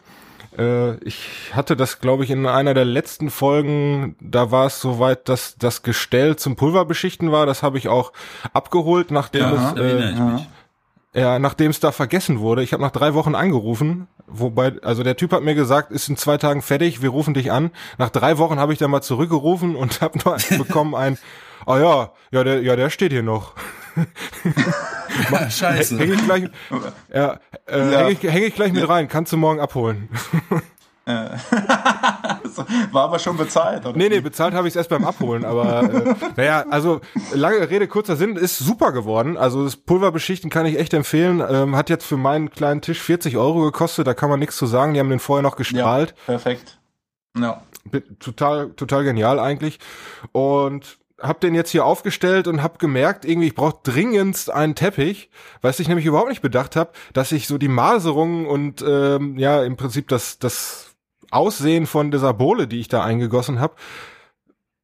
Äh, 0.57 0.95
ich 1.03 1.51
hatte 1.53 1.75
das, 1.75 1.99
glaube 1.99 2.23
ich, 2.23 2.31
in 2.31 2.45
einer 2.45 2.73
der 2.73 2.85
letzten 2.85 3.29
Folgen, 3.29 4.15
da 4.19 4.51
war 4.51 4.67
es 4.67 4.81
soweit, 4.81 5.29
dass 5.29 5.55
das 5.57 5.83
Gestell 5.83 6.35
zum 6.35 6.55
Pulverbeschichten 6.55 7.31
war. 7.31 7.45
Das 7.45 7.63
habe 7.63 7.77
ich 7.77 7.87
auch 7.87 8.11
abgeholt, 8.53 9.11
nachdem 9.11 9.41
ja, 9.41 9.73
es... 9.73 9.79
Äh, 9.79 10.11
ja. 10.11 10.45
Ja, 11.13 11.39
nachdem 11.39 11.71
es 11.71 11.81
da 11.81 11.91
vergessen 11.91 12.39
wurde. 12.39 12.63
Ich 12.63 12.71
habe 12.71 12.81
nach 12.81 12.91
drei 12.91 13.13
Wochen 13.13 13.35
angerufen, 13.35 14.07
wobei, 14.27 14.75
also 14.81 15.03
der 15.03 15.17
Typ 15.17 15.33
hat 15.33 15.43
mir 15.43 15.55
gesagt, 15.55 15.91
ist 15.91 16.07
in 16.07 16.15
zwei 16.15 16.37
Tagen 16.37 16.61
fertig, 16.61 17.01
wir 17.01 17.09
rufen 17.09 17.33
dich 17.33 17.51
an. 17.51 17.71
Nach 17.97 18.09
drei 18.09 18.37
Wochen 18.37 18.59
habe 18.59 18.71
ich 18.71 18.79
dann 18.79 18.91
mal 18.91 19.01
zurückgerufen 19.01 19.75
und 19.75 19.99
habe 20.01 20.19
nur 20.23 20.37
bekommen 20.57 20.95
ein, 20.95 21.17
ah 21.65 21.73
oh 21.73 21.77
ja, 21.77 22.11
ja 22.31 22.43
der, 22.45 22.61
ja 22.61 22.77
der 22.77 22.89
steht 22.89 23.11
hier 23.11 23.23
noch. 23.23 23.55
Scheiße. 25.49 25.97
Häng 25.99 26.13
ich 26.13 26.25
gleich, 26.25 26.49
ja, 27.13 27.39
äh, 27.67 27.91
ja. 27.91 27.99
Häng, 27.99 28.09
ich, 28.09 28.23
häng 28.23 28.43
ich 28.43 28.55
gleich 28.55 28.73
mit 28.73 28.87
rein. 28.87 29.07
Kannst 29.07 29.33
du 29.33 29.37
morgen 29.37 29.59
abholen. 29.59 30.09
Äh. 31.05 31.29
War 32.91 33.05
aber 33.05 33.17
schon 33.17 33.37
bezahlt, 33.37 33.85
oder? 33.85 33.97
Nee, 33.97 34.09
nee, 34.09 34.19
bezahlt 34.19 34.53
habe 34.53 34.67
ich 34.67 34.73
es 34.73 34.75
erst 34.75 34.89
beim 34.89 35.03
Abholen, 35.03 35.45
aber 35.45 35.83
äh, 35.83 36.15
naja, 36.35 36.65
also 36.69 37.01
lange 37.33 37.69
Rede, 37.69 37.87
kurzer 37.87 38.15
Sinn, 38.15 38.35
ist 38.35 38.59
super 38.59 38.91
geworden. 38.91 39.35
Also 39.37 39.63
das 39.63 39.77
Pulverbeschichten 39.77 40.49
kann 40.49 40.65
ich 40.65 40.77
echt 40.77 40.93
empfehlen. 40.93 41.41
Ähm, 41.47 41.75
hat 41.75 41.89
jetzt 41.89 42.05
für 42.05 42.17
meinen 42.17 42.51
kleinen 42.51 42.81
Tisch 42.81 43.01
40 43.01 43.37
Euro 43.37 43.61
gekostet, 43.61 44.05
da 44.05 44.13
kann 44.13 44.29
man 44.29 44.39
nichts 44.39 44.57
zu 44.57 44.67
sagen. 44.67 44.93
Die 44.93 44.99
haben 44.99 45.09
den 45.09 45.19
vorher 45.19 45.41
noch 45.41 45.55
gestrahlt. 45.55 46.09
Ja, 46.09 46.25
perfekt. 46.25 46.79
Ja. 47.37 47.63
Total, 48.19 48.69
total 48.73 49.03
genial 49.03 49.39
eigentlich. 49.39 49.79
Und 50.33 50.99
hab 51.21 51.39
den 51.39 51.55
jetzt 51.55 51.71
hier 51.71 51.85
aufgestellt 51.85 52.47
und 52.47 52.63
hab 52.63 52.79
gemerkt, 52.79 53.25
irgendwie 53.25 53.47
ich 53.47 53.55
brauche 53.55 53.79
dringendst 53.83 54.51
einen 54.51 54.75
Teppich, 54.75 55.29
was 55.61 55.79
ich 55.79 55.87
nämlich 55.87 56.05
überhaupt 56.05 56.29
nicht 56.29 56.41
bedacht 56.41 56.75
habe, 56.75 56.91
dass 57.13 57.31
ich 57.31 57.47
so 57.47 57.57
die 57.57 57.67
Maserung 57.67 58.47
und 58.47 58.83
ähm, 58.87 59.37
ja 59.37 59.63
im 59.63 59.77
Prinzip 59.77 60.07
das 60.07 60.39
das 60.39 60.95
Aussehen 61.31 61.85
von 61.85 62.11
dieser 62.11 62.33
Bohle, 62.33 62.67
die 62.67 62.79
ich 62.79 62.89
da 62.89 63.03
eingegossen 63.03 63.59
habe, 63.59 63.75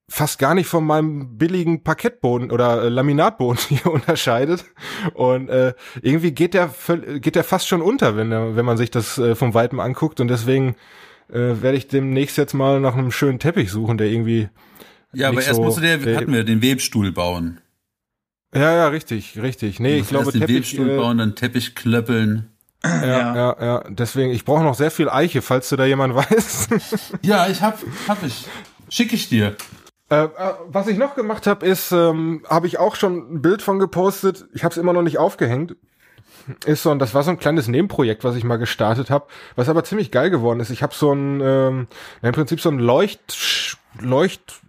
fast 0.10 0.40
gar 0.40 0.56
nicht 0.56 0.68
von 0.68 0.86
meinem 0.86 1.38
billigen 1.38 1.84
Parkettboden 1.84 2.52
oder 2.52 2.84
äh, 2.84 2.90
Laminatboden 2.90 3.60
hier 3.68 3.88
unterscheidet. 3.88 4.66
Und 5.14 5.50
äh, 5.50 5.74
irgendwie 6.02 6.32
geht 6.32 6.54
der 6.54 6.74
geht 7.20 7.36
der 7.36 7.44
fast 7.44 7.68
schon 7.68 7.82
unter, 7.82 8.16
wenn 8.16 8.32
wenn 8.32 8.66
man 8.66 8.78
sich 8.78 8.92
das 8.92 9.18
äh, 9.18 9.36
vom 9.36 9.54
Weitem 9.54 9.80
anguckt. 9.80 10.20
Und 10.20 10.30
deswegen 10.30 10.76
äh, 11.30 11.62
werde 11.62 11.78
ich 11.78 11.88
demnächst 11.88 12.38
jetzt 12.38 12.54
mal 12.54 12.80
nach 12.80 12.96
einem 12.96 13.12
schönen 13.12 13.40
Teppich 13.40 13.70
suchen, 13.72 13.98
der 13.98 14.08
irgendwie 14.08 14.50
ja, 15.14 15.30
aber 15.30 15.42
erst 15.42 15.56
so, 15.56 15.64
musst 15.64 15.78
du 15.78 15.82
der, 15.82 16.18
hatten 16.18 16.34
wir 16.34 16.44
den 16.44 16.62
Webstuhl 16.62 17.12
bauen. 17.12 17.60
Ja, 18.54 18.74
ja, 18.74 18.88
richtig, 18.88 19.40
richtig. 19.42 19.80
Nee, 19.80 20.00
ich 20.00 20.08
glaube 20.08 20.32
den 20.32 20.42
Teppich, 20.42 20.58
Webstuhl 20.58 20.90
äh, 20.90 20.98
bauen, 20.98 21.18
dann 21.18 21.36
Teppich 21.36 21.76
klöppeln. 21.76 22.52
Ja, 22.84 23.06
ja, 23.06 23.36
ja, 23.36 23.58
ja. 23.60 23.84
Deswegen, 23.90 24.32
ich 24.32 24.46
brauche 24.46 24.64
noch 24.64 24.76
sehr 24.76 24.92
viel 24.92 25.10
Eiche, 25.10 25.42
falls 25.42 25.70
du 25.70 25.76
da 25.76 25.86
jemand 25.86 26.16
weißt. 26.16 26.70
ja, 27.22 27.48
ich 27.48 27.62
hab, 27.62 27.80
hab 28.08 28.24
ich. 28.24 28.46
Schick 28.90 29.12
ich 29.12 29.28
dir. 29.30 29.56
Äh, 30.10 30.24
äh, 30.24 30.30
was 30.68 30.88
ich 30.88 30.98
noch 30.98 31.16
gemacht 31.16 31.48
habe, 31.48 31.66
ist, 31.66 31.92
ähm, 31.92 32.46
habe 32.50 32.68
ich 32.68 32.80
auch 32.80 32.96
schon 32.96 33.36
ein 33.36 33.42
Bild 33.42 33.62
von 33.62 33.80
gepostet. 33.80 34.46
Ich 34.54 34.64
habe 34.64 34.72
es 34.72 34.78
immer 34.78 34.94
noch 34.94 35.02
nicht 35.02 35.18
aufgehängt. 35.18 35.76
Ist 36.66 36.84
so, 36.84 36.92
und 36.92 37.00
das 37.00 37.14
war 37.14 37.24
so 37.24 37.32
ein 37.32 37.40
kleines 37.40 37.68
Nebenprojekt, 37.68 38.24
was 38.24 38.38
ich 38.38 38.46
mal 38.46 38.56
gestartet 38.56 39.10
habe, 39.10 39.28
was 39.58 39.68
aber 39.68 39.84
ziemlich 39.84 40.12
geil 40.12 40.30
geworden 40.30 40.62
ist. 40.62 40.70
Ich 40.70 40.82
habe 40.82 40.96
so 40.96 41.12
ein, 41.12 41.42
ähm, 41.42 41.88
im 42.22 42.32
Prinzip 42.32 42.62
so 42.62 42.70
ein 42.70 42.80
Leucht, 42.80 43.78
Leucht 44.00 44.62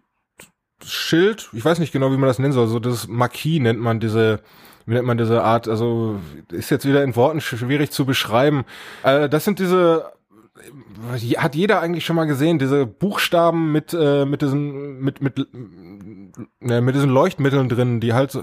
Schild, 0.84 1.48
ich 1.52 1.64
weiß 1.64 1.78
nicht 1.78 1.92
genau, 1.92 2.12
wie 2.12 2.16
man 2.16 2.28
das 2.28 2.38
nennen 2.38 2.52
soll, 2.52 2.68
so 2.68 2.78
das 2.78 3.08
Marquis 3.08 3.60
nennt 3.60 3.80
man 3.80 4.00
diese, 4.00 4.40
wie 4.86 4.94
nennt 4.94 5.06
man 5.06 5.18
diese 5.18 5.42
Art, 5.42 5.68
also 5.68 6.18
ist 6.50 6.70
jetzt 6.70 6.86
wieder 6.86 7.02
in 7.02 7.16
Worten 7.16 7.40
schwierig 7.40 7.90
zu 7.90 8.04
beschreiben. 8.04 8.64
Äh, 9.02 9.28
das 9.28 9.44
sind 9.44 9.58
diese 9.58 10.12
hat 11.38 11.54
jeder 11.54 11.80
eigentlich 11.80 12.04
schon 12.04 12.16
mal 12.16 12.26
gesehen, 12.26 12.58
diese 12.58 12.86
Buchstaben 12.86 13.72
mit 13.72 13.94
äh, 13.94 14.24
mit 14.24 14.42
diesen 14.42 15.00
mit 15.00 15.22
mit 15.22 15.38
äh, 15.38 16.80
mit 16.80 16.94
diesen 16.94 17.10
Leuchtmitteln 17.10 17.68
drin, 17.68 18.00
die 18.00 18.12
halt 18.12 18.32
so, 18.32 18.42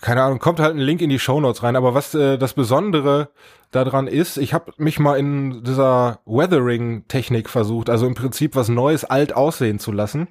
keine 0.00 0.22
Ahnung, 0.22 0.38
kommt 0.38 0.60
halt 0.60 0.74
ein 0.74 0.80
Link 0.80 1.00
in 1.00 1.10
die 1.10 1.18
Show 1.18 1.40
Notes 1.40 1.62
rein, 1.62 1.76
aber 1.76 1.94
was 1.94 2.14
äh, 2.14 2.38
das 2.38 2.54
Besondere 2.54 3.30
daran 3.70 4.06
ist, 4.06 4.36
ich 4.36 4.54
habe 4.54 4.72
mich 4.76 4.98
mal 4.98 5.18
in 5.18 5.64
dieser 5.64 6.20
Weathering 6.24 7.06
Technik 7.08 7.50
versucht, 7.50 7.90
also 7.90 8.06
im 8.06 8.14
Prinzip 8.14 8.54
was 8.54 8.68
Neues 8.68 9.04
alt 9.04 9.34
aussehen 9.34 9.78
zu 9.78 9.92
lassen. 9.92 10.28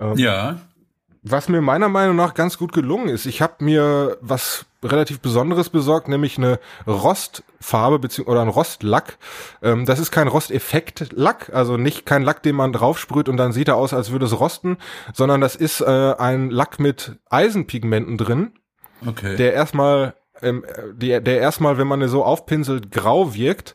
Ähm, 0.00 0.16
ja. 0.16 0.58
Was 1.22 1.48
mir 1.48 1.60
meiner 1.60 1.90
Meinung 1.90 2.16
nach 2.16 2.32
ganz 2.32 2.56
gut 2.56 2.72
gelungen 2.72 3.08
ist. 3.08 3.26
Ich 3.26 3.42
habe 3.42 3.62
mir 3.62 4.16
was 4.22 4.64
relativ 4.82 5.20
Besonderes 5.20 5.68
besorgt, 5.68 6.08
nämlich 6.08 6.38
eine 6.38 6.58
Rostfarbe 6.86 8.00
oder 8.24 8.40
ein 8.40 8.48
Rostlack. 8.48 9.18
Ähm, 9.62 9.84
das 9.84 9.98
ist 9.98 10.10
kein 10.10 10.28
Rosteffekt-Lack, 10.28 11.50
also 11.52 11.76
nicht 11.76 12.06
kein 12.06 12.22
Lack, 12.22 12.42
den 12.42 12.56
man 12.56 12.72
draufsprüht 12.72 13.28
und 13.28 13.36
dann 13.36 13.52
sieht 13.52 13.68
er 13.68 13.76
aus, 13.76 13.92
als 13.92 14.10
würde 14.10 14.24
es 14.24 14.40
rosten, 14.40 14.78
sondern 15.12 15.42
das 15.42 15.56
ist 15.56 15.82
äh, 15.82 16.14
ein 16.18 16.50
Lack 16.50 16.80
mit 16.80 17.18
Eisenpigmenten 17.28 18.16
drin. 18.16 18.52
Okay. 19.06 19.36
Der 19.36 19.52
erstmal 19.52 20.14
ähm, 20.42 20.64
die, 20.94 21.08
der 21.08 21.40
erstmal, 21.40 21.78
wenn 21.78 21.86
man 21.86 22.06
so 22.08 22.24
aufpinselt, 22.24 22.90
grau 22.90 23.34
wirkt. 23.34 23.74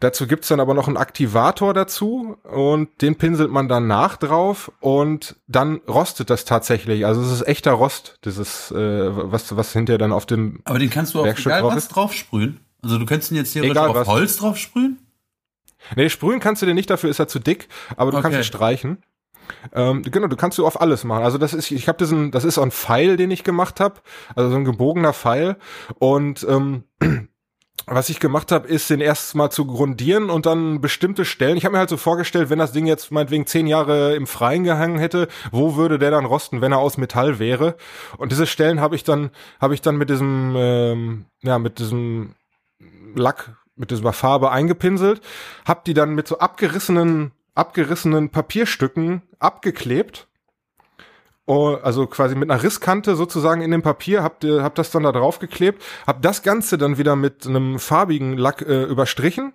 Dazu 0.00 0.26
gibt's 0.26 0.48
dann 0.48 0.60
aber 0.60 0.74
noch 0.74 0.86
einen 0.86 0.96
Aktivator 0.96 1.74
dazu 1.74 2.36
und 2.44 3.02
den 3.02 3.16
pinselt 3.16 3.50
man 3.50 3.68
dann 3.68 3.88
nach 3.88 4.16
drauf 4.16 4.70
und 4.80 5.36
dann 5.48 5.80
rostet 5.88 6.30
das 6.30 6.44
tatsächlich. 6.44 7.04
Also 7.04 7.20
es 7.20 7.32
ist 7.32 7.48
echter 7.48 7.72
Rost, 7.72 8.18
dieses, 8.24 8.70
äh, 8.70 8.76
was, 8.76 9.56
was 9.56 9.72
hinterher 9.72 9.98
dann 9.98 10.12
auf 10.12 10.26
dem 10.26 10.60
Aber 10.64 10.78
den 10.78 10.90
kannst 10.90 11.14
du 11.14 11.20
auf 11.20 11.26
Werkstück 11.26 11.52
egal 11.52 11.64
was 11.64 11.88
drauf 11.88 12.12
sprühen? 12.12 12.60
Also 12.82 12.98
du 12.98 13.06
könntest 13.06 13.32
ihn 13.32 13.36
jetzt 13.36 13.52
hier 13.52 13.64
egal, 13.64 13.88
auf 13.88 13.96
was. 13.96 14.06
Holz 14.06 14.36
drauf 14.36 14.56
sprühen? 14.56 14.98
Nee, 15.96 16.08
sprühen 16.08 16.40
kannst 16.40 16.62
du 16.62 16.66
den 16.66 16.74
nicht, 16.76 16.90
dafür 16.90 17.10
ist 17.10 17.18
er 17.18 17.28
zu 17.28 17.38
dick, 17.38 17.68
aber 17.96 18.10
du 18.10 18.18
okay. 18.18 18.24
kannst 18.24 18.38
ihn 18.38 18.44
streichen. 18.44 18.98
Ähm, 19.72 20.02
genau, 20.02 20.26
du 20.26 20.36
kannst 20.36 20.58
du 20.58 20.66
auf 20.66 20.80
alles 20.80 21.04
machen. 21.04 21.24
Also 21.24 21.38
das 21.38 21.54
ist, 21.54 21.70
ich 21.70 21.88
habe 21.88 21.98
diesen, 21.98 22.30
das 22.30 22.44
ist 22.44 22.58
ein 22.58 22.70
Pfeil, 22.70 23.16
den 23.16 23.30
ich 23.30 23.44
gemacht 23.44 23.80
habe, 23.80 23.96
also 24.34 24.50
so 24.50 24.56
ein 24.56 24.64
gebogener 24.64 25.12
Pfeil. 25.12 25.56
Und 25.98 26.46
ähm, 26.48 26.84
was 27.86 28.08
ich 28.08 28.20
gemacht 28.20 28.52
habe, 28.52 28.68
ist 28.68 28.90
den 28.90 29.00
erst 29.00 29.34
mal 29.34 29.50
zu 29.50 29.66
grundieren 29.66 30.30
und 30.30 30.46
dann 30.46 30.80
bestimmte 30.80 31.24
Stellen. 31.24 31.56
Ich 31.56 31.64
habe 31.64 31.72
mir 31.72 31.78
halt 31.78 31.90
so 31.90 31.96
vorgestellt, 31.96 32.50
wenn 32.50 32.58
das 32.58 32.72
Ding 32.72 32.86
jetzt 32.86 33.10
meinetwegen 33.10 33.46
zehn 33.46 33.66
Jahre 33.66 34.14
im 34.14 34.26
Freien 34.26 34.64
gehangen 34.64 34.98
hätte, 34.98 35.28
wo 35.50 35.76
würde 35.76 35.98
der 35.98 36.10
dann 36.10 36.24
rosten, 36.24 36.60
wenn 36.60 36.72
er 36.72 36.78
aus 36.78 36.98
Metall 36.98 37.38
wäre? 37.38 37.76
Und 38.18 38.32
diese 38.32 38.46
Stellen 38.46 38.80
habe 38.80 38.94
ich 38.94 39.04
dann, 39.04 39.30
habe 39.60 39.74
ich 39.74 39.80
dann 39.80 39.96
mit 39.96 40.10
diesem, 40.10 40.54
ähm, 40.56 41.24
ja, 41.42 41.58
mit 41.58 41.78
diesem 41.78 42.34
Lack, 43.14 43.56
mit 43.74 43.90
dieser 43.90 44.12
Farbe 44.12 44.50
eingepinselt, 44.50 45.22
habe 45.64 45.82
die 45.86 45.94
dann 45.94 46.14
mit 46.14 46.28
so 46.28 46.38
abgerissenen 46.38 47.32
abgerissenen 47.58 48.30
Papierstücken 48.30 49.22
abgeklebt 49.38 50.28
oh, 51.48 51.76
also 51.82 52.06
quasi 52.06 52.34
mit 52.34 52.50
einer 52.50 52.62
Risskante 52.62 53.16
sozusagen 53.16 53.62
in 53.62 53.70
dem 53.70 53.82
Papier, 53.82 54.22
hab, 54.22 54.44
hab 54.44 54.74
das 54.74 54.90
dann 54.90 55.02
da 55.02 55.12
drauf 55.12 55.38
geklebt, 55.38 55.82
hab 56.06 56.22
das 56.22 56.42
Ganze 56.42 56.78
dann 56.78 56.98
wieder 56.98 57.16
mit 57.16 57.46
einem 57.46 57.78
farbigen 57.78 58.36
Lack 58.36 58.62
äh, 58.62 58.84
überstrichen, 58.84 59.54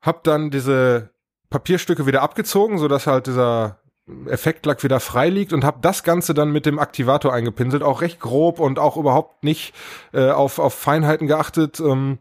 hab 0.00 0.22
dann 0.22 0.50
diese 0.50 1.10
Papierstücke 1.50 2.06
wieder 2.06 2.22
abgezogen, 2.22 2.78
so 2.78 2.86
dass 2.86 3.06
halt 3.06 3.26
dieser 3.26 3.80
Effektlack 4.26 4.84
wieder 4.84 5.00
frei 5.00 5.28
liegt 5.28 5.52
und 5.52 5.64
habe 5.64 5.80
das 5.82 6.04
Ganze 6.04 6.32
dann 6.32 6.50
mit 6.50 6.64
dem 6.64 6.78
Aktivator 6.78 7.34
eingepinselt, 7.34 7.82
auch 7.82 8.00
recht 8.00 8.20
grob 8.20 8.60
und 8.60 8.78
auch 8.78 8.96
überhaupt 8.96 9.44
nicht 9.44 9.74
äh, 10.12 10.30
auf, 10.30 10.58
auf 10.58 10.74
Feinheiten 10.74 11.26
geachtet. 11.26 11.80
Ähm, 11.80 12.18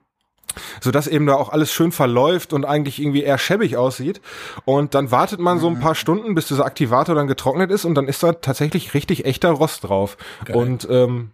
so 0.81 0.91
dass 0.91 1.07
eben 1.07 1.25
da 1.25 1.35
auch 1.35 1.49
alles 1.49 1.71
schön 1.71 1.91
verläuft 1.91 2.53
und 2.53 2.65
eigentlich 2.65 2.99
irgendwie 2.99 3.23
eher 3.23 3.37
schäbig 3.37 3.77
aussieht. 3.77 4.21
Und 4.65 4.95
dann 4.95 5.11
wartet 5.11 5.39
man 5.39 5.59
so 5.59 5.67
ein 5.67 5.79
paar 5.79 5.95
Stunden, 5.95 6.35
bis 6.35 6.47
dieser 6.47 6.65
Aktivator 6.65 7.15
dann 7.15 7.27
getrocknet 7.27 7.71
ist 7.71 7.85
und 7.85 7.95
dann 7.95 8.07
ist 8.07 8.23
da 8.23 8.33
tatsächlich 8.33 8.93
richtig 8.93 9.25
echter 9.25 9.51
Rost 9.51 9.83
drauf. 9.83 10.17
Geil. 10.45 10.55
Und 10.55 10.87
ähm, 10.89 11.31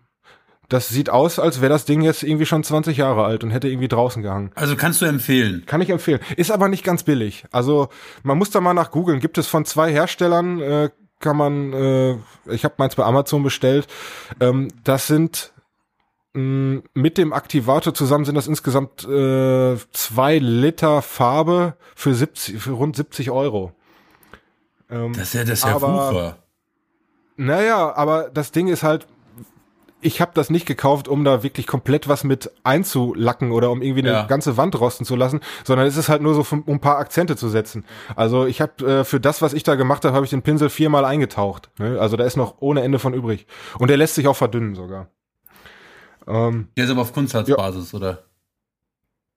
das 0.70 0.90
sieht 0.90 1.10
aus, 1.10 1.40
als 1.40 1.62
wäre 1.62 1.72
das 1.72 1.86
Ding 1.86 2.02
jetzt 2.02 2.24
irgendwie 2.24 2.46
schon 2.46 2.64
20 2.64 2.98
Jahre 2.98 3.26
alt 3.26 3.44
und 3.44 3.52
hätte 3.52 3.68
irgendwie 3.68 3.88
draußen 3.88 4.24
gehangen. 4.24 4.52
Also 4.56 4.76
kannst 4.76 5.02
du 5.02 5.06
empfehlen? 5.06 5.64
Kann 5.66 5.82
ich 5.82 5.90
empfehlen. 5.90 6.20
Ist 6.36 6.52
aber 6.52 6.68
nicht 6.68 6.84
ganz 6.84 7.04
billig. 7.04 7.46
Also 7.52 7.90
man 8.24 8.38
muss 8.38 8.50
da 8.50 8.62
mal 8.62 8.74
nach 8.74 8.92
googeln. 8.92 9.20
Gibt 9.20 9.38
es 9.38 9.48
von 9.48 9.66
zwei 9.66 9.92
Herstellern, 9.92 10.62
äh, 10.62 10.90
kann 11.20 11.38
man, 11.38 11.74
äh, 11.74 12.18
ich 12.52 12.66
habe 12.66 12.76
meins 12.78 12.96
bei 12.96 13.04
Amazon 13.04 13.44
bestellt. 13.44 13.88
Ähm, 14.40 14.70
das 14.84 15.08
sind 15.08 15.53
mit 16.34 17.20
dem 17.20 17.32
Aktivator 17.32 17.94
zusammen 17.94 18.26
sind 18.26 18.36
das 18.36 18.48
insgesamt 18.48 19.08
äh, 19.08 19.78
zwei 19.92 20.40
Liter 20.40 21.04
Farbe 21.04 21.76
für 21.96 22.16
70, 22.16 22.60
für 22.60 22.72
rund 22.72 22.96
70 22.96 23.30
Euro. 23.30 23.72
Ähm, 24.90 25.14
das 25.14 25.28
ist 25.28 25.34
ja 25.34 25.42
das 25.42 25.60
ist 25.60 25.66
ja 25.66 25.76
aber, 25.76 26.38
Naja, 27.38 27.96
aber 27.96 28.32
das 28.34 28.52
Ding 28.52 28.68
ist 28.68 28.82
halt, 28.82 29.08
ich 30.02 30.22
habe 30.22 30.32
das 30.34 30.50
nicht 30.50 30.66
gekauft, 30.66 31.08
um 31.08 31.24
da 31.24 31.44
wirklich 31.44 31.68
komplett 31.68 32.08
was 32.08 32.24
mit 32.24 32.52
einzulacken 32.64 33.52
oder 33.52 33.70
um 33.70 33.84
irgendwie 33.84 34.02
eine 34.02 34.12
ja. 34.12 34.24
ganze 34.26 34.58
Wand 34.58 34.80
rosten 34.80 35.06
zu 35.06 35.16
lassen, 35.16 35.40
sondern 35.64 35.86
es 35.86 35.98
ist 35.98 36.10
halt 36.10 36.24
nur 36.24 36.34
so, 36.34 36.46
um 36.52 36.64
ein 36.68 36.80
paar 36.80 36.98
Akzente 36.98 37.36
zu 37.36 37.48
setzen. 37.48 37.86
Also 38.16 38.48
ich 38.48 38.60
habe 38.60 38.86
äh, 38.86 39.04
für 39.04 39.20
das, 39.20 39.44
was 39.44 39.54
ich 39.54 39.62
da 39.62 39.76
gemacht 39.76 40.04
habe, 40.04 40.16
habe 40.16 40.26
ich 40.26 40.32
den 40.32 40.42
Pinsel 40.42 40.70
viermal 40.70 41.06
eingetaucht. 41.06 41.70
Ne? 41.78 42.00
Also 42.00 42.18
da 42.18 42.26
ist 42.26 42.38
noch 42.38 42.56
ohne 42.60 42.82
Ende 42.82 42.98
von 42.98 43.14
übrig. 43.14 43.46
Und 43.78 43.90
der 43.90 43.98
lässt 43.98 44.16
sich 44.16 44.28
auch 44.28 44.36
verdünnen 44.36 44.74
sogar. 44.74 45.10
Ähm, 46.28 46.70
der 46.78 46.86
ist 46.86 46.92
aber 46.92 47.02
auf 47.02 47.14
Kunstharzbasis, 47.14 47.92
ja. 47.92 47.98
oder? 47.98 48.24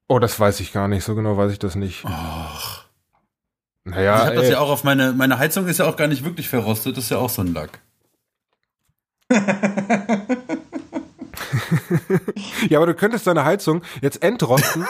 Oh, 0.09 0.19
das 0.19 0.39
weiß 0.39 0.61
ich 0.61 0.73
gar 0.73 0.89
nicht. 0.89 1.05
So 1.05 1.15
genau 1.15 1.37
weiß 1.37 1.53
ich 1.53 1.59
das 1.59 1.75
nicht. 1.75 2.05
Ach. 2.07 2.85
Naja, 3.85 4.17
ich 4.17 4.27
hab 4.27 4.35
das 4.35 4.49
ja 4.49 4.59
auch 4.59 4.71
auf 4.71 4.83
meine, 4.83 5.13
meine 5.13 5.39
Heizung 5.39 5.69
ist 5.69 5.79
ja 5.79 5.87
auch 5.87 5.97
gar 5.97 6.09
nicht 6.09 6.25
wirklich 6.25 6.49
verrostet, 6.49 6.97
das 6.97 7.05
ist 7.05 7.11
ja 7.11 7.19
auch 7.19 7.31
so 7.31 7.43
ein 7.43 7.55
Lack. 7.55 7.81
ja, 12.69 12.79
aber 12.79 12.87
du 12.87 12.95
könntest 12.95 13.27
deine 13.27 13.45
Heizung 13.45 13.83
jetzt 14.01 14.23
entrosten, 14.23 14.87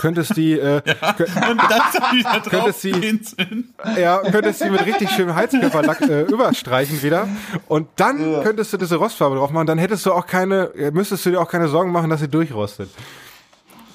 könntest 0.00 0.36
die, 0.36 0.52
äh, 0.52 0.82
ja, 0.84 1.12
könnt, 1.14 1.36
und 1.50 1.60
dann 1.68 2.42
könntest 2.48 2.84
die, 2.84 3.20
ja, 4.00 4.18
könntest 4.18 4.64
die 4.64 4.70
mit 4.70 4.84
richtig 4.84 5.10
schönem 5.10 5.34
Heizkörperlack 5.34 6.00
äh, 6.02 6.22
überstreichen 6.22 7.02
wieder 7.02 7.28
und 7.66 7.88
dann 7.96 8.32
ja. 8.32 8.42
könntest 8.42 8.72
du 8.72 8.76
diese 8.76 8.96
Rostfarbe 8.96 9.36
drauf 9.36 9.50
machen, 9.50 9.66
dann 9.66 9.78
hättest 9.78 10.06
du 10.06 10.12
auch 10.12 10.26
keine, 10.26 10.70
müsstest 10.92 11.26
du 11.26 11.30
dir 11.30 11.40
auch 11.40 11.48
keine 11.48 11.68
Sorgen 11.68 11.92
machen, 11.92 12.10
dass 12.10 12.20
sie 12.20 12.28
durchrostet. 12.28 12.90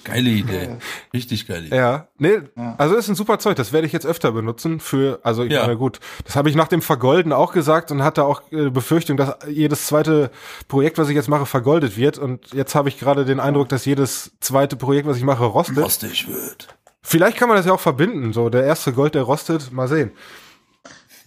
Geile 0.04 0.30
Idee. 0.30 0.78
Richtig 1.14 1.48
geile 1.48 1.68
Idee. 1.68 1.76
Ja, 1.76 2.08
nee, 2.18 2.40
ja. 2.56 2.76
also 2.78 2.96
ist 2.96 3.08
ein 3.08 3.16
super 3.16 3.40
Zeug, 3.40 3.56
das 3.56 3.72
werde 3.72 3.88
ich 3.88 3.94
jetzt 3.94 4.06
öfter 4.06 4.32
benutzen 4.32 4.80
für, 4.80 5.20
also 5.24 5.44
ich 5.44 5.52
ja. 5.52 5.62
meine, 5.62 5.78
gut, 5.78 6.00
das 6.26 6.36
habe 6.36 6.50
ich 6.50 6.56
nach 6.56 6.68
dem 6.68 6.82
Vergolden 6.82 7.32
auch 7.32 7.54
gesagt 7.54 7.92
und 7.92 8.04
hatte 8.04 8.26
auch 8.26 8.42
äh, 8.52 8.70
Befürchtung, 8.70 9.18
dass 9.18 9.38
jedes 9.48 9.88
zweite 9.88 10.32
Projekt, 10.68 10.98
was 10.98 11.10
ich 11.10 11.16
jetzt 11.16 11.30
mache, 11.30 11.46
vergoldet 11.46 11.98
wird 11.98 12.18
und 12.18 12.54
jetzt 12.54 12.76
habe 12.76 12.90
ich 12.90 13.00
gerade 13.00 13.26
den 13.26 13.40
Eindruck, 13.40 13.70
dass 13.70 13.86
jedes 13.86 14.32
zweite 14.40 14.76
Projekt, 14.76 15.08
was 15.08 15.18
ich 15.18 15.24
mache, 15.24 15.46
rostet. 15.46 15.78
Rostig 15.78 16.28
wird. 16.28 16.76
Vielleicht 17.02 17.38
kann 17.38 17.50
man 17.50 17.58
das 17.58 17.66
ja 17.66 17.74
auch 17.74 17.80
verbinden, 17.80 18.34
so 18.34 18.50
der 18.50 18.64
erste 18.64 18.94
Gold, 18.94 19.16
der 19.16 19.24
rostet, 19.24 19.72
mal 19.72 19.88
sehen. 19.88 20.12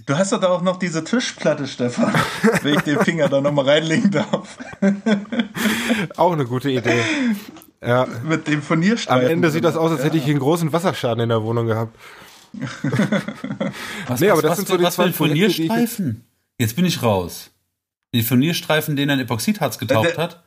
Du 0.05 0.17
hast 0.17 0.33
doch 0.33 0.41
da 0.41 0.49
auch 0.49 0.63
noch 0.63 0.79
diese 0.79 1.03
Tischplatte, 1.03 1.67
Stefan, 1.67 2.15
wenn 2.63 2.75
ich 2.75 2.83
den 2.83 3.01
Finger 3.01 3.29
da 3.29 3.41
nochmal 3.41 3.65
reinlegen 3.69 4.11
darf. 4.11 4.59
auch 6.17 6.33
eine 6.33 6.45
gute 6.45 6.71
Idee. 6.71 7.03
Ja. 7.85 8.07
Mit 8.25 8.47
dem 8.49 8.63
Furnierstreifen. 8.63 9.27
Am 9.27 9.31
Ende 9.31 9.51
sieht 9.51 9.65
das 9.65 9.77
aus, 9.77 9.91
als 9.93 10.05
hätte 10.05 10.17
ich 10.17 10.25
einen 10.25 10.39
großen 10.39 10.73
Wasserschaden 10.73 11.23
in 11.23 11.29
der 11.29 11.43
Wohnung 11.43 11.67
gehabt. 11.67 11.97
was, 14.07 14.21
nee, 14.21 14.31
aber 14.31 14.43
das 14.43 14.53
was, 14.53 14.59
sind 14.59 14.69
so 14.69 14.77
die 14.77 14.85
was 14.85 14.95
zwei 14.95 15.13
Furnierstreifen? 15.13 16.25
Jetzt 16.59 16.77
bin 16.77 16.85
ich 16.85 17.03
raus. 17.03 17.51
Die 18.15 18.23
Furnierstreifen, 18.23 18.97
den 18.97 19.11
ein 19.11 19.21
Epoxidharz 19.21 19.79
getaucht 19.79 20.15
äh, 20.15 20.17
hat? 20.17 20.43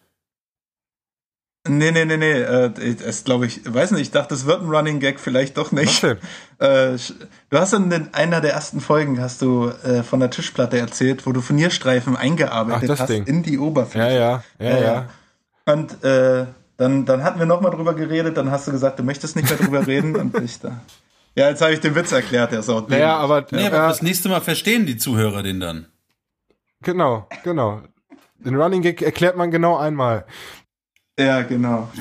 Nee, 1.68 1.92
nee, 1.92 2.06
nee, 2.06 2.18
nee. 2.18 2.32
Äh, 2.32 2.96
das 2.96 3.24
glaube 3.26 3.46
ich, 3.46 3.62
weiß 3.66 3.92
nicht, 3.92 4.02
ich 4.02 4.12
dachte, 4.12 4.30
das 4.30 4.46
wird 4.46 4.62
ein 4.62 4.70
Running 4.70 5.00
Gag, 5.00 5.20
vielleicht 5.20 5.58
doch 5.58 5.72
nicht. 5.72 6.02
Was 6.04 6.10
denn? 6.10 6.18
Äh, 6.60 6.98
du 7.50 7.58
hast 7.58 7.72
in 7.72 8.10
einer 8.12 8.42
der 8.42 8.52
ersten 8.52 8.82
Folgen 8.82 9.22
hast 9.22 9.42
du 9.42 9.70
äh, 9.70 10.04
von 10.04 10.20
der 10.20 10.30
Tischplatte 10.30 10.78
erzählt, 10.78 11.26
wo 11.26 11.32
du 11.32 11.40
Furnierstreifen 11.40 12.18
eingearbeitet 12.18 12.92
Ach, 12.92 13.00
hast 13.00 13.08
Ding. 13.08 13.26
in 13.28 13.44
die 13.44 13.58
Oberfläche. 13.58 14.14
Ja, 14.14 14.44
ja, 14.60 14.70
ja, 14.70 14.80
ja. 14.82 15.10
Und 15.66 16.04
äh, 16.04 16.48
dann, 16.80 17.06
dann 17.06 17.24
hatten 17.26 17.38
wir 17.40 17.46
nochmal 17.46 17.72
drüber 17.72 17.94
geredet, 17.94 18.38
dann 18.38 18.50
hast 18.52 18.66
du 18.68 18.72
gesagt, 18.72 18.98
du 19.00 19.04
möchtest 19.04 19.36
nicht 19.36 19.50
mehr 19.50 19.58
drüber 19.58 19.86
reden 19.86 20.16
und 20.16 20.34
ich 20.42 20.62
da. 20.62 20.80
Ja, 21.36 21.50
jetzt 21.50 21.62
habe 21.62 21.74
ich 21.74 21.82
den 21.82 21.94
Witz 21.94 22.14
erklärt, 22.14 22.54
der 22.54 22.60
ist 22.60 22.70
auch 22.70 22.88
Naja, 22.88 23.18
aber, 23.18 23.46
nee, 23.52 23.68
aber 23.68 23.90
das 23.90 24.02
nächste 24.02 24.30
Mal 24.30 24.40
verstehen 24.40 24.86
die 24.86 24.96
Zuhörer 24.96 25.44
den 25.44 25.60
dann. 25.60 25.88
Genau, 26.82 27.28
genau. 27.44 27.82
Den 28.38 28.56
Running 28.56 28.82
Gag 28.82 29.02
erklärt 29.02 29.36
man 29.36 29.52
genau 29.52 29.76
einmal. 29.76 30.26
Ja, 31.20 31.42
genau. 31.42 31.90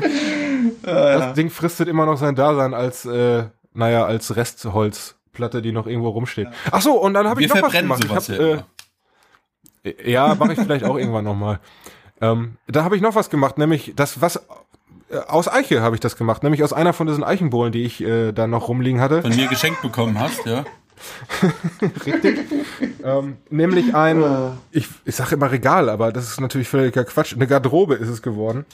das 0.82 1.34
Ding 1.34 1.48
fristet 1.48 1.86
immer 1.86 2.06
noch 2.06 2.16
sein 2.16 2.34
Dasein 2.34 2.74
als, 2.74 3.04
äh, 3.04 3.44
naja, 3.72 4.04
als 4.04 4.34
Restholzplatte, 4.34 5.62
die 5.62 5.70
noch 5.70 5.86
irgendwo 5.86 6.08
rumsteht. 6.08 6.48
Ach 6.72 6.82
so, 6.82 7.00
und 7.00 7.14
dann 7.14 7.28
habe 7.28 7.40
ich 7.40 7.48
noch 7.48 7.62
was 7.62 7.72
gemacht. 7.72 8.04
Ich 8.04 8.10
hab, 8.10 8.28
äh, 8.30 8.58
ja, 10.04 10.34
mache 10.34 10.52
ich 10.52 10.58
vielleicht 10.58 10.84
auch 10.84 10.96
irgendwann 10.96 11.24
nochmal. 11.24 11.60
Ähm, 12.20 12.56
da 12.66 12.84
habe 12.84 12.96
ich 12.96 13.02
noch 13.02 13.14
was 13.14 13.30
gemacht, 13.30 13.58
nämlich 13.58 13.94
das, 13.96 14.20
was 14.20 14.36
äh, 14.36 15.16
aus 15.26 15.48
Eiche 15.48 15.80
habe 15.80 15.96
ich 15.96 16.00
das 16.00 16.16
gemacht, 16.16 16.42
nämlich 16.42 16.62
aus 16.62 16.72
einer 16.72 16.92
von 16.92 17.06
diesen 17.06 17.24
Eichenbohlen, 17.24 17.72
die 17.72 17.84
ich 17.84 18.02
äh, 18.02 18.32
da 18.32 18.46
noch 18.46 18.68
rumliegen 18.68 19.00
hatte. 19.00 19.22
Von 19.22 19.34
mir 19.34 19.48
geschenkt 19.48 19.82
bekommen 19.82 20.18
hast, 20.18 20.44
ja. 20.44 20.64
Richtig. 22.06 22.40
ähm, 23.02 23.38
nämlich 23.48 23.94
ein, 23.94 24.22
ich, 24.70 24.86
ich 25.06 25.16
sage 25.16 25.36
immer 25.36 25.50
Regal, 25.50 25.88
aber 25.88 26.12
das 26.12 26.30
ist 26.30 26.40
natürlich 26.40 26.68
völliger 26.68 27.04
Quatsch. 27.04 27.34
Eine 27.34 27.46
Garderobe 27.46 27.94
ist 27.94 28.08
es 28.08 28.20
geworden. 28.20 28.66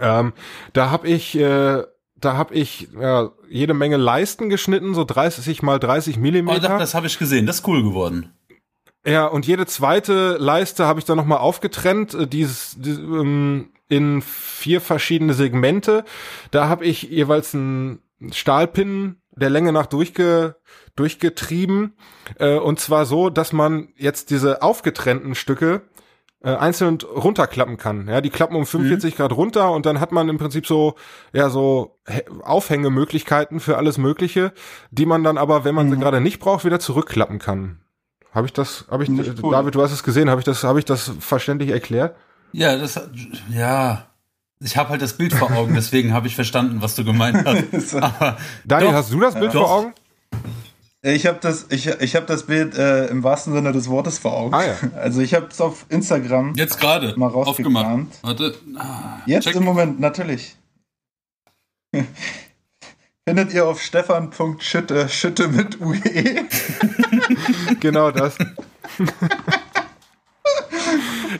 Ähm, 0.00 0.32
da 0.72 0.90
habe 0.90 1.06
ich, 1.06 1.36
äh, 1.38 1.84
da 2.16 2.36
habe 2.36 2.54
ich 2.54 2.88
ja, 2.98 3.30
jede 3.48 3.74
Menge 3.74 3.96
Leisten 3.96 4.48
geschnitten, 4.48 4.94
so 4.94 5.04
30 5.04 5.62
mal 5.62 5.78
30 5.78 6.18
Millimeter. 6.18 6.56
Oh, 6.56 6.68
das, 6.70 6.78
das 6.78 6.94
habe 6.94 7.06
ich 7.06 7.18
gesehen, 7.18 7.46
das 7.46 7.60
ist 7.60 7.68
cool 7.68 7.82
geworden. 7.84 8.32
Ja, 9.06 9.26
und 9.26 9.46
jede 9.46 9.66
zweite 9.66 10.36
Leiste 10.38 10.86
habe 10.86 10.98
ich 10.98 11.04
dann 11.04 11.16
nochmal 11.16 11.38
aufgetrennt, 11.38 12.12
äh, 12.14 12.26
dieses, 12.26 12.74
die, 12.76 12.90
ähm, 12.90 13.70
in 13.88 14.20
vier 14.20 14.80
verschiedene 14.80 15.32
Segmente. 15.32 16.04
Da 16.50 16.68
habe 16.68 16.84
ich 16.84 17.02
jeweils 17.02 17.54
einen 17.54 18.00
Stahlpin 18.32 19.16
der 19.30 19.50
Länge 19.50 19.72
nach 19.72 19.86
durchge, 19.86 20.56
durchgetrieben. 20.96 21.96
Äh, 22.40 22.56
und 22.56 22.80
zwar 22.80 23.06
so, 23.06 23.30
dass 23.30 23.52
man 23.52 23.88
jetzt 23.96 24.30
diese 24.30 24.62
aufgetrennten 24.62 25.36
Stücke 25.36 25.82
äh, 26.42 26.56
einzeln 26.56 26.98
runterklappen 27.00 27.76
kann. 27.76 28.08
Ja, 28.08 28.20
die 28.20 28.30
klappen 28.30 28.56
um 28.56 28.66
45 28.66 29.14
mhm. 29.14 29.16
Grad 29.18 29.32
runter 29.32 29.70
und 29.70 29.86
dann 29.86 30.00
hat 30.00 30.10
man 30.10 30.28
im 30.28 30.38
Prinzip 30.38 30.66
so, 30.66 30.96
ja, 31.32 31.48
so 31.48 32.00
Aufhängemöglichkeiten 32.42 33.60
für 33.60 33.76
alles 33.76 33.98
Mögliche, 33.98 34.52
die 34.90 35.06
man 35.06 35.22
dann 35.22 35.38
aber, 35.38 35.64
wenn 35.64 35.76
man 35.76 35.86
mhm. 35.86 35.92
sie 35.92 35.98
gerade 36.00 36.20
nicht 36.20 36.40
braucht, 36.40 36.64
wieder 36.64 36.80
zurückklappen 36.80 37.38
kann. 37.38 37.85
Habe 38.36 38.46
ich 38.46 38.52
das, 38.52 38.84
habe 38.90 39.02
ich, 39.02 39.08
cool. 39.08 39.50
David, 39.50 39.74
du 39.74 39.82
hast 39.82 39.92
es 39.92 40.02
gesehen, 40.02 40.28
habe 40.28 40.42
ich 40.42 40.44
das, 40.44 40.62
habe 40.62 40.78
ich 40.78 40.84
das 40.84 41.10
verständlich 41.20 41.70
erklärt? 41.70 42.14
Ja, 42.52 42.76
das, 42.76 43.00
ja. 43.48 44.08
Ich 44.60 44.76
habe 44.76 44.90
halt 44.90 45.00
das 45.00 45.14
Bild 45.14 45.32
vor 45.32 45.50
Augen, 45.52 45.72
deswegen 45.74 46.12
habe 46.12 46.26
ich 46.26 46.34
verstanden, 46.34 46.82
was 46.82 46.94
du 46.94 47.02
gemeint 47.02 47.46
hast. 47.46 47.94
Aber 48.02 48.36
Daniel, 48.66 48.90
doch, 48.90 48.96
hast 48.98 49.10
du 49.10 49.20
das 49.20 49.32
Bild 49.32 49.54
ja. 49.54 49.60
vor 49.60 49.70
Augen? 49.70 49.94
Ich 51.00 51.24
habe 51.24 51.38
das, 51.40 51.64
ich, 51.70 51.86
ich 51.86 52.14
habe 52.14 52.26
das 52.26 52.42
Bild 52.42 52.76
äh, 52.76 53.06
im 53.06 53.24
wahrsten 53.24 53.54
Sinne 53.54 53.72
des 53.72 53.88
Wortes 53.88 54.18
vor 54.18 54.34
Augen. 54.36 54.52
Ah, 54.52 54.66
ja. 54.66 54.76
Also 54.96 55.22
ich 55.22 55.32
habe 55.32 55.46
es 55.50 55.58
auf 55.58 55.86
Instagram 55.88 56.52
jetzt 56.56 56.78
gerade 56.78 57.14
mal 57.16 57.28
rausgekramt. 57.28 58.18
Warte, 58.20 58.54
ah, 58.76 59.20
jetzt 59.24 59.44
check. 59.44 59.56
im 59.56 59.64
Moment 59.64 59.98
natürlich. 59.98 60.56
Findet 63.26 63.54
ihr 63.54 63.66
auf 63.66 63.80
stefan.schütte, 63.80 65.08
Schütte 65.08 65.48
mit 65.48 65.80
UE. 65.80 66.44
genau 67.80 68.10
das. 68.10 68.36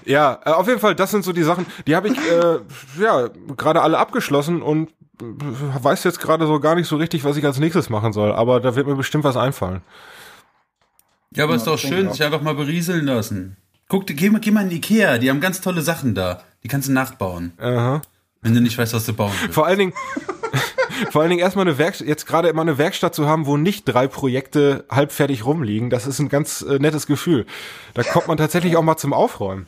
ja, 0.05 0.41
äh, 0.45 0.51
auf 0.51 0.67
jeden 0.69 0.81
Fall, 0.81 0.95
das 0.95 1.11
sind 1.11 1.25
so 1.25 1.33
die 1.33 1.43
Sachen, 1.43 1.67
die 1.87 1.97
habe 1.97 2.09
ich 2.09 2.19
äh, 2.19 2.59
ja 3.03 3.29
gerade 3.57 3.83
alle 3.83 3.99
abgeschlossen 3.99 4.63
und 4.63 4.91
weiß 5.19 6.05
jetzt 6.05 6.21
gerade 6.21 6.47
so 6.47 6.61
gar 6.61 6.75
nicht 6.75 6.89
so 6.89 6.97
richtig, 6.97 7.25
was 7.25 7.37
ich 7.37 7.45
als 7.45 7.59
nächstes 7.59 7.89
machen 7.89 8.13
soll, 8.13 8.33
aber 8.33 8.61
da 8.61 8.77
wird 8.77 8.87
mir 8.87 8.97
bestimmt 8.97 9.25
was 9.25 9.37
einfallen. 9.37 9.81
Ja, 11.33 11.45
aber 11.45 11.55
Ja, 11.55 11.57
ist 11.59 11.67
doch 11.67 11.79
schön, 11.79 12.03
ich 12.05 12.09
auch. 12.09 12.13
sich 12.13 12.25
einfach 12.25 12.43
mal 12.43 12.55
berieseln 12.55 13.07
lassen. 13.07 13.57
Guck, 13.89 14.07
geh, 14.07 14.31
mal- 14.31 14.41
geh 14.41 14.51
mal 14.51 14.63
in 14.65 14.71
Ikea, 14.71 15.19
die 15.19 15.31
haben 15.31 15.41
ganz 15.41 15.61
tolle 15.61 15.81
Sachen 15.81 16.15
da. 16.15 16.43
Die 16.63 16.69
kannst 16.69 16.89
du 16.89 16.93
nachbauen, 16.93 17.53
Aha. 17.59 18.03
wenn 18.43 18.53
du 18.55 18.61
nicht 18.61 18.77
weißt, 18.77 18.93
was 18.95 19.07
du 19.07 19.13
bauen 19.13 19.33
willst. 19.41 19.55
Vor 19.55 19.67
allen 19.67 19.79
Dingen, 19.79 19.93
vor 21.11 21.23
allen 21.23 21.31
Dingen 21.31 21.41
erstmal 21.43 21.67
eine 21.67 21.79
Werkstatt, 21.79 22.07
jetzt 22.09 22.27
gerade 22.27 22.49
immer 22.49 22.63
eine 22.63 22.79
Werkstatt 22.79 23.15
zu 23.15 23.27
haben, 23.29 23.47
wo 23.47 23.57
nicht 23.57 23.85
drei 23.85 24.07
Projekte 24.09 24.85
halbfertig 24.91 25.45
rumliegen, 25.45 25.91
das 25.91 26.07
ist 26.07 26.19
ein 26.19 26.29
ganz 26.29 26.63
äh, 26.63 26.79
nettes 26.79 27.07
Gefühl. 27.07 27.47
Da 27.95 28.03
kommt 28.03 28.29
man 28.29 28.37
tatsächlich 28.37 28.77
auch 28.77 28.83
mal 28.83 28.97
zum 28.97 29.13
Aufräumen. 29.13 29.67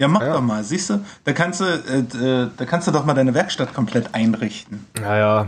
Ja, 0.00 0.08
mach 0.08 0.22
Ja. 0.22 0.34
doch 0.34 0.40
mal, 0.42 0.64
siehst 0.64 0.90
du? 0.90 1.04
Da 1.24 1.32
kannst 1.32 1.60
du, 1.60 1.64
äh, 1.64 1.98
äh, 2.44 2.50
da 2.56 2.64
kannst 2.64 2.88
du 2.88 2.92
doch 2.92 3.04
mal 3.04 3.14
deine 3.14 3.32
Werkstatt 3.34 3.74
komplett 3.74 4.14
einrichten. 4.14 4.86
Naja, 5.00 5.46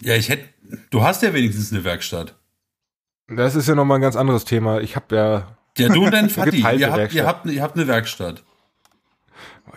Ja, 0.00 0.14
ich 0.14 0.28
hätte, 0.28 0.48
du 0.90 1.02
hast 1.04 1.22
ja 1.22 1.32
wenigstens 1.32 1.72
eine 1.72 1.84
Werkstatt. 1.84 2.34
das 3.28 3.54
ist 3.54 3.68
ja 3.68 3.74
nochmal 3.74 3.98
ein 3.98 4.02
ganz 4.02 4.16
anderes 4.16 4.44
Thema. 4.44 4.80
Ich 4.80 4.96
habe 4.96 5.14
ja, 5.16 5.56
Ja, 5.78 5.88
du 5.88 6.04
und 6.04 6.10
dein 6.12 6.28
Vati, 6.36 6.58
ihr 6.58 6.92
habt, 6.92 7.14
ihr, 7.14 7.26
habt, 7.26 7.46
ihr 7.46 7.62
habt 7.62 7.76
eine 7.76 7.86
Werkstatt. 7.86 8.42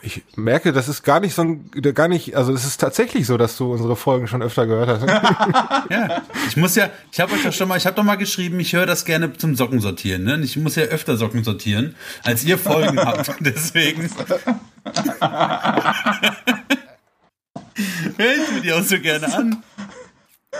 Ich 0.01 0.23
merke, 0.35 0.73
das 0.73 0.89
ist 0.89 1.03
gar 1.03 1.19
nicht 1.19 1.33
so 1.33 1.43
ein, 1.43 1.71
gar 1.93 2.07
nicht, 2.07 2.35
also 2.35 2.53
es 2.53 2.65
ist 2.65 2.77
tatsächlich 2.79 3.25
so, 3.25 3.37
dass 3.37 3.57
du 3.57 3.71
unsere 3.71 3.95
Folgen 3.95 4.27
schon 4.27 4.41
öfter 4.41 4.67
gehört 4.67 4.89
hast. 4.89 5.07
Ja, 5.89 6.21
ich 6.47 6.57
muss 6.57 6.75
ja, 6.75 6.89
ich 7.11 7.19
habe 7.19 7.33
euch 7.33 7.43
doch 7.43 7.53
schon 7.53 7.69
mal, 7.69 7.77
ich 7.77 7.85
habe 7.85 7.95
doch 7.95 8.03
mal 8.03 8.17
geschrieben, 8.17 8.59
ich 8.59 8.73
höre 8.73 8.85
das 8.85 9.05
gerne 9.05 9.31
zum 9.33 9.55
Socken 9.55 9.79
sortieren. 9.79 10.23
Ne? 10.23 10.33
Und 10.35 10.43
Ich 10.43 10.57
muss 10.57 10.75
ja 10.75 10.83
öfter 10.83 11.15
Socken 11.15 11.43
sortieren, 11.43 11.95
als 12.23 12.43
ihr 12.43 12.57
Folgen 12.57 12.99
habt. 12.99 13.31
Deswegen 13.39 14.03
höre 18.17 18.33
ich 18.33 18.51
mir 18.51 18.61
die 18.61 18.73
auch 18.73 18.83
so 18.83 18.99
gerne 18.99 19.33
an. 19.33 19.63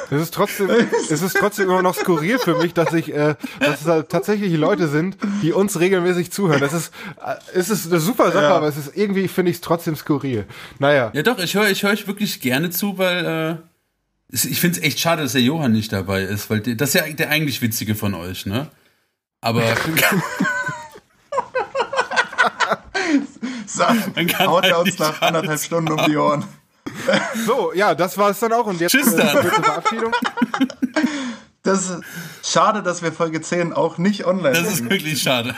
Es 0.10 0.22
ist 0.22 0.34
trotzdem, 0.34 0.70
es 1.10 1.22
ist 1.22 1.36
trotzdem 1.38 1.70
immer 1.70 1.82
noch 1.82 1.96
skurril 1.96 2.40
für 2.40 2.58
mich, 2.58 2.74
dass 2.74 2.94
ich, 2.94 3.14
äh, 3.14 3.36
dass 3.60 3.82
es 3.82 3.88
halt 3.88 4.10
tatsächlich 4.10 4.54
Leute 4.54 4.88
sind, 4.88 5.18
die 5.42 5.52
uns 5.54 5.80
regelmäßig 5.80 6.32
zuhören. 6.32 6.62
Das 6.62 6.74
ist, 6.74 6.94
äh, 7.26 7.36
es 7.54 7.70
ist 7.70 7.88
eine 7.88 8.00
super 8.00 8.32
Sache, 8.32 8.46
Ja. 8.46 8.56
aber 8.56 8.68
es 8.68 8.78
ist 8.78 8.96
irgendwie 8.96 9.28
finde 9.28 9.52
ich 9.52 9.58
es 9.58 9.62
trotzdem 9.62 9.96
skurril. 9.96 10.46
Naja, 10.80 11.12
Ja, 11.14 11.24
doch, 11.24 11.38
ich 11.40 11.56
höre 11.56 11.70
ich 11.70 11.84
höre 11.84 11.92
euch 11.92 12.08
wirklich 12.08 12.40
gerne 12.42 12.70
zu, 12.70 12.98
weil 12.98 13.26
äh, 13.26 13.56
ich 14.32 14.60
finde 14.60 14.80
es 14.80 14.84
echt 14.86 15.00
schade, 15.00 15.24
dass 15.24 15.34
der 15.34 15.42
Johann 15.42 15.72
nicht 15.72 15.92
dabei 15.94 16.22
ist, 16.24 16.50
weil 16.50 16.60
der, 16.62 16.76
das 16.76 16.90
ist 16.90 16.96
ja 16.96 17.04
der 17.14 17.30
eigentlich 17.30 17.62
Witzige 17.62 17.96
von 17.96 18.14
euch, 18.14 18.46
ne? 18.46 18.68
Aber 19.42 19.62
kann 24.28 24.48
haut 24.48 24.64
halt 24.64 24.74
er 24.74 24.80
uns 24.80 24.86
nicht 24.88 25.00
nach 25.00 25.22
anderthalb 25.22 25.60
Stunden 25.60 25.92
um 25.92 26.06
die 26.10 26.18
Ohren. 26.18 26.46
So, 27.46 27.74
ja, 27.74 27.96
das 27.96 28.18
war 28.18 28.30
es 28.30 28.40
dann 28.40 28.54
auch 28.54 28.66
und 28.66 28.80
jetzt 28.80 28.92
Tschüss 28.92 29.14
äh, 29.14 29.18
dann. 29.18 29.32
kurze 29.42 29.62
Verabschiedung. 29.64 30.14
Das 31.64 31.90
ist 31.90 32.02
schade, 32.44 32.82
dass 32.84 33.02
wir 33.02 33.12
Folge 33.12 33.42
10 33.42 33.74
auch 33.74 33.98
nicht 33.98 34.26
online 34.26 34.54
das 34.54 34.72
ist 34.72 34.90
wirklich 34.90 35.22
schade. 35.22 35.54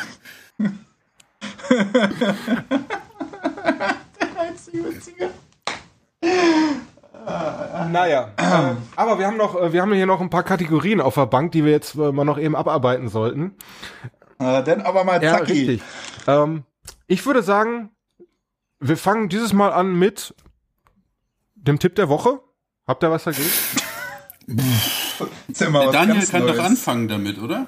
Naja, 7.91 8.32
äh, 8.38 8.76
aber 8.95 9.20
wir 9.20 9.28
haben 9.28 9.38
noch, 9.38 9.60
äh, 9.60 9.74
wir 9.74 9.82
haben 9.82 9.94
hier 9.94 10.06
noch 10.06 10.22
ein 10.22 10.30
paar 10.30 10.44
Kategorien 10.44 11.02
auf 11.02 11.16
der 11.16 11.26
Bank, 11.26 11.52
die 11.52 11.64
wir 11.64 11.72
jetzt 11.72 11.95
äh, 11.95 12.11
mal 12.11 12.24
noch 12.24 12.38
eben 12.40 12.56
abarbeiten 12.56 13.10
sollten. 13.10 13.56
Äh, 14.40 14.64
dann 14.64 14.82
aber 14.82 15.03
mal 15.03 15.22
Ja, 15.24 15.38
Zacki. 15.38 15.52
richtig. 15.52 15.82
Ähm, 16.28 16.64
ich 17.07 17.26
würde 17.26 17.44
sagen, 17.44 17.91
wir 18.80 18.98
fangen 18.98 19.30
dieses 19.30 19.53
Mal 19.53 19.72
an 19.72 19.95
mit 19.95 20.34
dem 21.68 21.80
Tipp 21.80 21.95
der 21.95 22.10
Woche. 22.10 22.40
Habt 22.88 23.03
ihr 23.03 23.11
was 23.11 23.23
dagegen? 23.26 23.49
Der 24.48 25.73
was 25.73 25.91
Daniel 25.91 26.26
kann 26.26 26.41
Neues. 26.44 26.57
doch 26.57 26.64
anfangen 26.64 27.07
damit, 27.07 27.38
oder? 27.40 27.68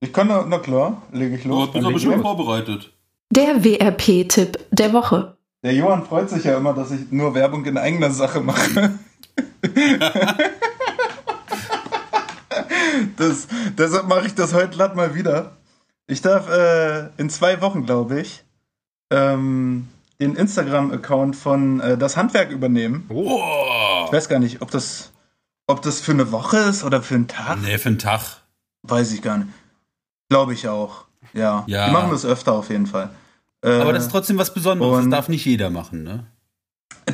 Ich 0.00 0.12
kann, 0.12 0.26
na, 0.28 0.44
na 0.46 0.58
klar, 0.58 1.02
lege 1.12 1.36
ich 1.36 1.42
Du 1.44 1.48
los. 1.50 1.70
bist 1.72 1.84
aber 1.84 1.92
leg 1.94 2.02
schon 2.02 2.12
los. 2.14 2.22
vorbereitet. 2.22 2.92
Der 3.30 3.64
WRP-Tipp 3.64 4.58
der 4.70 4.92
Woche. 4.92 5.36
Der 5.62 5.74
Johann 5.74 6.04
freut 6.04 6.28
sich 6.28 6.44
ja 6.44 6.56
immer, 6.58 6.74
dass 6.74 6.90
ich 6.90 7.10
nur 7.10 7.34
Werbung 7.34 7.64
in 7.64 7.78
eigener 7.78 8.10
Sache 8.10 8.40
mache. 8.40 8.98
das, 13.16 13.46
deshalb 13.78 14.06
mache 14.08 14.26
ich 14.26 14.34
das 14.34 14.52
heute 14.52 14.70
glatt 14.70 14.94
mal 14.96 15.14
wieder. 15.14 15.56
Ich 16.06 16.20
darf 16.20 16.48
äh, 16.50 17.08
in 17.16 17.30
zwei 17.30 17.60
Wochen, 17.62 17.86
glaube 17.86 18.20
ich, 18.20 18.44
ähm, 19.10 19.88
den 20.24 20.36
Instagram-Account 20.36 21.36
von 21.36 21.80
äh, 21.80 21.98
Das 21.98 22.16
Handwerk 22.16 22.50
übernehmen. 22.50 23.04
Oh. 23.08 24.04
Ich 24.06 24.12
weiß 24.12 24.28
gar 24.28 24.38
nicht, 24.38 24.62
ob 24.62 24.70
das, 24.70 25.12
ob 25.66 25.82
das 25.82 26.00
für 26.00 26.12
eine 26.12 26.32
Woche 26.32 26.56
ist 26.58 26.82
oder 26.82 27.02
für 27.02 27.14
einen 27.14 27.28
Tag. 27.28 27.58
Nee, 27.62 27.78
für 27.78 27.90
einen 27.90 27.98
Tag. 27.98 28.42
Weiß 28.82 29.12
ich 29.12 29.22
gar 29.22 29.38
nicht. 29.38 29.50
Glaube 30.28 30.54
ich 30.54 30.68
auch. 30.68 31.04
Ja. 31.32 31.64
Ja. 31.66 31.86
Die 31.86 31.92
machen 31.92 32.10
das 32.10 32.24
öfter 32.24 32.52
auf 32.52 32.70
jeden 32.70 32.86
Fall. 32.86 33.10
Äh, 33.62 33.80
Aber 33.80 33.92
das 33.92 34.04
ist 34.04 34.10
trotzdem 34.10 34.38
was 34.38 34.52
Besonderes. 34.52 35.04
Das 35.04 35.10
darf 35.10 35.28
nicht 35.28 35.44
jeder 35.44 35.70
machen, 35.70 36.02
ne? 36.02 36.26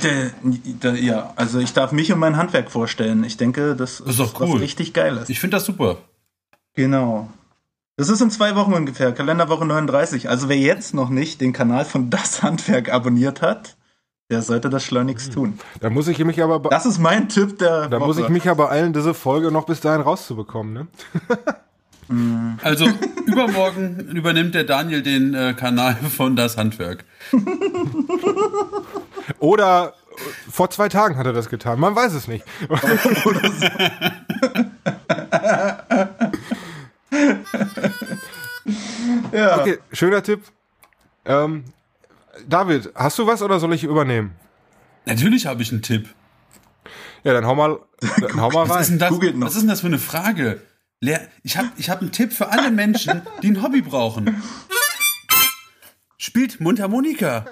Der, 0.02 0.30
der, 0.44 0.94
ja, 0.94 1.32
also 1.34 1.58
ich 1.58 1.72
darf 1.72 1.90
mich 1.90 2.12
und 2.12 2.20
mein 2.20 2.36
Handwerk 2.36 2.70
vorstellen. 2.70 3.24
Ich 3.24 3.36
denke, 3.36 3.74
das, 3.74 3.98
ist 3.98 4.20
doch 4.20 4.38
was 4.40 4.48
cool. 4.48 4.58
richtig 4.58 4.92
Geiles. 4.92 5.28
Ich 5.28 5.40
finde 5.40 5.56
das 5.56 5.64
super. 5.64 5.98
Genau. 6.74 7.28
Das 8.00 8.08
ist 8.08 8.22
in 8.22 8.30
zwei 8.30 8.56
Wochen 8.56 8.72
ungefähr, 8.72 9.12
Kalenderwoche 9.12 9.66
39. 9.66 10.30
Also 10.30 10.48
wer 10.48 10.56
jetzt 10.56 10.94
noch 10.94 11.10
nicht 11.10 11.42
den 11.42 11.52
Kanal 11.52 11.84
von 11.84 12.08
Das 12.08 12.42
Handwerk 12.42 12.90
abonniert 12.90 13.42
hat, 13.42 13.76
der 14.30 14.40
sollte 14.40 14.70
das 14.70 14.82
schleunigst 14.84 15.34
tun. 15.34 15.58
Da 15.80 15.90
muss 15.90 16.08
ich 16.08 16.18
mich 16.24 16.42
aber, 16.42 16.60
be- 16.60 16.70
Das 16.70 16.86
ist 16.86 16.98
mein 16.98 17.28
Tipp 17.28 17.58
der 17.58 17.88
da 17.88 18.00
Woche. 18.00 18.06
muss 18.08 18.16
ich 18.16 18.30
mich 18.30 18.44
ja 18.44 18.54
beeilen, 18.54 18.94
diese 18.94 19.12
Folge 19.12 19.52
noch 19.52 19.66
bis 19.66 19.80
dahin 19.80 20.00
rauszubekommen. 20.00 20.72
Ne? 20.72 20.86
Also 22.64 22.88
übermorgen 23.26 24.00
übernimmt 24.16 24.54
der 24.56 24.64
Daniel 24.64 25.00
den 25.02 25.32
äh, 25.34 25.54
Kanal 25.56 25.94
von 25.94 26.34
Das 26.34 26.56
Handwerk. 26.56 27.04
Oder 29.38 29.92
äh, 30.16 30.50
vor 30.50 30.70
zwei 30.70 30.88
Tagen 30.88 31.16
hat 31.16 31.26
er 31.26 31.32
das 31.32 31.48
getan. 31.50 31.78
Man 31.78 31.94
weiß 31.94 32.14
es 32.14 32.26
nicht. 32.26 32.44
ja. 39.32 39.60
Okay, 39.60 39.78
schöner 39.92 40.22
Tipp. 40.22 40.42
Ähm, 41.24 41.64
David, 42.48 42.90
hast 42.94 43.18
du 43.18 43.26
was 43.26 43.42
oder 43.42 43.60
soll 43.60 43.74
ich 43.74 43.84
übernehmen? 43.84 44.32
Natürlich 45.06 45.46
habe 45.46 45.62
ich 45.62 45.72
einen 45.72 45.82
Tipp. 45.82 46.08
Ja, 47.24 47.32
dann 47.32 47.46
hau 47.46 47.54
mal, 47.54 47.78
dann 48.20 48.40
hau 48.40 48.50
mal 48.50 48.68
Was 48.68 48.88
ist, 48.88 49.00
denn 49.00 49.02
rein. 49.02 49.20
das, 49.20 49.40
was 49.40 49.54
ist 49.54 49.60
denn 49.62 49.68
das 49.68 49.80
für 49.80 49.88
eine 49.88 49.98
Frage? 49.98 50.62
Lehr 51.00 51.28
ich 51.42 51.56
habe 51.56 51.68
ich 51.76 51.88
hab 51.90 52.00
einen 52.00 52.12
Tipp 52.12 52.32
für 52.32 52.48
alle 52.48 52.70
Menschen, 52.70 53.22
die 53.42 53.48
ein 53.50 53.62
Hobby 53.62 53.80
brauchen. 53.82 54.42
Spielt 56.18 56.60
Mundharmonika. 56.60 57.46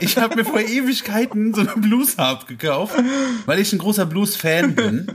Ich 0.00 0.16
habe 0.16 0.36
mir 0.36 0.44
vor 0.44 0.60
Ewigkeiten 0.60 1.54
so 1.54 1.60
eine 1.60 1.74
Blues-Harp 1.76 2.46
gekauft, 2.46 2.94
weil 3.46 3.58
ich 3.58 3.72
ein 3.72 3.78
großer 3.78 4.06
Blues-Fan 4.06 4.74
bin. 4.74 5.06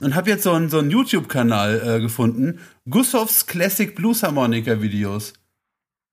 Und 0.00 0.14
habe 0.14 0.30
jetzt 0.30 0.44
so 0.44 0.52
einen, 0.52 0.68
so 0.68 0.78
einen 0.78 0.90
YouTube-Kanal 0.90 1.96
äh, 1.96 2.00
gefunden. 2.00 2.60
Gustavs 2.88 3.46
Classic 3.46 3.94
Blues-Harmonika-Videos. 3.94 5.34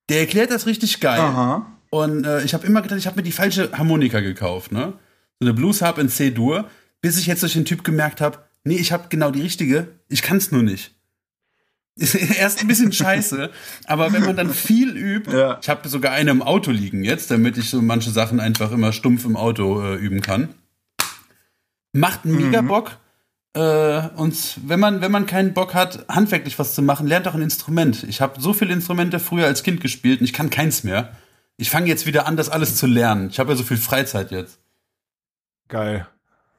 Der 0.09 0.19
erklärt 0.19 0.51
das 0.51 0.65
richtig 0.65 0.99
geil. 0.99 1.19
Aha. 1.19 1.65
Und 1.89 2.25
äh, 2.25 2.43
ich 2.43 2.53
habe 2.53 2.67
immer 2.67 2.81
gedacht, 2.81 2.99
ich 2.99 3.07
habe 3.07 3.17
mir 3.17 3.23
die 3.23 3.31
falsche 3.31 3.71
Harmonika 3.71 4.19
gekauft, 4.19 4.71
ne? 4.71 4.93
So 5.39 5.45
eine 5.45 5.53
Blues 5.53 5.81
Harp 5.81 5.97
in 5.99 6.09
C-Dur, 6.09 6.69
bis 7.01 7.17
ich 7.17 7.27
jetzt 7.27 7.43
durch 7.43 7.53
den 7.53 7.65
Typ 7.65 7.83
gemerkt 7.83 8.21
habe, 8.21 8.39
nee, 8.63 8.75
ich 8.75 8.91
habe 8.91 9.05
genau 9.09 9.31
die 9.31 9.41
richtige, 9.41 9.87
ich 10.09 10.21
kann 10.21 10.37
es 10.37 10.51
nur 10.51 10.63
nicht. 10.63 10.96
Ist 11.97 12.15
erst 12.39 12.61
ein 12.61 12.67
bisschen 12.67 12.91
scheiße, 12.93 13.49
aber 13.85 14.13
wenn 14.13 14.23
man 14.23 14.35
dann 14.35 14.51
viel 14.53 14.95
übt, 14.95 15.31
Ja. 15.35 15.57
ich 15.61 15.67
habe 15.69 15.89
sogar 15.89 16.11
eine 16.13 16.31
im 16.31 16.41
Auto 16.41 16.71
liegen 16.71 17.03
jetzt, 17.03 17.31
damit 17.31 17.57
ich 17.57 17.69
so 17.69 17.81
manche 17.81 18.11
Sachen 18.11 18.39
einfach 18.39 18.71
immer 18.71 18.93
stumpf 18.93 19.25
im 19.25 19.35
Auto 19.35 19.81
äh, 19.83 19.95
üben 19.95 20.21
kann. 20.21 20.49
Macht 21.93 22.25
mega 22.25 22.61
Bock. 22.61 22.97
Äh, 23.55 24.09
und 24.15 24.59
wenn 24.67 24.79
man, 24.79 25.01
wenn 25.01 25.11
man 25.11 25.25
keinen 25.25 25.53
Bock 25.53 25.73
hat, 25.73 26.05
handwerklich 26.07 26.59
was 26.59 26.75
zu 26.75 26.81
machen, 26.83 27.07
lernt 27.07 27.25
doch 27.25 27.33
ein 27.33 27.41
Instrument. 27.41 28.03
Ich 28.03 28.21
habe 28.21 28.39
so 28.39 28.53
viele 28.53 28.73
Instrumente 28.73 29.19
früher 29.19 29.45
als 29.47 29.63
Kind 29.63 29.81
gespielt 29.81 30.19
und 30.19 30.25
ich 30.25 30.33
kann 30.33 30.49
keins 30.51 30.83
mehr. 30.83 31.13
Ich 31.57 31.71
fange 31.71 31.87
jetzt 31.87 32.05
wieder 32.05 32.27
an, 32.27 32.37
das 32.37 32.49
alles 32.49 32.75
zu 32.75 32.85
lernen. 32.85 33.29
Ich 33.31 33.39
habe 33.39 33.51
ja 33.51 33.55
so 33.55 33.63
viel 33.63 33.77
Freizeit 33.77 34.29
jetzt. 34.29 34.59
Geil. 35.69 36.05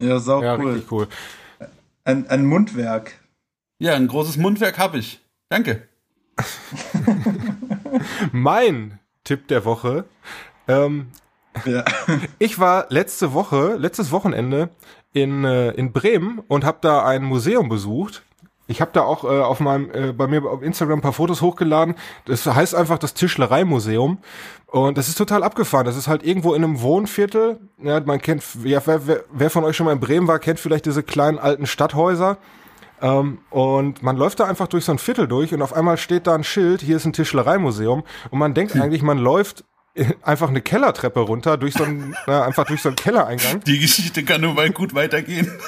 Ja, 0.01 0.19
sau 0.19 0.43
Ja, 0.43 0.57
cool. 0.57 0.73
richtig 0.73 0.91
cool. 0.91 1.09
Ein, 2.05 2.27
ein 2.29 2.45
Mundwerk. 2.45 3.13
Ja, 3.79 3.95
ein 3.95 4.09
großes 4.09 4.37
Mundwerk 4.39 4.79
habe 4.79 4.99
ich. 4.99 5.21
Danke. 5.49 5.89
Mein 8.33 8.99
Tipp 9.25 9.49
der 9.49 9.65
Woche. 9.65 10.05
Ähm, 10.67 11.09
Ja. 11.65 11.85
ich 12.39 12.59
war 12.59 12.87
letzte 12.91 13.33
Woche, 13.33 13.77
letztes 13.79 14.13
Wochenende 14.13 14.69
in, 15.13 15.45
äh, 15.45 15.71
in 15.71 15.93
Bremen 15.93 16.41
und 16.49 16.65
habe 16.65 16.79
da 16.83 17.05
ein 17.05 17.25
Museum 17.25 17.69
besucht, 17.69 18.23
Ich 18.71 18.83
habe 18.83 18.91
da 18.93 19.01
auch 19.01 19.25
äh, 19.25 19.29
auf 19.29 19.61
meinem 19.61 19.91
äh, 19.93 20.13
bei 20.13 20.27
mir 20.27 20.45
auf 20.45 20.63
Instagram 20.63 20.99
ein 20.99 21.03
paar 21.03 21.15
Fotos 21.15 21.41
hochgeladen. 21.41 21.95
Das 22.27 22.45
heißt 22.45 22.75
einfach 22.75 22.99
das 22.99 23.15
Tischlereimuseum 23.15 24.19
und 24.67 24.99
das 24.99 25.09
ist 25.09 25.17
total 25.17 25.43
abgefahren. 25.43 25.87
Das 25.87 25.97
ist 25.97 26.07
halt 26.07 26.23
irgendwo 26.23 26.53
in 26.53 26.63
einem 26.63 26.83
Wohnviertel. 26.83 27.59
Ja, 27.83 27.99
man 28.01 28.21
kennt 28.21 28.45
ja, 28.65 28.83
wer, 28.85 29.07
wer, 29.07 29.25
wer 29.33 29.49
von 29.51 29.65
euch 29.65 29.75
schon 29.75 29.87
mal 29.87 29.93
in 29.93 30.01
Bremen 30.01 30.29
war, 30.29 30.39
kennt 30.39 30.61
vielleicht 30.61 30.85
diese 30.85 31.03
kleinen 31.03 31.39
alten 31.39 31.67
Stadthäuser. 31.67 32.37
Ähm, 33.01 33.39
und 33.51 34.03
man 34.03 34.17
läuft 34.17 34.41
da 34.41 34.47
einfach 34.47 34.67
durch 34.67 34.85
so 34.85 34.93
ein 34.93 34.99
Viertel 34.99 35.29
durch 35.29 35.53
und 35.55 35.63
auf 35.63 35.73
einmal 35.73 35.97
steht 35.97 36.27
da 36.27 36.35
ein 36.35 36.45
Schild, 36.45 36.81
hier 36.83 36.97
ist 36.97 37.05
ein 37.05 37.13
Tischlereimuseum 37.13 38.05
und 38.31 38.39
man 38.39 38.55
denkt 38.55 38.75
hm. 38.75 38.83
eigentlich, 38.83 39.03
man 39.03 39.19
läuft 39.19 39.65
einfach 40.23 40.49
eine 40.49 40.61
Kellertreppe 40.61 41.21
runter 41.21 41.57
durch 41.57 41.75
so 41.75 41.85
einen, 41.85 42.15
na, 42.27 42.45
einfach 42.45 42.67
durch 42.67 42.83
so 42.83 42.89
einen 42.89 42.97
Kellereingang. 42.97 43.61
Die 43.65 43.79
Geschichte 43.79 44.25
kann 44.25 44.41
nur 44.41 44.55
mal 44.55 44.71
gut 44.71 44.95
weitergehen. 44.95 45.51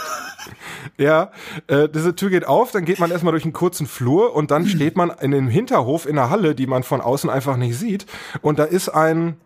Ja, 0.97 1.31
äh, 1.67 1.89
diese 1.89 2.17
Tür 2.17 2.31
geht 2.31 2.47
auf, 2.47 2.73
dann 2.73 2.87
geht 2.87 2.99
man 2.99 3.11
erstmal 3.11 3.33
durch 3.33 3.45
einen 3.45 3.53
kurzen 3.53 3.87
Flur 3.87 4.35
und 4.35 4.51
dann 4.51 4.67
steht 4.67 4.97
man 4.97 5.11
in 5.21 5.31
dem 5.33 5.49
Hinterhof 5.49 6.07
in 6.07 6.17
der 6.17 6.31
Halle, 6.31 6.55
die 6.55 6.67
man 6.67 6.83
von 6.83 7.03
außen 7.03 7.29
einfach 7.29 7.57
nicht 7.57 7.79
sieht. 7.79 8.07
Und 8.41 8.59
da 8.59 8.65
ist 8.65 8.89
ein, 8.89 9.37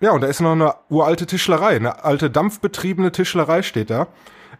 ja, 0.00 0.12
und 0.12 0.20
da 0.20 0.28
ist 0.28 0.40
noch 0.40 0.52
eine 0.52 0.74
uralte 0.88 1.26
Tischlerei, 1.26 1.76
eine 1.76 2.04
alte 2.04 2.30
dampfbetriebene 2.30 3.10
Tischlerei 3.10 3.62
steht 3.62 3.90
da 3.90 4.06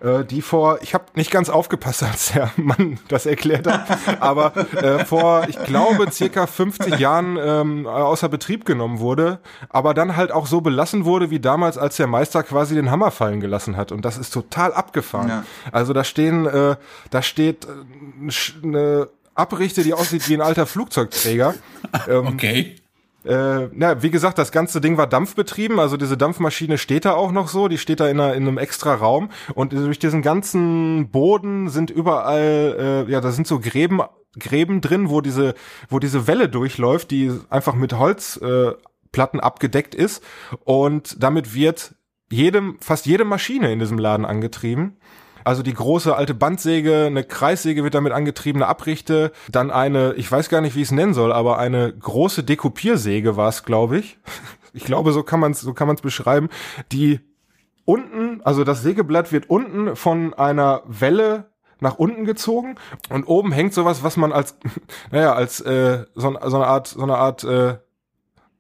äh, 0.01 0.25
die 0.25 0.43
vor, 0.43 0.79
ich 0.83 0.95
habe 0.95 1.05
nicht 1.15 1.31
ganz 1.31 1.49
aufgepasst, 1.49 2.03
als 2.03 2.33
der 2.33 2.51
Mann 2.57 2.99
das 3.09 3.27
erklärt 3.27 3.67
hat, 3.67 3.87
aber 4.21 4.57
äh, 4.57 5.05
vor, 5.05 5.47
ich 5.49 5.63
glaube, 5.65 6.11
circa 6.11 6.47
50 6.47 6.99
Jahren 6.99 7.39
ähm, 7.41 7.87
außer 7.87 8.29
Betrieb 8.29 8.65
genommen 8.65 8.99
wurde, 8.99 9.41
aber 9.69 9.95
dann 9.95 10.17
halt 10.17 10.33
auch 10.33 10.47
so 10.47 10.61
belassen 10.61 11.05
wurde 11.05 11.31
wie 11.31 11.41
damals, 11.41 11.79
als 11.79 11.97
der 11.97 12.07
Meister 12.07 12.43
quasi 12.43 12.75
den 12.75 12.91
Hammer 12.91 13.11
fallen 13.11 13.41
gelassen 13.41 13.77
hat. 13.77 13.93
Und 13.93 14.05
das 14.05 14.19
ist 14.19 14.33
total 14.33 14.73
abgefahren. 14.73 15.29
Ja. 15.29 15.45
Also 15.73 15.93
da 15.93 16.05
stehen, 16.05 16.47
äh, 16.47 16.77
da 17.11 17.23
steht 17.23 17.67
äh, 17.67 18.67
eine 18.67 19.09
Abrichte, 19.35 19.83
die 19.83 19.95
aussieht 19.95 20.29
wie 20.29 20.35
ein 20.35 20.43
alter 20.43 20.67
Flugzeugträger. 20.67 21.55
Ähm, 22.09 22.29
okay. 22.29 22.77
Äh, 23.25 23.69
na, 23.73 24.03
wie 24.03 24.11
gesagt, 24.11 24.39
das 24.39 24.53
ganze 24.53 24.81
Ding 24.81 24.97
war 24.97 25.07
dampfbetrieben, 25.07 25.79
also 25.79 25.97
diese 25.97 26.17
Dampfmaschine 26.17 26.79
steht 26.79 27.05
da 27.05 27.13
auch 27.13 27.33
noch 27.33 27.49
so, 27.49 27.69
die 27.69 27.79
steht 27.79 28.01
da 28.01 28.09
in, 28.09 28.19
einer, 28.19 28.35
in 28.35 28.47
einem 28.47 28.59
extra 28.59 28.95
Raum. 28.95 29.31
Und 29.55 29.73
durch 29.73 29.99
diesen 29.99 30.23
ganzen 30.23 31.11
Boden 31.11 31.69
sind 31.69 31.91
überall, 31.91 33.07
äh, 33.09 33.11
ja, 33.11 33.21
da 33.21 33.31
sind 33.33 33.47
so 33.47 33.61
Gräben, 33.61 34.01
Gräben 34.39 34.81
drin, 34.81 35.11
wo 35.11 35.21
diese, 35.21 35.55
wo 35.89 35.99
diese 35.99 36.27
Welle 36.27 36.49
durchläuft, 36.49 37.11
die 37.11 37.33
einfach 37.51 37.75
mit 37.75 37.93
Holzplatten 37.93 39.41
äh, 39.41 39.43
abgedeckt 39.43 39.95
ist. 39.95 40.23
Und 40.65 41.23
damit 41.23 41.55
wird 41.55 41.95
jedem, 42.31 42.79
fast 42.81 43.07
jede 43.07 43.25
Maschine 43.25 43.73
in 43.73 43.81
diesem 43.81 43.99
Laden 43.99 44.25
angetrieben. 44.25 44.97
Also 45.45 45.63
die 45.63 45.75
große 45.75 46.15
alte 46.15 46.35
Bandsäge, 46.35 47.07
eine 47.07 47.25
Kreissäge 47.25 47.85
wird 47.85 47.95
damit 47.95 48.13
angetrieben, 48.13 48.63
eine 48.63 48.71
Abrichte, 48.71 49.33
dann 49.51 49.71
eine, 49.71 50.15
ich 50.15 50.31
weiß 50.31 50.49
gar 50.49 50.61
nicht, 50.61 50.77
wie 50.77 50.83
ich 50.83 50.89
es 50.89 50.93
nennen 50.93 51.15
soll, 51.15 51.33
aber 51.33 51.59
eine 51.59 51.93
große 51.93 52.45
Dekopiersäge 52.45 53.37
war 53.37 53.49
es, 53.49 53.65
glaube 53.65 53.99
ich. 53.99 54.19
Ich 54.73 54.85
glaube, 54.85 55.11
so 55.11 55.25
kann 55.25 55.41
man 55.41 55.51
es 55.51 55.63
so 55.63 55.75
kann 55.75 55.89
man 55.89 55.97
es 55.97 56.01
beschreiben, 56.01 56.49
die 56.93 57.19
unten, 57.85 58.41
also 58.45 58.63
das 58.63 58.83
Sägeblatt 58.83 59.33
wird 59.33 59.51
unten 59.51 59.97
von 59.97 60.33
einer 60.33 60.85
Welle 60.87 61.47
nach 61.81 61.99
unten 61.99 62.25
gezogen 62.25 62.77
und 63.09 63.25
oben 63.25 63.51
hängt 63.51 63.75
sowas, 63.75 64.05
was 64.05 64.17
man 64.17 64.33
als, 64.33 64.57
naja, 65.11 65.35
als 65.35 65.61
äh, 65.61 66.05
so, 66.15 66.39
so 66.47 66.57
eine 66.57 66.67
Art, 66.67 66.87
so 66.87 67.03
eine 67.03 67.17
Art 67.17 67.43
äh, 67.43 67.79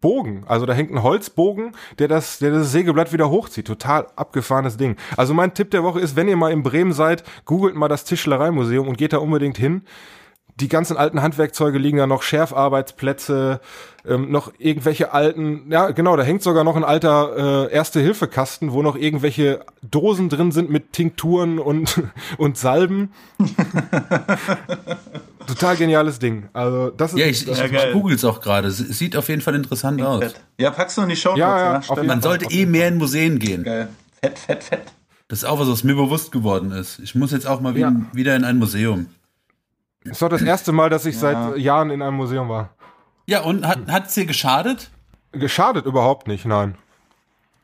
Bogen. 0.00 0.44
Also 0.46 0.66
da 0.66 0.72
hängt 0.72 0.90
ein 0.90 1.02
Holzbogen, 1.02 1.72
der 1.98 2.08
das, 2.08 2.38
der 2.38 2.50
das 2.50 2.72
Sägeblatt 2.72 3.12
wieder 3.12 3.30
hochzieht. 3.30 3.66
Total 3.66 4.06
abgefahrenes 4.16 4.76
Ding. 4.76 4.96
Also 5.16 5.34
mein 5.34 5.54
Tipp 5.54 5.70
der 5.70 5.84
Woche 5.84 6.00
ist, 6.00 6.16
wenn 6.16 6.28
ihr 6.28 6.36
mal 6.36 6.52
in 6.52 6.62
Bremen 6.62 6.92
seid, 6.92 7.22
googelt 7.44 7.74
mal 7.74 7.88
das 7.88 8.04
Tischlereimuseum 8.04 8.88
und 8.88 8.96
geht 8.98 9.12
da 9.12 9.18
unbedingt 9.18 9.58
hin. 9.58 9.82
Die 10.60 10.68
ganzen 10.68 10.96
alten 10.96 11.22
Handwerkzeuge 11.22 11.78
liegen 11.78 11.98
da 11.98 12.06
noch, 12.06 12.22
Schärfarbeitsplätze, 12.22 13.60
ähm, 14.06 14.30
noch 14.30 14.52
irgendwelche 14.58 15.12
alten, 15.12 15.70
ja 15.70 15.90
genau, 15.90 16.16
da 16.16 16.22
hängt 16.22 16.42
sogar 16.42 16.64
noch 16.64 16.76
ein 16.76 16.84
alter 16.84 17.68
äh, 17.68 17.72
Erste-Hilfe-Kasten, 17.72 18.72
wo 18.72 18.82
noch 18.82 18.96
irgendwelche 18.96 19.64
Dosen 19.82 20.28
drin 20.28 20.52
sind 20.52 20.70
mit 20.70 20.92
Tinkturen 20.92 21.58
und, 21.58 22.02
und 22.38 22.58
Salben. 22.58 23.12
Total 25.46 25.76
geniales 25.76 26.18
Ding. 26.18 26.48
Also 26.52 26.90
das 26.90 27.14
ist 27.14 27.18
ja, 27.18 27.26
ich, 27.26 27.48
ich, 27.48 27.58
ich 27.58 27.92
google 27.92 28.14
es 28.14 28.24
auch 28.24 28.40
gerade. 28.40 28.68
Es 28.68 28.78
sieht 28.78 29.16
auf 29.16 29.28
jeden 29.28 29.40
Fall 29.40 29.54
interessant 29.54 30.00
aus. 30.02 30.34
Ja, 30.58 30.70
packst 30.70 30.98
du 30.98 31.02
in 31.02 31.08
die 31.08 31.16
Show. 31.16 31.34
Ja, 31.36 31.80
ja, 31.80 32.02
Man 32.02 32.20
sollte 32.22 32.50
eh 32.50 32.66
mehr 32.66 32.88
in 32.88 32.98
Museen 32.98 33.38
gehen. 33.38 33.64
Geil. 33.64 33.88
Fett, 34.22 34.38
fett, 34.38 34.62
fett. 34.62 34.82
Das 35.28 35.40
ist 35.40 35.44
auch 35.44 35.58
was, 35.58 35.68
was 35.68 35.84
mir 35.84 35.94
bewusst 35.94 36.32
geworden 36.32 36.72
ist. 36.72 36.98
Ich 36.98 37.14
muss 37.14 37.30
jetzt 37.30 37.46
auch 37.46 37.60
mal 37.60 37.76
ja. 37.76 37.94
wieder 38.12 38.34
in 38.36 38.44
ein 38.44 38.58
Museum. 38.58 39.06
Das 40.04 40.12
ist 40.12 40.22
doch 40.22 40.28
das 40.28 40.42
erste 40.42 40.72
Mal, 40.72 40.90
dass 40.90 41.04
ich 41.06 41.14
ja. 41.16 41.20
seit 41.20 41.58
Jahren 41.58 41.90
in 41.90 42.02
einem 42.02 42.16
Museum 42.16 42.48
war. 42.48 42.70
Ja, 43.26 43.42
und 43.42 43.66
hat 43.66 44.06
es 44.06 44.14
dir 44.14 44.26
geschadet? 44.26 44.90
Geschadet 45.32 45.86
überhaupt 45.86 46.26
nicht, 46.26 46.46
nein. 46.46 46.76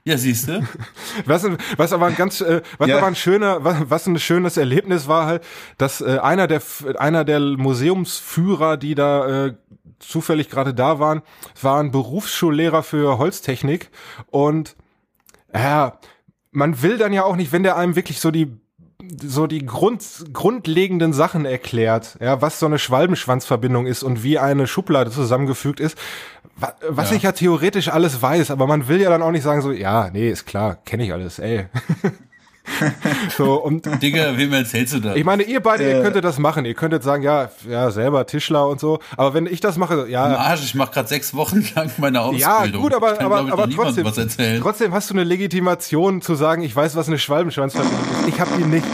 Ja, 0.07 0.17
siehst 0.17 0.47
du. 0.47 0.65
Was, 1.25 1.45
was 1.77 1.93
aber 1.93 2.07
ein 2.07 2.15
ganz, 2.15 2.41
äh, 2.41 2.63
was 2.79 2.89
ja. 2.89 2.99
aber 2.99 3.09
ein 3.09 3.17
schöner, 3.17 3.65
was, 3.65 3.91
was 3.91 4.07
ein 4.07 4.17
schönes 4.21 4.57
Erlebnis 4.57 5.09
war 5.09 5.27
halt, 5.27 5.43
dass 5.79 6.01
äh, 6.01 6.19
einer 6.19 6.47
der 6.47 6.63
einer 6.99 7.25
der 7.25 7.41
Museumsführer, 7.41 8.77
die 8.77 8.95
da 8.95 9.47
äh, 9.47 9.55
zufällig 9.99 10.49
gerade 10.49 10.75
da 10.75 11.01
waren, 11.01 11.23
war 11.61 11.81
ein 11.81 11.91
Berufsschullehrer 11.91 12.85
für 12.85 13.19
Holztechnik 13.19 13.91
und 14.31 14.77
ja, 15.53 15.99
man 16.53 16.83
will 16.83 16.99
dann 16.99 17.13
ja 17.13 17.25
auch 17.25 17.35
nicht, 17.35 17.51
wenn 17.51 17.65
der 17.65 17.77
einem 17.77 17.97
wirklich 17.97 18.21
so 18.21 18.31
die 18.31 18.57
so 19.23 19.47
die 19.47 19.65
Grund, 19.65 20.05
grundlegenden 20.33 21.13
Sachen 21.13 21.45
erklärt, 21.45 22.17
ja, 22.21 22.41
was 22.43 22.59
so 22.59 22.67
eine 22.67 22.79
Schwalbenschwanzverbindung 22.79 23.87
ist 23.87 24.03
und 24.03 24.23
wie 24.23 24.39
eine 24.39 24.67
Schublade 24.67 25.11
zusammengefügt 25.11 25.81
ist, 25.81 25.97
was 26.89 27.11
ja. 27.11 27.17
ich 27.17 27.23
ja 27.23 27.33
theoretisch 27.33 27.89
alles 27.89 28.23
weiß, 28.23 28.51
aber 28.51 28.67
man 28.67 28.89
will 28.89 29.01
ja 29.01 29.11
dann 29.11 29.23
auch 29.23 29.31
nicht 29.31 29.43
sagen 29.43 29.61
so, 29.61 29.73
ja, 29.73 30.11
nee, 30.11 30.31
ist 30.31 30.47
klar, 30.47 30.79
kenne 30.85 31.05
ich 31.05 31.13
alles, 31.13 31.39
ey. 31.39 31.67
so, 33.37 33.55
und 33.55 33.87
Digga, 34.03 34.37
wem 34.37 34.53
erzählst 34.53 34.95
du 34.95 35.01
da? 35.01 35.15
Ich 35.15 35.25
meine, 35.25 35.43
ihr 35.43 35.61
beide, 35.61 35.85
äh, 35.85 35.97
ihr 35.97 36.03
könntet 36.03 36.25
das 36.25 36.39
machen. 36.39 36.65
Ihr 36.65 36.75
könntet 36.75 37.03
sagen, 37.03 37.23
ja, 37.23 37.51
ja, 37.69 37.91
selber 37.91 38.27
Tischler 38.27 38.69
und 38.69 38.81
so. 38.81 38.99
Aber 39.17 39.35
wenn 39.35 39.47
ich 39.47 39.61
das 39.61 39.77
mache, 39.77 40.09
ja. 40.09 40.25
Arsch, 40.25 40.65
ich 40.65 40.75
mache 40.75 40.93
gerade 40.93 41.09
sechs 41.09 41.35
Wochen 41.35 41.67
lang 41.75 41.91
meine 41.99 42.21
Ausbildung. 42.21 42.41
Ja, 42.41 42.67
gut, 42.67 42.95
aber, 42.95 43.15
kann, 43.15 43.27
aber, 43.27 43.53
aber 43.53 43.71
trotzdem, 43.71 44.07
trotzdem 44.61 44.95
hast 44.95 45.11
du 45.11 45.15
eine 45.15 45.25
Legitimation 45.25 46.23
zu 46.23 46.35
sagen, 46.35 46.63
ich 46.63 46.75
weiß, 46.75 46.97
was 46.97 47.09
eine 47.09 47.19
Schwalbenschwanzverbindung 47.19 48.01
ist. 48.21 48.29
Ich 48.29 48.41
habe 48.41 48.51
die 48.59 48.65
nicht. 48.65 48.87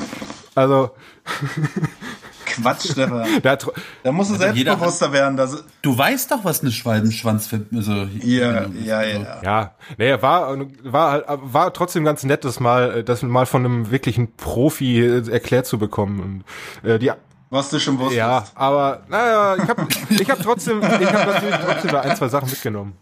Also. 0.54 0.90
Quatsch, 2.52 2.90
Stefan. 2.90 3.26
da, 3.42 3.56
da 4.02 4.12
musst 4.12 4.30
du 4.30 4.34
also 4.34 4.44
selbstbewusster 4.44 5.12
werden. 5.12 5.36
Dass 5.36 5.64
du 5.82 5.96
weißt 5.96 6.30
doch, 6.30 6.44
was 6.44 6.62
eine 6.62 6.70
Schwalbenschwanz 6.70 7.46
für. 7.46 7.64
Also, 7.74 7.92
ja, 8.22 8.66
ja, 8.84 9.02
ja. 9.02 9.40
Ja, 9.42 9.74
nee, 9.98 10.20
war, 10.20 10.56
war, 10.82 11.22
war 11.26 11.72
trotzdem 11.72 12.04
ganz 12.04 12.24
nett, 12.24 12.44
das 12.44 12.60
mal, 12.60 13.02
das 13.02 13.22
mal 13.22 13.46
von 13.46 13.64
einem 13.64 13.90
wirklichen 13.90 14.34
Profi 14.36 15.00
äh, 15.00 15.30
erklärt 15.30 15.66
zu 15.66 15.78
bekommen. 15.78 16.44
Und, 16.82 16.88
äh, 16.88 16.98
die, 16.98 17.10
was 17.50 17.68
du 17.68 17.78
schon 17.78 17.98
wusstest. 17.98 18.16
Ja, 18.16 18.44
aber 18.54 19.02
naja, 19.08 19.56
ich 19.56 19.68
habe 19.68 19.86
ich 20.08 20.30
hab 20.30 20.42
trotzdem, 20.42 20.80
ich 20.80 21.12
hab 21.12 21.26
natürlich 21.26 21.56
trotzdem 21.56 21.90
da 21.90 22.00
ein, 22.00 22.16
zwei 22.16 22.28
Sachen 22.28 22.48
mitgenommen. 22.48 22.94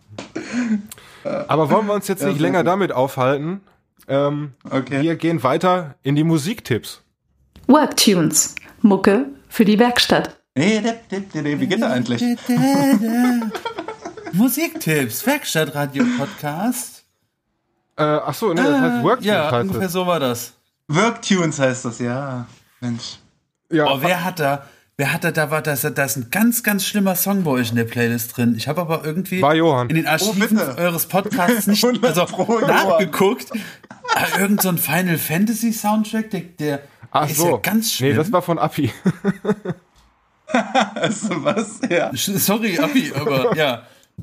Aber 1.46 1.70
wollen 1.70 1.86
wir 1.86 1.94
uns 1.94 2.08
jetzt 2.08 2.24
nicht 2.24 2.36
ja, 2.36 2.42
länger 2.42 2.58
gut. 2.60 2.66
damit 2.66 2.92
aufhalten? 2.92 3.60
Ähm, 4.08 4.54
okay. 4.68 5.02
Wir 5.02 5.14
gehen 5.14 5.42
weiter 5.42 5.94
in 6.02 6.16
die 6.16 6.24
Musiktipps. 6.24 7.02
Worktunes. 7.68 8.56
Mucke 8.82 9.26
für 9.50 9.66
die 9.66 9.78
Werkstatt. 9.78 10.40
Wie 10.54 11.66
geht 11.66 11.82
er 11.82 11.90
eigentlich? 11.90 12.22
Musiktipps, 14.32 15.26
Werkstattradio-Podcast. 15.26 17.04
Äh, 17.96 18.02
ach 18.02 18.34
so, 18.34 18.54
ne, 18.54 18.62
das 18.62 18.80
heißt 18.80 18.94
ah, 18.94 19.02
Worktunes 19.02 19.26
ja, 19.26 19.50
heißt 19.50 19.62
ungefähr 19.62 19.88
so 19.88 20.06
war 20.06 20.20
das. 20.20 20.54
Worktunes 20.88 21.58
heißt 21.58 21.84
das, 21.84 21.98
ja. 21.98 22.46
Mensch. 22.80 23.18
Ja, 23.70 23.86
oh, 23.92 23.98
wer 24.00 24.24
hat 24.24 24.40
da, 24.40 24.64
wer 24.96 25.12
hat 25.12 25.24
da, 25.24 25.32
da 25.32 25.50
war 25.50 25.62
das, 25.62 25.82
da 25.82 26.04
ist 26.04 26.16
ein 26.16 26.30
ganz, 26.30 26.62
ganz 26.62 26.86
schlimmer 26.86 27.16
Song 27.16 27.42
bei 27.44 27.50
euch 27.50 27.70
in 27.70 27.76
der 27.76 27.84
Playlist 27.84 28.36
drin. 28.36 28.54
Ich 28.56 28.68
habe 28.68 28.80
aber 28.80 29.04
irgendwie 29.04 29.42
war 29.42 29.54
Johann. 29.54 29.88
in 29.90 29.96
den 29.96 30.06
Archiven 30.06 30.58
oh, 30.58 30.80
eures 30.80 31.06
Podcasts 31.06 31.66
nicht 31.66 31.84
also, 32.02 32.26
nachgeguckt. 32.66 33.50
Ah, 34.14 34.38
irgend 34.38 34.62
so 34.62 34.68
ein 34.68 34.78
Final 34.78 35.18
Fantasy 35.18 35.72
Soundtrack, 35.72 36.30
der, 36.30 36.40
der 36.58 36.82
Ach 37.10 37.28
ist 37.28 37.38
so. 37.38 37.50
Ja 37.50 37.56
ganz 37.58 37.92
schlimm. 37.92 38.10
Nee, 38.10 38.16
das 38.16 38.32
war 38.32 38.42
von 38.42 38.58
Appi. 38.58 38.92
also 40.94 41.44
was? 41.44 41.80
Ja. 41.88 42.10
Sorry, 42.14 42.78
Appi, 42.78 43.12
aber 43.14 43.56
ja. 43.56 43.82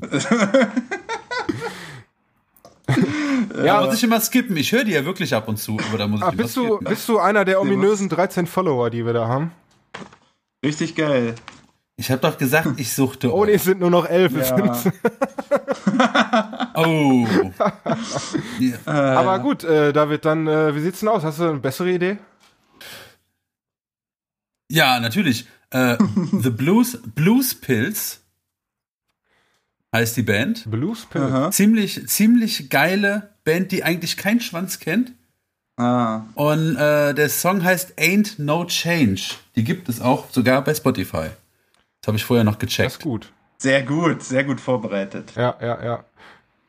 ja, 3.56 3.80
da 3.80 3.86
muss 3.86 3.96
ich 3.96 4.04
immer 4.04 4.20
skippen. 4.20 4.56
Ich 4.56 4.72
höre 4.72 4.84
die 4.84 4.92
ja 4.92 5.04
wirklich 5.04 5.34
ab 5.34 5.48
und 5.48 5.58
zu, 5.58 5.78
aber 5.88 5.98
da 5.98 6.06
muss 6.06 6.22
Ach, 6.22 6.32
ich 6.32 6.38
bist 6.38 6.56
du, 6.56 6.78
bist 6.78 7.08
du 7.08 7.18
einer 7.18 7.44
der 7.44 7.60
ominösen 7.60 8.08
13 8.08 8.46
Follower, 8.46 8.90
die 8.90 9.04
wir 9.04 9.12
da 9.12 9.28
haben? 9.28 9.52
Richtig 10.64 10.94
geil. 10.94 11.34
Ich 12.00 12.12
habe 12.12 12.20
doch 12.20 12.38
gesagt, 12.38 12.78
ich 12.78 12.92
suchte. 12.92 13.34
Oh, 13.34 13.44
nee, 13.44 13.54
es 13.54 13.64
sind 13.64 13.80
nur 13.80 13.90
noch 13.90 14.06
elf. 14.06 14.32
Ja. 14.32 14.56
oh. 16.76 17.26
ja. 18.60 19.16
Aber 19.16 19.40
gut, 19.40 19.64
äh, 19.64 19.92
David, 19.92 20.24
dann, 20.24 20.46
äh, 20.46 20.76
wie 20.76 20.80
sieht's 20.80 21.00
denn 21.00 21.08
aus? 21.08 21.24
Hast 21.24 21.40
du 21.40 21.48
eine 21.48 21.58
bessere 21.58 21.90
Idee? 21.90 22.18
Ja, 24.68 25.00
natürlich. 25.00 25.46
Äh, 25.70 25.96
The 26.42 26.50
Blues, 26.50 26.98
Blues 27.14 27.54
Pills 27.54 28.20
heißt 29.94 30.16
die 30.16 30.22
Band. 30.22 30.70
Blues 30.70 31.06
Pill. 31.06 31.22
Aha. 31.22 31.50
Ziemlich, 31.50 32.06
ziemlich 32.08 32.68
geile 32.70 33.30
Band, 33.44 33.72
die 33.72 33.84
eigentlich 33.84 34.16
kein 34.16 34.40
Schwanz 34.40 34.78
kennt. 34.80 35.12
Ah. 35.76 36.22
Und 36.34 36.76
äh, 36.76 37.14
der 37.14 37.28
Song 37.28 37.62
heißt 37.62 37.98
Ain't 37.98 38.34
No 38.38 38.64
Change. 38.64 39.22
Die 39.56 39.64
gibt 39.64 39.88
es 39.88 40.00
auch 40.00 40.30
sogar 40.30 40.62
bei 40.64 40.74
Spotify. 40.74 41.28
Das 42.00 42.08
habe 42.08 42.16
ich 42.16 42.24
vorher 42.24 42.44
noch 42.44 42.56
Das 42.56 42.68
ist 42.70 42.76
gecheckt. 42.76 43.00
gut. 43.00 43.32
Sehr 43.58 43.82
gut, 43.82 44.22
sehr 44.22 44.44
gut 44.44 44.60
vorbereitet. 44.60 45.32
Ja, 45.36 45.56
ja, 45.60 45.84
ja. 45.84 46.04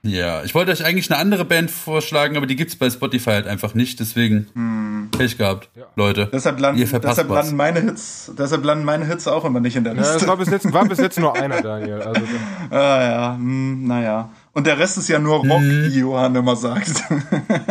Ja, 0.02 0.44
ich 0.44 0.56
wollte 0.56 0.72
euch 0.72 0.86
eigentlich 0.86 1.12
eine 1.12 1.20
andere 1.20 1.44
Band 1.44 1.70
vorschlagen, 1.70 2.38
aber 2.38 2.46
die 2.46 2.56
gibt's 2.56 2.78
bei 2.78 2.90
Spotify 2.90 3.32
halt 3.32 3.48
einfach 3.48 3.74
nicht. 3.74 4.00
Deswegen 4.00 5.10
Pech 5.12 5.38
gehabt, 5.38 5.70
Leute. 5.98 6.30
Deshalb 6.32 6.58
landen, 6.62 6.80
Ihr 6.80 6.88
verpasst 6.88 7.18
deshalb, 7.18 7.30
was. 7.30 7.36
landen 7.48 7.58
meine 7.58 7.82
Hits, 7.82 8.32
deshalb 8.38 8.64
landen 8.64 8.86
meine 8.86 9.06
Hits 9.06 9.28
auch 9.28 9.44
immer 9.44 9.60
nicht 9.60 9.76
in 9.76 9.84
der 9.84 9.96
ja 9.96 10.02
es 10.02 10.14
Liste. 10.14 10.28
war 10.30 10.38
bis, 10.38 10.50
jetzt, 10.50 10.72
war 10.72 10.86
bis 10.88 11.00
jetzt 11.00 11.20
nur 11.20 11.36
einer, 11.36 11.62
Daniel. 11.62 12.02
Also, 12.02 12.22
ah 12.70 13.02
ja, 13.02 13.34
hm, 13.36 13.86
naja. 13.88 14.30
Und 14.54 14.68
der 14.68 14.80
Rest 14.80 14.98
ist 14.98 15.10
ja 15.10 15.20
nur 15.20 15.38
Rock, 15.40 15.62
Mhm. 15.62 15.90
wie 15.92 16.00
Johann 16.00 16.34
immer 16.36 16.56
sagt. 16.56 16.92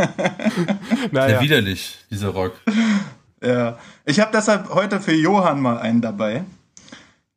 Ja, 0.08 1.08
naja. 1.12 1.40
widerlich, 1.40 1.98
dieser 2.10 2.28
Rock. 2.28 2.52
ja. 3.42 3.78
Ich 4.04 4.20
habe 4.20 4.30
deshalb 4.34 4.68
heute 4.74 5.00
für 5.00 5.14
Johann 5.14 5.60
mal 5.60 5.78
einen 5.78 6.00
dabei. 6.00 6.44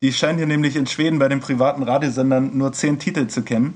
Die 0.02 0.12
scheint 0.12 0.38
hier 0.38 0.46
nämlich 0.46 0.76
in 0.76 0.86
Schweden 0.86 1.18
bei 1.18 1.28
den 1.28 1.40
privaten 1.40 1.82
Radiosendern 1.82 2.56
nur 2.56 2.72
zehn 2.72 2.98
Titel 2.98 3.26
zu 3.28 3.42
kennen. 3.42 3.74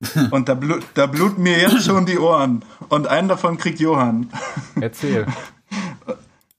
Und 0.30 0.48
da, 0.48 0.54
blut, 0.54 0.84
da 0.94 1.06
bluten 1.06 1.42
mir 1.42 1.58
jetzt 1.58 1.84
schon 1.84 2.06
die 2.06 2.18
Ohren. 2.18 2.64
Und 2.88 3.06
einen 3.08 3.28
davon 3.28 3.58
kriegt 3.58 3.80
Johann. 3.80 4.30
Erzähl. 4.80 5.26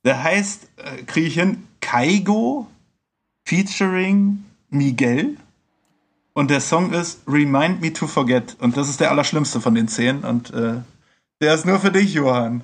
Der 0.04 0.24
heißt, 0.24 0.68
äh, 0.78 1.04
kriege 1.04 1.28
ich 1.28 1.34
hin, 1.36 1.64
Kaigo 1.82 2.68
featuring 3.46 4.44
Miguel. 4.70 5.38
Und 6.34 6.52
der 6.52 6.62
Song 6.62 6.94
ist 6.94 7.22
Remind 7.28 7.82
Me 7.82 7.92
to 7.92 8.08
Forget. 8.08 8.56
Und 8.60 8.78
das 8.78 8.90
ist 8.90 9.00
der 9.00 9.12
allerschlimmste 9.12 9.60
von 9.60 9.76
den 9.76 9.88
zehn. 9.88 10.20
Und 10.24 10.52
äh, 10.54 10.76
der 11.42 11.54
ist 11.56 11.66
nur 11.66 11.80
für 11.80 11.92
dich, 11.92 12.14
Johann. 12.14 12.64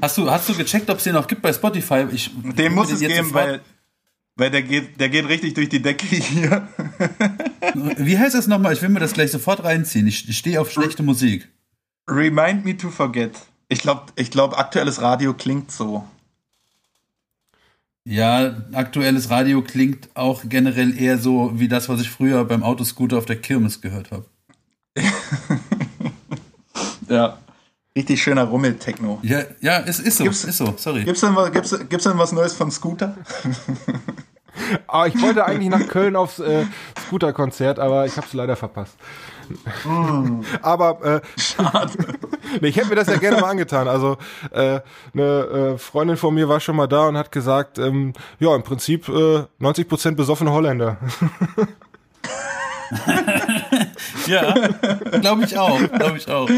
Hast 0.00 0.16
du, 0.18 0.30
hast 0.30 0.48
du 0.48 0.54
gecheckt, 0.54 0.88
ob 0.90 0.98
es 0.98 1.04
den 1.04 1.14
noch 1.14 1.26
gibt 1.26 1.42
bei 1.42 1.52
Spotify? 1.52 2.06
Ich, 2.12 2.30
Den 2.56 2.74
muss 2.74 2.90
es 2.90 3.00
geben, 3.00 3.26
sofort- 3.28 3.34
weil, 3.34 3.60
weil 4.36 4.50
der, 4.50 4.62
geht, 4.62 5.00
der 5.00 5.08
geht 5.08 5.28
richtig 5.28 5.54
durch 5.54 5.68
die 5.68 5.82
Decke 5.82 6.06
hier. 6.06 6.68
Wie 7.98 8.18
heißt 8.18 8.34
das 8.34 8.46
nochmal? 8.46 8.72
Ich 8.72 8.82
will 8.82 8.88
mir 8.88 9.00
das 9.00 9.12
gleich 9.12 9.30
sofort 9.30 9.64
reinziehen. 9.64 10.06
Ich, 10.06 10.28
ich 10.28 10.38
stehe 10.38 10.60
auf 10.60 10.70
schlechte 10.70 11.02
Musik. 11.02 11.48
Remind 12.08 12.64
Me 12.64 12.76
to 12.76 12.90
Forget. 12.90 13.36
Ich 13.68 13.80
glaube, 13.80 14.06
ich 14.16 14.30
glaub, 14.30 14.58
aktuelles 14.58 15.00
Radio 15.00 15.34
klingt 15.34 15.70
so. 15.70 16.06
Ja, 18.04 18.62
aktuelles 18.72 19.30
Radio 19.30 19.62
klingt 19.62 20.10
auch 20.14 20.42
generell 20.46 21.00
eher 21.00 21.16
so 21.16 21.58
wie 21.58 21.68
das, 21.68 21.88
was 21.88 22.00
ich 22.00 22.10
früher 22.10 22.44
beim 22.44 22.62
Autoscooter 22.62 23.16
auf 23.16 23.24
der 23.24 23.40
Kirmes 23.40 23.80
gehört 23.80 24.10
habe. 24.10 24.26
Ja. 27.08 27.38
Richtig 27.96 28.20
schöner 28.22 28.44
Rummel-Techno. 28.44 29.20
Ja, 29.22 29.42
ja, 29.60 29.78
es 29.86 30.00
ist 30.00 30.18
so, 30.18 30.24
Gibt's- 30.24 30.42
ist 30.44 30.58
so, 30.58 30.74
sorry. 30.76 31.04
Gibt's 31.04 31.20
denn, 31.20 31.36
was- 31.36 31.52
gibt's, 31.52 31.78
gibt's 31.88 32.04
denn 32.04 32.18
was 32.18 32.32
Neues 32.32 32.52
von 32.52 32.70
Scooter? 32.72 33.14
Aber 34.88 35.06
ich 35.06 35.20
wollte 35.22 35.44
eigentlich 35.44 35.68
nach 35.68 35.86
Köln 35.88 36.16
aufs 36.16 36.38
äh, 36.40 36.64
Scooter-Konzert, 37.06 37.78
aber 37.78 38.06
ich 38.06 38.16
habe 38.16 38.26
es 38.26 38.32
leider 38.32 38.56
verpasst. 38.56 38.96
Aber 40.62 41.04
äh, 41.04 41.20
nee, 42.60 42.68
ich 42.68 42.76
hätte 42.76 42.88
mir 42.88 42.94
das 42.96 43.06
ja 43.08 43.16
gerne 43.16 43.40
mal 43.40 43.50
angetan. 43.50 43.86
Also 43.88 44.16
äh, 44.50 44.80
eine 45.12 45.22
äh, 45.74 45.78
Freundin 45.78 46.16
von 46.16 46.34
mir 46.34 46.48
war 46.48 46.58
schon 46.60 46.74
mal 46.76 46.86
da 46.88 47.06
und 47.08 47.16
hat 47.16 47.30
gesagt, 47.30 47.78
ähm, 47.78 48.12
ja, 48.40 48.54
im 48.56 48.62
Prinzip 48.64 49.08
äh, 49.08 49.44
90% 49.60 50.12
besoffene 50.16 50.50
Holländer. 50.50 50.96
Ja, 54.26 54.52
glaube 55.20 55.44
ich 55.44 55.56
auch, 55.58 55.78
glaube 55.92 56.18
ich 56.18 56.28
auch. 56.28 56.48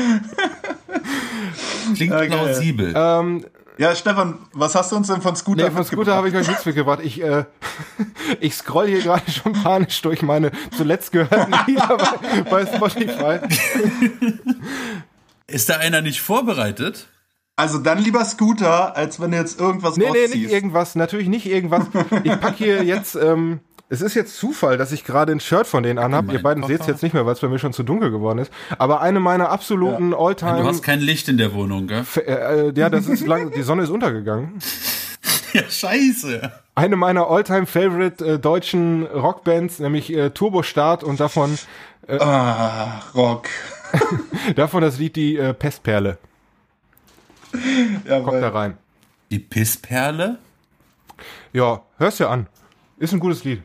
Klingt 1.95 2.13
Ja, 2.13 2.19
geil. 2.21 2.29
plausibel. 2.29 2.93
ähm, 2.97 3.45
Ja, 3.79 3.95
Stefan, 3.95 4.39
was 4.53 4.75
hast 4.75 4.91
du 4.93 4.97
uns 4.97 5.09
denn 5.09 5.21
von 5.21 5.37
Scooter 5.37 5.65
nee, 5.65 5.71
von 5.71 5.85
Scooter 5.85 6.15
habe 6.15 6.29
ich 6.29 6.35
euch 6.35 6.49
nichts 6.49 6.65
mitgebracht. 6.65 7.01
Ich, 7.03 7.23
äh, 7.23 7.45
ich 8.41 8.55
scroll 8.55 8.87
hier 8.89 9.03
gerade 9.03 9.31
schon 9.31 9.53
panisch 9.53 10.01
durch 10.03 10.23
meine 10.23 10.51
zuletzt 10.77 11.13
gehörten 11.13 11.53
Lieder 11.67 11.99
bei, 12.49 12.65
bei 12.65 12.67
Spotify. 12.67 13.39
Ist 15.47 15.69
da 15.69 15.77
einer 15.77 16.01
nicht 16.03 16.21
vorbereitet? 16.21 17.09
Also 17.59 17.79
dann 17.79 17.99
lieber 17.99 18.25
Scooter, 18.25 18.97
als 18.97 19.21
wenn 19.21 19.31
du 19.31 19.39
jetzt 19.39 19.59
irgendwas 19.61 19.97
Nee, 19.97 20.07
nee, 20.13 20.27
nicht 20.29 20.51
irgendwas, 20.51 20.95
natürlich 20.95 21.29
nicht 21.29 21.47
irgendwas. 21.47 21.85
Ich 22.25 22.39
pack 22.41 22.57
hier 22.57 22.83
jetzt, 22.85 23.15
ähm, 23.15 23.61
es 23.89 24.01
ist 24.01 24.15
jetzt 24.15 24.37
Zufall, 24.37 24.77
dass 24.79 24.93
ich 24.93 25.05
gerade 25.05 25.33
ein 25.33 25.41
Shirt 25.41 25.67
von 25.67 25.83
denen 25.83 25.99
anhab. 25.99 26.27
Mein 26.27 26.37
Ihr 26.37 26.43
beiden 26.43 26.65
seht 26.65 26.81
es 26.81 26.87
jetzt 26.87 27.03
nicht 27.03 27.13
mehr, 27.13 27.25
weil 27.27 27.35
es 27.35 27.41
bei 27.41 27.49
mir 27.49 27.59
schon 27.59 27.73
zu 27.73 27.83
dunkel 27.83 28.11
geworden 28.11 28.39
ist. 28.39 28.53
Aber 28.79 29.01
eine 29.01 29.21
meiner 29.21 29.51
absoluten 29.51 30.11
Du 30.11 30.17
Alltime. 30.19 30.65
hast 30.65 30.83
kein 30.83 31.01
Licht 31.01 31.29
in 31.29 31.39
der 31.39 31.55
Wohnung, 31.55 31.87
gell? 31.87 32.05
Äh, 32.17 32.69
äh, 32.69 32.73
ja, 32.75 32.91
das 32.91 33.07
ist 33.07 33.27
lang, 33.27 33.53
die 33.53 33.63
Sonne 33.63 33.83
ist 33.83 33.91
untergegangen. 33.91 34.59
Ja, 35.53 35.63
scheiße. 35.71 36.53
Eine 36.75 36.97
meiner 36.97 37.31
Alltime 37.31 37.65
Favorite 37.67 38.23
äh, 38.23 38.39
deutschen 38.39 39.07
Rockbands, 39.07 39.79
nämlich 39.79 40.13
äh, 40.13 40.29
Turbo 40.31 40.63
Start 40.63 41.03
und 41.03 41.19
davon, 41.19 41.57
Ah, 42.09 43.01
Rock. 43.15 43.49
davon 44.57 44.83
das 44.83 44.99
Lied 44.99 45.17
die 45.17 45.37
äh, 45.39 45.55
Pestperle. 45.55 46.19
Ja, 48.07 48.21
Kommt 48.21 48.43
da 48.43 48.51
rein. 48.51 48.77
Die 49.31 49.39
Pissperle? 49.39 50.39
Ja, 51.53 51.81
hörst 51.99 52.21
ja 52.21 52.29
an. 52.29 52.49
Ist 52.99 53.13
ein 53.15 53.21
gutes 53.21 53.43
Lied. 53.45 53.63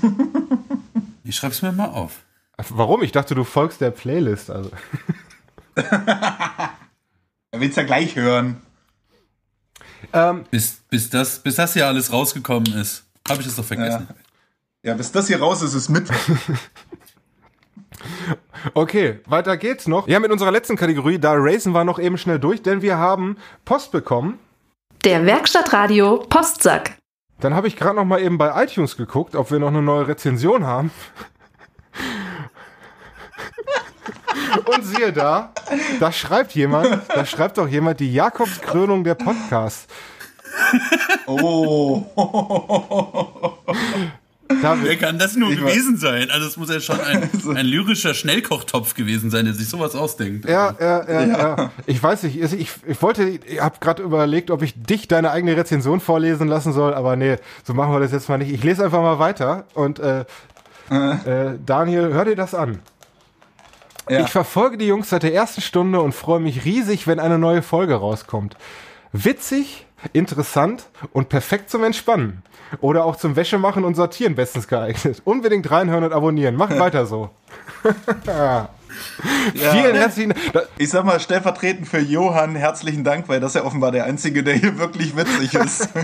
Ich 1.24 1.36
schreib's 1.36 1.62
mir 1.62 1.70
mal 1.70 1.86
auf. 1.86 2.24
Warum? 2.68 3.02
Ich 3.02 3.12
dachte, 3.12 3.34
du 3.36 3.44
folgst 3.44 3.80
der 3.80 3.92
Playlist. 3.92 4.50
Also. 4.50 4.70
Er 7.54 7.60
will's 7.60 7.76
ja 7.76 7.82
gleich 7.82 8.16
hören. 8.16 8.62
Ähm, 10.12 10.44
Bis, 10.50 10.80
bis, 10.88 11.10
das, 11.10 11.38
bis 11.38 11.56
das 11.56 11.74
hier 11.74 11.86
alles 11.86 12.12
rausgekommen 12.12 12.74
ist. 12.74 13.04
Habe 13.28 13.40
ich 13.40 13.46
das 13.46 13.56
doch 13.56 13.64
vergessen. 13.64 14.08
Ja, 14.82 14.94
bis 14.94 15.12
das 15.12 15.26
hier 15.28 15.38
raus 15.38 15.62
ist, 15.62 15.74
ist 15.74 15.88
mit. 15.88 16.08
Okay, 18.74 19.20
weiter 19.26 19.56
geht's 19.56 19.86
noch. 19.86 20.08
Ja, 20.08 20.18
mit 20.20 20.30
unserer 20.30 20.50
letzten 20.50 20.76
Kategorie, 20.76 21.18
da 21.18 21.34
racen 21.34 21.72
wir 21.72 21.84
noch 21.84 21.98
eben 21.98 22.18
schnell 22.18 22.38
durch, 22.38 22.62
denn 22.62 22.82
wir 22.82 22.96
haben 22.96 23.36
Post 23.64 23.92
bekommen. 23.92 24.38
Der 25.04 25.24
Werkstattradio 25.26 26.18
Postsack. 26.28 26.96
Dann 27.42 27.54
habe 27.54 27.66
ich 27.66 27.74
gerade 27.76 27.96
noch 27.96 28.04
mal 28.04 28.22
eben 28.22 28.38
bei 28.38 28.62
iTunes 28.62 28.96
geguckt, 28.96 29.34
ob 29.34 29.50
wir 29.50 29.58
noch 29.58 29.68
eine 29.68 29.82
neue 29.82 30.06
Rezension 30.06 30.64
haben. 30.64 30.92
Und 34.64 34.84
siehe 34.84 35.12
da, 35.12 35.52
da 35.98 36.12
schreibt 36.12 36.54
jemand, 36.54 37.02
da 37.08 37.26
schreibt 37.26 37.58
doch 37.58 37.66
jemand 37.66 37.98
die 37.98 38.12
Jakobskrönung 38.12 39.02
der 39.02 39.16
Podcasts. 39.16 39.88
Oh. 41.26 42.04
Da, 44.60 44.76
Wer 44.82 44.96
kann 44.96 45.18
das 45.18 45.36
nur 45.36 45.50
gewesen 45.50 45.96
sein? 45.96 46.30
Also 46.30 46.46
es 46.46 46.56
muss 46.56 46.70
ja 46.70 46.80
schon 46.80 47.00
ein, 47.00 47.30
ein 47.56 47.66
lyrischer 47.66 48.14
Schnellkochtopf 48.14 48.94
gewesen 48.94 49.30
sein, 49.30 49.44
der 49.44 49.54
sich 49.54 49.68
sowas 49.68 49.94
ausdenkt. 49.94 50.48
ja, 50.48 50.74
ja, 50.78 51.10
ja, 51.10 51.26
ja. 51.26 51.70
Ich 51.86 52.02
weiß 52.02 52.24
nicht, 52.24 52.42
also 52.42 52.56
ich, 52.56 52.70
ich 52.86 53.00
wollte, 53.02 53.28
ich 53.28 53.60
habe 53.60 53.76
gerade 53.80 54.02
überlegt, 54.02 54.50
ob 54.50 54.62
ich 54.62 54.74
dich 54.74 55.08
deine 55.08 55.30
eigene 55.30 55.56
Rezension 55.56 56.00
vorlesen 56.00 56.48
lassen 56.48 56.72
soll, 56.72 56.94
aber 56.94 57.16
nee, 57.16 57.36
so 57.64 57.74
machen 57.74 57.92
wir 57.92 58.00
das 58.00 58.12
jetzt 58.12 58.28
mal 58.28 58.38
nicht. 58.38 58.52
Ich 58.52 58.62
lese 58.64 58.84
einfach 58.84 59.02
mal 59.02 59.18
weiter 59.18 59.64
und 59.74 59.98
äh, 59.98 60.24
äh, 60.90 61.58
Daniel, 61.64 62.12
hör 62.12 62.24
dir 62.24 62.36
das 62.36 62.54
an. 62.54 62.80
Ja. 64.08 64.20
Ich 64.20 64.30
verfolge 64.30 64.78
die 64.78 64.86
Jungs 64.86 65.10
seit 65.10 65.22
der 65.22 65.32
ersten 65.32 65.60
Stunde 65.60 66.00
und 66.00 66.12
freue 66.12 66.40
mich 66.40 66.64
riesig, 66.64 67.06
wenn 67.06 67.20
eine 67.20 67.38
neue 67.38 67.62
Folge 67.62 67.94
rauskommt. 67.94 68.56
Witzig, 69.12 69.86
interessant 70.14 70.88
und 71.12 71.28
perfekt 71.28 71.68
zum 71.68 71.84
Entspannen. 71.84 72.42
Oder 72.80 73.04
auch 73.04 73.16
zum 73.16 73.36
Wäschemachen 73.36 73.84
und 73.84 73.94
Sortieren 73.94 74.34
bestens 74.34 74.66
geeignet. 74.66 75.20
Unbedingt 75.24 75.70
reinhören 75.70 76.04
und 76.04 76.14
abonnieren. 76.14 76.56
Macht 76.56 76.78
weiter 76.78 77.04
so. 77.04 77.28
Vielen 79.54 79.94
herzlichen 79.94 80.30
Dank. 80.52 80.66
Ich 80.78 80.88
sag 80.88 81.04
mal 81.04 81.20
stellvertretend 81.20 81.86
für 81.88 81.98
Johann 81.98 82.56
herzlichen 82.56 83.04
Dank, 83.04 83.28
weil 83.28 83.40
das 83.40 83.50
ist 83.50 83.56
ja 83.56 83.64
offenbar 83.64 83.92
der 83.92 84.04
Einzige, 84.04 84.42
der 84.42 84.54
hier 84.54 84.78
wirklich 84.78 85.14
witzig 85.14 85.52
ist. 85.54 85.90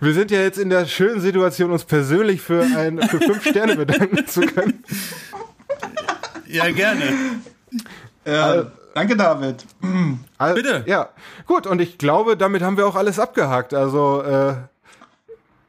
Wir 0.00 0.14
sind 0.14 0.30
ja 0.30 0.40
jetzt 0.40 0.58
in 0.58 0.70
der 0.70 0.86
schönen 0.86 1.20
Situation, 1.20 1.72
uns 1.72 1.84
persönlich 1.84 2.40
für, 2.40 2.62
ein, 2.62 3.00
für 3.02 3.18
fünf 3.18 3.44
Sterne 3.44 3.74
bedanken 3.76 4.26
zu 4.26 4.42
können. 4.42 4.84
Ja, 6.46 6.70
gerne. 6.70 7.02
ja, 8.24 8.70
danke, 8.94 9.16
David. 9.16 9.64
Also, 10.38 10.54
Bitte. 10.54 10.84
Ja, 10.86 11.08
gut. 11.46 11.66
Und 11.66 11.80
ich 11.80 11.98
glaube, 11.98 12.36
damit 12.36 12.62
haben 12.62 12.76
wir 12.76 12.86
auch 12.86 12.96
alles 12.96 13.18
abgehakt. 13.18 13.74
Also, 13.74 14.22
äh, 14.22 14.54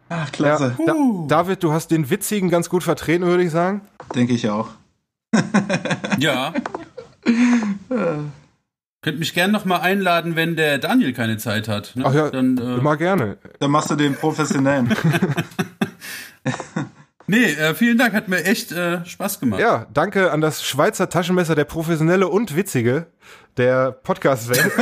Ach, 0.10 0.26
ja, 0.26 0.32
klasse. 0.32 0.76
da, 0.86 0.94
David, 1.28 1.64
du 1.64 1.72
hast 1.72 1.90
den 1.92 2.10
Witzigen 2.10 2.50
ganz 2.50 2.70
gut 2.70 2.84
vertreten, 2.84 3.26
würde 3.26 3.44
ich 3.44 3.52
sagen. 3.52 3.82
Denke 4.16 4.34
ich 4.34 4.50
auch. 4.50 4.70
Ja. 6.20 6.54
Könnt 9.02 9.18
mich 9.18 9.34
gern 9.34 9.52
noch 9.52 9.66
mal 9.66 9.78
einladen, 9.78 10.36
wenn 10.36 10.56
der 10.56 10.78
Daniel 10.78 11.14
keine 11.14 11.38
Zeit 11.38 11.68
hat. 11.68 11.96
Ne? 11.96 12.04
Ach 12.06 12.14
ja, 12.14 12.30
Dann, 12.30 12.58
äh, 12.58 12.76
immer 12.76 12.98
gerne. 12.98 13.38
Dann 13.60 13.72
machst 13.72 13.90
du 13.90 13.96
den 13.96 14.14
professionellen. 14.16 14.94
nee, 17.32 17.52
äh, 17.54 17.74
vielen 17.74 17.98
Dank, 17.98 18.14
hat 18.14 18.28
mir 18.28 18.44
echt 18.44 18.72
äh, 18.72 19.06
Spaß 19.06 19.40
gemacht. 19.40 19.60
Ja, 19.60 19.88
danke 19.94 20.32
an 20.32 20.42
das 20.42 20.64
Schweizer 20.64 21.10
Taschenmesser, 21.10 21.56
der 21.56 21.66
professionelle 21.66 22.28
und 22.28 22.56
witzige 22.56 23.08
der 23.58 23.92
Podcast-Welt. 23.92 24.72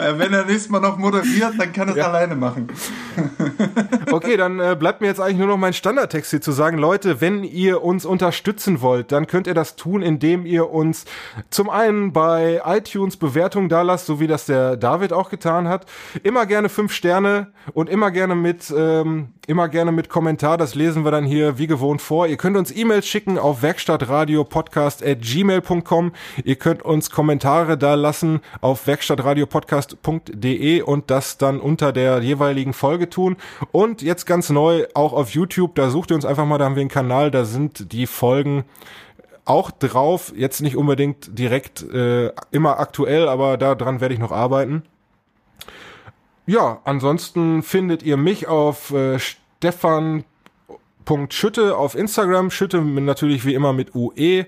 Äh, 0.00 0.18
wenn 0.18 0.32
er 0.32 0.44
nächstes 0.44 0.68
Mal 0.68 0.80
noch 0.80 0.96
moderiert, 0.96 1.54
dann 1.58 1.72
kann 1.72 1.88
er 1.88 1.92
es 1.92 1.98
ja. 1.98 2.08
alleine 2.08 2.36
machen. 2.36 2.68
okay, 4.12 4.36
dann 4.36 4.60
äh, 4.60 4.76
bleibt 4.78 5.00
mir 5.00 5.08
jetzt 5.08 5.20
eigentlich 5.20 5.38
nur 5.38 5.48
noch 5.48 5.56
mein 5.56 5.72
Standardtext 5.72 6.30
hier 6.30 6.40
zu 6.40 6.52
sagen. 6.52 6.78
Leute, 6.78 7.20
wenn 7.20 7.44
ihr 7.44 7.82
uns 7.82 8.04
unterstützen 8.04 8.80
wollt, 8.80 9.12
dann 9.12 9.26
könnt 9.26 9.46
ihr 9.46 9.54
das 9.54 9.76
tun, 9.76 10.02
indem 10.02 10.46
ihr 10.46 10.70
uns 10.70 11.04
zum 11.50 11.68
einen 11.68 12.12
bei 12.12 12.62
iTunes 12.64 13.16
Bewertungen 13.16 13.68
da 13.68 13.82
lasst, 13.82 14.06
so 14.06 14.20
wie 14.20 14.26
das 14.26 14.46
der 14.46 14.76
David 14.76 15.12
auch 15.12 15.30
getan 15.30 15.68
hat. 15.68 15.86
Immer 16.22 16.46
gerne 16.46 16.68
fünf 16.68 16.92
Sterne 16.92 17.48
und 17.74 17.90
immer 17.90 18.10
gerne 18.10 18.34
mit, 18.34 18.72
ähm, 18.76 19.34
immer 19.48 19.68
gerne 19.68 19.92
mit 19.92 20.08
Kommentar. 20.08 20.58
Das 20.58 20.74
lesen 20.74 21.04
wir 21.04 21.10
dann 21.10 21.24
hier 21.24 21.58
wie 21.58 21.66
gewohnt 21.66 22.02
vor. 22.02 22.26
Ihr 22.26 22.36
könnt 22.36 22.56
uns 22.56 22.74
E-Mails 22.74 23.06
schicken 23.06 23.38
auf 23.38 23.62
werkstattradiopodcast.gmail.com. 23.62 26.12
Ihr 26.44 26.56
könnt 26.56 26.82
uns 26.82 27.10
Kommentare 27.10 27.76
da 27.76 27.94
lassen 27.94 28.40
auf 28.60 28.86
werkstattradiopodcast 28.86 30.02
podcast.de 30.02 30.82
und 30.82 31.10
das 31.10 31.38
dann 31.38 31.60
unter 31.60 31.92
der 31.92 32.22
jeweiligen 32.22 32.72
Folge 32.72 33.08
tun. 33.08 33.36
Und 33.72 34.02
jetzt 34.02 34.26
ganz 34.26 34.50
neu 34.50 34.86
auch 34.94 35.12
auf 35.12 35.30
YouTube, 35.30 35.74
da 35.74 35.90
sucht 35.90 36.10
ihr 36.10 36.16
uns 36.16 36.24
einfach 36.24 36.46
mal, 36.46 36.58
da 36.58 36.64
haben 36.64 36.76
wir 36.76 36.80
einen 36.80 36.90
Kanal, 36.90 37.30
da 37.30 37.44
sind 37.44 37.92
die 37.92 38.06
Folgen 38.06 38.64
auch 39.44 39.70
drauf, 39.70 40.32
jetzt 40.36 40.60
nicht 40.60 40.76
unbedingt 40.76 41.38
direkt 41.38 41.82
äh, 41.82 42.32
immer 42.50 42.80
aktuell, 42.80 43.28
aber 43.28 43.56
daran 43.56 44.00
werde 44.00 44.14
ich 44.14 44.20
noch 44.20 44.32
arbeiten. 44.32 44.82
Ja, 46.48 46.80
ansonsten 46.84 47.62
findet 47.62 48.02
ihr 48.02 48.16
mich 48.16 48.48
auf 48.48 48.90
äh, 48.90 49.18
Stefan.schütte 49.18 51.76
auf 51.76 51.94
Instagram, 51.94 52.50
Schütte 52.50 52.80
natürlich 52.80 53.44
wie 53.44 53.52
immer 53.52 53.74
mit 53.74 53.94
UE. 53.94 54.46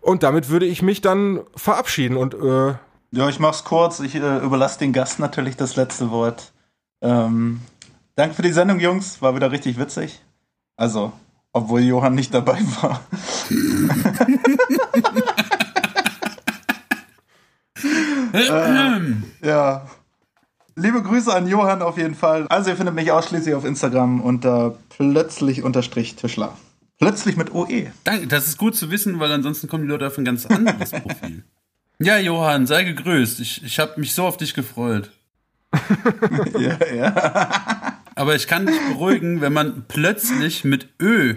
Und 0.00 0.22
damit 0.22 0.50
würde 0.50 0.66
ich 0.66 0.82
mich 0.82 1.00
dann 1.00 1.40
verabschieden 1.56 2.16
und 2.16 2.34
äh, 2.34 2.74
ja, 3.10 3.28
ich 3.28 3.40
mach's 3.40 3.64
kurz. 3.64 3.98
Ich 3.98 4.14
äh, 4.14 4.38
überlasse 4.38 4.78
den 4.78 4.92
Gast 4.92 5.18
natürlich 5.18 5.56
das 5.56 5.74
letzte 5.74 6.12
Wort. 6.12 6.52
Ähm, 7.02 7.60
danke 8.14 8.36
für 8.36 8.42
die 8.42 8.52
Sendung, 8.52 8.78
Jungs. 8.78 9.20
War 9.20 9.34
wieder 9.34 9.50
richtig 9.50 9.80
witzig. 9.80 10.22
Also, 10.76 11.12
obwohl 11.52 11.80
Johann 11.80 12.14
nicht 12.14 12.32
dabei 12.32 12.60
war. 12.80 13.00
äh, 18.32 19.12
ja. 19.44 19.88
Liebe 20.76 21.02
Grüße 21.02 21.34
an 21.34 21.46
Johann 21.46 21.82
auf 21.82 21.96
jeden 21.96 22.14
Fall. 22.14 22.46
Also 22.48 22.70
ihr 22.70 22.76
findet 22.76 22.94
mich 22.94 23.10
ausschließlich 23.10 23.54
auf 23.54 23.64
Instagram 23.64 24.20
unter 24.20 24.76
plötzlich 24.88 25.62
unterstrich 25.62 26.16
Tischler. 26.16 26.56
Plötzlich 26.98 27.36
mit 27.36 27.54
OE. 27.54 27.86
Danke, 28.04 28.26
das 28.26 28.46
ist 28.46 28.58
gut 28.58 28.76
zu 28.76 28.90
wissen, 28.90 29.20
weil 29.20 29.32
ansonsten 29.32 29.68
kommen 29.68 29.84
die 29.84 29.90
Leute 29.90 30.06
auf 30.06 30.18
ein 30.18 30.24
ganz 30.24 30.46
anderes 30.46 30.90
Profil. 31.02 31.44
Ja, 31.98 32.18
Johann, 32.18 32.66
sei 32.66 32.84
gegrüßt. 32.84 33.40
Ich, 33.40 33.64
ich 33.64 33.78
habe 33.78 33.98
mich 33.98 34.14
so 34.14 34.24
auf 34.26 34.36
dich 34.36 34.54
gefreut. 34.54 35.10
ja, 36.58 36.78
ja. 36.94 38.00
Aber 38.14 38.34
ich 38.34 38.46
kann 38.46 38.66
dich 38.66 38.76
beruhigen, 38.88 39.40
wenn 39.40 39.52
man 39.52 39.84
plötzlich 39.88 40.64
mit 40.64 40.88
Ö, 41.00 41.36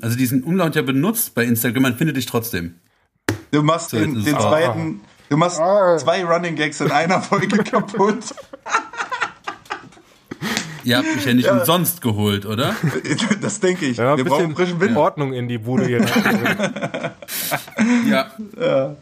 also 0.00 0.16
diesen 0.16 0.42
Umlaut 0.42 0.76
ja 0.76 0.82
benutzt 0.82 1.34
bei 1.34 1.44
Instagram, 1.44 1.82
man 1.82 1.96
findet 1.96 2.16
dich 2.16 2.26
trotzdem. 2.26 2.74
Du 3.50 3.62
machst 3.62 3.90
so, 3.90 3.98
den, 3.98 4.14
den 4.24 4.38
zweiten, 4.38 5.00
du 5.32 5.38
machst 5.38 5.58
ah. 5.60 5.96
zwei 5.96 6.24
Running 6.24 6.54
Gags 6.56 6.80
in 6.80 6.90
einer 6.90 7.20
Folge 7.22 7.58
kaputt. 7.64 8.34
Ihr 10.84 10.98
habt 10.98 11.14
mich 11.14 11.24
ja 11.24 11.32
nicht 11.32 11.46
ja. 11.46 11.58
umsonst 11.58 12.02
geholt, 12.02 12.44
oder? 12.44 12.74
Das 13.40 13.60
denke 13.60 13.86
ich. 13.86 13.96
Ja, 13.96 14.16
Wir 14.16 14.24
brauchen 14.24 14.54
frischen 14.54 14.80
Wind. 14.80 14.96
Ordnung 14.96 15.32
in 15.32 15.48
die 15.48 15.58
Bude 15.58 15.86
hier. 15.86 16.04
ja. 18.08 18.30
ja. 18.60 18.96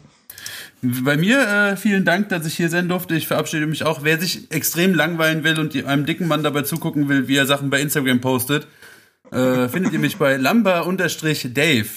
Bei 0.83 1.17
mir 1.17 1.47
äh, 1.47 1.75
vielen 1.77 2.05
Dank, 2.05 2.29
dass 2.29 2.45
ich 2.45 2.55
hier 2.55 2.69
sein 2.69 2.87
durfte. 2.87 3.15
Ich 3.15 3.27
verabschiede 3.27 3.67
mich 3.67 3.83
auch. 3.83 4.03
Wer 4.03 4.19
sich 4.19 4.51
extrem 4.51 4.93
langweilen 4.93 5.43
will 5.43 5.59
und 5.59 5.75
einem 5.85 6.05
dicken 6.05 6.27
Mann 6.27 6.43
dabei 6.43 6.61
zugucken 6.63 7.09
will, 7.09 7.27
wie 7.27 7.35
er 7.35 7.45
Sachen 7.45 7.69
bei 7.69 7.81
Instagram 7.81 8.21
postet, 8.21 8.67
äh, 9.31 9.67
findet 9.67 9.93
ihr 9.93 9.99
mich 9.99 10.17
bei 10.17 10.37
lamba-dave. 10.37 11.89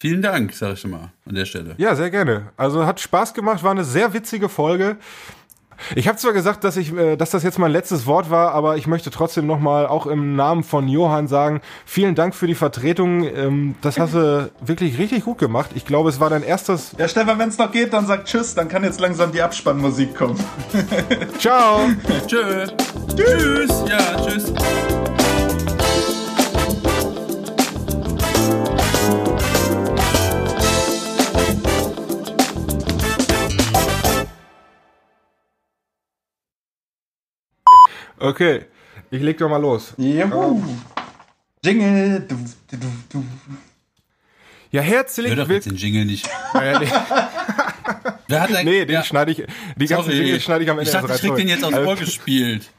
Vielen 0.00 0.22
Dank, 0.22 0.54
sage 0.54 0.72
ich 0.72 0.80
schon 0.80 0.92
mal 0.92 1.12
an 1.26 1.34
der 1.34 1.44
Stelle. 1.44 1.74
Ja, 1.76 1.94
sehr 1.94 2.10
gerne. 2.10 2.52
Also 2.56 2.86
hat 2.86 3.00
Spaß 3.00 3.34
gemacht, 3.34 3.62
war 3.62 3.70
eine 3.70 3.84
sehr 3.84 4.14
witzige 4.14 4.48
Folge. 4.48 4.96
Ich 5.94 6.08
habe 6.08 6.16
zwar 6.16 6.32
gesagt, 6.32 6.64
dass 6.64 6.78
ich, 6.78 6.94
äh, 6.96 7.16
dass 7.16 7.30
das 7.30 7.42
jetzt 7.42 7.58
mein 7.58 7.70
letztes 7.70 8.06
Wort 8.06 8.30
war, 8.30 8.52
aber 8.52 8.76
ich 8.78 8.86
möchte 8.86 9.10
trotzdem 9.10 9.46
nochmal 9.46 9.86
auch 9.86 10.06
im 10.06 10.36
Namen 10.36 10.62
von 10.62 10.88
Johann 10.88 11.28
sagen, 11.28 11.60
vielen 11.84 12.14
Dank 12.14 12.34
für 12.34 12.46
die 12.46 12.54
Vertretung. 12.54 13.24
Ähm, 13.24 13.74
das 13.82 13.98
hast 13.98 14.14
du 14.14 14.50
wirklich 14.60 14.98
richtig 14.98 15.24
gut 15.24 15.36
gemacht. 15.36 15.70
Ich 15.74 15.84
glaube, 15.84 16.08
es 16.08 16.18
war 16.18 16.30
dein 16.30 16.42
erstes. 16.42 16.92
Ja, 16.96 17.06
Stefan, 17.06 17.38
wenn 17.38 17.50
es 17.50 17.58
noch 17.58 17.70
geht, 17.70 17.92
dann 17.92 18.06
sag 18.06 18.24
Tschüss, 18.24 18.54
dann 18.54 18.68
kann 18.68 18.84
jetzt 18.84 19.00
langsam 19.00 19.32
die 19.32 19.42
Abspannmusik 19.42 20.14
kommen. 20.14 20.38
Ciao. 21.38 21.90
Tschö. 22.26 22.66
Tschüss. 23.14 23.84
Ja, 23.86 24.26
tschüss. 24.26 24.52
Okay, 38.20 38.66
ich 39.10 39.22
leg 39.22 39.38
doch 39.38 39.48
mal 39.48 39.56
los. 39.56 39.94
Juhu. 39.96 40.62
Jingle. 41.64 42.20
Du, 42.28 42.36
du, 42.70 42.76
du. 43.08 43.24
Ja, 44.70 44.82
herzlich 44.82 45.34
willkommen. 45.34 45.60
den 45.60 45.76
Jingle 45.76 46.04
nicht. 46.04 46.28
Wer 46.52 48.42
hat 48.42 48.50
nee, 48.62 48.84
den 48.84 48.90
ja. 48.90 49.02
schneide 49.02 49.32
ich. 49.32 49.42
Die 49.74 49.86
ganzen 49.86 50.12
Jingle 50.12 50.38
schneide 50.38 50.64
ich 50.64 50.70
am 50.70 50.78
Ende. 50.78 50.90
Ich 50.90 50.94
dachte, 50.94 51.14
ich 51.14 51.20
krieg 51.22 51.34
den 51.34 51.48
jetzt 51.48 51.64
aufs 51.64 51.78
Ohr 51.78 51.96
gespielt. 51.96 52.70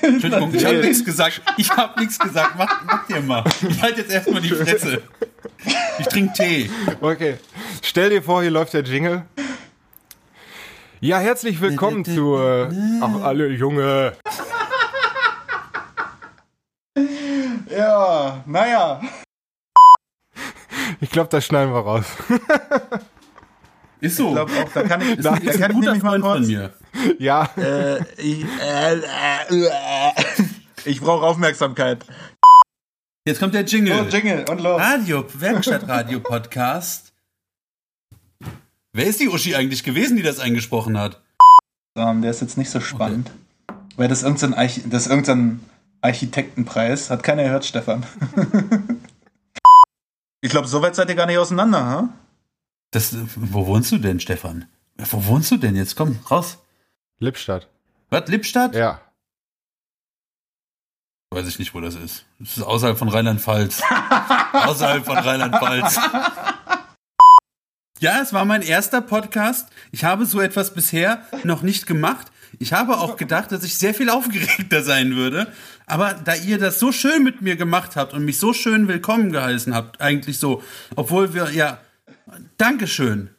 Entschuldigung, 0.00 0.54
ich 0.54 0.64
habe 0.64 0.78
nichts 0.78 1.04
gesagt. 1.04 1.42
Ich 1.58 1.70
habe 1.70 2.00
nichts 2.00 2.18
gesagt. 2.18 2.54
Mach, 2.56 2.84
mach 2.86 3.06
dir 3.06 3.20
mal. 3.20 3.44
Ich 3.68 3.82
halte 3.82 4.00
jetzt 4.00 4.12
erstmal 4.12 4.40
die 4.40 4.48
Fresse. 4.48 5.02
Ich 5.98 6.06
trinke 6.06 6.32
Tee. 6.32 6.70
Okay. 7.02 7.36
Stell 7.82 8.08
dir 8.08 8.22
vor, 8.22 8.40
hier 8.40 8.50
läuft 8.50 8.72
der 8.72 8.84
Jingle. 8.84 9.26
Ja, 11.00 11.18
herzlich 11.18 11.60
willkommen 11.60 12.06
zu. 12.06 12.36
Äh, 12.36 12.68
ach, 13.02 13.22
alle 13.22 13.48
Junge. 13.48 14.14
Ja, 17.78 18.42
naja. 18.44 19.00
Ich 21.00 21.10
glaube, 21.10 21.28
das 21.28 21.46
schneiden 21.46 21.72
wir 21.72 21.78
raus. 21.78 22.06
Ist 24.00 24.16
so. 24.16 24.28
Ich 24.28 24.34
glaube 24.34 24.52
auch, 24.52 24.72
da 24.72 24.82
kann 24.82 25.00
ich, 25.00 25.08
ist, 25.18 25.24
da, 25.24 25.36
ist 25.36 25.60
kann 25.60 25.70
ich 25.70 25.76
nämlich 25.78 26.02
mal 26.02 26.20
kurz. 26.20 26.38
Von 26.38 26.46
mir. 26.46 26.72
Ja. 27.20 27.50
Äh, 27.56 28.02
ich 28.16 28.44
äh, 28.60 28.94
äh, 28.96 30.12
ich 30.84 31.00
brauche 31.00 31.24
Aufmerksamkeit. 31.24 32.04
Jetzt 33.24 33.38
kommt 33.38 33.54
der 33.54 33.64
Jingle. 33.64 34.06
Oh, 34.06 34.08
Jingle 34.08 34.44
und 34.48 34.60
los. 34.60 34.80
Radio, 34.80 35.24
Werkstattradio 35.34 36.18
Podcast. 36.20 37.12
Wer 38.92 39.06
ist 39.06 39.20
die 39.20 39.28
Uschi 39.28 39.54
eigentlich 39.54 39.84
gewesen, 39.84 40.16
die 40.16 40.22
das 40.24 40.40
eingesprochen 40.40 40.98
hat? 40.98 41.22
Um, 41.94 42.22
der 42.22 42.32
ist 42.32 42.40
jetzt 42.40 42.56
nicht 42.56 42.70
so 42.70 42.80
spannend. 42.80 43.30
Okay. 43.68 43.76
Weil 43.96 44.08
das 44.08 44.22
irgendein, 44.22 44.54
Arch 44.54 44.80
das 44.86 45.06
irgendein 45.06 45.60
Architektenpreis. 46.00 47.10
Hat 47.10 47.22
keiner 47.22 47.44
gehört, 47.44 47.64
Stefan. 47.64 48.04
ich 50.40 50.50
glaube, 50.50 50.68
so 50.68 50.82
weit 50.82 50.94
seid 50.94 51.08
ihr 51.08 51.14
gar 51.14 51.26
nicht 51.26 51.38
auseinander, 51.38 51.84
ha? 51.84 52.08
Das, 52.90 53.14
wo 53.36 53.66
wohnst 53.66 53.92
du 53.92 53.98
denn, 53.98 54.20
Stefan? 54.20 54.66
Wo 54.96 55.24
wohnst 55.26 55.50
du 55.50 55.56
denn 55.56 55.76
jetzt? 55.76 55.96
Komm, 55.96 56.18
raus. 56.30 56.58
Lippstadt. 57.18 57.68
Was, 58.10 58.28
Lippstadt? 58.28 58.74
Ja. 58.74 59.00
Weiß 61.30 61.46
ich 61.46 61.58
nicht, 61.58 61.74
wo 61.74 61.80
das 61.80 61.94
ist. 61.94 62.24
Das 62.38 62.56
ist 62.56 62.62
außerhalb 62.62 62.96
von 62.96 63.08
Rheinland-Pfalz. 63.08 63.82
außerhalb 64.52 65.04
von 65.04 65.18
Rheinland-Pfalz. 65.18 65.98
Ja, 68.00 68.20
es 68.22 68.32
war 68.32 68.44
mein 68.44 68.62
erster 68.62 69.00
Podcast. 69.00 69.68
Ich 69.90 70.04
habe 70.04 70.24
so 70.24 70.40
etwas 70.40 70.72
bisher 70.72 71.22
noch 71.44 71.62
nicht 71.62 71.86
gemacht. 71.86 72.28
Ich 72.58 72.72
habe 72.72 72.98
auch 72.98 73.16
gedacht, 73.16 73.52
dass 73.52 73.64
ich 73.64 73.76
sehr 73.76 73.94
viel 73.94 74.10
aufgeregter 74.10 74.82
sein 74.82 75.16
würde. 75.16 75.52
Aber 75.86 76.14
da 76.14 76.34
ihr 76.34 76.58
das 76.58 76.78
so 76.78 76.92
schön 76.92 77.22
mit 77.22 77.42
mir 77.42 77.56
gemacht 77.56 77.96
habt 77.96 78.12
und 78.12 78.24
mich 78.24 78.38
so 78.38 78.52
schön 78.52 78.88
willkommen 78.88 79.32
geheißen 79.32 79.74
habt, 79.74 80.00
eigentlich 80.00 80.38
so, 80.38 80.62
obwohl 80.96 81.34
wir, 81.34 81.50
ja, 81.50 81.78
Dankeschön. 82.58 83.30